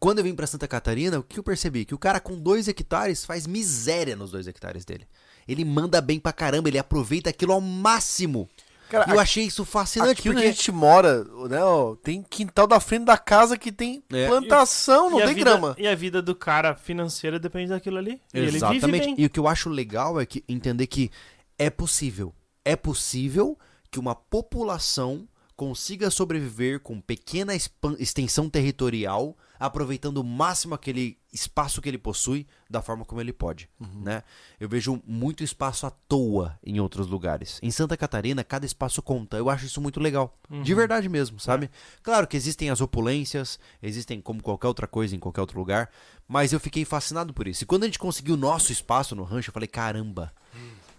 [0.00, 1.84] quando eu vim pra Santa Catarina, o que eu percebi?
[1.84, 5.06] Que o cara com dois hectares faz miséria nos dois hectares dele.
[5.46, 8.48] Ele manda bem pra caramba, ele aproveita aquilo ao máximo.
[8.88, 10.48] Cara, e eu achei isso fascinante, Aqui onde porque...
[10.48, 14.26] a gente mora, né, ó, tem quintal da frente da casa que tem É.
[14.28, 15.74] plantação, não E tem vida- grama.
[15.78, 18.20] E a vida do cara financeira depende daquilo ali.
[18.34, 19.04] E ele vive Exatamente.
[19.06, 19.14] bem.
[19.16, 21.10] E o que eu acho legal é que entender que
[21.58, 22.34] é possível.
[22.64, 23.58] É possível
[23.90, 27.52] que uma população consiga sobreviver com pequena
[27.98, 33.70] extensão territorial, aproveitando o máximo aquele espaço que ele possui da forma como ele pode,
[34.00, 34.24] né?
[34.58, 37.60] Eu vejo muito espaço à toa em outros lugares.
[37.62, 39.36] Em Santa Catarina, cada espaço conta.
[39.36, 40.36] Eu acho isso muito legal.
[40.50, 41.70] De verdade mesmo, sabe?
[42.02, 45.90] Claro que existem as opulências, existem como qualquer outra coisa em qualquer outro lugar,
[46.26, 47.62] mas eu fiquei fascinado por isso.
[47.62, 50.32] E quando a gente conseguiu o nosso espaço no rancho, eu falei, caramba,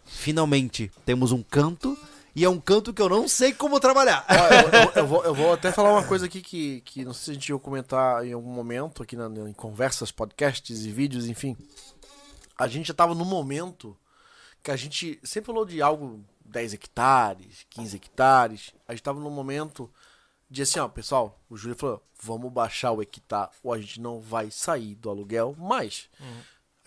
[0.06, 1.98] finalmente temos um canto
[2.36, 4.26] e é um canto que eu não sei como trabalhar.
[4.30, 7.14] Ó, eu, eu- eu vou, eu vou até falar uma coisa aqui que, que não
[7.14, 10.92] sei se a gente ia comentar em algum momento aqui na- em conversas, podcasts e
[10.92, 11.56] vídeos, enfim.
[12.58, 13.98] A gente já tava num momento
[14.62, 18.74] que a gente sempre falou de algo 10 hectares, 15 hectares.
[18.88, 19.92] A gente tava num momento
[20.50, 24.20] de assim, ó, pessoal, o Júlio falou, vamos baixar o hectare ou a gente não
[24.22, 26.24] vai sair do aluguel, mas a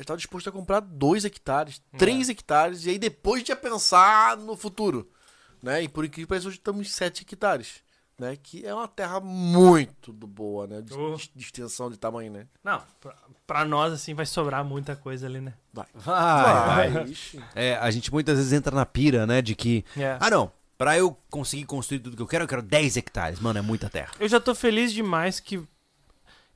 [0.02, 3.56] gente tava disposto a comprar 2 hectares, 3 hectares e aí depois a gente ia
[3.56, 5.10] pensar no futuro
[5.66, 5.82] né?
[5.82, 7.82] E por incrível que pareça, hoje estamos em 7 hectares,
[8.18, 8.36] né?
[8.42, 10.80] Que é uma terra muito do- boa, né?
[10.80, 11.16] De, Oh.
[11.16, 12.46] de extensão de tamanho, né?
[12.64, 13.14] Não, pra,
[13.46, 15.52] pra nós, assim, vai sobrar muita coisa ali, né?
[15.72, 15.86] Vai.
[15.94, 17.14] Vai, vai.
[17.54, 20.16] É, a gente muitas vezes entra na pira, né, de que, É.
[20.20, 23.40] ah não, pra eu conseguir construir tudo que eu quero, eu quero 10 hectares.
[23.40, 24.12] Mano, é muita terra.
[24.20, 25.62] Eu já tô feliz demais que.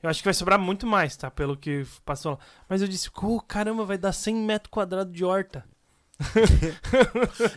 [0.03, 1.29] Eu acho que vai sobrar muito mais, tá?
[1.29, 2.39] Pelo que passou lá.
[2.67, 5.63] Mas eu disse, "Pô, caramba, vai dar 100 metros quadrados de horta.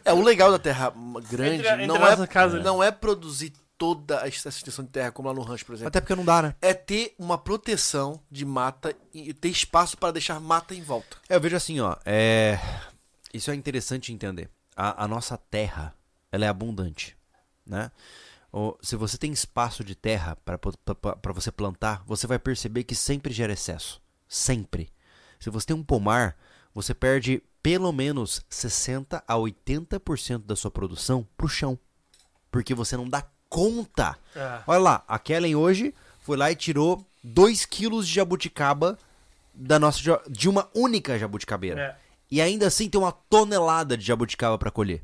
[0.05, 0.93] É, o legal da terra
[1.31, 2.61] grande Entre a- entre não, a é, casa.
[2.61, 5.89] não é produzir toda essa extensão de terra, como lá no rancho, por exemplo.
[5.89, 6.55] Até porque não dá, né?
[6.63, 11.17] É ter uma proteção de mata e ter espaço para deixar mata em volta.
[11.29, 12.59] É, Eu vejo assim, ó, é...
[13.33, 14.49] Isso é interessante entender.
[14.77, 15.93] A, a nossa terra,
[16.31, 17.17] ela é abundante,
[17.67, 17.91] né?
[18.53, 23.33] O- se você tem espaço de terra para você plantar, você vai perceber que sempre
[23.33, 24.01] gera excesso.
[24.29, 24.93] Sempre.
[25.41, 26.37] Se você tem um pomar,
[26.73, 31.79] você perde pelo menos 60 a 80% da sua produção pro chão.
[32.51, 34.19] Porque você não dá conta.
[34.67, 38.99] Olha lá, a Kellen hoje foi lá e tirou 2 quilos de jabuticaba
[39.55, 41.81] da nossa de uma única jabuticabeira.
[41.81, 41.97] É.
[42.31, 45.03] E ainda assim tem uma tonelada de jabuticaba para colher.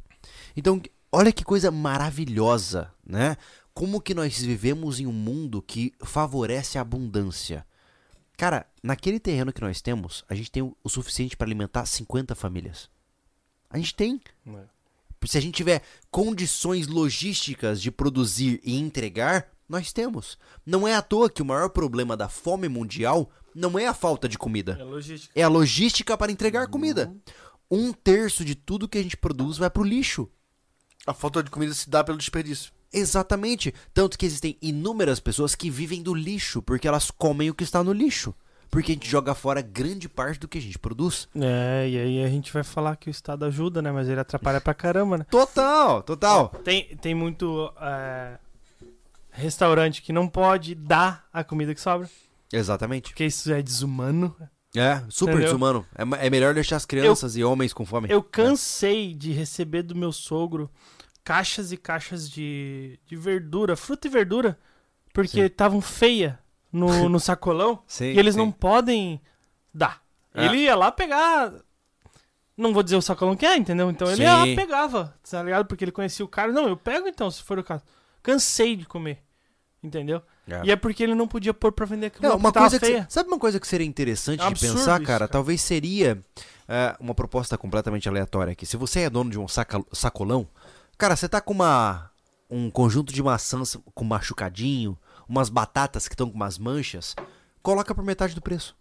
[0.54, 3.38] Então, olha que coisa maravilhosa, né?
[3.72, 7.64] Como que nós vivemos em um mundo que favorece a abundância.
[8.40, 12.34] Cara, naquele terreno que nós temos, a gente tem o o suficiente para alimentar 50
[12.34, 12.88] famílias.
[13.68, 14.18] A gente tem.
[15.26, 20.38] Se a gente tiver condições logísticas de produzir e entregar, nós temos.
[20.64, 24.26] Não é à toa que o maior problema da fome mundial não é a falta
[24.26, 25.38] de comida, É logística.
[25.38, 27.14] é a logística para entregar comida.
[27.70, 30.26] Um terço de tudo que a gente produz vai pro lixo.
[31.06, 32.72] A falta de comida se dá pelo desperdício.
[32.92, 33.74] Exatamente.
[33.94, 37.82] Tanto que existem inúmeras pessoas que vivem do lixo, porque elas comem o que está
[37.82, 38.34] no lixo.
[38.70, 41.28] Porque a gente joga fora grande parte do que a gente produz.
[41.34, 43.90] É, e aí a gente vai falar que o Estado ajuda, né?
[43.90, 45.26] Mas ele atrapalha pra caramba, né?
[45.28, 46.50] Total, total.
[46.62, 48.38] Tem, tem muito é,
[49.32, 52.08] restaurante que não pode dar a comida que sobra,
[52.52, 53.10] Exatamente.
[53.10, 54.36] porque isso é desumano.
[54.76, 55.48] É, super Entendeu?
[55.48, 55.86] desumano.
[55.96, 58.08] É, é melhor deixar as crianças e homens com fome.
[58.08, 60.70] Eu cansei de receber do meu sogro
[61.24, 64.58] caixas e caixas de, de verdura, fruta e verdura,
[65.12, 66.38] porque estavam feia
[66.72, 68.40] no, no sacolão Sim, e eles sim.
[68.40, 69.20] não podem
[69.72, 70.02] dar.
[70.34, 70.46] É.
[70.46, 71.52] Ele ia lá pegar.
[72.56, 73.90] Não vou dizer o sacolão que é, entendeu?
[73.90, 74.22] Então ele Sim.
[74.22, 75.66] ia lá pegava, tá ligado?
[75.66, 76.52] Porque ele conhecia o cara.
[76.52, 77.82] Não, eu pego então, se for o caso.
[78.22, 79.18] Cansei de comer.
[79.82, 80.20] Entendeu?
[80.46, 80.60] É.
[80.66, 82.22] E é porque ele não podia pôr pra vender aquilo.
[82.22, 83.06] Não, porque uma tava coisa que, feia.
[83.08, 85.04] sabe uma coisa que seria interessante É um de pensar, isso, cara?
[85.04, 85.28] cara.
[85.28, 86.18] Talvez seria
[86.68, 88.66] é, uma proposta completamente aleatória aqui.
[88.66, 90.46] Se você é dono de um saca- sacolão,
[91.00, 92.10] cara, você tá com uma
[92.50, 97.16] um conjunto de maçãs com machucadinho, umas batatas que estão com umas manchas,
[97.62, 98.76] coloca por metade do preço.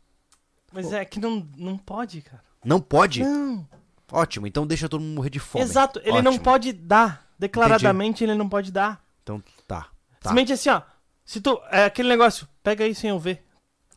[0.74, 2.44] Mas é que não, não pode, cara.
[2.64, 3.24] Não pode?
[3.24, 3.66] Não.
[4.12, 5.64] Ótimo, então deixa todo mundo morrer de fome.
[5.64, 6.44] Exato, ele não Ótimo.
[6.44, 7.26] pode dar.
[7.38, 9.02] Declaradamente ele não pode dar.
[9.24, 9.84] Então tá.
[10.20, 10.30] tá.
[10.30, 10.82] Simplesmente assim, ó.
[11.24, 11.62] Se tu.
[11.72, 13.46] É aquele negócio, pega aí sem eu ver.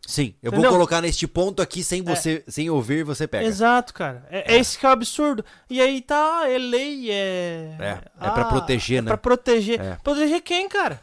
[0.06, 0.70] Sim, eu Entendeu?
[0.70, 3.46] vou colocar neste ponto aqui sem você, sem ouvir, você pega.
[3.46, 4.26] Exato, cara.
[4.30, 5.44] É, é esse que é o absurdo.
[5.70, 7.76] E aí tá, é lei, é.
[7.78, 9.08] É, é pra proteger, é né?
[9.08, 9.80] Pra proteger.
[9.80, 9.96] É.
[10.02, 11.00] Proteger quem, cara?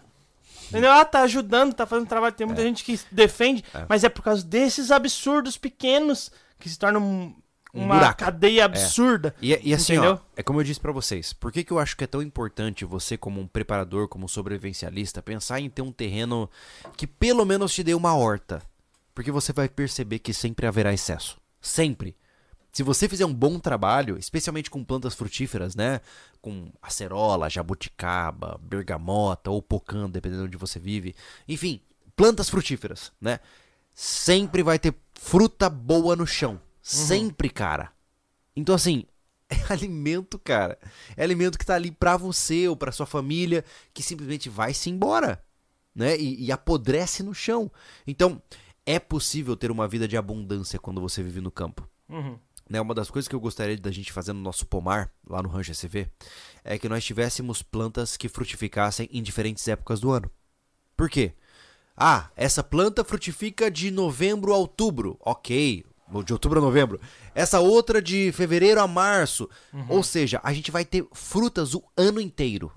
[0.68, 0.92] Entendeu?
[0.92, 2.36] Ah, tá ajudando, tá fazendo trabalho.
[2.36, 3.86] Tem muita gente que defende, É.
[3.88, 7.36] mas é por causa desses absurdos pequenos que se tornam um-
[7.74, 8.20] Um uma buraco.
[8.20, 9.34] cadeia absurda.
[9.42, 11.96] E, e assim, ó, é como eu disse pra vocês, por que, que eu acho
[11.96, 15.92] que é tão importante você, como um preparador, como um sobrevivencialista, pensar em ter um
[15.92, 16.50] terreno
[16.98, 18.62] que pelo menos te dê uma horta?
[19.20, 21.38] Porque você vai perceber que sempre haverá excesso.
[21.60, 22.16] Sempre.
[22.72, 26.00] Se você fizer um bom trabalho, especialmente com plantas frutíferas, né?
[26.42, 31.14] Com acerola, jabuticaba, bergamota ou pocã, dependendo de onde você vive.
[31.50, 31.82] Enfim,
[32.16, 33.42] plantas frutíferas, né?
[33.94, 36.58] Sempre vai ter fruta boa no chão.
[36.82, 37.92] Sempre, cara.
[38.56, 39.04] Então, assim,
[39.52, 40.80] é alimento, cara.
[41.18, 44.90] É alimento que tá ali pra você ou pra sua família, que simplesmente vai se
[44.90, 45.44] embora,
[45.94, 46.18] né?
[46.18, 47.70] E, e apodrece no chão.
[48.08, 48.42] Então,
[48.90, 51.88] é possível ter uma vida de abundância quando você vive no campo.
[52.10, 52.40] Uhum.
[52.68, 55.50] Né, uma das coisas que eu gostaria da gente fazer no nosso pomar, lá no
[55.50, 56.10] Rancho SV,
[56.64, 60.30] é que nós tivéssemos plantas que frutificassem em diferentes épocas do ano.
[60.98, 61.34] Por quê?
[61.96, 65.20] Ah, essa planta frutifica de novembro a outubro.
[65.20, 65.86] Ok.
[66.26, 67.00] De outubro a novembro.
[67.36, 69.48] Essa outra de fevereiro a março.
[69.88, 72.72] Ou seja, a gente vai ter frutas o ano inteiro.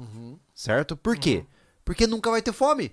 [0.55, 0.95] Certo?
[0.95, 1.47] Por quê?
[1.87, 2.93] Porque nunca vai ter fome.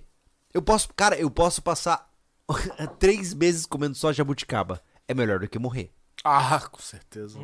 [0.54, 2.09] Eu posso, cara, eu posso passar
[2.98, 4.82] três meses comendo só jabuticaba.
[5.06, 5.92] É melhor do que morrer.
[6.22, 7.38] Ah, com certeza.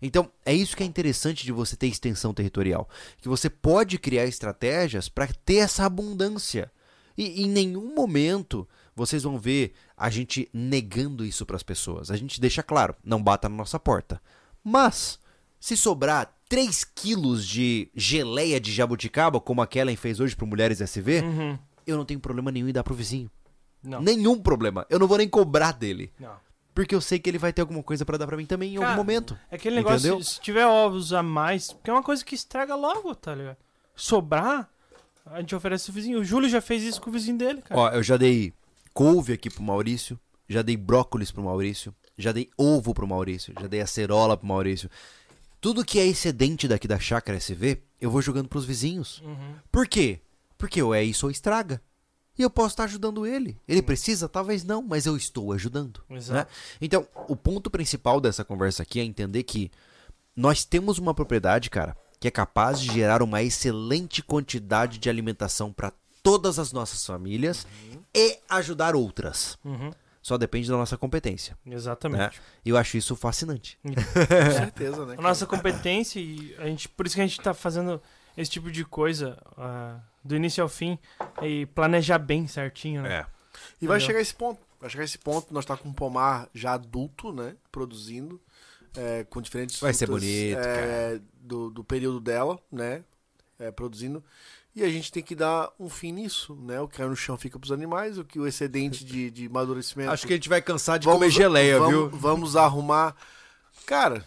[0.00, 2.88] Então, é isso que é interessante de você ter extensão territorial.
[3.18, 6.72] Que você pode criar estratégias para ter essa abundância.
[7.16, 8.66] E em nenhum momento
[8.96, 12.10] vocês vão ver a gente negando isso para as pessoas.
[12.10, 14.20] A gente deixa claro, não bata na nossa porta.
[14.64, 15.18] Mas,
[15.60, 20.80] se sobrar 3 quilos de geleia de jabuticaba, como a Kellen fez hoje para Mulheres
[20.80, 21.58] SV, Uhum.
[21.86, 23.30] eu não tenho problema nenhum em dar pro vizinho.
[23.82, 24.00] Não.
[24.00, 24.86] Nenhum problema.
[24.88, 26.12] Eu não vou nem cobrar dele.
[26.18, 26.34] Não.
[26.74, 28.78] Porque eu sei que ele vai ter alguma coisa para dar para mim também em
[28.78, 29.38] Cara, algum momento.
[29.50, 30.24] É aquele negócio, Entendeu?
[30.24, 33.58] se tiver ovos a mais, porque é uma coisa que estraga logo, tá ligado?
[33.94, 34.70] Sobrar,
[35.26, 36.20] a gente oferece o vizinho.
[36.20, 37.78] O Júlio já fez isso com o vizinho dele, cara.
[37.78, 38.54] Ó, eu já dei
[38.94, 43.66] couve aqui pro Maurício, já dei brócolis pro Maurício, já dei ovo pro Maurício, já
[43.66, 44.90] dei acerola pro Maurício.
[45.60, 49.20] Tudo que é excedente daqui da chácara SV, eu vou jogando pros vizinhos.
[49.20, 49.54] Uhum.
[49.70, 50.20] Por quê?
[50.58, 51.80] Porque ou é isso ou estraga.
[52.38, 53.58] E eu posso estar ajudando ele.
[53.68, 54.28] Ele precisa?
[54.28, 56.02] Talvez não, mas eu estou ajudando.
[56.10, 56.34] Exato.
[56.34, 56.46] né?
[56.80, 59.70] Então, o ponto principal dessa conversa aqui é entender que
[60.34, 65.72] nós temos uma propriedade, cara, que é capaz de gerar uma excelente quantidade de alimentação
[65.72, 67.66] para todas as nossas famílias
[68.14, 69.58] e ajudar outras.
[69.64, 69.90] Uhum.
[70.22, 71.58] Só depende da nossa competência.
[71.66, 71.74] Né?
[71.74, 72.40] Exatamente.
[72.64, 73.76] E eu acho isso fascinante.
[73.82, 75.16] Com certeza, né?
[75.18, 78.00] A nossa competência e a gente, por isso que a gente tá fazendo
[78.36, 80.98] esse tipo de coisa ah, do início ao fim
[81.42, 83.26] e planejar bem certinho, né?
[83.80, 84.00] E vai Entendeu?
[84.00, 84.60] chegar esse ponto.
[84.80, 85.52] Vai chegar esse ponto.
[85.54, 87.54] Nós tá com um pomar já adulto, né?
[87.70, 88.40] Produzindo.
[88.96, 93.02] é, com diferentes Vai ser frutas, bonito, é, do, do período dela, né?
[93.58, 94.22] é, produzindo.
[94.74, 96.80] E a gente tem que dar um fim nisso, né?
[96.80, 100.10] O que cai no chão fica pros animais, o que o excedente de, de amadurecimento.
[100.10, 102.10] Acho que a gente vai cansar de vamos- comer geleia, vamos, viu?
[102.10, 103.14] Vamos arrumar.
[103.86, 104.24] Cara,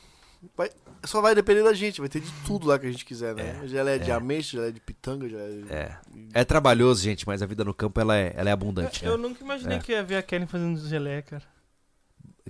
[0.55, 0.71] vai-
[1.05, 3.61] só vai depender da gente, vai ter de tudo lá que a gente quiser, né?
[3.67, 5.71] geleia de ameixa, geleia de pitanga, geleia de...
[5.73, 5.97] É.
[6.33, 9.27] É trabalhoso, gente, mas a vida no campo ela é, ela é abundante, Eu né?
[9.27, 9.79] nunca imaginei É.
[9.79, 11.43] que ia ver a Kelly fazendo geleia, cara.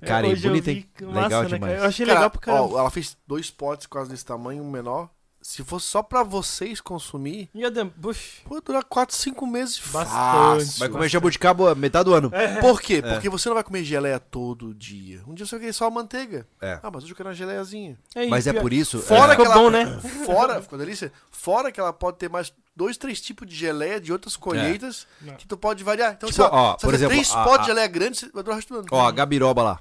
[0.05, 0.89] Cara, e eu bonita, hein?
[0.99, 1.73] Legal massa, né, demais.
[1.73, 1.83] cara?
[1.85, 2.73] Eu achei Cara, legal pra caramba.
[2.75, 5.09] ó, ela fez dois potes quase desse tamanho, um menor.
[5.47, 10.09] Se fosse só pra vocês consumir, Ia pode durar 4, 5 meses Bastante.
[10.11, 10.79] fácil.
[10.79, 12.31] Vai comer jabuticaba metade do ano.
[12.61, 12.99] Por quê?
[12.99, 15.21] Porque você não vai comer geleia todo dia.
[15.27, 16.47] Um dia você vai querer só a manteiga.
[16.59, 16.79] É.
[16.81, 17.95] Ah, mas hoje eu quero uma geleiazinha.
[18.15, 18.97] É, Mas é por isso.
[18.97, 19.99] Fora é, que ela, bom, né?
[20.25, 21.13] Fora, ficou delícia.
[21.29, 25.35] Fora que ela pode ter mais dois, três tipos de geleia de outras colheitas Não.
[25.35, 26.13] que tu pode variar.
[26.13, 28.25] Então, Tipo, assim, ó, se por exemplo, três a- potes a- de geleia grande, você
[28.31, 28.87] vai durar o resto do ano.
[28.89, 29.79] Ó, a gabiroba lá.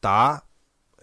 [0.00, 0.42] Tá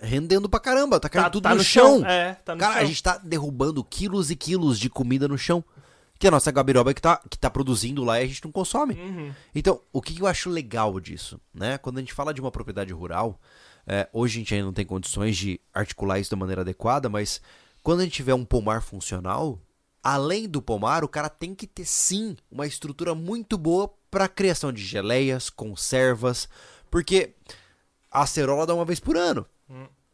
[0.02, 1.00] rendendo pra caramba.
[1.00, 2.00] Tá caindo Tá, tudo tá no, no chão.
[2.00, 2.06] chão.
[2.10, 2.82] É, tá no Cara, chão.
[2.82, 5.64] a gente tá derrubando quilos e quilos de comida no chão.
[6.18, 8.96] Que a nossa gabiroba que tá, que tá produzindo lá e a gente não consome.
[8.96, 9.32] Uhum.
[9.56, 11.78] Então, o que eu acho legal disso, né?
[11.78, 13.40] Quando a gente fala de uma propriedade rural,
[13.88, 17.40] é, hoje a gente ainda não tem condições de articular isso da maneira adequada, mas
[17.82, 19.62] quando a gente tiver um pomar funcional,
[20.04, 24.74] além do pomar, o cara tem que ter sim uma estrutura muito boa para criação
[24.74, 26.50] de geleias, conservas,
[26.92, 27.34] porque
[28.12, 29.46] a acerola dá uma vez por ano.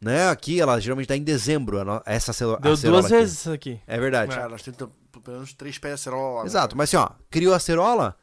[0.00, 0.28] Né?
[0.28, 3.20] Aqui ela geralmente dá em dezembro, essa acero- Deu acerola duas aqui.
[3.20, 3.80] vezes isso aqui.
[3.86, 4.34] É verdade.
[4.34, 4.92] Cara, nós temos pelo
[5.36, 6.46] menos três pés de acerola né?
[6.46, 8.16] Exato, mas assim, ó, criou a acerola,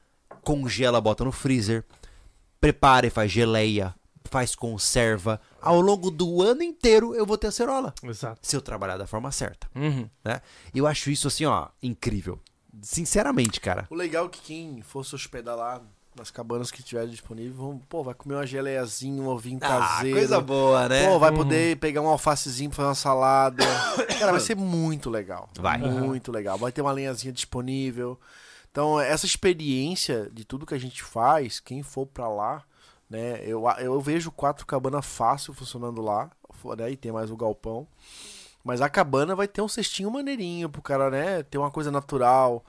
[0.43, 1.83] congela, bota no freezer,
[2.61, 3.95] prepara e faz geleia,
[4.25, 5.41] faz conserva.
[5.59, 8.39] Ao longo do ano inteiro eu vou ter acerola, Exato.
[8.43, 10.07] se eu trabalhar da forma certa, Uhum.
[10.23, 10.41] né?
[10.75, 12.39] Eu acho isso assim, ó, incrível.
[12.81, 13.87] Sinceramente, cara.
[13.89, 15.81] O legal é que quem for se hospedar lá
[16.15, 20.41] nas cabanas que tiver disponível, vão, pô, vai comer uma geleiazinha, um ovinho caseiro.
[20.41, 21.07] boa, né?
[21.07, 23.63] Pô, vai poder pegar um alfacezinho pra fazer uma salada.
[24.19, 25.49] Cara, vai ser muito legal.
[25.59, 25.79] Vai.
[25.79, 26.57] Muito legal.
[26.57, 28.19] Vai ter uma lenhazinha disponível.
[28.71, 32.63] Então, essa experiência de tudo que a gente faz, quem for pra lá,
[33.09, 33.41] né?
[33.45, 36.31] Eu, eu vejo quatro cabanas fácil funcionando lá,
[36.77, 36.91] né?
[36.91, 37.87] E tem mais o galpão.
[38.63, 41.43] Mas a cabana vai ter um cestinho maneirinho pro cara, né?
[41.43, 42.63] Ter uma coisa natural,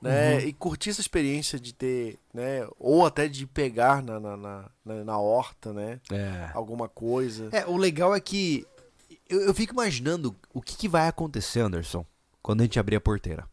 [0.00, 0.44] né?
[0.44, 2.66] E curtir essa experiência de ter, né?
[2.78, 6.00] Ou até de pegar na, na, na, na- na horta, né?
[6.10, 6.50] É.
[6.54, 7.48] Alguma coisa.
[7.52, 8.66] É, o legal é que
[9.28, 12.04] eu, eu fico imaginando o que, que vai acontecer, Anderson,
[12.42, 13.46] quando a gente abrir a porteira.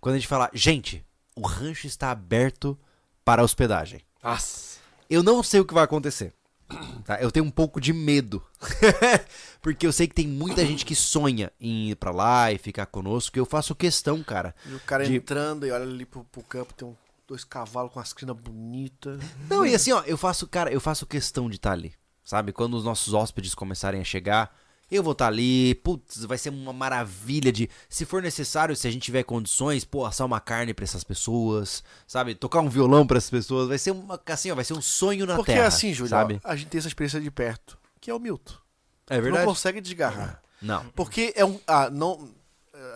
[0.00, 1.04] Quando a gente falar, gente,
[1.36, 2.78] o rancho está aberto
[3.24, 4.00] para hospedagem.
[4.22, 4.78] Nossa.
[5.08, 6.32] Eu não sei o que vai acontecer.
[7.04, 7.20] tá?
[7.20, 8.42] Eu tenho um pouco de medo.
[9.60, 12.86] Porque eu sei que tem muita gente que sonha em ir pra lá e ficar
[12.86, 13.36] conosco.
[13.36, 14.54] E eu faço questão, cara.
[14.66, 16.96] E o cara De- entrando e olha ali pro, pro campo, tem um-
[17.28, 19.20] dois cavalos com as crinas bonitas.
[19.48, 21.94] Não, e assim, ó, eu faço, cara, eu faço questão de estar ali.
[22.24, 22.52] Sabe?
[22.52, 24.54] Quando os nossos hóspedes começarem a chegar,
[24.94, 25.74] eu vou estar ali.
[25.76, 27.68] Putz, vai ser uma maravilha de.
[27.88, 31.82] Se for necessário, se a gente tiver condições, pô, assar uma carne pra essas pessoas.
[32.06, 32.34] Sabe?
[32.34, 33.68] Tocar um violão pra essas pessoas.
[33.68, 34.20] Vai ser uma.
[34.26, 35.66] Assim, ó, vai ser um sonho na Porque terra.
[35.66, 36.40] assim, Júlio, Sabe?
[36.44, 38.54] ó, a gente tem essa experiência de perto, que é o Milton.
[39.10, 39.44] É Tu verdade.
[39.46, 40.40] não consegue desgarrar.
[40.60, 40.84] Não.
[40.94, 41.58] Porque é um.
[41.66, 42.30] Ah, não,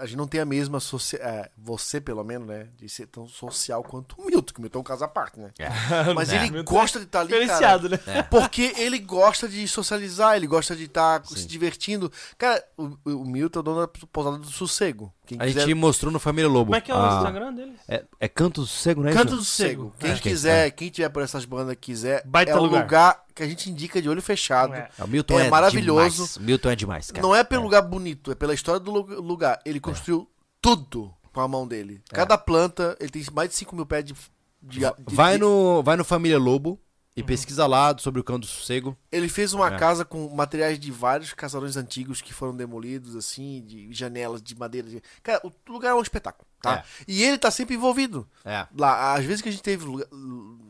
[0.00, 0.80] a gente não tem a mesma.
[0.80, 2.68] Socia é, você, pelo menos, né?
[2.76, 5.38] De ser tão social quanto o Milton, que o Milton é um caso à parte,
[5.38, 5.50] né?
[6.14, 6.44] Mas É.
[6.46, 7.30] ele gosta de estar ali.
[7.30, 7.98] Cara, Diferenciado, né?
[8.30, 12.10] Porque ele gosta de socializar, ele gosta de estar se divertindo.
[12.38, 15.12] Cara, o, o Milton é o dono da pousada do sossego.
[15.26, 16.66] Quem A quiser gente mostrou no Família Lobo.
[16.66, 17.80] Como é que é o Ah, Instagram deles?
[17.88, 19.12] É, é Canto do Sossego, né?
[19.12, 19.36] Canto isso?
[19.36, 19.92] do Sossego.
[19.98, 22.82] Quem é quiser, quem tiver por essas bandas quiser, Baita é o lugar.
[22.84, 23.24] lugar.
[23.34, 24.72] que a gente indica de olho fechado.
[24.74, 24.88] É.
[24.98, 26.16] É, O Milton É é, maravilhoso.
[26.16, 26.38] Demais.
[26.38, 27.20] Milton é demais, cara.
[27.26, 29.60] Não é pelo lugar bonito, é pela história do lu- lugar.
[29.66, 30.26] Ele construiu
[30.62, 32.00] tudo com a mão dele.
[32.10, 34.14] Cada planta, ele tem mais de 5 mil pés de.
[34.62, 36.80] de- de- Vai de- no, vai no Família Lobo
[37.16, 38.94] e pesquisa lá sobre o Canto do Sossego.
[39.10, 39.78] Ele fez uma É.
[39.78, 44.86] casa com materiais de vários casarões antigos que foram demolidos, assim, de janelas de madeira.
[44.88, 46.84] de- Cara, o lugar é um espetáculo, tá?
[47.08, 48.28] E ele tá sempre envolvido.
[48.44, 48.66] É.
[48.78, 49.86] Lá, às vezes que a gente teve,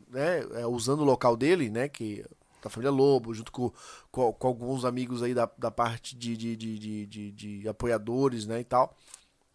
[0.08, 2.25] né, é, usando o local dele, né, que
[2.62, 3.73] da família Lobo, junto com,
[4.10, 8.47] com, com alguns amigos aí da, da parte de, de, de, de, de- de apoiadores,
[8.47, 8.97] né, e tal.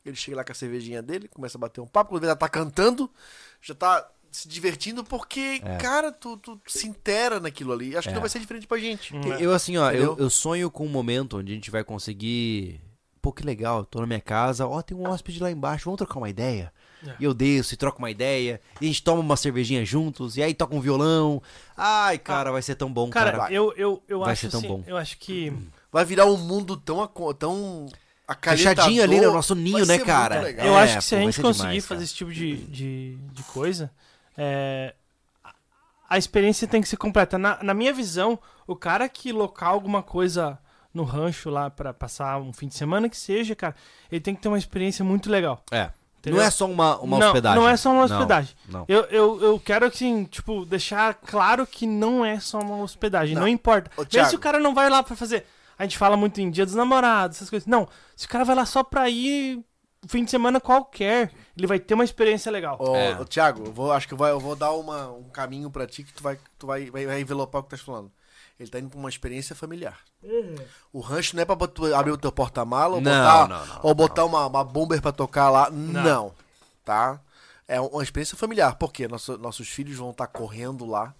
[0.06, 2.36] Ele chega lá com a cervejinha dele, começa a bater um papo, quando ele já
[2.36, 3.10] tá cantando,
[3.62, 7.96] já tá se divertindo, porque, cara, tu, tu se intera naquilo ali.
[7.96, 8.14] Acho que É.
[8.16, 9.14] não vai ser diferente pra gente.
[9.40, 12.80] Eu, assim, ó, eu, eu sonho com um momento onde a gente vai conseguir.
[13.22, 16.18] Pô, que legal, tô na minha casa, ó, tem um hóspede lá embaixo, vamos trocar
[16.18, 16.74] uma ideia?
[17.06, 17.14] É.
[17.20, 20.42] E eu desço e troco uma ideia, e a gente toma uma cervejinha juntos, e
[20.44, 21.40] aí toca um violão.
[21.78, 23.32] Ai, cara, vai ser tão bom, cara.
[23.32, 24.84] Cara, eu, eu, eu Vai acho ser tão assim, bom.
[24.88, 25.54] eu acho que
[25.92, 27.06] Vai virar um mundo tão,
[27.38, 27.88] tão.
[28.42, 30.50] Fechadinho ali no nosso ninho, né, cara?
[30.52, 32.04] eu É, acho que se pô, a gente conseguir demais, fazer cara.
[32.06, 33.92] esse tipo de, de, de coisa,
[34.44, 34.96] é,
[36.10, 37.38] a- experiência tem que ser completa.
[37.38, 40.58] Na, na minha visão, o cara que local alguma coisa
[40.94, 43.76] no rancho lá pra passar um fim de semana que seja, cara,
[44.12, 45.64] ele tem que ter uma experiência muito legal.
[45.72, 45.90] É.
[46.20, 46.40] entendeu?
[46.40, 47.62] Não é só uma, uma não, hospedagem.
[47.62, 48.56] Não é só uma Não, hospedagem.
[48.68, 48.86] Não.
[48.88, 53.36] Eu, eu, eu quero, assim, tipo, deixar claro que não é só uma hospedagem.
[53.36, 53.48] Não, Não.
[53.48, 53.90] importa.
[53.96, 55.46] Ô, Mesmo se o cara não vai lá pra fazer.
[55.80, 57.66] A gente fala muito em dia dos namorados, essas coisas.
[57.66, 59.64] Não, se o cara vai lá só pra ir
[60.08, 62.78] fim de semana qualquer, ele vai ter uma experiência legal.
[62.80, 63.20] Ô, É.
[63.20, 65.86] ô, Thiago, eu vou, acho que eu vou, eu vou dar uma, um caminho pra
[65.88, 68.12] ti que tu vai, tu vai, vai, vai envelopar o que tu tá falando.
[68.60, 69.98] Ele tá indo pra uma experiência familiar.
[70.94, 73.80] O rancho não é pra tu abrir o teu porta-mala ou Não, botar, não, não,
[73.82, 75.70] ou botar uma, uma bomber pra tocar lá.
[75.72, 76.32] Não.
[76.86, 77.20] Tá?
[77.68, 78.76] É uma experiência familiar.
[78.76, 81.12] Porque nosso, nossos filhos vão estar correndo lá,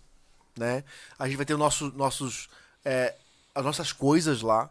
[0.56, 0.84] né?
[1.18, 2.48] A gente vai ter o nosso, nossos,
[2.86, 3.16] é,
[3.56, 4.70] as nossas coisas lá.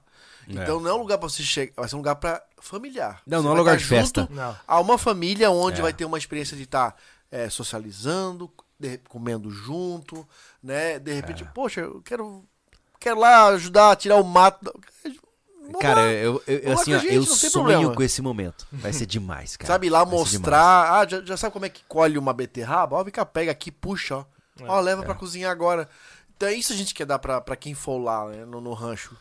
[0.51, 3.23] Então não é um lugar pra você chegar, vai ser um lugar pra familiar.
[3.27, 4.21] Não, Você não é vai lugar de festa.
[4.23, 4.57] junto Não.
[4.67, 5.83] a uma família onde É.
[5.83, 6.97] vai ter uma experiência de estar
[7.49, 10.27] socializando, de- comendo junto,
[10.63, 10.99] né?
[10.99, 12.45] De repente, poxa, eu quero,
[12.99, 14.73] quero lá ajudar a tirar o mato.
[15.63, 17.95] Vamos Cara, lá, eu, eu, eu, assim, ó, gente, eu não tem sonho problema.
[17.95, 18.67] com esse momento.
[18.73, 19.73] Vai ser demais, cara.
[19.73, 20.93] sabe, lá Vai mostrar.
[21.01, 22.97] Ah, já, já sabe como é que colhe uma beterraba?
[22.97, 24.25] Ó, vem cá, pega aqui, puxa, ó.
[24.67, 25.89] Ó, leva pra cozinhar agora.
[26.37, 28.45] Então é isso a gente quer dar pra, pra quem for lá, né?
[28.45, 29.17] No, no rancho.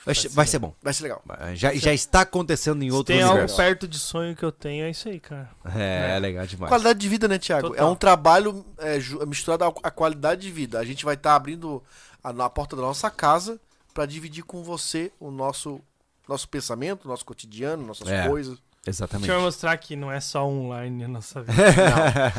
[0.00, 0.04] Demais.
[0.04, 0.74] Vai, ser- vai ser bom.
[0.82, 1.22] Vai ser legal.
[1.54, 3.56] Já, já está acontecendo em Se outro tem algo universo.
[3.56, 5.50] perto de sonho que eu tenho, é isso aí, cara.
[5.76, 6.68] É, é legal demais.
[6.70, 7.68] Qualidade de vida, né, Thiago?
[7.68, 7.86] Total.
[7.86, 10.78] É um trabalho é, ju- misturado à qualidade de vida.
[10.78, 11.82] A gente vai estar abrindo
[12.24, 13.60] a, na porta da nossa casa
[13.92, 15.80] pra dividir com você o nosso,
[16.28, 18.26] nosso pensamento, nosso cotidiano, nossas É.
[18.28, 18.58] coisas.
[18.86, 19.26] Exatamente.
[19.26, 22.32] Deixa eu mostrar que não é só online a nossa vida.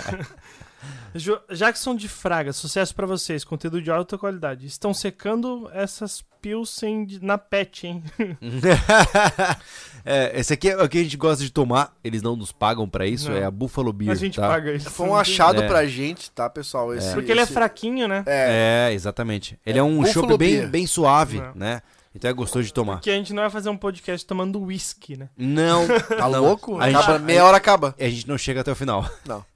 [1.53, 4.65] Jackson de Fraga, sucesso pra vocês, conteúdo de alta qualidade.
[4.65, 8.03] Estão secando essas pilsen na pet, hein?
[10.03, 11.93] é, esse aqui é o que a gente gosta de tomar.
[12.03, 13.29] Eles não nos pagam pra isso.
[13.29, 13.37] Não.
[13.37, 14.11] É a Buffalo Beer.
[14.11, 14.47] a gente tá?
[14.47, 14.89] paga isso.
[14.89, 15.67] Foi um achado É.
[15.67, 16.93] pra gente, tá, pessoal?
[16.95, 18.23] Esse, Porque ele é esse- fraquinho, né?
[18.25, 19.59] É, É, exatamente.
[19.65, 21.51] Ele é, um Buffalo bem, bem suave, Não.
[21.55, 21.81] né?
[22.13, 22.99] Então é gostoso de tomar.
[22.99, 25.29] Que a gente não vai fazer um podcast tomando whisky, né?
[25.37, 26.41] Não, tá não.
[26.41, 26.77] louco?
[26.79, 27.95] A Acaba- gente- meia hora acaba.
[27.99, 29.09] a gente não chega até o final.
[29.25, 29.43] Não.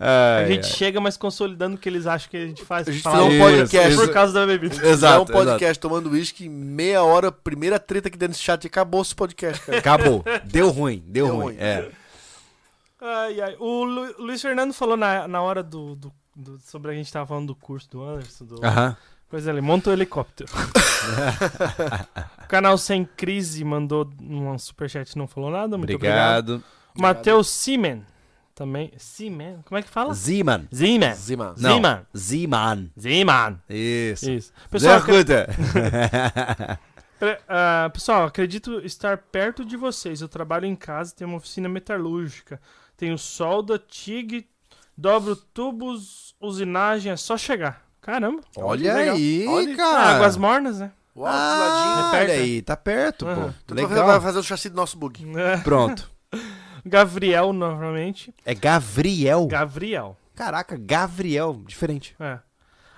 [0.00, 0.70] A Ai, gente ai.
[0.72, 2.88] chega, mas consolidando o que eles acham que a gente faz.
[2.88, 3.88] A gente Fala, fez um podcast.
[3.92, 4.00] isso.
[4.04, 4.86] Por causa da bebida.
[4.86, 8.66] Exato, é um podcast tomando uísque, meia hora, primeira treta aqui dentro desse chat e
[8.66, 9.78] acabou esse podcast, cara.
[9.78, 10.24] Acabou.
[10.44, 11.44] Deu ruim, deu, Deu ruim.
[11.54, 11.56] ruim.
[11.58, 11.88] É.
[13.00, 13.56] Ai, ai.
[13.60, 17.26] O Lu- Luiz Fernando falou na, na hora do, do- do- Sobre a gente tava
[17.26, 18.44] falando do curso do Anderson.
[18.44, 18.60] Do,
[19.34, 19.34] Aham.
[19.34, 20.48] Coisa ali, monta o helicóptero.
[22.44, 25.76] o canal Sem Crise mandou um superchat e não falou nada.
[25.76, 26.54] Muito obrigado.
[26.54, 26.64] Obrigado.
[26.96, 28.06] Matheus Simen.
[28.54, 28.92] Também.
[28.96, 29.58] Simen?
[29.64, 30.14] Como é que fala?
[30.14, 30.68] Z-Man.
[30.72, 31.14] Zimen.
[31.14, 31.54] Zima.
[31.58, 31.74] Não.
[31.74, 32.06] Z-Man.
[32.16, 32.90] Z-Man.
[32.96, 33.60] Ziman.
[33.68, 34.30] Isso.
[34.30, 34.52] Isso.
[34.70, 35.02] Pessoal,
[37.48, 40.20] ah, pessoal, acredito estar perto de vocês.
[40.20, 42.60] Eu trabalho em casa, tenho uma oficina metalúrgica.
[42.96, 44.46] Tenho solda, TIG,
[44.96, 47.83] dobro tubos, usinagem, é só chegar.
[48.04, 48.42] Caramba.
[48.56, 49.76] Olha aí, Olha.
[49.76, 50.16] cara.
[50.16, 50.92] Águas mornas, né?
[51.16, 52.06] Uau, que Ah, ladinho.
[52.06, 53.34] É perto, olha aí, tá perto, Aham.
[53.34, 53.54] pô.
[53.66, 54.06] Tu vai fazer- Legal.
[54.06, 55.24] vai fazer o chassi do nosso bug.
[55.38, 55.56] É.
[55.58, 56.10] Pronto.
[56.84, 58.34] Gabriel, novamente.
[58.44, 59.46] É Gavriel.
[59.46, 60.16] Gabriel.
[60.34, 61.62] Caraca, Gavriel.
[61.66, 62.14] Diferente.
[62.20, 62.38] É.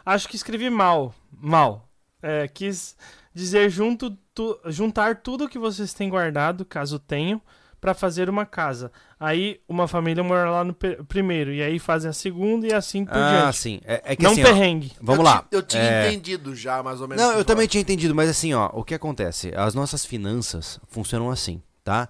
[0.05, 1.15] Acho que escrevi mal.
[1.31, 1.89] Mal.
[2.23, 2.97] É, quis
[3.35, 7.41] dizer junto, tu- juntar tudo que vocês têm guardado, caso tenham,
[7.87, 8.91] pra fazer uma casa.
[9.19, 13.17] Aí uma família mora lá no primeiro, e aí fazem a segunda e assim por
[13.17, 13.59] Ah, diante.
[13.59, 13.81] sim.
[13.85, 14.93] É, é que Não assim, ó, perrengue.
[15.01, 15.47] Vamos eu lá.
[15.53, 17.23] eu tinha É, entendido já, mais ou menos.
[17.23, 17.69] Não, o que eu também falou.
[17.69, 19.53] tinha entendido, mas assim, ó, o que acontece?
[19.55, 22.09] As nossas finanças funcionam assim, tá?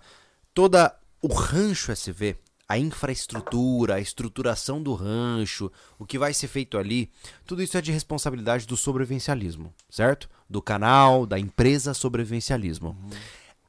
[0.55, 6.79] Toda o rancho SV, a infraestrutura, a estruturação do rancho, o que vai ser feito
[6.79, 7.11] ali,
[7.47, 10.27] tudo isso é de responsabilidade do sobrevivencialismo, certo?
[10.49, 12.97] Do canal, da empresa sobrevivencialismo.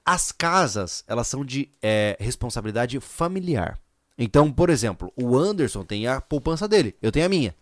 [0.10, 3.78] As casas, elas são de é, responsabilidade familiar.
[4.18, 7.54] Então, por exemplo, o Anderson tem a poupança dele, eu tenho a minha.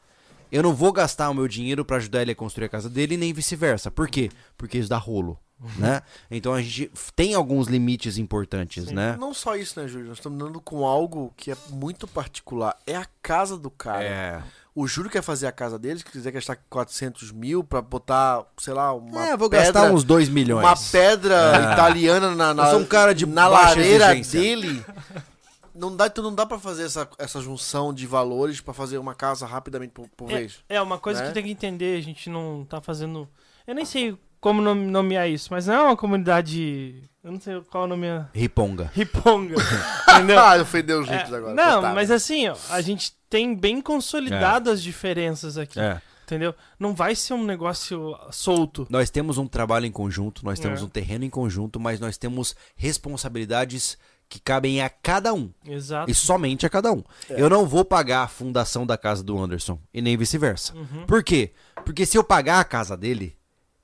[0.51, 3.17] Eu não vou gastar o meu dinheiro pra ajudar ele a construir a casa dele,
[3.17, 3.90] nem vice-versa.
[3.90, 4.30] Por quê?
[4.56, 5.40] Porque isso dá rolo,
[5.77, 6.03] né?
[6.30, 9.17] Então a gente tem alguns limites importantes, né?
[9.19, 10.09] Não só isso, né, Júlio?
[10.09, 12.77] Nós estamos dando com algo que é muito particular.
[12.85, 14.03] É a casa do cara.
[14.03, 14.43] É.
[14.75, 18.73] O Júlio quer fazer a casa dele, se quiser gastar 400 mil pra botar, sei
[18.73, 20.65] lá, uma é, vou pedra, gastar uns 2 milhões.
[20.65, 21.73] uma pedra Ah.
[21.73, 24.39] italiana na, na, um cara de na lareira exigência.
[24.41, 24.85] dele.
[25.73, 29.15] Não dá, então não dá pra fazer essa, essa junção de valores pra fazer uma
[29.15, 30.59] casa rapidamente por, por vez.
[30.67, 31.27] É, é uma coisa Né?
[31.29, 33.27] que tem que entender, a gente não tá fazendo.
[33.65, 37.01] Eu nem sei como nom- nomear isso, mas não é uma comunidade.
[37.25, 38.07] Eu não sei qual é o nome.
[38.33, 38.91] Riponga.
[38.93, 39.55] Riponga.
[40.13, 40.39] entendeu?
[40.39, 41.53] Ah, ofendeu os É, ricos agora.
[41.55, 45.99] não, mas assim, ó, a gente tem bem consolidado as diferenças aqui, É.
[46.23, 46.53] entendeu?
[46.79, 48.85] Não vai ser um negócio solto.
[48.91, 50.85] Nós temos um trabalho em conjunto, nós temos É.
[50.85, 53.97] um terreno em conjunto, mas nós temos responsabilidades
[54.29, 55.51] que cabem a cada um.
[55.67, 56.09] Exato.
[56.09, 57.03] E somente a cada um.
[57.29, 60.75] Eu não vou pagar a fundação da casa do Anderson e nem vice-versa.
[60.75, 61.05] Uhum.
[61.07, 61.53] Por quê?
[61.83, 63.35] Porque se eu pagar a casa dele,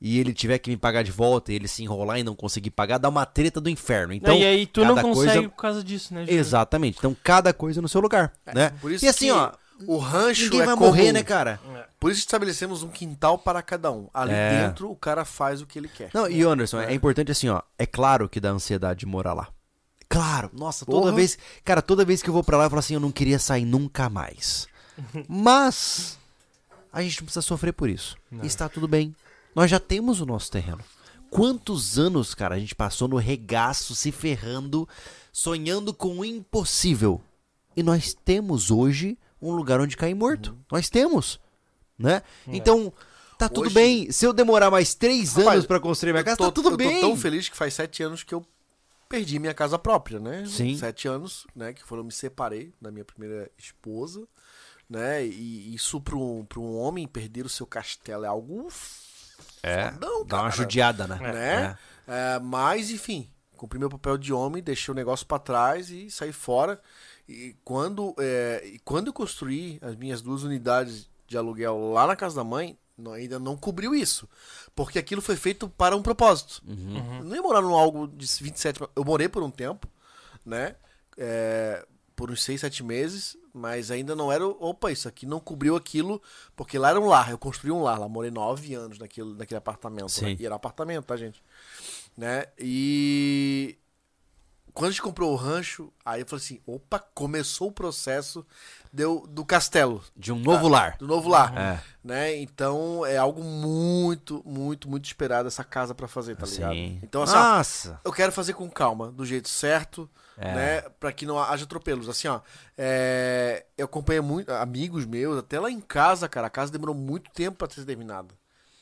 [0.01, 2.71] e ele tiver que me pagar de volta e ele se enrolar e não conseguir
[2.71, 4.11] pagar, dá uma treta do inferno.
[4.13, 6.39] Então, e aí tu não cada consegue coisa- por causa disso, né, Júlio?
[6.39, 6.97] exatamente.
[6.97, 8.71] Então, cada coisa no seu lugar, né?
[8.81, 9.51] Por isso e assim, que ó,
[9.85, 11.59] o rancho ninguém é vai como- morrer, né, cara?
[11.99, 14.07] Por isso estabelecemos um quintal para cada um.
[14.11, 14.65] Ali É.
[14.65, 16.09] dentro o cara faz o que ele quer.
[16.13, 16.91] Não, e Anderson, é.
[16.95, 17.61] importante assim, ó.
[17.77, 19.49] É claro que dá ansiedade de morar lá.
[20.09, 21.11] Claro, nossa, toda Porra.
[21.13, 21.37] vez.
[21.63, 23.63] Cara, toda vez que eu vou pra lá, eu falo assim, eu não queria sair
[23.65, 24.67] nunca mais.
[25.29, 26.17] Mas
[26.91, 28.17] a gente não precisa sofrer por isso.
[28.43, 29.15] Está tudo bem.
[29.55, 30.83] Nós já temos o nosso terreno.
[31.29, 34.87] Quantos anos, cara, a gente passou no regaço, se ferrando,
[35.31, 37.21] sonhando com o impossível.
[37.75, 40.57] E nós temos hoje um lugar onde cair morto.
[40.71, 41.39] Nós temos,
[41.97, 42.21] né?
[42.47, 42.91] Então,
[43.37, 44.11] tá tudo Hoje- bem.
[44.11, 46.69] Se eu demorar mais três Rapaz, anos pra construir minha Eu casa, tô- tá tudo
[46.71, 46.95] eu bem.
[46.99, 48.45] tô tão feliz que faz sete anos que eu
[49.07, 50.45] perdi minha casa própria, né?
[50.45, 50.77] Sim.
[50.77, 51.71] Sete anos, né?
[51.73, 54.27] Que foram eu me separei da minha primeira esposa,
[54.89, 55.25] né?
[55.25, 58.67] E isso para um, pra um homem perder o seu castelo é algo
[59.63, 61.17] É, fodão, dá uma judiada, né?
[61.21, 61.77] né?
[62.07, 66.31] É, mas, enfim, cumpri meu papel de homem, deixei o negócio pra trás e saí
[66.31, 66.81] fora.
[67.29, 72.15] E quando, é, e quando eu construí as minhas duas unidades de aluguel lá na
[72.15, 74.27] casa da mãe, não- ainda não cobriu isso.
[74.75, 76.61] Porque aquilo foi feito para um propósito.
[76.67, 78.81] Eu não ia morar num algo de 27.
[78.95, 79.87] Eu morei por um tempo,
[80.45, 80.75] né?
[81.17, 84.45] É, por uns 6, 7 meses, mas ainda não era.
[84.45, 86.21] Opa, isso aqui não cobriu aquilo,
[86.55, 87.29] porque lá era um lar.
[87.31, 90.09] Eu construí um lar, lá morei 9 anos naquele, naquele apartamento.
[90.09, 90.25] Sim.
[90.25, 90.37] Né?
[90.39, 91.43] E era apartamento, tá, gente?
[92.17, 92.45] Né?
[92.57, 93.77] E.
[94.73, 98.45] Quando a gente comprou o rancho, aí eu falei assim: opa, começou o processo
[98.91, 100.03] deu, do castelo.
[100.15, 100.97] De um novo lar.
[100.97, 101.57] Do novo lar.
[101.57, 101.83] É.
[102.03, 102.35] Né?
[102.37, 106.73] Então é algo muito, muito, muito esperado essa casa pra fazer, tá ligado?
[106.73, 106.99] Sim.
[107.03, 107.99] Então, assim, ó, Nossa.
[108.03, 110.55] eu quero fazer com calma, do jeito certo, É.
[110.55, 110.81] né?
[110.99, 112.09] Pra que não haja atropelos.
[112.09, 112.41] Assim, ó,
[112.77, 117.29] é, eu acompanhei muito, amigos meus, até lá em casa, cara, a casa demorou muito
[117.31, 118.33] tempo pra ser terminada.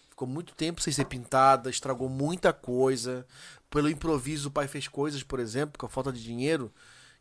[0.10, 3.26] Ficou muito tempo sem ser pintada, estragou muita coisa.
[3.70, 6.74] Pelo improviso, o pai fez coisas, por exemplo, com a falta de dinheiro,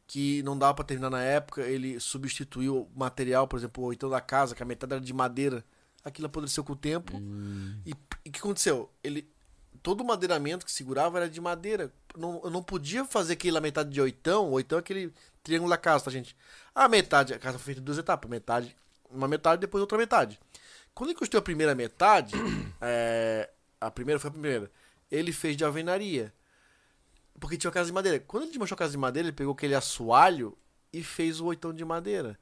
[0.06, 1.62] que não dava pra terminar na época.
[1.62, 5.64] Ele substituiu material, por exemplo, o oitão da casa, que a metade era de madeira.
[6.04, 7.20] Aquilo apodreceu com o tempo.
[7.86, 7.92] E
[8.24, 8.90] e o que aconteceu?
[9.02, 9.26] Ele,
[9.82, 11.92] todo o madeiramento que segurava era de madeira.
[12.16, 14.50] Não, eu não podia fazer aquela metade de oitão.
[14.52, 16.36] Oitão é aquele triângulo da casa, tá, gente?
[16.74, 18.30] A metade, a casa foi feita em duas etapas.
[18.30, 18.76] Metade,
[19.10, 20.38] uma metade, depois outra metade.
[20.94, 22.34] Quando ele construiu a primeira metade,
[22.80, 23.48] é,
[23.80, 24.70] a primeira foi a primeira,
[25.10, 26.32] ele fez de alvenaria.
[27.40, 28.18] Porque tinha uma casa de madeira.
[28.20, 30.58] Quando ele desmanchou a casa de madeira, ele pegou aquele assoalho
[30.92, 32.38] e fez o oitão de madeira.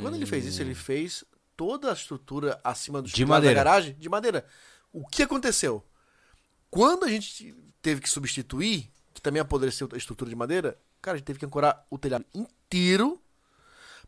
[0.00, 1.24] Quando ele fez isso, ele fez
[1.56, 3.54] toda a estrutura acima dos De madeira.
[3.54, 4.44] da garagem de madeira.
[4.92, 5.82] O que aconteceu?
[6.70, 11.18] Quando a gente teve que substituir, que também apodreceu a estrutura de madeira, cara, a
[11.18, 13.20] gente teve que ancorar o telhado inteiro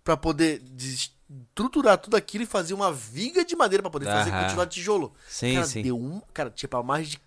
[0.05, 4.43] pra poder estruturar tudo aquilo e fazer uma viga de madeira pra poder fazer Aham.
[4.45, 5.15] continuar tijolo.
[5.29, 5.83] Sim, cara, sim.
[5.83, 7.21] deu um, cara, tinha pra mais de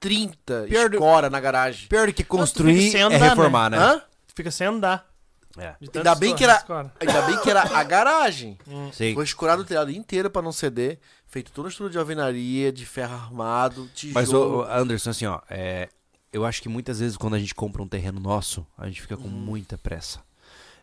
[0.00, 1.88] 30 Pior do- escora na garagem.
[1.88, 3.28] Pior do que fica construir sem é andar, né?
[3.28, 3.78] reformar, né?
[3.78, 4.02] Hã?
[4.34, 5.11] Fica sem andar.
[5.58, 5.74] É.
[5.96, 6.64] Ainda bem que era,
[7.00, 8.58] ainda bem que era a garagem.
[8.92, 9.14] Sim.
[9.14, 12.86] Foi escurado o telhado inteiro pra não ceder, feito toda a estrutura de alvenaria, de
[12.86, 14.14] ferro armado, tijolo.
[14.14, 15.88] Mas, ô, ô, Anderson, assim, ó, é,
[16.32, 19.16] eu acho que muitas vezes quando a gente compra um terreno nosso, a gente fica
[19.16, 19.30] com Uhum.
[19.30, 20.20] muita pressa.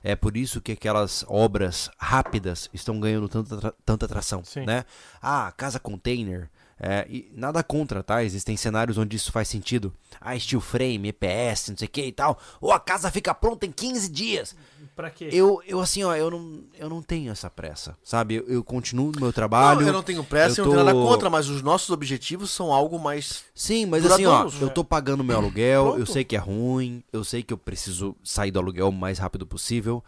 [0.04, 4.66] É por isso que aquelas obras rápidas estão ganhando tanta, tanta atração, Sim.
[4.66, 4.86] né?
[5.22, 6.50] Ah, casa container.
[6.80, 8.24] É, e nada contra, tá?
[8.24, 9.94] Existem cenários onde isso faz sentido.
[10.22, 12.40] Ah, steel frame, EPS, não sei o que e tal.
[12.62, 14.56] Ou a casa fica pronta em 15 dias.
[14.96, 15.30] Pra quê?
[15.32, 18.36] Eu, eu assim, ó, eu não, eu não tenho essa pressa, sabe?
[18.36, 19.82] Eu, eu continuo no meu trabalho.
[19.82, 21.90] Não, eu não tenho pressa, eu eu não tenho nada tô- contra, mas os nossos
[21.90, 23.44] objetivos são algo mais.
[23.54, 24.74] Sim, mas assim, ó, eu né?
[24.74, 28.52] tô pagando meu aluguel, eu sei que é ruim, eu sei que eu preciso sair
[28.52, 30.04] do aluguel o mais rápido possível,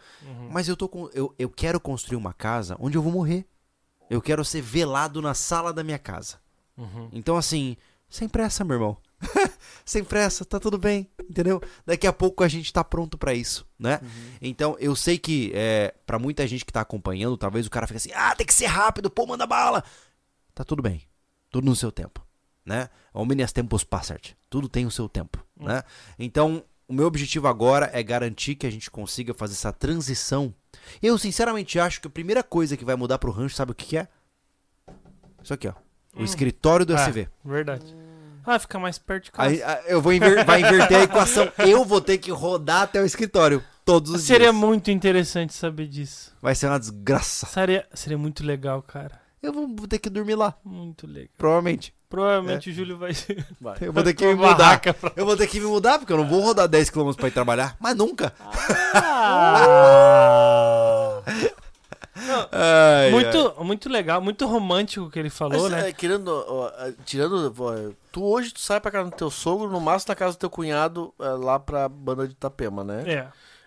[0.50, 3.46] mas eu tô com, eu, eu quero construir uma casa onde eu vou morrer.
[4.10, 6.41] Eu quero ser velado na sala da minha casa.
[7.12, 7.76] Então assim,
[8.08, 8.96] sem pressa, meu irmão.
[9.84, 11.60] sem pressa, tá tudo bem, entendeu?
[11.86, 14.00] Daqui a pouco a gente tá pronto pra isso, né?
[14.40, 17.98] Então eu sei que é, para muita gente que tá acompanhando, talvez o cara fique
[17.98, 19.84] assim: "Ah, tem que ser rápido, pô, manda bala".
[20.54, 21.02] Tá tudo bem.
[21.50, 22.24] Tudo no seu tempo,
[22.64, 22.88] né?
[23.14, 24.34] Omnias tempos passat.
[24.50, 25.82] Tudo tem o seu tempo, né?
[26.18, 30.54] Então, o meu objetivo agora é garantir que a gente consiga fazer essa transição.
[31.02, 33.86] Eu sinceramente acho que a primeira coisa que vai mudar pro rancho, sabe o que
[33.86, 34.08] que é?
[35.42, 35.74] Isso aqui, ó.
[36.16, 37.28] O escritório do Ah, SV.
[37.44, 37.84] Verdade.
[38.44, 39.48] Ah, fica mais perto de casa.
[39.48, 41.50] Aí, a- eu vou inver- vai inverter a equação.
[41.58, 44.60] Eu vou ter que rodar até o escritório todos os Seria dias.
[44.60, 46.32] muito interessante saber disso.
[46.42, 47.46] Vai ser uma desgraça.
[47.46, 49.20] Seria, seria muito legal, cara.
[49.42, 51.30] Eu vou ter que dormir lá, Muito legal.
[51.38, 51.94] provavelmente.
[52.08, 53.12] Provavelmente o Júlio vai.
[53.60, 53.76] Vai.
[53.80, 54.78] Eu vou ter que me mudar.
[54.80, 57.28] pra- Eu vou ter que me mudar, porque eu não vou rodar 10 km pra
[57.28, 57.74] ir trabalhar.
[57.80, 58.34] Mas nunca.
[58.94, 59.62] Ah!
[62.50, 63.10] Ai, ai.
[63.10, 65.88] Muito, muito legal, muito romântico o que ele falou, Mas, né?
[65.88, 66.70] é, querendo, ó,
[67.04, 70.36] tirando, ó, tu hoje tu sai pra casa do teu sogro, no máximo na casa
[70.36, 73.04] do teu cunhado, é, lá pra banda de Itapema, né?
[73.06, 73.26] É.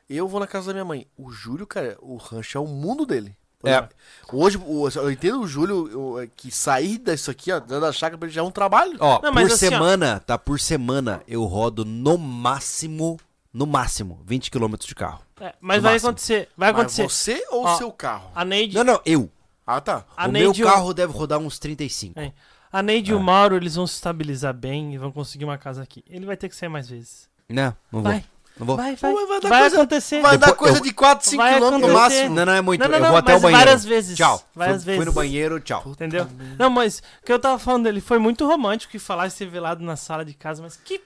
[0.09, 1.07] Eu vou na casa da minha mãe.
[1.17, 3.35] O Júlio, cara, o rancho é o mundo dele.
[3.63, 3.87] É.
[4.31, 4.59] Hoje,
[4.95, 8.41] eu entendo o Júlio é, que sair disso aqui, ó, da chácara pra ele já
[8.41, 8.95] é um trabalho.
[8.99, 10.37] Ó, Não, por assim, ó- semana, tá?
[10.37, 13.17] Por semana eu rodo no máximo,
[13.55, 15.21] no máximo, 20 km de carro.
[15.39, 16.09] É, mas No vai máximo.
[16.09, 17.03] acontecer, vai Mas acontecer.
[17.09, 18.29] você ou o Ó, seu carro?
[18.35, 19.29] A Neide, Não, não, eu.
[19.65, 20.05] Ah, tá.
[20.15, 22.19] a o Neide, meu e o- carro deve rodar uns 35.
[22.19, 22.31] É.
[22.71, 25.81] a Neide e o Mauro, eles vão se estabilizar bem e vão conseguir uma casa
[25.81, 26.03] aqui.
[26.09, 27.29] Ele vai ter que sair mais vezes.
[27.47, 28.11] Não, não vou.
[28.11, 28.25] Vai,
[28.59, 28.75] Não vou.
[28.75, 29.13] vai, vai.
[29.13, 30.21] Vai- vai dar Vai coisa- acontecer.
[30.21, 31.93] Vai dar coisa eu- de 4, 5 Vai km no acontecer.
[31.93, 32.35] máximo.
[32.35, 32.81] Não, não é muito.
[32.81, 33.65] Não, não, eu não, vou até mas o banheiro.
[33.65, 34.17] várias vezes.
[34.17, 34.43] Tchau.
[34.53, 35.05] Várias fui, fui vezes.
[35.05, 35.83] no banheiro, tchau.
[35.87, 36.27] Entendeu?
[36.59, 39.83] Não, mas o que eu tava falando dele foi muito romântico e falar esse velado
[39.83, 41.01] na sala de casa, mas que.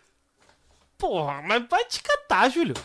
[0.99, 2.75] Porra, mas vai te catar, Júlio.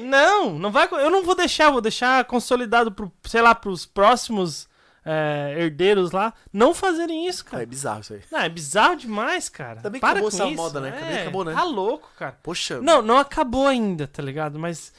[0.00, 0.88] Não, não vai.
[0.90, 4.66] Eu não vou deixar, vou deixar consolidado pro, sei lá, pros próximos
[5.04, 7.66] é, herdeiros lá não fazerem isso, É cara.
[7.66, 8.22] bizarro isso aí.
[8.30, 9.80] Não, é bizarro demais, cara.
[9.80, 10.56] Também Para acabou essa isso.
[10.56, 10.88] moda, né?
[11.18, 11.52] É, acabou, né?
[11.52, 12.38] Tá louco, cara.
[12.42, 12.80] Poxa.
[12.80, 14.58] Não, não acabou ainda, tá ligado?
[14.58, 14.92] Mas.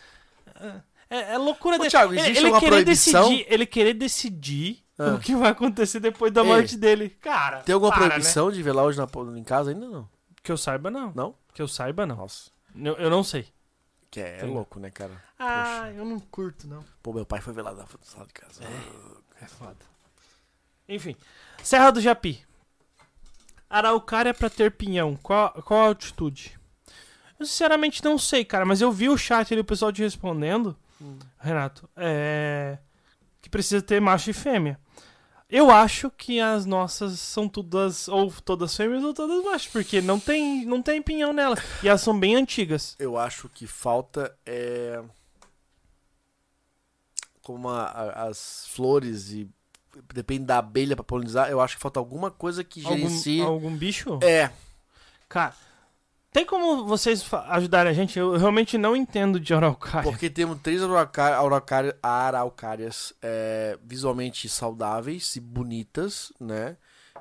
[1.09, 1.89] É, é loucura Ô, dele.
[1.89, 3.23] Thiago, ele, existe ele alguma querer proibição?
[3.29, 5.15] decidir, ele querer decidir Ah.
[5.15, 7.09] o que vai acontecer depois da Ei, morte dele.
[7.21, 7.57] Cara.
[7.63, 9.87] Tem alguma para, proibição de velar hoje na, em casa ainda?
[9.87, 10.01] Não.
[10.01, 10.05] Né?
[10.41, 11.11] Que eu saiba, não.
[11.15, 11.35] Não?
[11.53, 12.15] Que eu saiba, não.
[12.17, 12.51] Nossa.
[12.75, 13.47] Eu, eu não sei.
[14.09, 14.49] Que é, Tem.
[14.49, 15.11] louco, né, cara?
[15.39, 16.83] Ah, eu não curto, não.
[17.01, 18.61] Pô, meu pai foi velado na sala de casa.
[19.41, 19.77] É foda.
[20.87, 21.15] Enfim.
[21.63, 22.43] Serra do Japi.
[23.69, 25.15] Araucária pra ter pinhão.
[25.15, 26.59] Qual, qual a altitude?
[27.39, 30.77] Eu sinceramente não sei, cara, mas eu vi o chat ali, o pessoal te respondendo,
[31.39, 32.77] Renato, é,
[33.41, 34.79] que precisa ter macho e fêmea.
[35.55, 40.19] Eu acho que as nossas são todas, ou todas fêmeas ou todas machos, porque não
[40.19, 41.59] tem, não tem pinhão nelas.
[41.83, 42.95] E elas são bem antigas.
[42.97, 44.99] Eu acho que falta é.
[47.43, 49.47] Como a- a- as flores e.
[50.11, 53.39] Depende da abelha pra polinizar, eu acho que falta alguma coisa que gerencie.
[53.41, 54.17] Algum, algum bicho?
[54.23, 54.49] É,
[55.29, 55.55] Cara,
[56.33, 58.17] tem como vocês ajudarem a gente?
[58.19, 60.09] Eu realmente não entendo de araucária.
[60.09, 66.75] porque temos três araucárias, araucárias, araucárias é, visualmente saudáveis e bonitas, né?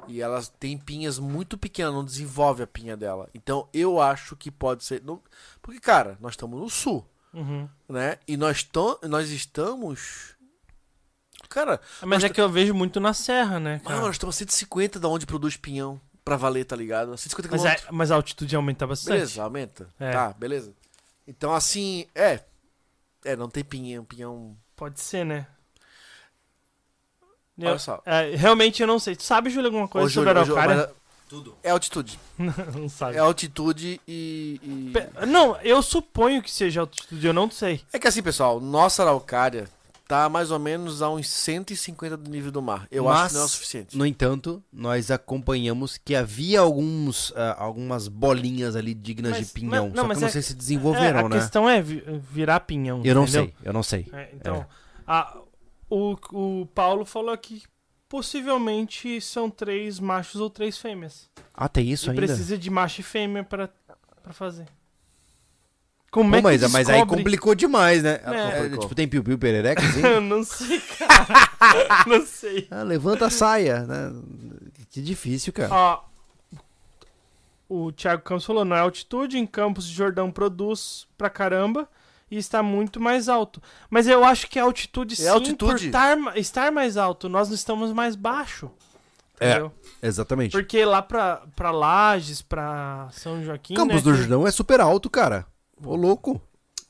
[0.09, 3.29] E elas têm pinhas muito pequenas, não desenvolve a pinha dela.
[3.35, 5.03] Então eu acho que pode ser.
[5.05, 5.21] não-
[5.61, 7.69] Porque, cara, nós estamos no sul, Uhum.
[7.89, 8.19] né?
[8.27, 10.35] E nós, tão, nós estamos.
[11.49, 13.79] Cara, Mas é que eu vejo muito na serra, né?
[13.81, 13.95] cara?
[13.97, 17.17] Mano, nós estamos a 150 da onde produz pinhão pra valer, tá ligado?
[17.17, 19.15] 150 mas, é- mas a altitude aumenta bastante.
[19.15, 19.89] Beleza, aumenta.
[19.99, 20.13] É.
[20.13, 20.73] Tá, beleza.
[21.27, 22.41] Então, assim, é.
[23.25, 24.57] É, não tem pinhão, pinhão.
[24.77, 25.47] Pode ser, né?
[27.61, 28.03] Olha Eu- só.
[28.05, 29.15] é, realmente eu não sei.
[29.15, 30.95] Tu sabe, Júlio, alguma coisa Ô, sobre Júlio, Júlio, araucária?
[31.31, 32.19] mas É altitude.
[32.77, 33.17] não sabe.
[33.17, 34.61] É altitude e.
[34.63, 37.81] e- Não, eu suponho que seja altitude, eu não sei.
[37.93, 39.69] É que assim, pessoal, nossa araucária
[40.07, 42.87] tá mais ou menos a uns 150 do nível do mar.
[42.91, 43.97] Eu acho que não é o suficiente.
[43.97, 49.87] No entanto, nós acompanhamos que havia alguns, ah, algumas bolinhas ali dignas Mas- de pinhão.
[49.87, 51.37] mas- não, só mas que eu não é- sei se É, desenvolveram, a né?
[51.39, 53.01] questão é vi- virar pinhão.
[53.05, 53.45] Eu não entendeu?
[53.45, 54.07] sei, eu não sei.
[54.13, 54.67] É, então,
[55.07, 55.39] a-
[55.89, 57.63] o, o Paulo falou que
[58.09, 61.31] possivelmente são três machos ou três fêmeas.
[61.55, 62.21] Ah, tem isso e ainda?
[62.23, 63.69] precisa de macho e fêmea pra
[64.33, 64.67] fazer.
[66.13, 67.17] Como Pô, é que mas, mas aí descobre?
[67.17, 68.21] complicou demais, né?
[68.25, 68.67] É.
[68.67, 70.03] É, tipo, tem piu-piu perereca, assim?
[70.07, 71.49] Eu não sei, cara.
[72.07, 72.69] não sei.
[72.71, 74.13] ah, levanta a saia, né?
[74.91, 75.75] Que difícil, cara.
[75.75, 76.01] Ó,
[77.69, 81.89] o Thiago Campos falou, não é altitude, em Campos de Jordão produz pra caramba
[82.31, 83.63] e está muito mais alto.
[83.89, 85.57] Mas eu acho que a altitude sim, altitude.
[85.73, 88.71] por estar, ma- estar mais alto, nós não estamos mais baixo.
[89.41, 89.63] É.
[90.03, 90.53] Exatamente.
[90.53, 94.79] Porque lá pra, pra Lages, pra São Joaquim, Campos né, do que- Jordão é super
[94.81, 95.47] alto, cara.
[95.85, 96.41] Ô, louco.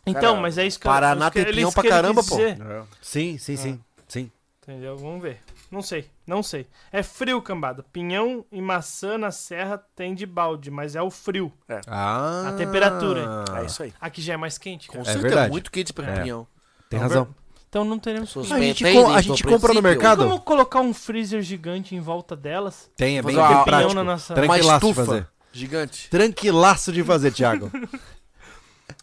[0.07, 2.37] Então, Cara, mas é isso que eu Paraná acho que tem pinhão pra caramba, pô.
[2.37, 2.59] dizer.
[3.01, 3.81] Sim, sim, sim.
[4.09, 4.31] Sim.
[4.63, 4.97] Entendeu?
[4.97, 5.41] Vamos ver.
[5.71, 6.67] Não sei, não sei.
[6.93, 7.83] É frio, cambada.
[7.93, 11.53] Pinhão e maçã na serra tem de balde, mas é o frio.
[11.87, 12.49] Ah.
[12.49, 13.45] A temperatura.
[13.61, 13.93] É isso aí.
[14.01, 15.05] Aqui já é mais quente, Com cara.
[15.07, 15.51] certeza, verdade.
[15.51, 16.21] muito quente pra É.
[16.23, 16.47] pinhão.
[16.91, 17.25] Tem Então, razão.
[17.25, 17.31] ver-
[17.69, 18.37] Então não teremos.
[18.37, 19.83] A gente, Depende, co- a do gente compra no princípio.
[19.83, 20.25] mercado?
[20.25, 22.91] Como colocar um freezer gigante em volta delas?
[22.97, 23.91] Tem, é bem, Fazer bem uma- prático.
[23.91, 25.29] pinhão na nossa- Uma Tranquilaço de estufa fazer.
[25.53, 26.11] gigante.
[26.11, 27.71] Tranquilaço de fazer, Thiago.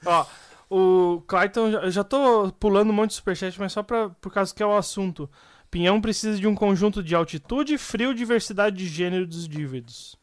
[0.06, 0.26] Ó,
[0.70, 4.32] o Clayton, já- eu já tô pulando um monte de superchat, mas só pra, por
[4.32, 5.30] causa que é o assunto.
[5.72, 10.16] Pinhão precisa de um conjunto de altitude, frio, diversidade de gênero dos dívidos.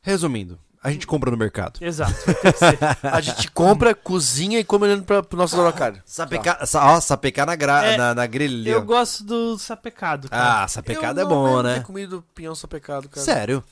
[0.00, 1.80] Resumindo, a gente compra no mercado.
[1.82, 2.14] Exato.
[3.02, 6.00] A gente compra, cozinha e come olhando pra, pro nosso araucário.
[6.06, 10.62] Sapecar, sa, ó, sapecar na, gra, É, na, na grelha Eu gosto do sapecado, cara.
[10.62, 11.74] Ah, sapecado Eu é não bom, né?
[11.80, 13.24] ter comido pinhão sapecado, cara.
[13.24, 13.64] Sério?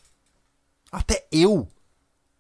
[0.91, 1.69] Até eu.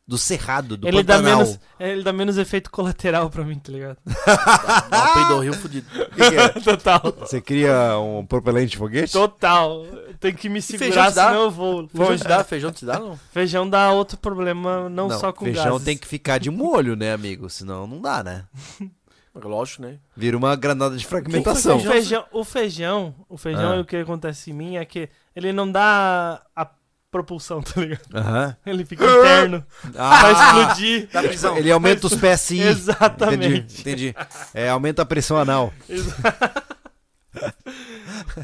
[0.06, 1.38] Do Cerrado, do Ele dá, Pantanal.
[1.38, 3.96] menos, é, ele dá menos efeito colateral pra mim, tá ligado?
[4.90, 5.86] Dá um peidorrio fudido.
[6.62, 7.00] Total.
[7.20, 9.12] Você cria um propelente de foguete?
[9.12, 9.86] Total.
[10.20, 11.28] Tem que me feijão segurar, dá?
[11.28, 12.44] senão eu vou Feijão te dá?
[12.44, 13.18] Feijão te dá, não?
[13.32, 15.84] Feijão dá outro problema, não, só com feijão gases.
[15.84, 17.48] tem que ficar de molho, né, amigo?
[17.48, 18.44] Senão não dá, né?
[19.34, 19.98] Lógico, né?
[20.16, 21.80] Vira uma granada de O fragmentação.
[21.80, 23.80] feijão, o feijão, o feijão, Ah.
[23.80, 26.68] o que acontece em mim é que ele não dá a
[27.14, 28.00] propulsão, tá ligado?
[28.12, 28.56] Aham.
[28.66, 31.08] Ele fica interno, vai explodir.
[31.08, 31.56] Prisão.
[31.56, 32.58] Ele aumenta os PSI.
[32.60, 33.46] Exatamente.
[33.80, 34.14] Entendi, entendi.
[34.52, 35.72] É, aumenta a pressão anal.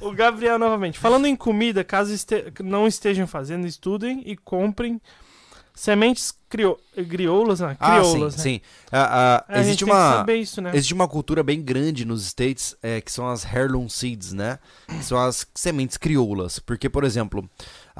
[0.00, 0.98] O Gabriel novamente.
[0.98, 5.00] Falando em comida, caso este- não estejam fazendo, estudem e comprem
[5.72, 6.76] sementes crio...
[7.08, 7.76] crioulas, né?
[7.78, 8.42] Ah, Crioulas, sim, né?
[8.56, 8.60] sim.
[8.90, 9.08] Ah,
[9.38, 10.12] ah, É, a gente existe tem que uma...
[10.16, 10.70] saber isso, né?
[10.74, 14.58] Existe uma cultura bem grande nos States, é, que são as heirloom seeds, né?
[14.88, 16.58] Que são as sementes crioulas.
[16.58, 17.48] Porque, por exemplo,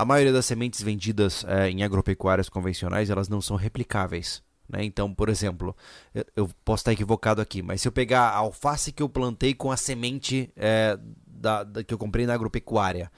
[0.01, 4.43] a maioria das sementes vendidas é, em agropecuárias convencionais, elas não são replicáveis.
[4.69, 4.85] Né?
[4.85, 5.77] Então, por exemplo,
[6.15, 9.53] eu, eu posso estar equivocado aqui, mas se eu pegar a alface que eu plantei
[9.55, 13.11] com a semente é, da, da- que eu comprei na agropecuária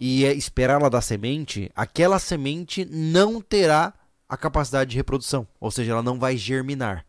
[0.00, 3.92] e é, esperar ela dar semente, aquela semente não terá
[4.28, 7.04] a capacidade de reprodução, ou seja, ela não vai germinar.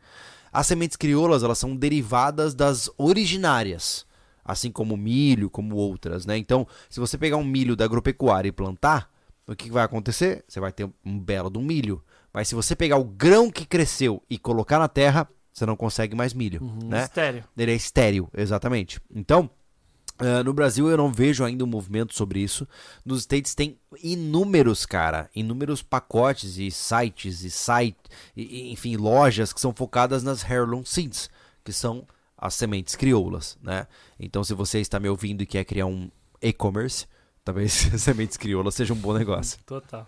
[0.51, 4.05] As sementes crioulas, elas são derivadas das originárias,
[4.51, 6.37] assim como milho, como outras, né?
[6.37, 9.09] Então, se você pegar um milho da agropecuária e plantar,
[9.47, 10.43] o que vai acontecer?
[10.47, 12.03] Você vai ter um belo de um milho.
[12.33, 16.15] Mas se você pegar o grão que cresceu e colocar na terra, você não consegue
[16.15, 17.03] mais milho, né?
[17.03, 17.43] Estéreo.
[17.57, 18.99] Ele é estéreo, exatamente.
[19.13, 19.49] Então,
[20.19, 22.67] ah, no Brasil eu não vejo ainda um movimento sobre isso.
[23.05, 27.97] Nos States tem inúmeros, cara, inúmeros pacotes e sites e site,
[28.35, 31.29] e, enfim, lojas que são focadas nas heirloom seeds,
[31.63, 32.05] que são
[32.39, 33.85] as sementes crioulas, né?
[34.19, 36.09] Então, se você está me ouvindo e quer criar um
[36.41, 37.05] e-commerce,
[37.43, 39.59] talvez sementes crioulas seja um bom negócio.
[39.65, 40.07] Total.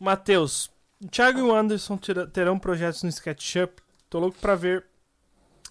[0.00, 0.70] Matheus,
[1.02, 1.98] o Thiago e o Anderson
[2.32, 3.82] terão projetos no SketchUp.
[4.08, 4.84] Tô louco pra ver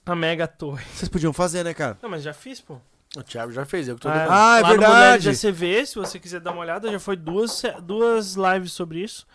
[0.06, 0.86] a Mega Torre.
[0.94, 1.98] Vocês podiam fazer, né, cara?
[2.02, 2.78] Não, mas já fiz, pô.
[3.16, 4.28] O Thiago já fez, eu que tô Ah.
[4.30, 5.28] Ah, é lá no verdade.
[5.28, 9.26] Mulheres ACV, se você quiser dar uma olhada, já foi duas, duas lives sobre isso.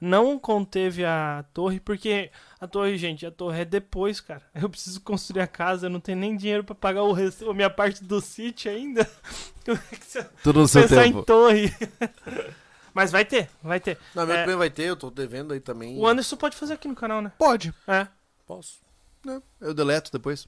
[0.00, 4.42] Não conteve a torre, porque a torre, gente, a torre é depois, cara.
[4.54, 7.54] Eu preciso construir a casa, eu não tenho nem dinheiro pra pagar o resto, a
[7.54, 9.08] minha parte do sítio ainda.
[9.64, 11.24] Como é que você Tudo no seu pensar em tempo.
[11.24, 11.72] torre?
[12.94, 13.98] Mas vai ter, vai ter.
[14.14, 14.40] Não, meu É.
[14.42, 15.98] também vai ter, eu tô devendo aí também.
[15.98, 17.30] O Anderson pode fazer aqui no canal, né?
[17.38, 17.74] Pode.
[17.86, 18.06] É.
[18.46, 18.78] Posso.
[19.60, 20.46] Eu deleto depois.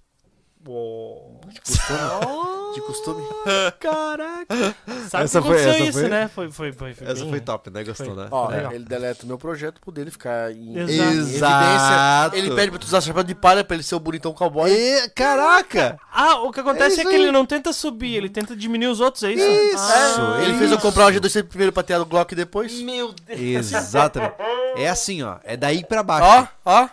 [1.49, 2.49] De costume.
[2.75, 3.25] De costume.
[3.81, 4.75] Caraca.
[5.09, 6.29] Sabe Essa que foi- aconteceu essa isso, foi- né?
[6.29, 7.83] Foi, foi, foi, foi Essa bem- foi top, né?
[7.83, 8.17] Gostou, Foi.
[8.17, 8.29] né?
[8.31, 8.73] Ó, Legal.
[8.73, 10.95] ele deleta o meu projeto pro dele ficar em, em Exato.
[11.07, 12.31] evidência.
[12.35, 14.71] Ele pede pra tu usar chapéu de palha pra ele ser o bonitão cowboy.
[14.71, 15.99] E, caraca!
[16.13, 17.23] Ah, o que acontece É é, que aí.
[17.23, 19.47] ele não tenta subir, ele tenta diminuir os outros, é isso?
[19.47, 19.79] Isso.
[20.21, 22.81] Ah, Ele fez eu comprar o G2 primeiro pra ter o Glock depois.
[22.83, 23.73] Meu Deus.
[23.73, 24.35] Exatamente.
[24.77, 25.37] É assim, ó.
[25.43, 26.51] É daí pra baixo.
[26.67, 26.83] ó.
[26.83, 26.89] Ó,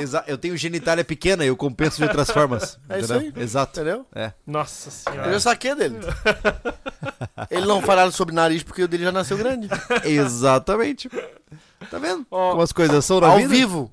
[0.00, 2.78] Exa- eu tenho genitália pequena e eu compenso de outras formas.
[2.88, 3.32] É isso entendeu?
[3.36, 3.42] aí.
[3.42, 3.80] Exato.
[3.80, 4.06] entendeu?
[4.14, 4.32] É.
[4.46, 5.32] Nossa Eu senhora.
[5.32, 5.96] já saquei dele.
[7.50, 9.68] ele não falaram sobre nariz porque o dele já nasceu grande.
[10.04, 11.08] Exatamente.
[11.90, 12.26] Tá vendo?
[12.30, 12.50] Ó.
[12.50, 13.48] Como as coisas são na Ao vida?
[13.48, 13.90] vivo.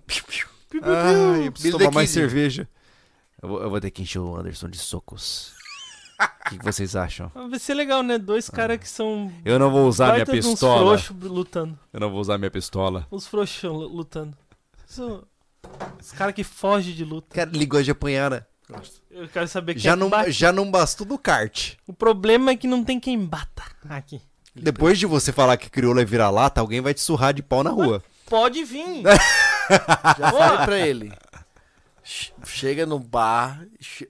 [0.83, 2.67] Ai, eu preciso Billy tomar mais cerveja.
[3.41, 5.53] Eu vou, eu vou ter que encher o Anderson de socos.
[6.19, 7.31] O que, que vocês acham?
[7.49, 8.17] Vai ser legal, né?
[8.17, 9.31] Dois caras que são.
[9.45, 10.79] Eu não vou usar minha de uns pistola.
[10.97, 11.77] frouxos lutando.
[11.93, 13.05] Eu não vou usar minha pistola.
[13.11, 14.35] Os frouxos lu- lutando.
[14.89, 15.23] Isso-
[15.99, 17.35] Os caras que fogem de luta.
[17.35, 18.45] Cara, gosta de apanhar, né?
[19.09, 20.31] Eu quero saber quem Já é que não, bate.
[20.31, 21.73] já não bastou do kart.
[21.87, 24.21] O problema é que não tem quem bata aqui.
[24.55, 27.69] Depois de você falar que crioulo é vira-lata, alguém vai te surrar de pau na
[27.69, 28.03] rua.
[28.25, 29.03] Pode vir.
[30.19, 31.13] Já falei pra ele.
[32.03, 34.09] Che- Chega no bar, che-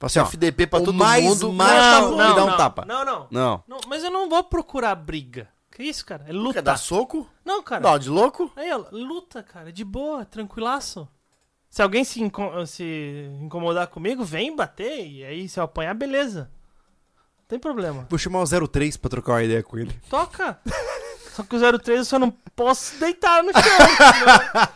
[0.00, 1.52] assim, ó, FDP pra todo mais mundo.
[1.52, 2.84] ma- Mas Não, me dá um tapa.
[2.84, 3.64] Não, não, Não.
[3.66, 3.78] não.
[3.88, 5.48] Mas eu não vou procurar briga.
[5.78, 6.24] Que isso, cara?
[6.24, 6.60] É Quer luta.
[6.60, 7.30] dar soco?
[7.44, 7.80] Não, cara.
[7.82, 8.50] Dá uma de louco?
[8.56, 11.06] Aí, ó, luta, cara, de boa, tranquilaço.
[11.70, 16.50] Se alguém se, inco- se incomodar comigo, vem bater, e aí se eu apanhar, beleza.
[17.38, 18.08] Não tem problema.
[18.10, 19.96] Vou chamar o 03 pra trocar uma ideia com ele.
[20.10, 20.58] Toca!
[21.32, 23.62] Só que o 03 eu só não posso deitar no chão.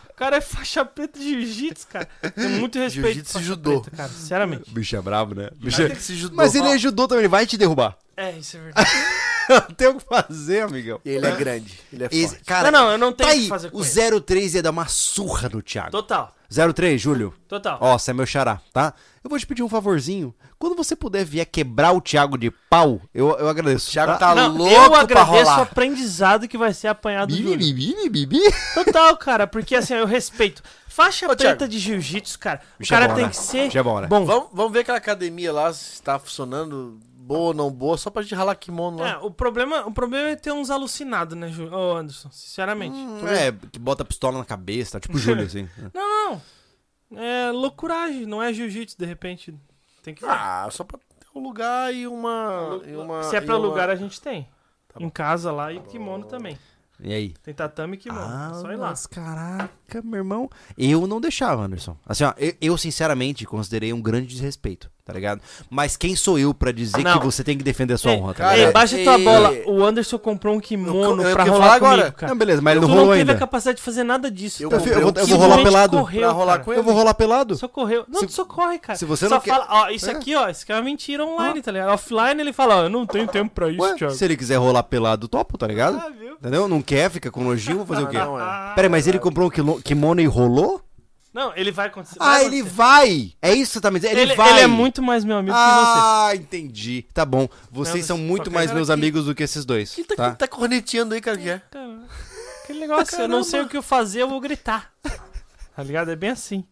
[0.09, 2.07] o cara é faixa preta de jiu-jitsu, cara.
[2.33, 3.07] Tem muito respeito.
[3.07, 3.81] Jiu-jitsu judô.
[3.81, 4.69] preta, cara, sinceramente.
[4.69, 5.49] O bicho é brabo, né?
[5.51, 6.37] O bicho é- ter que se judô.
[6.37, 7.97] Mas ele ajudou também, ele vai te derrubar.
[8.15, 8.89] É, isso é verdade.
[9.49, 10.99] Não tem o que fazer, amigão.
[11.05, 11.79] Ele é grande.
[11.91, 12.43] Ele é Esse- forte.
[12.45, 14.21] cara, não, não, eu não tá tenho o aí, que fazer com o ele.
[14.21, 15.91] 03 ia dar uma surra no Thiago.
[15.91, 16.33] Total,
[16.73, 17.33] 03, Júlio.
[17.47, 17.77] total.
[17.81, 18.93] Ó, você é meu xará, tá?
[19.23, 20.33] Eu vou te pedir um favorzinho.
[20.59, 23.89] Quando você puder vier quebrar o Thiago de pau, eu, eu agradeço.
[23.89, 25.61] O Thiago tá não, louco eu pra agradeço o rolar.
[25.61, 27.75] aprendizado que vai ser apanhado do Bibi, Júlio.
[27.75, 28.39] bibi, bibi.
[28.73, 30.61] Total, cara, porque assim, eu respeito.
[30.87, 31.67] Faixa Ô, preta Thiago.
[31.67, 32.61] de jiu-jitsu, cara.
[32.75, 33.29] O Bicho é cara bom, tem né?
[33.31, 34.07] que ser Bicho é bom, né?
[34.07, 34.25] bom.
[34.25, 38.21] Vamos, vamos ver aquela academia lá, se tá funcionando boa ou não boa, só pra
[38.21, 39.09] gente ralar kimono lá.
[39.11, 41.69] É, o problema, o problema é ter uns alucinados, né, Ju?
[41.73, 42.95] Ô, Anderson, sinceramente.
[42.95, 44.99] Hum, é, que bota a pistola na cabeça, tá?
[44.99, 45.67] tipo o Júlio, assim.
[45.93, 46.41] Não, não.
[47.21, 49.53] É loucuragem, não é jiu-jitsu, de repente.
[50.01, 50.31] Tem que ver.
[50.31, 52.81] Ah, só pra ter um lugar e uma.
[52.87, 54.47] e uma Se é pra e uma- lugar, a gente tem.
[54.91, 56.57] Tá em casa lá e kimono também.
[56.99, 57.29] E aí?
[57.43, 58.21] Tem tatame e kimono.
[58.21, 58.89] é só ir lá.
[58.89, 59.69] mas caraca,
[60.01, 60.49] meu irmão.
[60.77, 61.95] Eu não deixava, Anderson.
[62.07, 65.41] Assim, ó, eu, eu, sinceramente considerei um grande desrespeito, tá ligado?
[65.69, 67.19] Mas quem sou eu pra dizer Não.
[67.19, 68.73] que você tem que defender a sua Ei, honra, tá Ei, ligado?
[68.73, 69.53] baixa tua Ei, bola.
[69.53, 69.63] ei.
[69.67, 71.97] O Anderson comprou um kimono Eu- eu pra rolar agora.
[72.03, 72.29] comigo, cara.
[72.31, 73.33] Não, beleza, mas ele tu não não rolou teve ainda.
[73.33, 74.63] a capacidade de fazer nada disso.
[74.63, 74.77] Eu tá?
[74.77, 75.97] Eu, eu vou, eu vou Simplesmente rolar pelado.
[75.97, 76.79] correu, Pra rolar com ele.
[76.79, 77.55] Eu vou rolar pelado.
[77.55, 78.05] Só correu.
[78.07, 78.97] Não, Se- tu só corre, cara.
[78.97, 80.13] se você só não quer- fala, ó, isso É.
[80.13, 81.91] aqui, ó, isso aqui é uma mentira online, tá ligado?
[81.93, 84.13] Offline ele fala, ó, eu não tenho tempo pra isso, Ué, Thiago.
[84.13, 85.97] se ele quiser rolar pelado, topo, tá ligado?
[85.97, 86.33] Ah, viu?
[86.33, 86.67] Entendeu?
[86.67, 88.17] Não quer, fica com nojinho, vou fazer o quê?
[88.17, 88.73] Não, é.
[88.75, 90.81] Peraí, mas ele comprou um kimono e rolou?
[91.33, 92.17] Não, ele vai acontecer.
[92.19, 92.75] Ah, vai ele acontecer.
[92.75, 93.33] vai!
[93.41, 94.13] É isso que você tá me dizendo?
[94.19, 94.51] Ele, Ele, vai!
[94.51, 97.05] ele é muito mais meu amigo que Ah, entendi.
[97.11, 97.49] Tá bom.
[97.71, 98.99] Vocês Não, são muito mais meus aqui.
[98.99, 99.95] amigos do que esses dois.
[99.95, 100.27] Quem tá, Tá?
[100.29, 101.37] quem tá corneteando aí, cara?
[101.37, 101.57] Que é?
[101.57, 101.63] você.
[101.71, 101.99] Cara,
[102.63, 104.93] aquele negócio, eu não sei o que eu fazer, eu vou gritar.
[105.75, 106.11] Tá ligado?
[106.11, 106.63] É bem assim.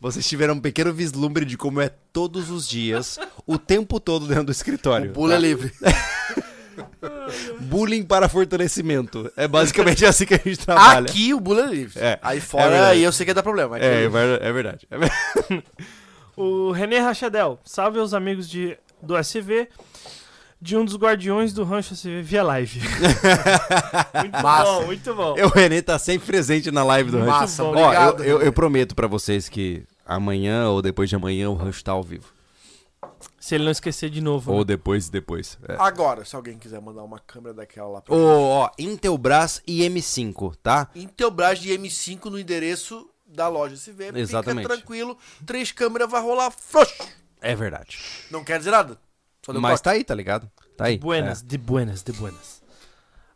[0.00, 4.44] Vocês tiveram um pequeno vislumbre de como é todos os dias, o tempo todo dentro
[4.44, 5.10] do escritório.
[5.10, 5.40] O bula é tá?
[5.40, 5.72] livre.
[7.60, 9.30] Bullying para fortalecimento.
[9.36, 11.00] É basicamente assim que a gente trabalha.
[11.08, 11.98] Aqui o bula é livre.
[12.00, 13.76] É, Aí é fora, aí eu sei que dá problema.
[13.76, 14.86] Aqui É, é é ver- é verdade.
[14.90, 15.64] É verdade.
[16.36, 19.68] O René Rachadel, salve aos amigos de, do SV,
[20.62, 22.80] de um dos guardiões do Rancho SV via live.
[24.14, 24.64] muito Massa.
[24.72, 25.34] bom, muito bom.
[25.44, 27.30] O Renê tá sempre presente na live do Rancho.
[27.30, 27.70] Massa, bom.
[27.74, 28.24] Ó, eu, obrigado.
[28.24, 32.02] eu, eu prometo pra vocês que amanhã ou depois de amanhã o Rancho tá ao
[32.02, 32.26] vivo.
[33.38, 34.52] Se ele não esquecer de novo.
[34.52, 34.64] Ou né?
[34.64, 35.58] depois, depois.
[35.66, 35.76] É.
[35.78, 40.54] Agora, se alguém quiser mandar uma câmera daquela lá pra Ô, ó, Intelbras e M5,
[40.62, 40.90] tá?
[40.94, 44.12] Intelbras de M5 no endereço da loja SV.
[44.18, 44.64] Exatamente.
[44.64, 47.08] Fica tranquilo, três câmeras vai rolar frouxo.
[47.40, 47.98] É verdade.
[48.30, 48.98] Não quer dizer nada.
[49.44, 49.84] Só deu Mas toque.
[49.84, 50.50] tá aí, tá ligado?
[50.76, 50.98] Tá aí.
[50.98, 52.62] Buenas, de buenas, de buenas.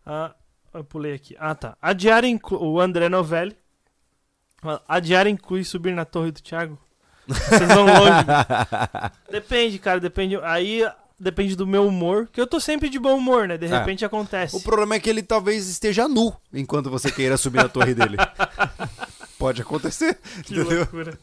[0.05, 0.35] Ah,
[0.73, 1.35] eu pulei aqui.
[1.39, 1.77] Ah, tá.
[1.81, 2.61] A diária inclui.
[2.61, 3.57] O André Novelli.
[4.87, 6.79] A diária inclui subir na torre do Thiago?
[7.27, 8.25] Vocês vão longe.
[9.31, 10.37] depende, cara, depende.
[10.43, 10.87] Aí
[11.19, 12.29] depende do meu humor.
[12.33, 13.57] Que eu tô sempre de bom humor, né?
[13.57, 13.69] De É.
[13.79, 14.55] repente acontece.
[14.57, 18.17] O problema é que ele talvez esteja nu enquanto você queira subir na torre dele.
[19.39, 20.19] Pode acontecer.
[20.45, 20.79] Que entendeu?
[20.79, 21.19] loucura.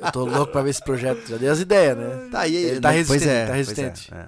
[0.00, 1.26] Eu tô louco pra ver esse projeto.
[1.28, 2.28] Já dei as ideias, né?
[2.30, 2.54] Tá aí.
[2.56, 4.14] Ele tá pois resistente, é, tá resistente.
[4.14, 4.18] É,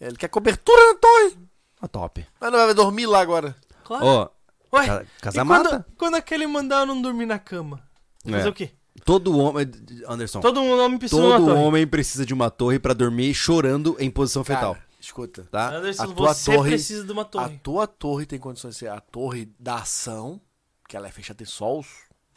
[0.00, 0.06] é.
[0.08, 1.38] Ele quer cobertura na torre.
[1.80, 2.26] Ah, top.
[2.40, 3.54] Mas não vai dormir lá agora.
[3.84, 4.04] Claro.
[4.06, 4.28] Ó,
[4.76, 5.68] Ué, ca- e casamata?
[5.68, 7.80] quando, quando aquele mandar eu não dormir na cama?
[8.26, 8.30] É.
[8.32, 8.70] Fazer o quê?
[9.04, 9.70] Todo homem.
[10.08, 10.40] Anderson.
[10.40, 11.60] Todo homem precisa de uma Todo torre.
[11.60, 14.74] homem precisa de uma torre pra dormir chorando em posição fetal.
[14.74, 15.44] Cara, escuta.
[15.50, 15.74] Tá?
[15.74, 17.60] Anderson, A tua você torre- precisa de uma A torre.
[17.62, 20.40] tua torre tem condições de ser a torre da ação,
[20.88, 21.86] que ela é fechada em sols,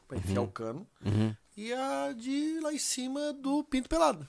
[0.08, 1.34] pra enfiar o cano, Uhum.
[1.56, 4.28] e a de lá em cima do pinto pelado.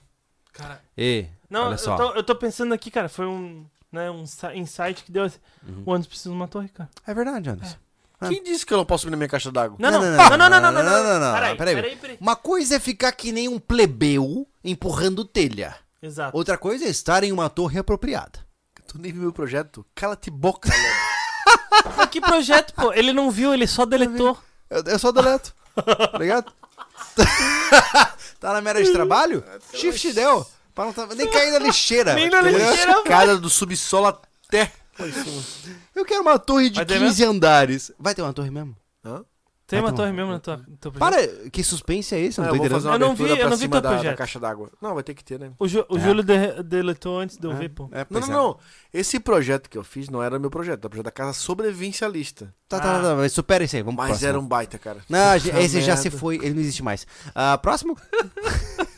[0.53, 4.23] Cara, E, não, olha eu tô, eu tô pensando aqui, cara, foi um, né, um
[4.55, 5.39] insight que deu assim.
[5.67, 5.83] Uhum.
[5.85, 6.89] O Anderson precisa de uma torre, cara.
[7.05, 7.75] É verdade, Anderson.
[7.79, 7.88] Ah.
[8.27, 9.77] Quem disse que eu não posso subir na minha caixa d'água?
[9.79, 11.95] Não, não, Não, não, não, não, não, não, não, não, não, não, não, Peraí, peraí.
[11.95, 12.17] peraí.
[12.19, 15.75] Uma coisa é ficar que nem um plebeu empurrando telha.
[16.01, 16.35] Exato.
[16.35, 18.39] Outra coisa é estar em uma torre apropriada.
[18.87, 19.85] Tu nem viu meu projeto?
[19.93, 20.69] Cala-te boca.
[21.95, 22.91] Mas que projeto, pô?
[22.91, 24.37] Ele não viu, ele só deletou.
[24.69, 25.53] Eu, eu só deleto.
[25.75, 26.51] tá ligado?
[28.39, 29.43] tá na área de trabalho?
[29.73, 30.45] Shift deu.
[30.73, 32.13] Pra não tá, nem cair na lixeira.
[32.13, 32.91] Nem na lixeira.
[32.99, 34.71] Escada do subsolo até.
[35.95, 37.91] Eu quero uma torre de Vai ter 15 andares.
[37.99, 38.75] Vai ter uma torre mesmo?
[39.05, 39.23] Hã?
[39.67, 40.57] Tem Ah, uma tá torre mesmo no teu
[40.91, 40.97] projeto?
[40.97, 42.39] Para, que suspense é esse?
[42.39, 42.77] Eu Ah, não eu tô vou entendendo.
[42.81, 44.17] fazer uma Eu não vi- eu não vi cima teu da, da projeto.
[44.17, 44.71] caixa d'água.
[44.81, 45.51] Não, vai ter que ter, né?
[45.59, 45.99] O, Ju- o É.
[45.99, 47.87] Júlio de- deletou antes de eu ver, pô.
[47.91, 48.31] É, Não, não, é.
[48.31, 48.59] não.
[48.91, 52.51] Esse projeto que eu fiz não era meu projeto, era o projeto da casa sobrevivencialista.
[52.67, 54.27] Tá, tá, tá, mas supera isso aí, vamos Mas próximo.
[54.29, 55.01] era um baita, cara.
[55.07, 57.05] Não, Puta esse já se foi, ele não existe mais.
[57.35, 57.95] Ah, próximo?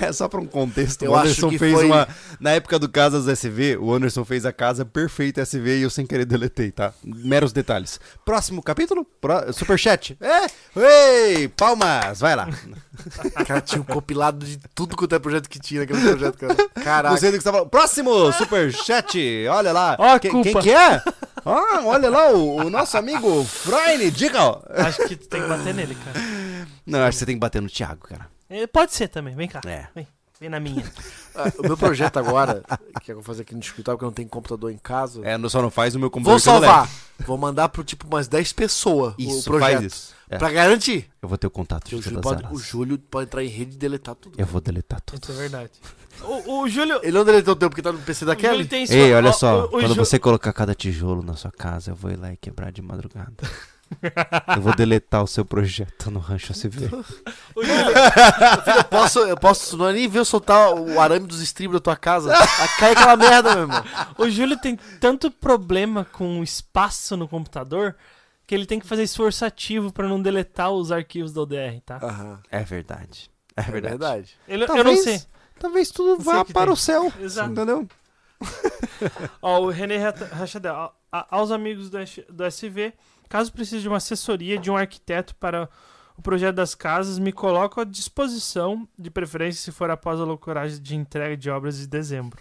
[0.00, 1.02] é só pra um contexto.
[1.04, 2.08] Eu o acho Anderson que fez foi- uma.
[2.40, 6.04] Na época do Casas SV, o Anderson fez a casa perfeita SV e eu sem
[6.06, 6.92] querer deletei, tá?
[7.04, 7.98] Meros detalhes.
[8.24, 9.04] Próximo capítulo?
[9.20, 9.52] Pró...
[9.52, 10.16] Superchat.
[10.20, 10.46] É!
[10.76, 11.48] Ei!
[11.48, 12.20] Palmas!
[12.20, 12.48] Vai lá.
[13.46, 16.54] Cara, tinha um compilado de tudo quanto é projeto que tinha naquele projeto, cara.
[16.82, 17.10] Caraca.
[17.10, 17.68] Não sei do que você tá falando.
[17.70, 19.18] Próximo Superchat!
[19.50, 19.96] Olha lá.
[19.98, 20.50] Ó a Que- culpa.
[20.52, 21.02] Quem que é?
[21.46, 24.58] Ah, olha lá, o, o nosso amigo Fraine, diga!
[24.70, 26.18] Acho que tu tem que bater nele, cara.
[26.86, 28.26] Não, acho que você tem que bater no Thiago, cara.
[28.48, 29.60] É, Pode ser também, vem cá.
[29.66, 29.86] É.
[29.94, 30.06] Vem,
[30.40, 30.84] vem na minha.
[31.36, 32.62] Ah, o meu projeto agora,
[33.02, 35.20] que eu vou fazer aqui no escritório, porque eu não tenho computador em casa.
[35.26, 36.44] É, não- só não faz o meu Vou computador.
[36.44, 36.88] não salvar.
[37.26, 39.68] Vou mandar pro tipo umas 10 pessoas o Isso, projeto.
[39.72, 40.14] faz isso.
[40.30, 40.38] É.
[40.38, 41.10] Pra garantir.
[41.20, 42.56] Eu vou ter o contato Que o de Júlio, pode, o.
[42.56, 44.40] Júlio pode entrar em rede e deletar tudo.
[44.40, 45.20] Eu vou deletar tudo.
[45.20, 45.72] Isso é verdade.
[46.22, 47.00] O, o Júlio.
[47.02, 48.68] Ele não deletou o teu porque tá no PC da o Kelly?
[48.90, 49.62] Ei, olha só.
[49.62, 52.32] o- o quando Ju- você colocar cada tijolo na sua casa, eu vou ir lá
[52.32, 53.34] e quebrar de madrugada.
[54.56, 56.88] Eu vou deletar o seu projeto no Rancho ACV.
[56.88, 57.04] Júlio,
[58.76, 61.80] Eu posso, eu posso, não é nem ver eu soltar o arame dos estribos da
[61.80, 62.32] tua casa.
[62.78, 63.84] Cai aquela merda, meu irmão.
[64.18, 67.94] o Júlio tem tanto problema com espaço no computador
[68.46, 71.98] que ele tem que fazer esforço ativo pra não deletar os arquivos da ODR, tá?
[72.02, 72.40] Aham.
[72.50, 73.30] É verdade.
[73.56, 73.88] É É verdade.
[73.98, 74.36] verdade.
[74.48, 75.22] Ele- eu Talvez, não sei.
[75.58, 76.72] talvez tudo vá para tem.
[76.72, 77.12] o céu.
[77.20, 77.52] Exato.
[77.52, 77.86] Entendeu?
[79.40, 79.96] Ó, o René
[80.32, 80.92] Rachadel,
[81.30, 82.92] aos amigos do, S- do SV,
[83.34, 85.68] caso precise de uma assessoria de um arquiteto para
[86.16, 90.80] o projeto das casas, me coloco à disposição, de preferência se for após a loucuragem
[90.80, 92.40] de entrega de obras de dezembro.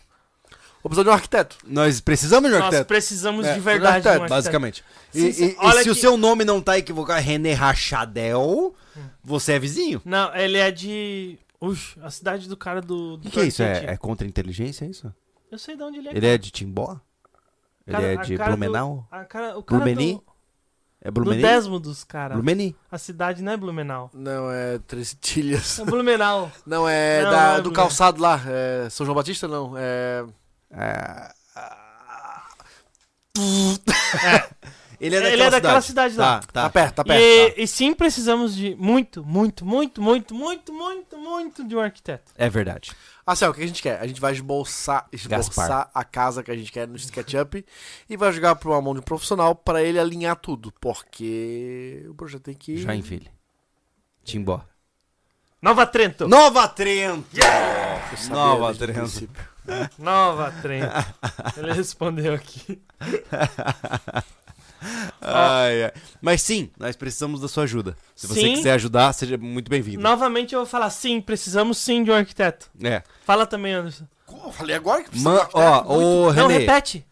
[0.84, 1.58] Vou precisar de um arquiteto.
[1.66, 2.88] Nós precisamos de um Nós arquiteto.
[2.88, 4.30] precisamos É, de verdade de um arquiteto, arquiteto.
[4.30, 4.84] Basicamente.
[5.12, 5.46] Sim, E, sim.
[5.46, 5.48] e-
[5.80, 8.76] e se o que- seu nome não tá equivocado, René Rachadel,
[9.24, 10.00] você é vizinho.
[10.06, 11.40] Não, ele é de...
[11.60, 13.14] Ux, a cidade do cara do...
[13.14, 13.64] O do que, que é isso?
[13.64, 13.90] arquiteto.
[13.90, 15.12] É, é contra inteligência, é isso?
[15.50, 16.18] Eu sei de onde ele é.
[16.18, 17.00] Ele é de Timbó?
[17.88, 19.08] Ele Cara, é a de cara do- Blumenau?
[19.10, 20.24] A cara, o cara do,
[21.06, 21.42] É do Blumeni?
[21.42, 22.34] Desmodos, cara.
[22.36, 22.74] Blumeni?
[22.90, 24.10] A cidade não é Blumenau.
[24.14, 25.78] Não, é Três Tilhas.
[25.80, 26.50] É Blumenau.
[26.66, 27.74] Não, é Não, da- não é do Blumenau.
[27.86, 28.40] calçado lá.
[28.48, 29.74] É São João Batista, não.
[29.78, 30.24] É.
[30.72, 31.32] É...
[34.26, 34.48] É.
[35.06, 36.14] Ele é daquela Ele é daquela cidade.
[36.14, 36.40] cidade lá.
[36.40, 36.70] Tá, Tá tá.
[36.70, 37.22] perto, tá perto.
[37.60, 42.32] E, e sim, precisamos de muito, muito, muito, muito, muito, muito, muito de um arquiteto.
[42.38, 42.92] É verdade.
[43.26, 44.00] Ah, Céu, o que a gente quer?
[44.02, 45.92] A gente vai esboçar, esboçar Gaspar.
[45.94, 47.66] a casa que a gente quer no SketchUp
[48.10, 50.74] e vai jogar pra uma mão de um profissional pra ele alinhar tudo.
[50.82, 52.78] Porque o projeto tem que.
[52.78, 53.30] Joinville.
[54.24, 54.62] Timbó.
[55.62, 56.28] Nova Trento.
[56.28, 57.26] Nova Trento!
[58.18, 59.00] Sabia Nova Trento.
[59.00, 59.44] princípio.
[59.98, 60.94] Nova Trento.
[61.56, 62.82] Ele respondeu aqui.
[65.22, 65.92] Ai, ai.
[66.22, 67.96] Mas sim, nós precisamos da sua ajuda.
[68.16, 68.56] Se você Sim.
[68.56, 70.02] quiser ajudar, seja muito bem-vindo.
[70.02, 72.70] Novamente eu vou falar sim, precisamos sim de um arquiteto.
[72.84, 73.02] É.
[73.26, 74.06] Fala também, Anderson.
[74.46, 75.90] Eu falei agora que precisa Man, de um arquiteto.
[75.90, 77.06] ó, ô Não, René, repete.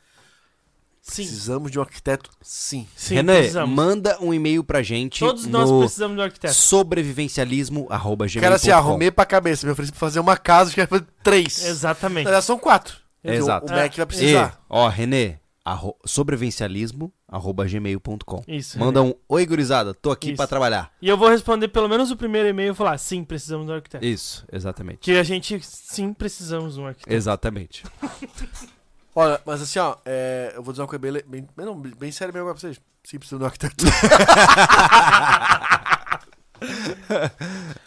[1.03, 2.88] Sim, Precisamos de um arquiteto, sim.
[2.95, 3.75] sim, René, precisamos.
[3.75, 6.53] manda um e-mail pra gente Todos nós no precisamos de um arquiteto.
[6.53, 8.40] sobrevivencialismo@gmail.com.
[8.40, 9.66] Quero assim, arrumei pra cabeça.
[9.66, 11.66] Me ofereci pra fazer uma casa, acho que fazer três.
[11.66, 12.25] Exatamente.
[12.25, 12.98] Na verdade, são quatro.
[13.24, 13.66] Exato.
[13.67, 14.61] O, o Mac vai E, precisar.
[14.69, 18.43] ó, René, arro, sobrevivencialismo@gmail.com.
[18.48, 18.80] Isso.
[18.80, 19.14] Manda René.
[19.14, 20.91] um oi gurizada, tô aqui pra trabalhar.
[21.01, 23.75] E eu vou responder pelo menos o primeiro e-mail e falar sim, precisamos de um
[23.75, 24.03] arquiteto.
[24.06, 24.98] Isso, exatamente.
[24.99, 27.15] Que a gente sim precisamos de um arquiteto.
[27.15, 27.83] Exatamente.
[29.14, 32.31] Olha, mas assim, ó, é, eu vou dizer uma coisa bem, bem, não, bem séria
[32.31, 32.80] mesmo pra vocês.
[33.03, 33.83] Sim, precisa de um arquiteto.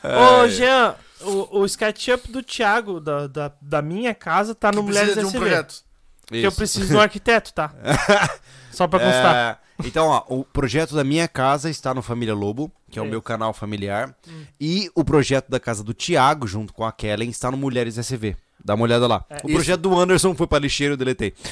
[0.03, 4.87] Ô, Jean, o, o SketchUp do Thiago, da, da, da minha casa, tá no Que
[4.89, 5.39] Mulheres de um SV.
[5.39, 5.84] projeto.
[6.27, 7.73] Que eu preciso de um arquiteto, tá?
[8.73, 9.37] Só pra constar.
[9.37, 13.05] É, então, ó, o projeto da minha casa está no Família Lobo, que é o
[13.07, 13.09] É.
[13.09, 14.15] meu canal familiar.
[14.29, 14.45] Hum.
[14.61, 18.37] E o projeto da casa do Thiago, junto com a Kellen, está no Mulheres SV.
[18.65, 19.25] Dá uma olhada lá.
[19.29, 19.35] É.
[19.35, 19.55] o Isso.
[19.55, 21.35] projeto do Anderson foi pra lixeiro, eu deletei.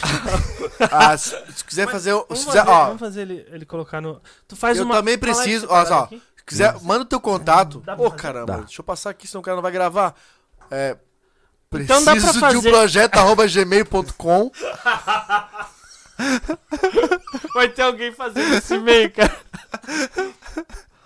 [0.91, 2.12] Ah, se, se quiser Mas fazer.
[2.12, 4.20] o- Vamos Se fazer, quiser, ó, vamos fazer ele, ele colocar no.
[4.49, 4.97] Tu faz Eu uma.
[4.97, 5.99] também uma live preciso- olha só.
[6.05, 6.20] aqui?
[6.36, 7.81] se quiser, manda o teu contato.
[7.83, 8.17] Pra Ô, fazer?
[8.17, 8.57] caramba, Dá.
[8.62, 10.12] deixa eu passar aqui, senão o cara não vai gravar.
[10.73, 10.97] É.
[11.73, 14.51] Preciso Então dá pra de um fazer- projeto arroba gmail.com.
[17.55, 19.36] Vai ter alguém fazendo esse e-mail, cara.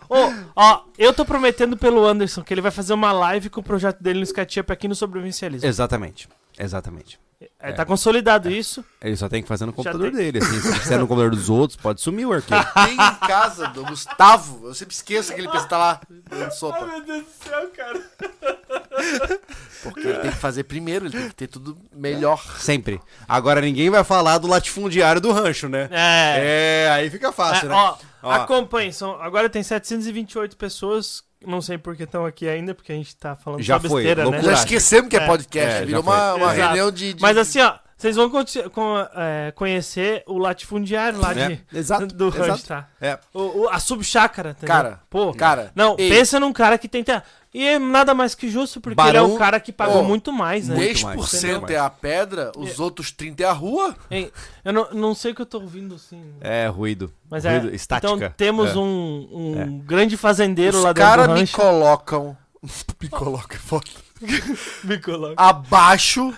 [0.08, 3.64] Ô, ó, eu tô prometendo pelo Anderson que ele vai fazer uma live com o
[3.64, 5.66] projeto dele no SketchUp aqui no Sobrevivencialismo.
[5.68, 6.28] Exatamente.
[6.58, 7.18] Exatamente.
[7.60, 8.82] É, tá consolidado isso.
[9.00, 10.16] Ele só tem que fazer no computador tem.
[10.18, 10.39] dele.
[10.39, 12.65] Assim, se fizer no computador dos outros, pode sumir o arquivo.
[12.73, 14.68] Tem em casa do Gustavo.
[14.68, 16.00] Eu sempre esqueço que ele pensa tá lá
[16.31, 16.86] dando sopa.
[16.86, 18.00] meu Deus do céu, cara.
[19.82, 22.42] Porque ele tem que fazer primeiro, ele tem que ter tudo melhor.
[22.58, 23.00] Sempre.
[23.28, 25.89] Agora ninguém vai falar do latifundiário do rancho, né?
[25.92, 26.86] É.
[26.86, 27.74] É, aí fica fácil, É, né?
[27.74, 28.31] ó, Ó.
[28.32, 28.92] acompanhe.
[28.92, 31.23] São, agora tem 728 pessoas.
[31.44, 34.02] Não sei por que estão aqui ainda, porque a gente tá falando Já só foi,
[34.05, 34.42] besteira, né?
[34.42, 35.26] Já esquecemos que é É.
[35.26, 35.82] podcast.
[35.82, 39.52] É, virou uma, uma reunião de, de- Mas assim, ó, vocês vão conti- com- é,
[39.52, 42.66] conhecer o latifundiário lá de, É, exato, do exato.
[42.66, 42.89] tá?
[43.00, 43.18] É.
[43.34, 44.66] O, o- a subchácara, entendeu?
[44.74, 47.23] Cara, Pô, Cara, não, ei, pensa num cara que tem terra.
[47.58, 50.04] E é nada mais que justo, porque ele é Barão- o cara que pagou Ô,
[50.04, 50.74] muito mais, né?
[50.76, 51.70] Muito 10% mais.
[51.70, 53.96] é a pedra, os outros 30% é a rua.
[54.10, 54.30] Ei,
[54.62, 56.22] eu não, não sei o que eu tô ouvindo, assim.
[56.42, 57.10] É, ruído.
[57.30, 57.74] Mas ruído, é.
[57.74, 58.12] estática.
[58.14, 58.76] Então temos É.
[58.76, 61.56] um, um grande fazendeiro Os lá dentro caras do me rancho.
[61.56, 62.36] colocam.
[63.02, 63.86] me colocam, é foda.
[64.84, 65.34] Me coloca.
[65.42, 66.34] Abaixo,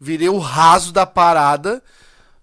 [0.00, 1.80] virei o raso da parada.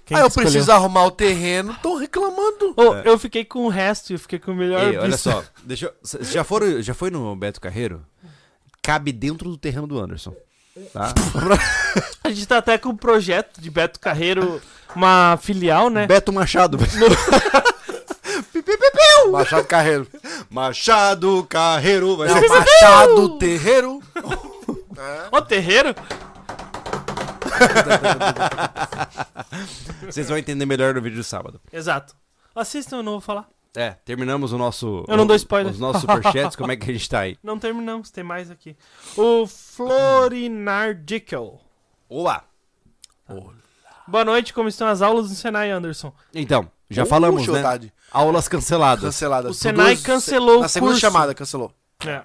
[0.07, 0.49] Quem que eu escolheu?
[0.49, 2.73] preciso arrumar o terreno, tão reclamando.
[2.77, 5.87] Ô, Eu fiquei com o resto, eu fiquei com o melhor Ei, olha só, deixa
[5.87, 8.01] eu, já, foram, já foi no Beto Carreiro?
[8.81, 10.33] Cabe dentro do terreno do Anderson.
[10.93, 11.13] Tá?
[12.23, 14.61] A gente tá até com o projeto de Beto Carreiro,
[14.95, 16.07] uma filial, né?
[16.07, 16.77] Beto Machado.
[19.29, 20.07] Machado Carreiro.
[20.49, 22.15] Machado Carreiro.
[22.15, 22.47] Vai ser...
[22.47, 24.01] Machado Terreiro.
[25.31, 25.93] Ô, terreiro?
[30.05, 31.59] Vocês vão entender melhor no vídeo de sábado.
[31.71, 32.15] Exato.
[32.55, 33.47] Assistam, eu não vou falar.
[33.75, 35.05] É, terminamos o nosso.
[35.07, 35.71] Eu não dou spoiler.
[35.71, 37.37] Os nossos superchats, como é que a gente tá aí?
[37.43, 38.75] Não terminamos, tem mais aqui.
[39.15, 41.61] O Florinar Dickel.
[42.09, 42.43] Olá!
[44.07, 46.11] Boa noite, como estão as aulas do Senai, Anderson?
[46.33, 47.61] Então, já Uh, falamos, né?
[47.61, 47.93] tarde.
[48.11, 49.03] Aulas canceladas.
[49.03, 49.49] Cancelada.
[49.49, 51.01] O Senai duas- cancelou Na o segunda curso.
[51.01, 51.71] chamada, cancelou.
[52.05, 52.21] É.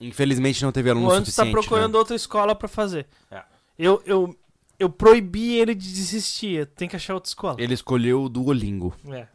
[0.00, 1.52] Infelizmente não teve aluno O Anderson tá suficiente.
[1.52, 1.98] procurando né?
[1.98, 3.06] outra escola pra fazer.
[3.30, 3.42] É.
[3.78, 4.34] Eu, eu,
[4.78, 6.66] eu proibi ele de desistir.
[6.66, 7.56] Tem que achar outra escola.
[7.58, 8.94] Ele escolheu o Duolingo.
[9.10, 9.26] É.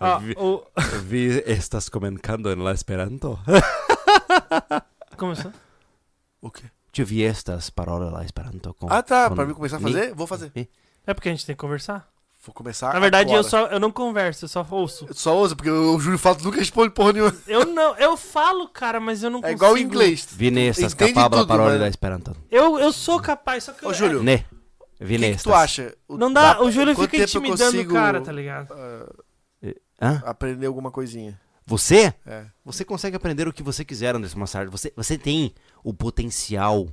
[0.00, 0.62] Ó, Vi- o...
[1.04, 3.38] Vi estás comentando en la Esperanto.
[5.16, 5.52] Começou?
[6.40, 6.64] O quê?
[6.92, 9.28] Tu vi estas parolas la Esperanto com Ah, tá.
[9.28, 10.14] com Pra mim começar a mi- fazer?
[10.14, 10.50] Vou fazer.
[11.06, 12.08] É porque a gente tem que conversar.
[12.48, 13.50] Vou começar Na verdade, eu, agora.
[13.50, 15.04] só, eu não converso, eu só ouço.
[15.06, 17.36] Eu só uso, porque o Júlio Fato nunca responde porra nenhuma.
[17.46, 19.58] Eu não, eu falo, cara, mas eu não É consigo.
[19.58, 20.26] igual o inglês.
[20.32, 22.34] Vine estas Entende capabla parola la Esperanto.
[22.50, 24.46] Eu, eu sou capaz, só que eu- Ô, Júlio, Ne.
[24.98, 25.94] o Vine que, tu acha?
[26.08, 28.74] O- Não dá, dá- o Júlio fica tempo eu intimidando consigo, o cara, tá ligado?
[30.00, 30.22] Hã?
[30.24, 31.38] Aprender alguma coisinha.
[31.66, 32.14] Você?
[32.26, 32.46] É.
[32.64, 34.70] Você consegue aprender o que você quiser, Anderson Massard.
[34.70, 35.52] Você, você tem
[35.84, 36.88] o potencial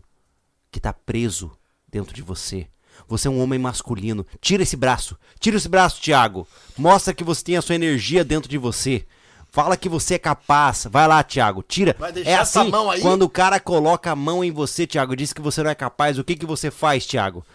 [0.69, 1.49] que tá preso
[1.87, 2.67] dentro de você.
[3.07, 4.25] Você é um homem masculino.
[4.41, 5.17] Tira esse braço.
[5.39, 6.47] Tira esse braço, Thiago.
[6.77, 9.05] Mostra que você tem a sua energia dentro de você.
[9.51, 10.85] Fala que você é capaz.
[10.89, 11.63] Vai lá, Thiago.
[11.63, 11.95] Tira.
[11.97, 12.99] Vai deixar é essa assim, mão aí?
[12.99, 16.19] quando o cara coloca a mão em você, Thiago, diz que você não é capaz,
[16.19, 17.45] o que que você faz, Thiago?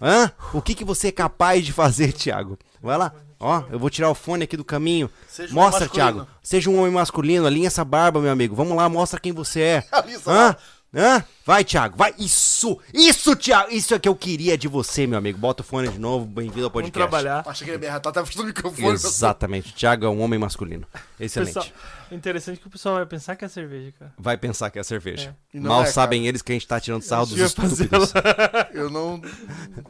[0.00, 0.30] Hã?
[0.52, 2.58] O que que você é capaz de fazer, Thiago?
[2.82, 3.12] Vai lá.
[3.38, 5.10] Ó, eu vou tirar o fone aqui do caminho.
[5.28, 6.12] Seja um Mostra, masculino.
[6.12, 6.28] Thiago.
[6.42, 7.46] Seja um homem masculino.
[7.46, 8.54] Alinha essa barba, meu amigo.
[8.54, 9.84] Vamos lá, mostra quem você é.
[10.26, 10.56] Hã?
[10.96, 11.22] Hã?
[11.44, 11.94] Vai, Thiago.
[11.94, 12.14] Vai.
[12.18, 12.80] Isso.
[12.92, 13.70] Isso, Thiago.
[13.70, 15.38] Isso é que eu queria de você, meu amigo.
[15.38, 16.24] Bota o fone de novo.
[16.24, 16.92] Bem-vindo ao Vamos podcast.
[16.92, 17.44] trabalhar.
[17.46, 18.94] Acha que ele ia me arretar, tava fazendo microfone.
[18.94, 19.74] Exatamente.
[19.74, 20.86] Thiago é um homem masculino.
[21.20, 21.52] Excelente.
[21.52, 21.66] Pessoal,
[22.10, 24.14] interessante que o pessoal vai pensar que é cerveja, cara.
[24.16, 25.36] Vai pensar que é cerveja.
[25.52, 28.14] Não Mal é, sabem eles que a gente tá tirando sarro dos estúpidos.
[28.72, 29.20] Eu não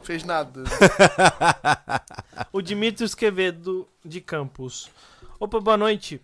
[0.03, 0.63] fez nada.
[2.51, 4.91] O Dimitrios Quevedo de Campos.
[5.39, 6.21] Opa, boa noite.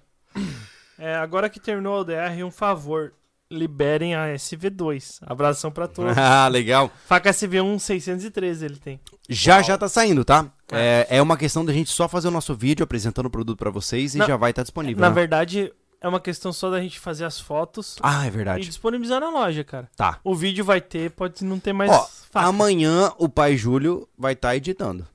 [0.97, 3.13] É, agora que terminou o ODR, um favor.
[3.53, 5.19] Liberem a SV2.
[5.21, 6.15] Abração pra todos.
[6.17, 6.91] ah, legal.
[7.05, 8.99] Faca SV1 613 ele tem.
[9.29, 10.51] Já já tá saindo, tá?
[10.71, 13.69] É, é uma questão da gente só fazer o nosso vídeo apresentando o produto pra
[13.69, 14.99] vocês e Na- já vai estar disponível.
[15.01, 15.15] Na né?
[15.15, 18.65] verdade, é uma questão só da gente fazer as fotos Ah, é e verdade.
[18.65, 19.89] disponibilizar na loja, cara.
[19.95, 20.19] Tá.
[20.23, 22.47] O vídeo vai ter, pode não ter mais Ó, faca.
[22.47, 25.07] amanhã o pai Júlio vai estar editando.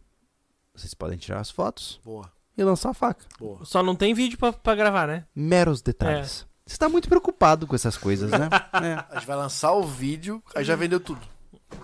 [0.74, 3.24] Vocês podem tirar as fotos Boa, e lançar a faca.
[3.38, 3.64] boa.
[3.64, 5.24] Só não tem vídeo pra gravar, né?
[5.34, 6.46] Meros detalhes.
[6.68, 8.48] Você tá muito preocupado com essas coisas, né?
[8.74, 9.04] É.
[9.10, 11.20] A gente vai lançar o vídeo, aí já vendeu tudo.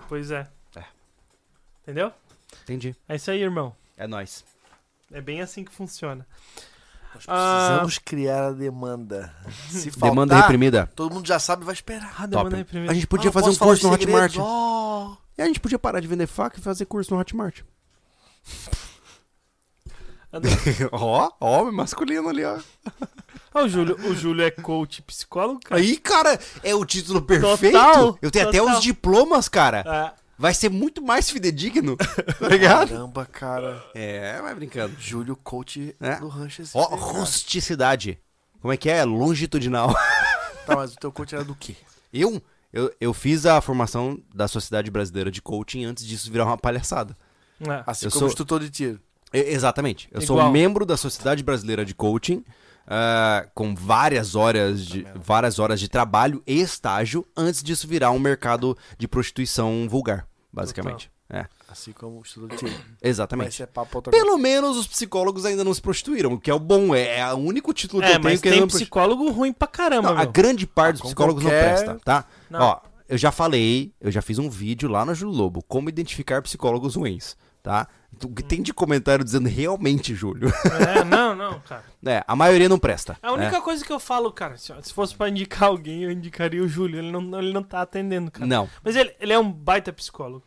[0.07, 0.47] Pois é.
[0.75, 0.83] É.
[1.83, 2.11] Entendeu?
[2.63, 2.95] Entendi.
[3.09, 3.75] É isso aí, irmão.
[3.97, 4.45] É nóis.
[5.11, 6.25] É bem assim que funciona.
[7.15, 7.65] Nós Ah.
[7.67, 9.33] precisamos criar a demanda.
[9.69, 10.89] Se faltar, Demanda reprimida.
[10.95, 12.13] todo mundo já sabe e vai esperar.
[12.19, 12.55] Ah, demanda Top.
[12.57, 12.91] reprimida.
[12.91, 14.35] A gente podia Ah, fazer um curso no Hotmart.
[15.37, 17.61] E a gente podia parar de vender faca e fazer curso no Hotmart.
[20.91, 22.59] Ó, homem masculino ali, ó.
[23.55, 25.79] Ó, o Júlio, o Júlio é coach psicólogo, cara.
[25.81, 27.73] Aí, cara, é o título perfeito.
[27.77, 28.75] Total, Eu tenho até total.
[28.77, 29.83] os diplomas, cara.
[29.87, 31.95] Ah, Vai ser muito mais fidedigno.
[32.39, 32.89] tá ligado?
[32.89, 33.81] Caramba, cara.
[33.95, 34.93] É, vai brincando.
[34.99, 36.17] Júlio, coach É.
[36.17, 37.01] do Rancho Ó, cara.
[37.01, 38.19] rusticidade.
[38.61, 39.03] Como é que é?
[39.05, 39.93] Longitudinal.
[40.65, 41.75] Tá, mas o teu coach era do quê?
[42.11, 42.41] Eu,
[42.73, 47.15] eu, eu fiz a formação da Sociedade Brasileira de Coaching antes disso virar uma palhaçada.
[47.65, 47.83] ah.
[47.87, 48.99] Assim Eu como sou- instrutor de tiro.
[49.31, 50.09] Exatamente.
[50.11, 50.51] Eu sou Igual.
[50.51, 52.43] membro da Sociedade Brasileira de Coaching,
[52.87, 58.19] ah, com várias horas, de, várias horas de trabalho e estágio, antes disso virar um
[58.19, 61.09] mercado de prostituição vulgar, basicamente.
[61.29, 62.71] É, Assim como instrutor de tiro.
[62.71, 63.63] Mas exatamente.
[63.63, 63.67] é.
[64.11, 66.93] Pelo menos os psicólogos ainda não se prostituíram, o que é o bom.
[66.93, 69.29] É, é o único título que É, eu tenho mas que ainda tem não psicólogo
[69.31, 72.25] ruim pra caramba, Não, a grande parte dos com psicólogos qualquer- não presta, tá?
[72.49, 72.59] Não.
[72.61, 76.41] Ó, eu já falei, eu já fiz um vídeo lá no Júlio Lobo, como identificar
[76.43, 77.87] psicólogos ruins, tá?
[78.23, 80.49] O que tem de comentário dizendo realmente, Júlio?
[80.87, 81.83] É, não, não, cara.
[82.05, 83.17] é, a maioria não presta.
[83.21, 83.61] A única né?
[83.61, 86.99] coisa que eu falo, cara, se se fosse pra indicar alguém, eu indicaria o Júlio.
[86.99, 88.45] Ele não, ele não tá atendendo, cara.
[88.45, 88.69] Não.
[88.83, 90.45] Mas ele, ele é um baita psicólogo.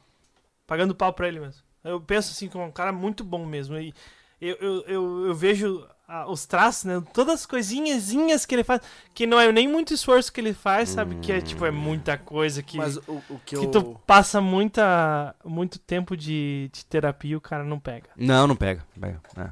[0.66, 1.62] Pagando pau pra ele mesmo.
[1.84, 3.76] Eu penso assim, que é um cara muito bom mesmo.
[3.76, 3.92] E
[4.40, 5.86] eu, eu, eu, eu vejo
[6.26, 7.02] os traços, né?
[7.12, 8.80] Todas as coisinhazinhas que ele faz.
[9.14, 11.16] Que não é nem muito esforço que ele faz, sabe?
[11.16, 12.78] Que é tipo, é muita coisa que.
[12.78, 13.70] Mas o, o que, que eu...
[13.70, 18.08] tu passa muita, muito tempo de, de terapia e o cara não pega.
[18.16, 18.82] Não, não pega.
[18.98, 19.48] pega, é.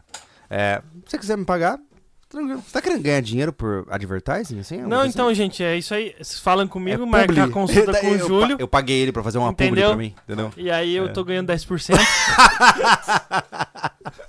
[0.49, 1.78] É, se você quiser me pagar,
[2.28, 2.62] tranquilo.
[2.65, 4.81] Você tá querendo ganhar dinheiro por advertising, assim?
[4.83, 6.15] Não, então, gente, é isso aí.
[6.17, 7.52] Vocês falam comigo, É marca a publi.
[7.52, 8.57] consulta Daí com o pa- Júlio.
[8.60, 9.89] Eu paguei ele pra fazer uma publi Entendeu?
[9.89, 10.52] pra mim, entendeu?
[10.57, 11.09] E aí eu É.
[11.09, 11.99] tô ganhando 10%.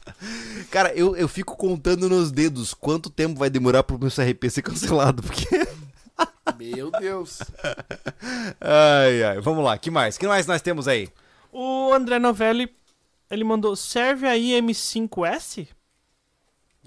[0.72, 4.62] Cara, eu, eu fico contando nos dedos quanto tempo vai demorar pro meu CRP ser
[4.62, 5.46] cancelado, porque...
[6.58, 7.40] Meu Deus.
[8.60, 10.18] Ai, ai, vamos lá, que mais?
[10.18, 11.10] que mais nós temos aí?
[11.52, 12.70] o André Novelli
[13.30, 15.68] ele mandou, serve a IM5S?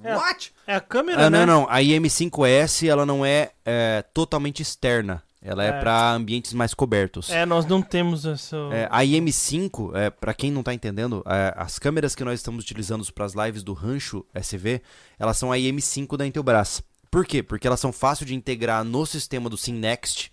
[0.03, 0.17] É.
[0.17, 0.53] What?
[0.67, 1.45] É a câmera, Ah, né?
[1.45, 1.69] não, não.
[1.69, 5.23] A IM5S, ela não é, é, totalmente externa.
[5.43, 5.81] Ela é, É.
[5.81, 7.31] pra ambientes mais cobertos.
[7.31, 8.57] É, nós não temos essa...
[8.73, 12.63] É, a IM5, é, para quem não tá entendendo, é, as câmeras que nós estamos
[12.63, 14.83] utilizando para as lives do Rancho SV,
[15.19, 16.83] elas são a IM5 da Intelbras.
[17.11, 17.43] Por quê?
[17.43, 20.31] Porque elas são fáceis de integrar no sistema do SimNext,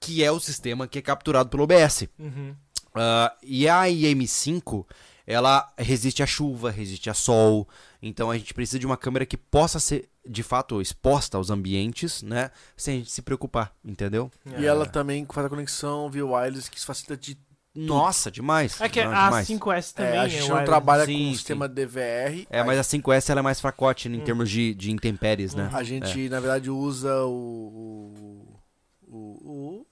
[0.00, 2.08] que é o sistema que é capturado pelo OBS.
[2.18, 2.54] Uhum.
[2.94, 4.84] Ah, e a IM5,
[5.30, 7.68] ela resiste à chuva, resiste a sol.
[8.00, 12.22] Então a gente precisa de uma câmera que possa ser, de fato, exposta aos ambientes,
[12.22, 12.50] né?
[12.74, 14.30] Sem a gente se preocupar, entendeu?
[14.56, 17.36] E ela também faz a conexão via wireless, que facilita de.
[17.74, 18.80] Nossa, demais.
[18.80, 19.46] É que Não, a demais.
[19.48, 20.66] 5S também É, a gente não wireless.
[20.66, 21.30] trabalha Sim, com sim.
[21.30, 22.46] o sistema DVR.
[22.50, 25.68] É, mas a 5S ela é mais fracote em termos de, de intempéries, né?
[25.74, 28.58] A gente, na verdade, usa o.
[29.06, 29.16] O.
[29.16, 29.86] o,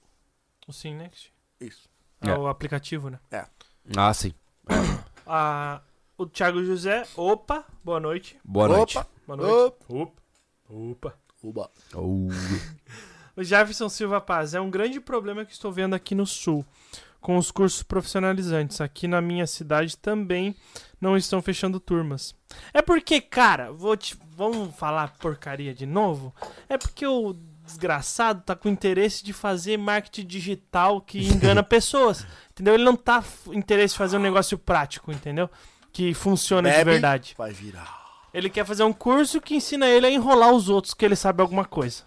[0.66, 1.30] O Cinext.
[1.60, 1.88] isso.
[2.22, 2.30] É.
[2.30, 2.34] É.
[2.38, 3.20] o aplicativo, né?
[3.96, 4.32] Ah, sim.
[5.26, 5.80] Ah,
[6.16, 8.38] o Thiago José, opa, boa noite.
[8.44, 8.96] Boa noite.
[8.96, 9.08] Opa!
[9.26, 9.76] Boa noite.
[9.88, 10.22] Opa.
[10.68, 11.14] Opa.
[11.42, 11.70] Uba.
[11.94, 12.28] Oh.
[13.36, 16.64] O Jefferson Silva Paz, é um grande problema que estou vendo aqui no Sul,
[17.20, 18.80] com os cursos profissionalizantes.
[18.80, 20.56] Aqui na minha cidade também
[21.00, 22.34] não estão fechando turmas.
[22.72, 26.34] É porque, cara, vou te, vamos falar porcaria de novo?
[26.68, 27.34] É porque o
[27.66, 32.26] desgraçado tá com interesse de fazer marketing digital que engana pessoas.
[32.52, 32.74] Entendeu?
[32.74, 33.22] Ele não tá
[33.52, 35.50] interesse em fazer um negócio prático, entendeu?
[35.92, 36.90] Que funciona de Bebe.
[36.92, 37.34] verdade.
[37.36, 38.04] Vai virar.
[38.32, 41.40] Ele quer fazer um curso que ensina ele a enrolar os outros, que ele sabe
[41.42, 42.04] alguma coisa.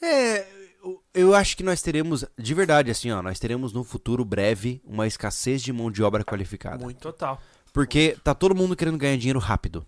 [0.00, 0.46] É,
[0.84, 4.80] eu- eu acho que nós teremos, de verdade, assim, ó, nós teremos no futuro breve
[4.84, 6.84] uma escassez de mão de obra qualificada.
[6.84, 6.98] Muito.
[7.00, 7.40] Total.
[7.72, 9.84] Porque tá todo mundo querendo ganhar dinheiro rápido.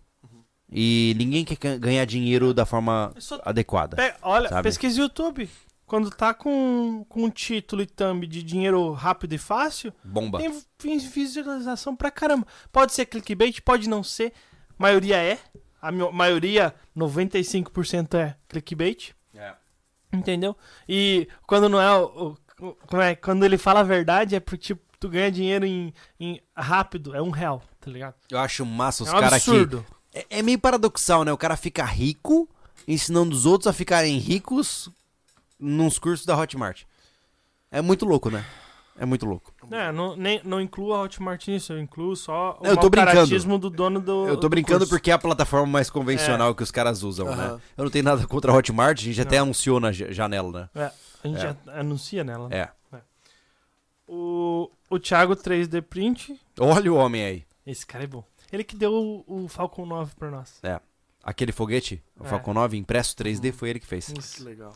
[0.71, 3.13] E ninguém quer ga- ganhar dinheiro da forma
[3.45, 3.97] adequada.
[3.97, 4.63] Pe- olha, Sabe?
[4.65, 5.49] pesquisa YouTube.
[5.87, 10.39] Quando tá com, com título e thumb de dinheiro rápido e fácil, Bomba.
[10.39, 12.45] tem vi- visualização pra caramba.
[12.73, 14.33] Pode ser clickbait, pode não ser.
[14.77, 15.39] Maioria é.
[15.81, 19.15] A maioria, 95% é clickbait.
[20.13, 20.57] Entendeu?
[20.89, 24.59] E quando não é, o, o- como é quando ele fala a verdade, é porque
[24.69, 28.15] tipo, tu ganha dinheiro em, em rápido, é um real, tá ligado?
[28.31, 29.51] Eu acho massa os é um caras que.
[30.19, 31.33] É, é meio paradoxal, né?
[31.33, 32.49] O cara fica rico
[32.89, 34.89] ensinando os outros a ficarem ricos
[35.61, 36.83] nos cursos da Hotmart.
[37.71, 38.45] É muito louco, né?
[38.99, 39.53] É muito louco.
[39.71, 43.59] É, não, nem, não incluo a Hotmart nisso, eu incluo só o Eu tô brincando.
[43.59, 44.91] do dono do Eu tô do brincando curso.
[44.91, 47.33] porque é a plataforma mais convencional que os caras usam, né?
[47.45, 47.61] Aham.
[47.77, 49.43] Eu não tenho nada contra a Hotmart, a gente até Não.
[49.45, 50.83] anunciou na ja- janela, né?
[50.87, 50.91] É,
[51.25, 51.41] a gente É.
[51.41, 52.49] já anuncia nela.
[52.49, 52.57] né?
[52.57, 52.69] É.
[54.09, 57.45] O, o Thiago 3D Print, Olha o homem aí.
[57.67, 58.25] esse cara é bom.
[58.57, 58.93] Ele que deu
[59.27, 60.61] o, o Falcon 9 pra nós.
[61.23, 62.29] Aquele foguete, o É.
[62.29, 64.07] Falcon 9 impresso 3D, foi ele que fez.
[64.07, 64.43] Que Isso.
[64.43, 64.73] legal.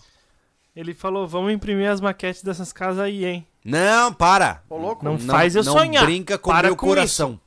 [0.76, 3.46] Ele falou, vamos imprimir as maquetes dessas casas aí, hein?
[3.64, 4.62] Não, para!
[4.68, 5.04] Ô, louco.
[5.04, 6.04] Não faz eu não sonhar.
[6.04, 7.40] brinca com Para meu com coração.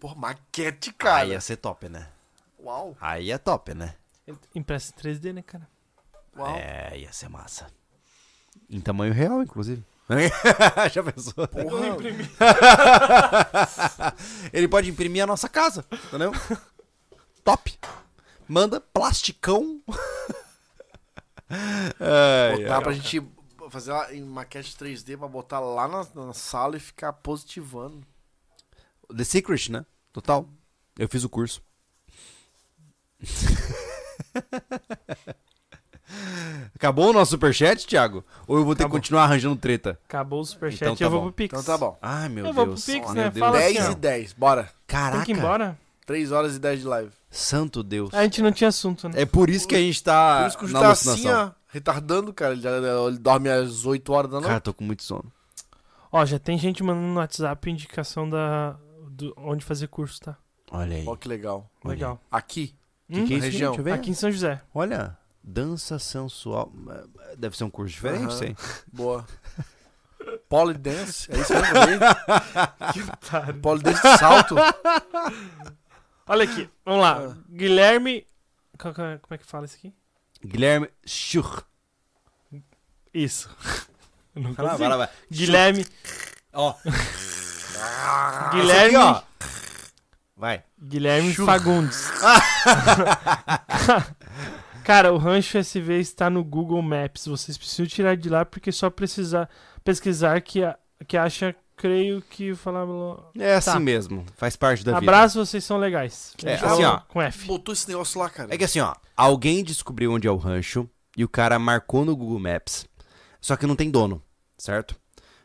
[0.00, 1.26] Porra, maquete, Aí cara.
[1.26, 2.08] ia ser top, né?
[2.60, 2.96] Uau.
[3.00, 3.94] Aí é top, né?
[4.54, 5.68] Impresso em 3D, né, cara?
[6.36, 6.56] Uau.
[6.56, 7.68] É, ia ser massa.
[8.68, 9.84] Em tamanho real, inclusive.
[10.92, 11.48] Já pensou?
[11.48, 11.96] Porra.
[14.52, 16.32] Ele pode imprimir a nossa casa, entendeu?
[17.44, 17.78] Top.
[18.48, 19.80] Manda plasticão.
[21.50, 22.82] Ai, Botar ai.
[22.82, 23.22] pra gente
[23.70, 28.06] fazer em maquete 3D pra botar lá na, na sala e ficar positivando.
[29.14, 29.84] The Secret, né?
[30.12, 30.48] Total.
[30.98, 31.62] Eu fiz o curso.
[36.82, 38.24] Acabou o nosso superchat, Thiago?
[38.48, 38.98] Ou eu vou ter que Acabou.
[38.98, 39.96] continuar arranjando treta?
[40.04, 41.26] Acabou o superchat Então e tá eu vou bom.
[41.26, 41.52] pro Pix.
[41.52, 41.96] Então tá bom.
[42.02, 42.84] Ai, meu Eu vou Deus.
[42.84, 43.30] pro Pix, meu né?
[43.30, 43.92] Deus Fala do assim, 10 céu.
[43.92, 44.68] e 10, bora.
[44.88, 45.16] Caraca.
[45.18, 45.78] Tem que ir embora?
[46.04, 47.10] 3 horas e 10 de live.
[47.30, 48.12] Santo Deus.
[48.12, 49.22] A gente não tinha assunto, né?
[49.22, 51.28] É por isso que a gente tá Por isso que o Ju na tá assim,
[51.30, 52.52] ó, retardando, cara.
[52.52, 52.70] Ele, já-
[53.06, 54.48] ele dorme às 8 horas da noite.
[54.48, 55.32] Cara, tô com muito sono.
[56.10, 58.76] Ó, já tem gente mandando no WhatsApp indicação da
[59.08, 60.36] do, onde fazer curso, tá?
[60.70, 61.04] Olha aí.
[61.06, 61.70] Ó, que legal.
[61.84, 62.20] Legal.
[62.28, 62.74] Aqui.
[63.08, 63.24] Hum?
[63.24, 63.70] Que é isso, região.
[63.70, 63.92] Deixa eu ver.
[63.92, 64.60] Aqui em São José.
[64.74, 66.72] Olha, dança sensual.
[67.36, 68.38] Deve ser um curso diferente, Aham.
[68.38, 68.56] sei.
[68.92, 69.26] Boa.
[70.48, 71.30] Polydance.
[71.32, 71.76] É isso mesmo?
[71.78, 71.98] aí?
[72.92, 73.54] Que otário.
[73.60, 74.54] Polydance de salto.
[76.26, 77.18] Olha aqui, vamos lá.
[77.18, 77.36] Ah.
[77.50, 78.26] Guilherme.
[78.74, 79.92] é- Como é que fala isso aqui?
[80.44, 81.64] Guilherme Schur.
[83.12, 83.50] Isso.
[84.34, 85.08] Não Vai lá, vai lá, vai.
[85.30, 85.86] Guilherme.
[86.52, 86.74] Ó.
[88.52, 88.96] Guilherme.
[88.96, 89.22] Aqui, ó.
[90.36, 90.64] Vai.
[90.80, 91.44] Guilherme Chu.
[91.44, 92.10] Fagundes.
[94.84, 97.26] Cara, o Rancho SV está no Google Maps.
[97.26, 99.48] Vocês precisam tirar de lá porque só precisar
[99.84, 102.86] pesquisar que, a- que acha, creio que falar.
[103.38, 103.80] É assim Tá.
[103.80, 104.24] mesmo.
[104.36, 105.10] Faz parte da vida.
[105.10, 106.34] Abraço, vocês são legais.
[106.44, 106.98] É, Fala assim, ó.
[107.08, 107.46] Com F.
[107.46, 108.54] Botou esse negócio lá, cara.
[108.54, 108.94] É que assim, ó.
[109.16, 112.86] Alguém descobriu onde é o rancho e o cara marcou no Google Maps.
[113.40, 114.22] Só que não tem dono,
[114.56, 114.94] certo?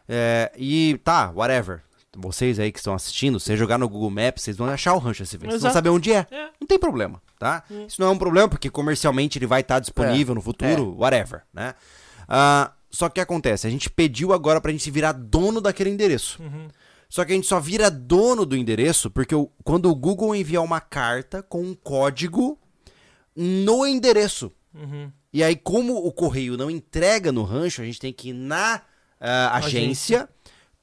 [0.08, 1.82] É, e tá, whatever.
[2.16, 5.22] vocês aí que estão assistindo, você jogar no Google Maps, vocês vão achar o Rancho
[5.24, 5.48] SV.
[5.48, 6.26] Vocês vão saber onde é.
[6.32, 6.50] É.
[6.60, 7.64] Não tem problema, tá?
[7.88, 11.74] Isso não é um problema, porque comercialmente ele vai estar disponível no futuro, whatever, né?
[12.28, 13.68] Ah, só que o que acontece?
[13.68, 16.42] A gente pediu agora pra gente virar dono daquele endereço.
[17.10, 20.64] Só que a gente só vira dono do endereço porque o- quando o Google enviar
[20.64, 22.60] uma carta com um código
[23.36, 24.52] no endereço.
[24.74, 25.12] Uhum.
[25.32, 28.82] E aí, como o correio não entrega no rancho, a gente tem que ir na
[29.20, 30.30] ah, agência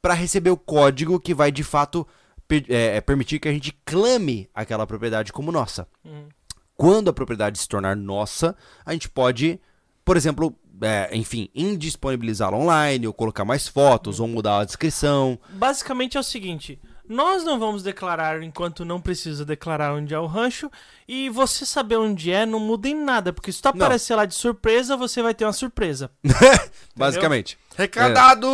[0.03, 2.07] para receber o código que vai de fato
[2.49, 5.87] per- é, permitir que a gente clame aquela propriedade como nossa.
[6.05, 6.27] Uhum.
[6.77, 9.61] Quando a propriedade se tornar nossa, a gente pode,
[10.05, 15.39] por exemplo, é, enfim, indisponibilizá-la online, ou colocar mais fotos, ou mudar a descrição.
[15.51, 20.27] Basicamente é o seguinte: nós não vamos declarar enquanto não precisa declarar onde é o
[20.27, 20.71] rancho.
[21.07, 23.85] E você saber onde é não muda em nada, porque se tu Não.
[23.85, 26.11] aparecer lá de surpresa, você vai ter uma surpresa.
[26.97, 27.59] Basicamente.
[27.77, 28.47] Recadado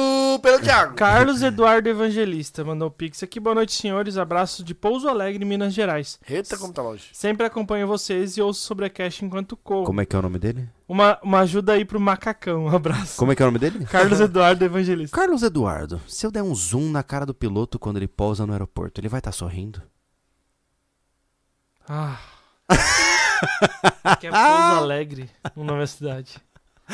[0.43, 0.95] pelo Thiago.
[0.95, 3.39] Carlos Eduardo Evangelista mandou o pix aqui.
[3.39, 4.17] Boa noite, senhores.
[4.17, 6.19] Abraço de Pouso Alegre, Minas Gerais.
[6.27, 7.11] Eita, como tá longe.
[7.13, 9.85] Sempre acompanho vocês e ouço sobre a cash enquanto corro.
[9.85, 10.67] Como é que é o nome dele?
[10.89, 12.65] Uma, uma ajuda aí pro macacão.
[12.65, 13.19] Um abraço.
[13.19, 13.85] Como é que é o nome dele?
[13.85, 15.15] Carlos Eduardo Evangelista.
[15.15, 18.53] Carlos Eduardo, se eu der um zoom na cara do piloto quando ele pousa no
[18.53, 19.83] aeroporto, ele vai estar sorrindo?
[21.87, 22.19] Ah.
[24.19, 26.41] que é Pouso Alegre, o nome da cidade.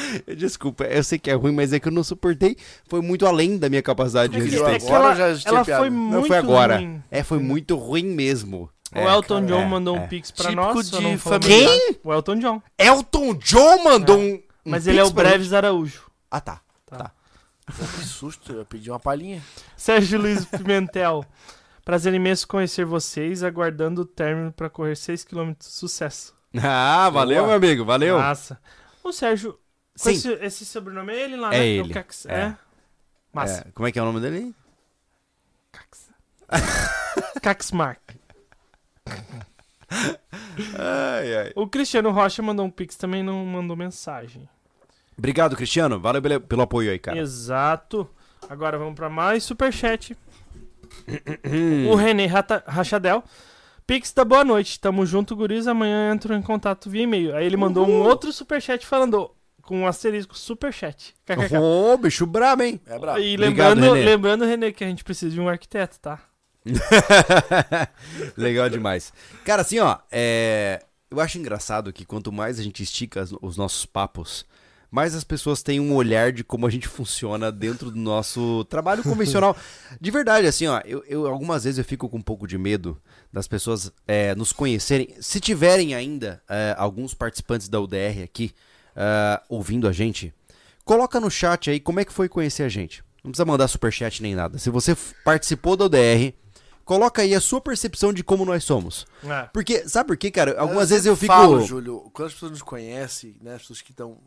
[0.37, 2.57] Desculpa, eu sei que é ruim, mas é que eu não suportei.
[2.89, 4.63] Foi muito além da minha capacidade de É resistir.
[4.65, 5.81] é agora já tinha ela piada.
[5.83, 6.77] foi Não muito Não foi agora.
[6.77, 7.03] ruim.
[7.11, 8.71] É, foi muito ruim mesmo.
[8.95, 10.01] O É, Elton cara, John é, mandou é.
[10.01, 10.91] um pix pra Típico nós.
[10.91, 11.69] de família.
[11.69, 11.99] nada.
[12.05, 12.63] O Elton John.
[12.79, 14.35] Elton John mandou um.
[14.35, 16.03] um Mas ele é o Breves Araújo.
[16.31, 16.61] Ah, tá.
[16.87, 16.97] Tá.
[16.97, 17.13] Tá.
[17.67, 19.43] Que susto, eu pedi uma palhinha.
[19.77, 21.25] Sérgio Luiz Pimentel.
[21.85, 25.57] Prazer imenso conhecer vocês, aguardando o término pra correr 6km.
[25.61, 26.33] Sucesso.
[26.63, 27.49] Ah, valeu, Boa.
[27.49, 28.19] meu amigo, valeu.
[28.19, 28.59] Massa.
[29.05, 29.59] O Sérgio,
[29.97, 30.11] Sim.
[30.13, 31.67] esse, esse sobrenome é ele lá, É né?
[31.67, 32.35] ele, O Cax- é.
[32.41, 32.57] é.
[33.33, 33.65] Massa.
[33.67, 34.55] É, como é que é o nome dele?
[35.73, 36.11] Cax.
[37.43, 38.01] Caxmark.
[40.79, 41.53] Ai, ai.
[41.55, 44.49] O Cristiano Rocha mandou um pix também, não mandou mensagem.
[45.19, 45.99] Obrigado, Cristiano.
[46.01, 47.19] Valeu pelo, apoio aí, cara.
[47.19, 48.09] Exato.
[48.49, 50.17] Agora vamos pra mais superchat.
[51.91, 53.23] o René Rata- Rachadel.
[53.87, 54.81] Pix da boa noite.
[54.81, 55.67] Tamo junto, guris.
[55.67, 57.35] Amanhã entro em contato via e-mail.
[57.37, 59.31] Aí ele mandou um outro superchat falando
[59.67, 61.15] com um asterisco superchat.
[61.61, 62.81] Ô, bicho brabo, hein?
[62.87, 63.19] É brabo.
[63.19, 64.07] E Obrigado, lembrando, René.
[64.07, 66.21] lembrando, René, que a gente precisa de um arquiteto, tá?
[68.37, 69.13] Legal demais.
[69.45, 70.83] Cara, assim, ó, é...
[71.11, 74.47] eu acho engraçado que quanto mais a gente estica os nossos papos,
[74.91, 79.03] mais as pessoas têm um olhar de como a gente funciona dentro do nosso trabalho
[79.03, 79.57] convencional.
[80.01, 83.01] De verdade, assim, ó, eu, eu- algumas vezes eu fico com um pouco de medo
[83.33, 85.09] das pessoas é, nos conhecerem.
[85.21, 88.53] Se tiverem ainda é, alguns participantes da UDR aqui
[88.97, 90.33] é, ouvindo a gente,
[90.85, 93.05] coloca no chat aí como é que foi conhecer a gente.
[93.23, 94.57] Não precisa mandar superchat nem nada.
[94.59, 96.33] Se você participou da UDR,
[96.85, 99.05] coloca aí a sua percepção de como nós somos.
[99.25, 99.43] É.
[99.53, 100.59] Porque, sabe por quê, cara?
[100.61, 101.33] Algumas Eu vezes eu fico.
[101.35, 103.55] Falo, Júlio, quando as pessoas nos conhecem, né?
[103.57, 104.19] As pessoas que estão.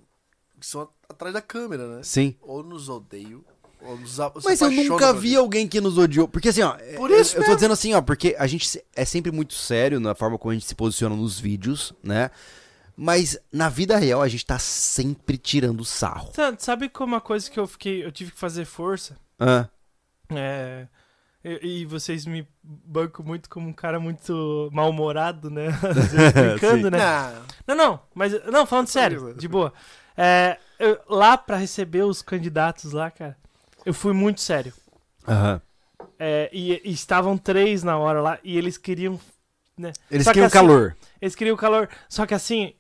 [0.60, 2.02] que são atrás da câmera, né?
[2.04, 2.36] Sim.
[2.42, 3.42] Ou nos odeiam,
[3.82, 5.38] ou nos a- Mas eu nunca por vi gente.
[5.38, 6.28] alguém que nos odiou.
[6.28, 6.76] Porque assim, ó.
[6.98, 7.56] Por eu- isso eu, tô mesmo.
[7.56, 10.66] dizendo assim, ó, porque a gente é sempre muito sério na forma como a gente
[10.68, 12.30] se posiciona nos vídeos, né?
[13.02, 16.32] Mas na vida real a gente tá sempre tirando sarro.
[16.36, 18.04] Sa- Sabe como uma coisa que eu fiquei.
[18.04, 19.16] Eu tive que fazer força?
[19.40, 19.68] Ah,
[20.30, 20.86] É.
[21.42, 25.68] E, e vocês me bancam muito como um cara muito mal-humorado, né?
[26.36, 26.98] Brincando, né?
[26.98, 28.34] Não, Não, não, mas.
[28.48, 29.74] Não, falando sério, de boa.
[30.18, 33.38] É, eu- lá pra receber os candidatos lá, cara,
[33.86, 34.74] eu fui muito sério.
[35.26, 35.62] Aham.
[36.20, 39.18] É, e, e estavam três na hora lá e eles queriam.
[39.78, 39.94] Né?
[40.12, 40.98] Eles Só que queriam assim, calor.
[41.22, 41.88] Eles queriam calor.
[42.10, 42.74] Só que assim,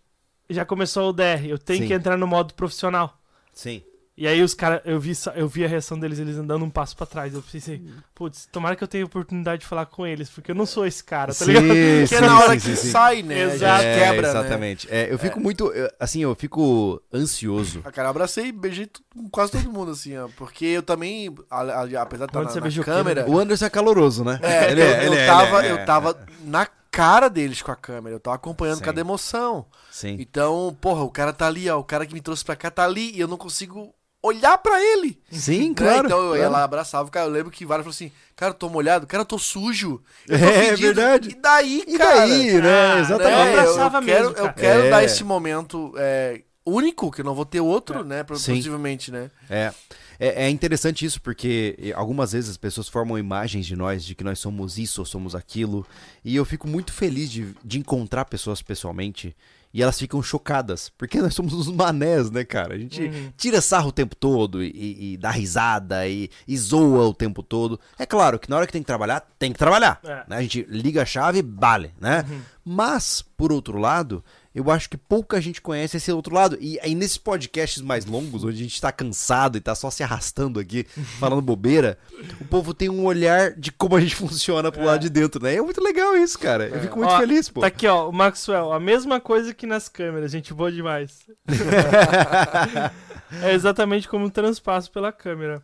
[0.50, 1.88] já começou o DR, eu tenho Sim.
[1.88, 3.18] que entrar no modo profissional.
[3.54, 3.84] Sim.
[4.22, 6.94] E aí os caras, eu vi, eu vi a reação deles, eles andando um passo
[6.94, 7.34] pra trás.
[7.34, 7.82] Eu pensei,
[8.14, 11.02] putz, tomara que eu tenha oportunidade de falar com eles, porque eu não sou esse
[11.02, 11.68] cara, tá Sim, ligado?
[11.70, 13.44] que sim, é na hora sim, que sai, né?
[13.44, 13.60] Exato.
[13.60, 14.40] Já É, quebra, né?
[14.40, 14.88] exatamente.
[14.92, 15.72] É, eu fico muito.
[15.72, 17.82] eu- Assim, eu fico ansioso.
[17.86, 18.90] Ah, cara, eu abracei e beijei
[19.32, 20.28] quase todo mundo, assim, ó.
[20.36, 23.26] Porque eu também, a- a- apesar de estar na, você na câmera...
[23.26, 24.38] O Anderson é caloroso, né?
[24.44, 27.62] É, Ele eu, é, eu ele é, tava, ele é, eu tava na cara deles
[27.62, 28.16] com a câmera.
[28.16, 28.84] Eu tava acompanhando Sim.
[28.84, 29.66] cada emoção.
[29.92, 30.18] Sim.
[30.20, 31.80] Então, porra, o cara tá ali, ó.
[31.80, 34.82] O cara que me trouxe pra cá tá ali e eu não consigo olhar pra
[34.82, 35.18] ele.
[35.32, 35.76] Sim, né?
[35.76, 36.08] claro.
[36.08, 36.54] Então eu ia claro.
[36.54, 37.26] lá, abraçava o cara.
[37.28, 40.02] Eu lembro que vários falaram assim: Cara, eu tô molhado, cara, eu tô sujo.
[40.28, 40.82] Eu tô É, fedido.
[40.94, 41.30] verdade.
[41.30, 42.16] E daí, E cara?
[42.18, 42.94] daí, né?
[42.96, 43.32] Ah, Exatamente.
[43.32, 43.60] Eu né?
[43.60, 44.48] abraçava eu quero, mesmo, cara.
[44.50, 44.90] Eu quero É.
[44.90, 48.26] dar esse momento é, único, que eu não vou ter outro, né?
[48.36, 48.56] Sim.
[48.56, 49.32] Possivelmente, né?
[49.50, 49.72] É.
[50.20, 54.24] É, é interessante isso, porque algumas vezes as pessoas formam imagens de nós, de que
[54.24, 55.86] nós somos isso ou somos aquilo.
[56.26, 59.36] E eu fico muito feliz de, de encontrar pessoas pessoalmente
[59.72, 62.74] e elas ficam chocadas, porque nós somos uns manés, né, cara?
[62.74, 63.32] A gente Uhum.
[63.38, 67.80] tira sarro o tempo todo e, e- dá risada e, e zoa o tempo todo.
[67.98, 70.00] É claro que na hora que tem que trabalhar, tem que trabalhar.
[70.04, 70.24] É.
[70.28, 70.38] né?
[70.38, 72.26] A gente liga a chave e vale, né?
[72.66, 74.24] Mas, por outro lado,
[74.54, 76.58] eu acho que pouca gente conhece esse outro lado.
[76.60, 80.02] E aí, nesses podcasts mais longos, onde a gente tá cansado e tá só se
[80.04, 80.84] arrastando aqui,
[81.20, 81.98] falando bobeira,
[82.42, 84.86] o povo tem um olhar de como a gente funciona pro É.
[84.86, 85.56] lado de dentro, né?
[85.56, 86.68] É muito legal isso, cara.
[86.68, 87.62] Eu fico muito Ó, feliz, pô.
[87.62, 88.74] Tá aqui, ó, o Maxwell.
[88.74, 91.20] A mesma coisa que nas câmeras, gente boa demais.
[93.44, 95.62] é exatamente como um transpasso pela câmera.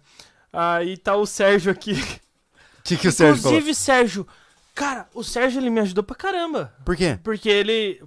[0.51, 1.93] Aí tá o Sérgio aqui.
[2.79, 3.57] O que, que o Sérgio falou?
[3.57, 4.27] Inclusive, Sérgio,
[4.73, 6.73] cara, o Sérgio ele me ajudou pra caramba.
[6.85, 7.19] Por quê?
[7.23, 8.01] Porque ele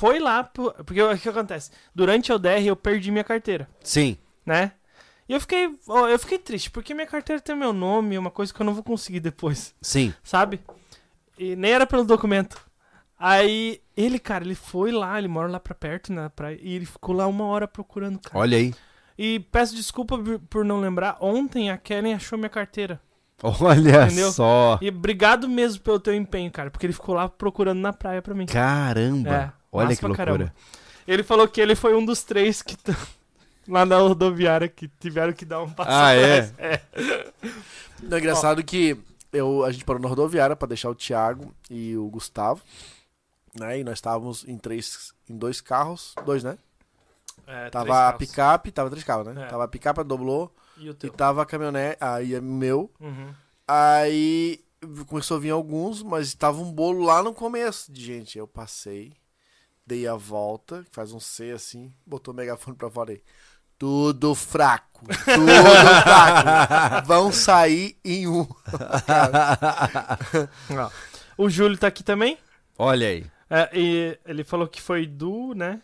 [0.00, 0.42] foi lá.
[0.44, 1.70] Porque o que acontece?
[1.94, 4.16] Durante a ODR eu perdi minha carteira, Sim.
[4.44, 4.72] né?
[5.28, 5.66] E eu fiquei,
[6.10, 8.82] eu fiquei triste, porque minha carteira tem meu nome, uma coisa que eu não vou
[8.82, 10.12] conseguir depois, Sim.
[10.24, 10.60] sabe?
[11.38, 12.60] E nem era pelo documento.
[13.18, 16.86] Aí ele, cara, ele foi lá, ele mora lá pra perto, na praia, e ele
[16.86, 18.38] ficou lá uma hora procurando, cara.
[18.38, 18.74] Olha aí.
[19.16, 23.00] E peço desculpa por- por não lembrar, ontem a Kellen achou minha carteira.
[23.42, 24.32] Olha Entendeu?
[24.32, 24.78] só.
[24.82, 28.34] E obrigado mesmo pelo teu empenho, cara, porque ele ficou lá procurando na praia pra
[28.34, 28.46] mim.
[28.46, 29.30] Caramba.
[29.30, 30.26] É, Olha massa que pra loucura.
[30.26, 30.54] caramba.
[31.06, 32.94] Ele falou que ele foi um dos três que tão
[33.68, 36.40] lá na rodoviária que tiveram que dar um passo Ah, é?
[36.40, 36.54] atrás.
[36.58, 36.80] É.
[38.02, 38.96] Não, é engraçado que
[39.32, 42.62] eu, a gente parou na rodoviária pra deixar o Thiago e o Gustavo.
[43.58, 43.80] Né?
[43.80, 45.12] E nós estávamos em três.
[45.28, 46.14] em dois carros.
[46.24, 46.56] Dois, né?
[47.46, 49.42] É, três Tava a picape, tava três carros, né?
[49.42, 49.46] É.
[49.46, 51.12] Tava a picape, a doblô E o e teu?
[51.12, 51.96] tava a caminhonete.
[52.00, 52.90] Aí é meu.
[53.00, 53.34] Uhum.
[53.66, 54.60] Aí
[55.06, 58.38] começou a vir alguns, mas tava um bolo lá no começo de gente.
[58.38, 59.12] Eu passei,
[59.90, 63.20] dei a volta, faz um C assim, botou o megafone pra fora aí.
[63.76, 65.50] Tudo fraco, tudo
[66.04, 67.06] fraco.
[67.08, 68.46] Vão sair em um.
[71.36, 72.36] O Júlio tá aqui também.
[72.78, 73.26] Olha aí.
[73.48, 75.80] É, e ele falou que foi do, né?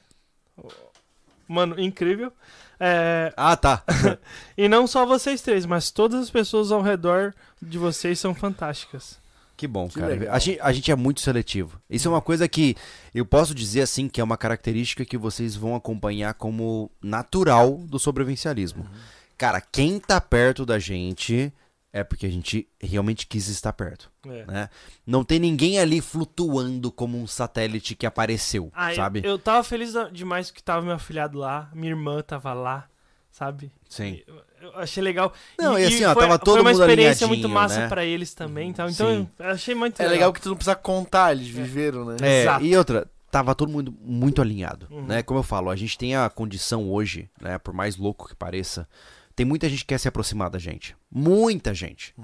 [1.48, 2.30] Mano, incrível.
[2.78, 3.82] É, Ah, tá.
[4.56, 9.18] e não só vocês três, mas todas as pessoas ao redor de vocês são fantásticas.
[9.56, 10.32] Que bom, Que cara.
[10.32, 11.80] A gente, a gente é muito seletivo.
[11.88, 12.76] Isso é uma coisa que
[13.14, 17.98] eu posso dizer assim que é uma característica que vocês vão acompanhar como natural do
[17.98, 18.82] sobrevivencialismo.
[18.82, 18.90] Uhum.
[19.38, 21.52] Cara, quem tá perto da gente
[21.92, 24.44] é porque a gente realmente quis estar perto, É.
[24.44, 24.68] né?
[25.06, 29.22] Não tem ninguém ali flutuando como um satélite que apareceu, Ah, eu- sabe?
[29.24, 32.86] Eu, tava feliz demais que tava meu afilhado lá, minha irmã tava lá,
[33.30, 33.72] sabe?
[33.88, 34.20] Sim.
[34.26, 34.42] Eu, eu
[34.74, 35.32] achei legal.
[35.58, 37.88] Não, e assim, ó, foi, tava todo foi uma mundo experiência muito massa né?
[37.88, 38.88] pra eles também, tal.
[38.88, 39.28] Então Sim.
[39.38, 40.14] eu achei muito É legal.
[40.14, 42.16] legal que tu não precisa contar, eles viveram, né?
[42.22, 42.64] É, Exato.
[42.64, 45.06] e outra, tava todo mundo muito alinhado, Uhum.
[45.06, 45.22] né?
[45.22, 47.58] Como eu falo, a gente tem a condição hoje, né?
[47.58, 48.88] Por mais louco que pareça,
[49.34, 50.96] tem muita gente que quer se aproximar da gente.
[51.10, 52.14] Muita gente.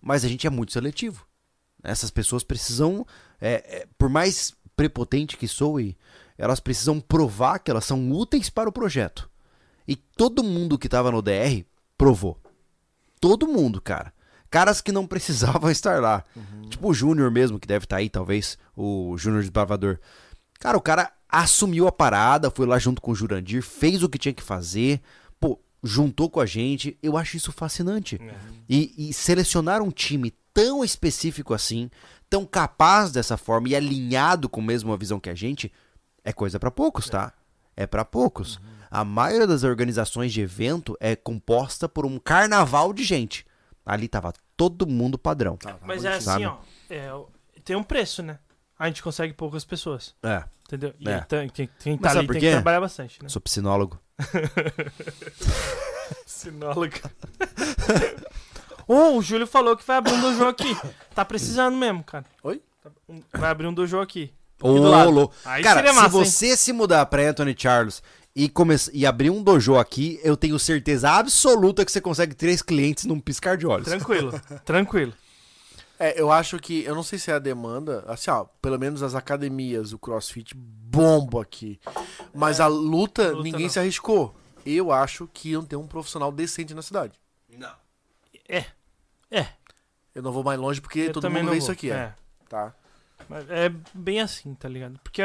[0.00, 1.26] Mas a gente é muito seletivo.
[1.84, 3.04] Essas pessoas precisam,
[3.40, 5.96] é, é, por mais prepotente que soe,
[6.38, 9.28] elas precisam provar que elas são úteis para o projeto.
[9.86, 11.64] E todo mundo que tava no DR
[12.02, 12.36] provou.
[13.20, 14.12] Todo mundo, cara.
[14.50, 16.24] Caras que não precisavam estar lá.
[16.68, 18.58] Tipo o Júnior mesmo, que deve estar aí, talvez.
[18.76, 20.00] O Júnior Desbravador.
[20.58, 24.18] Cara, o cara assumiu a parada, foi lá junto com o Jurandir, fez o que
[24.18, 25.00] tinha que fazer,
[25.40, 26.98] pô, juntou com a gente.
[27.00, 28.20] Eu acho isso fascinante.
[28.20, 28.34] É.
[28.68, 31.88] E, e selecionar um time tão específico assim,
[32.28, 35.72] tão capaz dessa forma e alinhado com a mesma visão que a gente,
[36.24, 37.32] é coisa pra poucos, tá?
[37.76, 38.60] É pra poucos.
[38.92, 43.46] A maioria das organizações de evento é composta por um carnaval de gente.
[43.86, 45.56] Ali tava todo mundo padrão.
[45.56, 46.56] Tá, tá Mas é assim, ó.
[46.90, 47.10] é,
[47.64, 48.38] tem um preço, né?
[48.78, 50.92] A gente consegue poucas pessoas, É, entendeu?
[51.00, 51.20] E É.
[51.22, 53.28] tem, tem, quem tá ali tem que trabalhar bastante, né?
[53.30, 53.98] sou psinólogo.
[56.26, 57.00] Sinóloga.
[58.86, 60.76] oh, o Júlio falou que vai abrir um dojo aqui.
[61.14, 62.24] Tá precisando mesmo, cara.
[62.42, 62.62] Oi?
[62.82, 62.90] Tá-
[63.38, 64.32] Vai abrir um dojo aqui.
[64.60, 65.10] Ô, lado.
[65.10, 65.34] louco.
[65.42, 66.24] Cara, seria se massa, hein?
[66.24, 68.02] você se mudar pra Anthony Charles
[68.34, 68.74] e, come...
[68.92, 73.20] e abrir um dojo aqui, eu tenho certeza absoluta que você consegue três clientes num
[73.20, 73.86] piscar de olhos.
[73.86, 75.12] Tranquilo, tranquilo.
[75.98, 79.02] É, eu acho que, eu não sei se é a demanda, assim, ó, pelo menos
[79.02, 81.78] as academias, o crossfit bomba aqui.
[82.34, 83.68] Mas a luta, luta ninguém não.
[83.68, 84.34] se arriscou.
[84.64, 87.14] Eu acho que não tem um profissional decente na cidade.
[87.56, 87.72] Não.
[88.48, 88.64] É,
[89.30, 89.46] é.
[90.14, 91.56] Eu não vou mais longe porque Eu todo mundo vê vou.
[91.56, 91.94] isso aqui, é.
[91.94, 92.14] É.
[92.48, 92.74] Tá?
[93.28, 94.98] Mas É bem assim, tá ligado?
[95.04, 95.22] Porque,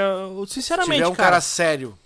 [0.47, 1.97] Se sinceramente, tiver um cara, cara, sério,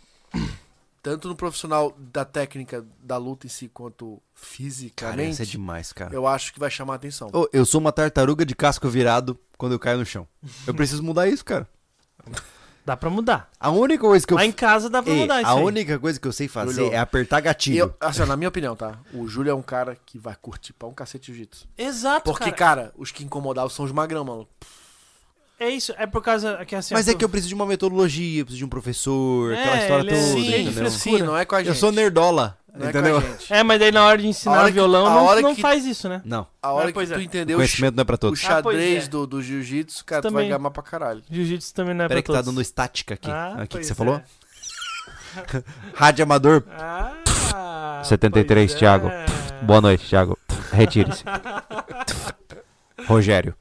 [1.02, 5.92] tanto no profissional da técnica da luta em si, quanto Cara, fisicamente, isso é demais,
[5.94, 6.14] cara.
[6.14, 7.30] eu acho que vai chamar a atenção.
[7.34, 10.28] Ô, eu sou uma tartaruga de casco virado quando eu caio no chão.
[10.68, 11.68] Eu preciso mudar isso, cara.
[12.84, 13.50] Dá pra mudar.
[13.60, 15.64] A única coisa que eu Lá em casa dá pra Ei, mudar isso a aí.
[15.64, 17.78] única coisa que eu sei fazer Júlio, é apertar gatilho.
[17.78, 18.98] eu, assim, na minha opinião, tá?
[19.14, 21.68] O Júlio é um cara que vai curtir pra um cacete jiu-jitsu.
[21.78, 22.86] Exato, Porque, cara.
[22.86, 24.48] cara, os que incomodavam são os magrão, mano.
[25.64, 26.94] É isso, é por causa que assim...
[26.96, 29.78] Mas é que eu preciso de uma metodologia, eu preciso de um professor, É, aquela
[29.78, 30.74] história é- toda, Sim, Sim, entendeu?
[30.74, 31.18] frescura.
[31.18, 31.68] sim, não é com a gente.
[31.68, 33.22] Eu sou nerdola, Não é entendeu?
[33.22, 33.54] com a gente.
[33.54, 35.62] É, mas daí na hora de ensinar hora que- violão, a não, hora não que-
[35.62, 36.20] faz isso, né?
[36.26, 37.22] Não, A hora Ah, que tu é.
[37.22, 38.44] entendeu o, conhecimento não é pra o todos.
[38.44, 39.08] Ah, pois xadrez é.
[39.08, 40.46] do, do jiu-jitsu, cara, tu Também.
[40.46, 41.22] vai gamar pra caralho.
[41.30, 42.56] Jiu-jitsu também não é Peraí pra que tá todos.
[42.56, 43.30] dando estática aqui.
[43.30, 43.96] Ah, aqui que você é.
[43.96, 44.20] falou?
[45.94, 46.64] Rádio Amador.
[47.54, 49.10] Ah, 73, pois Thiago.
[49.10, 49.26] é.
[49.62, 50.36] Boa noite, Thiago.
[50.72, 51.24] Retire-se.
[53.08, 53.54] Rogério.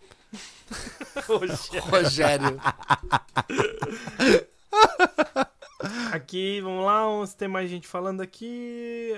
[1.90, 2.60] Rogério.
[6.12, 9.14] Aqui, vamos lá, vamos ter mais gente falando aqui.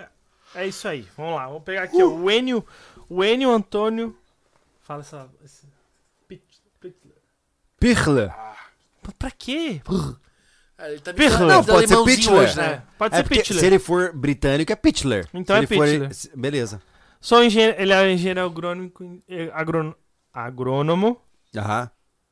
[0.54, 1.46] É isso aí, vamos lá.
[1.46, 2.64] Vamos pegar aqui ó, o Enio,
[3.08, 4.16] o Enio Antônio.
[4.82, 5.28] Fala essa.
[5.44, 5.66] esse-.
[7.78, 8.28] Pirla.
[9.02, 9.80] Pra- Pra quê?
[10.78, 12.34] É, ele tá Não, pode ser Pitler.
[12.38, 12.64] hoje, né?
[12.74, 13.60] É, pode É ser Pitler.
[13.60, 15.28] se ele for britânico é Pitler.
[15.34, 16.14] Então Se é ele for- Pitler.
[16.14, 16.80] se- Beleza.
[17.20, 18.92] Sou engenheiro, ele é engenheiro agrônomo,
[19.28, 19.94] eh, agrônomo,
[20.32, 21.20] agrônomo,
[21.56, 21.90] Aham.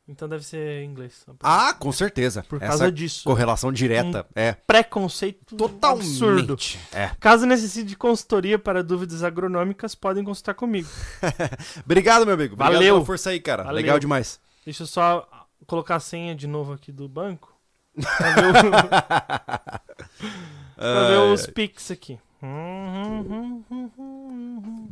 [0.08, 1.24] então deve ser em inglês.
[1.42, 2.42] Ah, com certeza.
[2.48, 3.22] por Essa causa disso.
[3.24, 4.26] correlação direta.
[4.34, 4.52] É.
[4.52, 6.06] Preconceito Totalmente.
[6.06, 6.56] absurdo.
[6.92, 7.10] É.
[7.20, 10.88] Caso necessite de consultoria para dúvidas agronômicas, podem consultar comigo.
[11.84, 12.54] Obrigado, meu amigo.
[12.54, 12.94] Obrigado Valeu.
[12.94, 13.62] pela força aí, cara.
[13.62, 13.76] Valeu.
[13.76, 14.40] Legal demais.
[14.64, 15.28] Deixa eu só
[15.66, 17.54] colocar a senha de novo aqui do banco.
[18.18, 18.70] Pra ver, o-
[20.76, 21.46] pra ver os.
[21.46, 22.18] Pix aqui.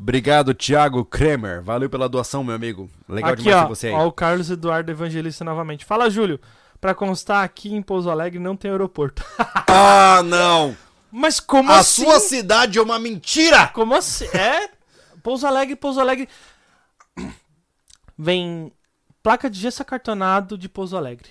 [0.08, 1.62] Obrigado, Thiago Kremer.
[1.62, 2.88] Valeu pela doação, meu amigo.
[3.06, 3.92] Legal aqui, demais ó, você aí.
[3.92, 5.84] ó, o Carlos Eduardo Evangelista novamente.
[5.84, 6.40] Fala, Júlio.
[6.80, 9.22] Pra constar, aqui em Pouso Alegre não tem aeroporto.
[9.70, 10.74] Ah, não!
[11.12, 12.02] Mas como A assim?
[12.04, 13.68] sua cidade é uma mentira!
[13.68, 14.24] Como assim?
[14.34, 14.70] É?
[15.22, 16.26] Pouso Alegre, Pouso Alegre.
[18.16, 18.72] Vem
[19.22, 21.28] placa de gesso acartonado de Pouso Alegre.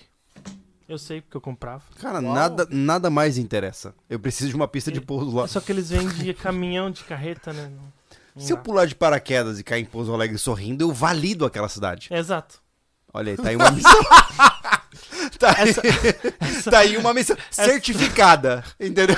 [0.88, 1.82] Eu sei porque eu comprava.
[2.00, 2.32] Cara, Uau.
[2.32, 3.92] nada, nada mais interessa.
[4.08, 5.48] Eu preciso de uma pista de pouso lá.
[5.48, 7.70] Só que eles vêm de caminhão, de carreta, né?
[8.38, 12.08] Se eu pular de paraquedas e cair em Pouso Alegre sorrindo, eu valido aquela cidade.
[12.10, 12.60] Exato.
[13.12, 14.02] Olha aí, tá aí uma missão.
[15.38, 15.74] tá, aí,
[16.70, 19.16] tá aí uma missão certificada, entendeu?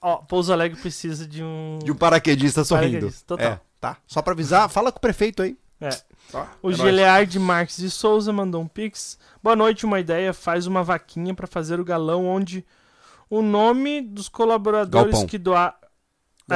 [0.00, 1.78] Ó, Pouso Alegre precisa de um.
[1.82, 2.92] De um paraquedista sorrindo.
[2.92, 3.52] Paraquedista, total.
[3.52, 3.96] É, tá.
[4.06, 5.56] Só pra avisar, fala com o prefeito aí.
[5.80, 5.90] É.
[6.30, 6.48] Tá?
[6.62, 9.18] O É Marques de Souza mandou um pix.
[9.42, 10.32] Boa noite, uma ideia.
[10.32, 12.64] Faz uma vaquinha pra fazer o galão onde
[13.28, 15.26] o nome dos colaboradores Galpão.
[15.26, 15.76] que doar.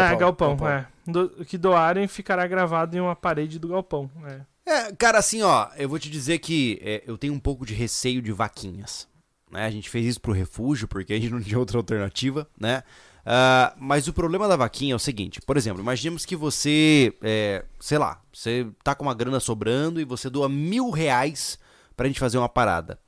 [0.01, 0.69] Galpão, é, galpão, galpão.
[0.69, 0.87] é.
[1.07, 4.11] Do- que doarem ficará gravado em uma parede do galpão.
[4.27, 4.41] É.
[4.69, 7.73] É, cara, assim, ó, eu vou te dizer que é, eu tenho um pouco de
[7.73, 9.07] receio de vaquinhas.
[9.51, 9.65] Né?
[9.65, 12.83] A gente fez isso pro refúgio, porque a gente não tinha outra alternativa, né?
[13.25, 17.65] Ah, mas o problema da vaquinha é o seguinte, por exemplo, imaginemos que você, é,
[17.81, 21.59] sei lá, você tá com uma grana sobrando e você doa mil reais
[21.97, 22.99] pra gente fazer uma parada.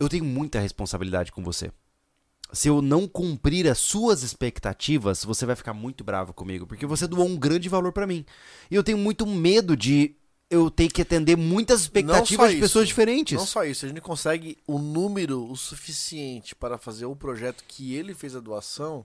[0.00, 1.70] Eu tenho muita responsabilidade com você.
[2.52, 7.06] Se eu não cumprir as suas expectativas, você vai ficar muito bravo comigo, porque você
[7.06, 8.24] doou um grande valor pra mim.
[8.70, 10.14] E eu tenho muito medo de
[10.48, 12.62] eu ter que atender muitas expectativas de isso.
[12.64, 13.36] pessoas diferentes.
[13.36, 17.94] Não só isso, a gente consegue o número o suficiente para fazer o projeto que
[17.94, 19.04] ele fez a doação,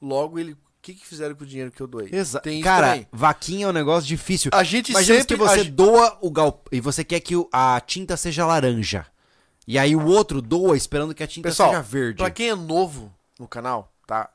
[0.00, 0.52] logo ele.
[0.52, 2.08] O que, que fizeram com o dinheiro que eu doei?
[2.12, 3.06] Exa Tem isso Cara, também.
[3.12, 4.50] vaquinha é um negócio difícil.
[4.54, 5.36] A gente Imagina sempre.
[5.36, 9.04] que você a doa o galpão e você quer que a tinta seja laranja.
[9.68, 12.16] E aí o outro doa esperando que a tinta Pessoal, seja verde.
[12.16, 14.30] Pra quem é novo no canal, tá?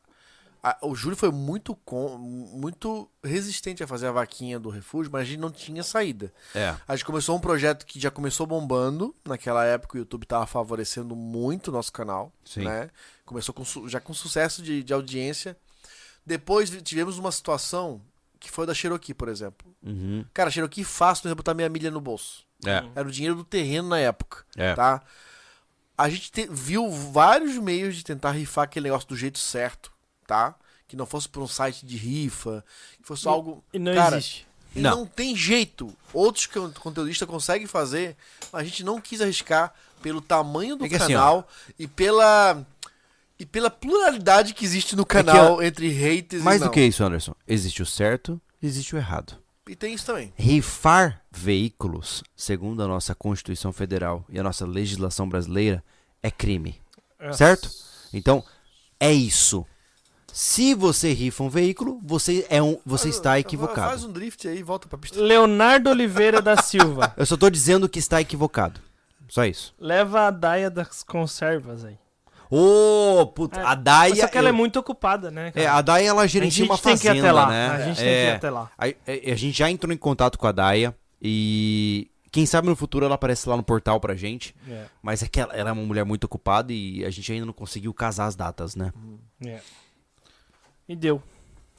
[0.61, 5.23] A- o Júlio foi muito com, muito resistente a fazer a vaquinha do refúgio, mas
[5.23, 6.31] a gente não tinha saída.
[6.55, 6.75] É.
[6.87, 9.13] A gente começou um projeto que já começou bombando.
[9.25, 12.31] Naquela época o YouTube tava favorecendo muito o nosso canal.
[12.45, 12.63] Sim.
[12.63, 12.89] Né?
[13.25, 15.57] Começou com já com sucesso de, de audiência.
[16.25, 17.99] Depois tivemos uma situação
[18.39, 19.67] que foi da Cherokee, por exemplo.
[19.81, 20.23] Uhum.
[20.33, 22.45] Cara, a Cherokee fácil não botar meia milha no bolso.
[22.65, 22.83] É.
[22.95, 24.73] Era o dinheiro do terreno na época, É.
[24.73, 25.01] tá?
[25.97, 29.91] A gente te- viu vários meios de tentar rifar aquele negócio do jeito certo,
[30.25, 30.55] tá?
[30.87, 32.63] Que não fosse por um site de rifa,
[32.99, 33.63] que fosse algo...
[33.71, 34.47] E não Cara, existe.
[34.75, 34.97] e Não.
[34.99, 35.05] não.
[35.05, 35.95] tem jeito.
[36.11, 38.15] Outros con- conteudistas conseguem fazer,
[38.51, 41.47] mas a gente não quis arriscar pelo tamanho do É que assim, canal
[41.79, 42.65] e pela
[43.39, 47.03] e pela pluralidade que existe no canal entre haters É Mais e do que isso,
[47.03, 47.33] Anderson.
[47.47, 49.37] Existe o certo, existe o errado.
[49.67, 50.33] E tem isso também.
[50.35, 55.83] Rifar veículos, segundo a nossa Constituição Federal e a nossa legislação brasileira,
[56.21, 56.75] é crime.
[57.17, 57.31] É.
[57.31, 57.69] Certo?
[58.13, 58.43] Então,
[58.99, 59.65] é isso.
[60.31, 64.07] Se você rifa um veículo, você é um, você Faz- está Faz equivocado.
[64.07, 65.19] um drift aí e volta pra pista.
[65.21, 67.13] Leonardo Oliveira da Silva.
[67.17, 68.81] Eu só tô dizendo que está equivocado.
[69.29, 69.73] Só isso.
[69.79, 71.97] Leva a Daia das conservas aí.
[72.49, 74.15] Ô, puta, É, a Daia.
[74.15, 75.47] Só que ela é eu- muito ocupada, né?
[75.55, 75.73] É, cara?
[75.77, 77.49] a Daia ela a gerencia gente uma tem fazenda, que ir até lá.
[77.49, 77.67] né?
[77.69, 78.71] A gente tem que ir É, até lá.
[78.77, 82.75] A, a- a gente já entrou em contato com a Daia e, Quem sabe no
[82.75, 84.55] futuro ela aparece lá no portal pra gente.
[84.67, 87.45] É, Mas é que ela, ela é uma mulher muito ocupada e a gente ainda
[87.45, 88.91] não conseguiu casar as datas, né?
[89.45, 89.59] é.
[90.89, 91.21] E deu,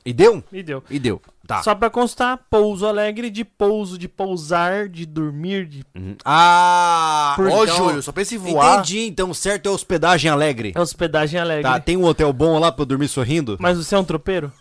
[0.06, 0.44] E deu?
[0.52, 0.84] e deu.
[0.90, 1.20] E deu.
[1.46, 1.62] Tá.
[1.62, 5.84] Só pra constar, pouso alegre de pouso, de pousar, de dormir, de...
[5.94, 6.16] Uhum.
[6.24, 7.32] Ah!
[7.36, 8.74] Por- Ô, então- Júlio, só pensa em voar.
[8.80, 10.72] Entendi, então certo é hospedagem alegre.
[10.74, 11.62] É hospedagem alegre.
[11.64, 13.56] Tá, tem um hotel bom lá pra eu dormir sorrindo?
[13.60, 14.52] Mas você é um tropeiro?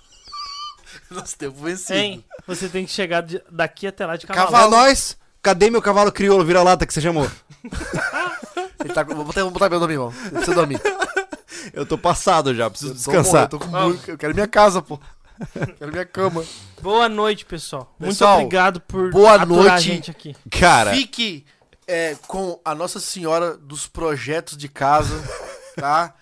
[1.11, 1.97] Nosso tempo vencido.
[1.99, 2.23] Hein?
[2.47, 4.47] Você tem que chegar de- daqui até lá de cavalo.
[4.51, 4.71] Cavalo.
[4.71, 5.17] nós?
[5.41, 7.29] Cadê meu cavalo crioulo vira-lata que você chamou?
[8.93, 10.13] Tá, vou, botar, vou botar meu dormir, irmão.
[10.29, 10.79] Precisa dormir.
[11.73, 13.43] Eu tô passado já, preciso Eu descansar.
[13.43, 14.99] Eu, tô com eu quero minha casa, pô.
[15.77, 16.43] Quero minha cama.
[16.81, 17.93] Boa noite, pessoal.
[17.99, 19.83] Muito Pessoal, obrigado por boa aturar a noite.
[19.83, 20.35] gente aqui.
[20.49, 21.45] Cara, Fique
[21.87, 25.21] é, com a Nossa Senhora dos Projetos de Casa,
[25.75, 26.13] tá?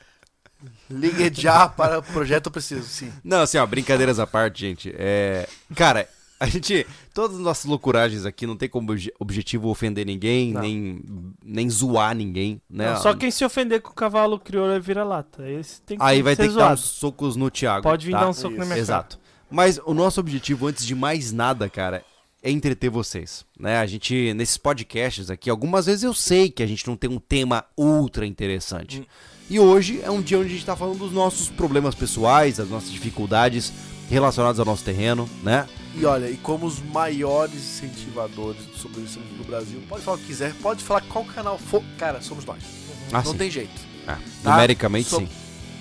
[0.89, 3.11] Ligue já para o projeto Eu Preciso, sim.
[3.23, 4.93] não, assim, ó, brincadeiras à parte, gente.
[4.97, 5.47] É.
[5.75, 6.07] Cara,
[6.39, 6.85] a gente.
[7.13, 10.61] Todas as nossas loucuragens aqui não tem como obje- objetivo ofender ninguém, Não.
[10.61, 11.01] nem,
[11.43, 12.93] nem zoar ninguém, né?
[12.93, 15.49] Não, só quem se ofender com o cavalo crioulo é vira-lata.
[15.49, 16.73] Esse tem que Aí vai ter que dar zoado.
[16.75, 17.83] uns socos no Thiago.
[17.83, 18.21] Pode vir tá?
[18.21, 19.19] dar um soco na minha Exato.
[19.49, 22.05] Mas o nosso objetivo, antes de mais nada, cara,
[22.41, 23.45] é entreter vocês.
[23.59, 23.77] Né?
[23.77, 27.19] A gente, nesses podcasts aqui, algumas vezes eu sei que a gente não tem um
[27.19, 29.05] tema ultra interessante.
[29.49, 32.69] E hoje é um dia onde a gente tá falando dos nossos problemas pessoais, das
[32.69, 33.73] nossas dificuldades
[34.09, 35.67] relacionadas ao nosso terreno, né?
[35.93, 40.27] E olha, e como os maiores incentivadores do sobrevivencialismo do Brasil, pode falar o que
[40.27, 42.63] quiser, pode falar qual canal for, cara, somos nós.
[43.11, 43.37] Ah, Não sim.
[43.37, 43.81] tem jeito.
[44.07, 44.51] Ah, Tá?
[44.51, 45.27] numericamente, sim.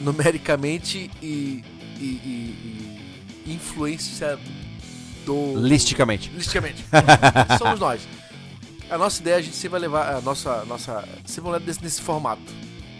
[0.00, 1.64] Numericamente e,
[2.00, 3.00] e, e-
[3.47, 4.39] e influência
[5.24, 5.55] do.
[5.60, 6.28] Listicamente.
[6.30, 6.84] Listicamente.
[7.58, 8.00] Somos nós.
[8.90, 10.64] A nossa ideia, a gente sempre vai levar a nossa.
[10.64, 12.42] nossa sempre vai levar desse, nesse formato.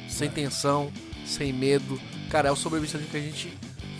[0.09, 0.93] Sem tensão,
[1.27, 2.01] sem medo.
[2.31, 3.53] Cara, é o sobrevivencialismo que a gente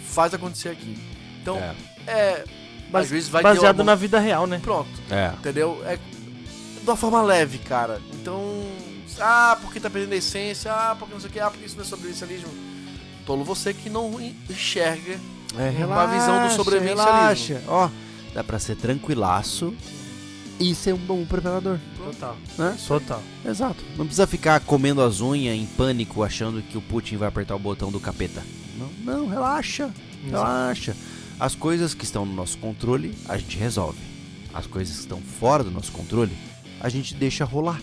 [0.07, 0.97] faz acontecer aqui.
[1.43, 1.75] Então, É.
[2.07, 2.45] é.
[2.91, 4.61] Bas- às vezes vai ter baseado uma- na vida real, né?
[4.63, 5.33] Pronto, É.
[5.39, 5.81] entendeu?
[5.87, 8.01] É de uma forma leve, cara.
[8.15, 8.63] Então.
[9.21, 10.73] Ah, porque tá perdendo a essência.
[10.73, 11.41] Ah, porque não sei o que.
[11.41, 12.49] Ah, porque isso não é sobrevivencialismo.
[13.27, 15.19] Tolo você que não enxerga
[15.59, 17.57] É, Uma visão do sobrevivencialismo.
[17.57, 17.63] relaxa.
[17.67, 17.91] Ó,
[18.33, 19.75] dá pra ser tranquilaço
[20.61, 21.79] e ser um bom preparador.
[21.97, 22.37] Total.
[22.57, 22.77] Né?
[22.87, 23.21] Total.
[23.45, 23.85] Exato.
[23.97, 27.59] Não precisa ficar comendo as unhas em pânico achando que o Putin vai apertar o
[27.59, 28.43] botão do capeta.
[28.79, 29.91] Não, não, relaxa.
[30.25, 30.97] Relaxa.
[31.41, 33.99] As coisas que estão no nosso controle, a gente resolve.
[34.53, 36.33] As coisas que estão fora do nosso controle,
[36.81, 37.81] a gente deixa rolar.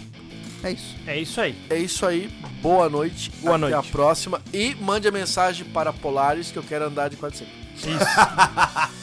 [0.64, 0.96] É isso.
[1.08, 1.56] É isso aí.
[1.70, 2.30] É isso aí.
[2.62, 3.32] Boa noite.
[3.42, 3.74] Boa Até noite.
[3.76, 4.42] a próxima.
[4.54, 7.54] E mande a mensagem para Polaris que eu quero andar de quadriciclo.
[7.76, 7.88] Isso.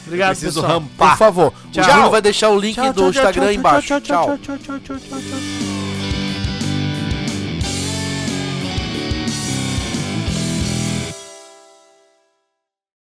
[0.05, 0.79] Obrigado, preciso pessoal.
[0.81, 1.11] rampar.
[1.11, 1.53] Por favor.
[1.71, 1.83] Tchau.
[1.83, 3.87] O Júlio vai deixar o link Tchau, do tchau, Instagram tchau, aí embaixo.
[3.87, 4.25] tchau, Tchau.
[4.25, 5.74] tchau, tchau, tchau, tchau, tchau, tchau.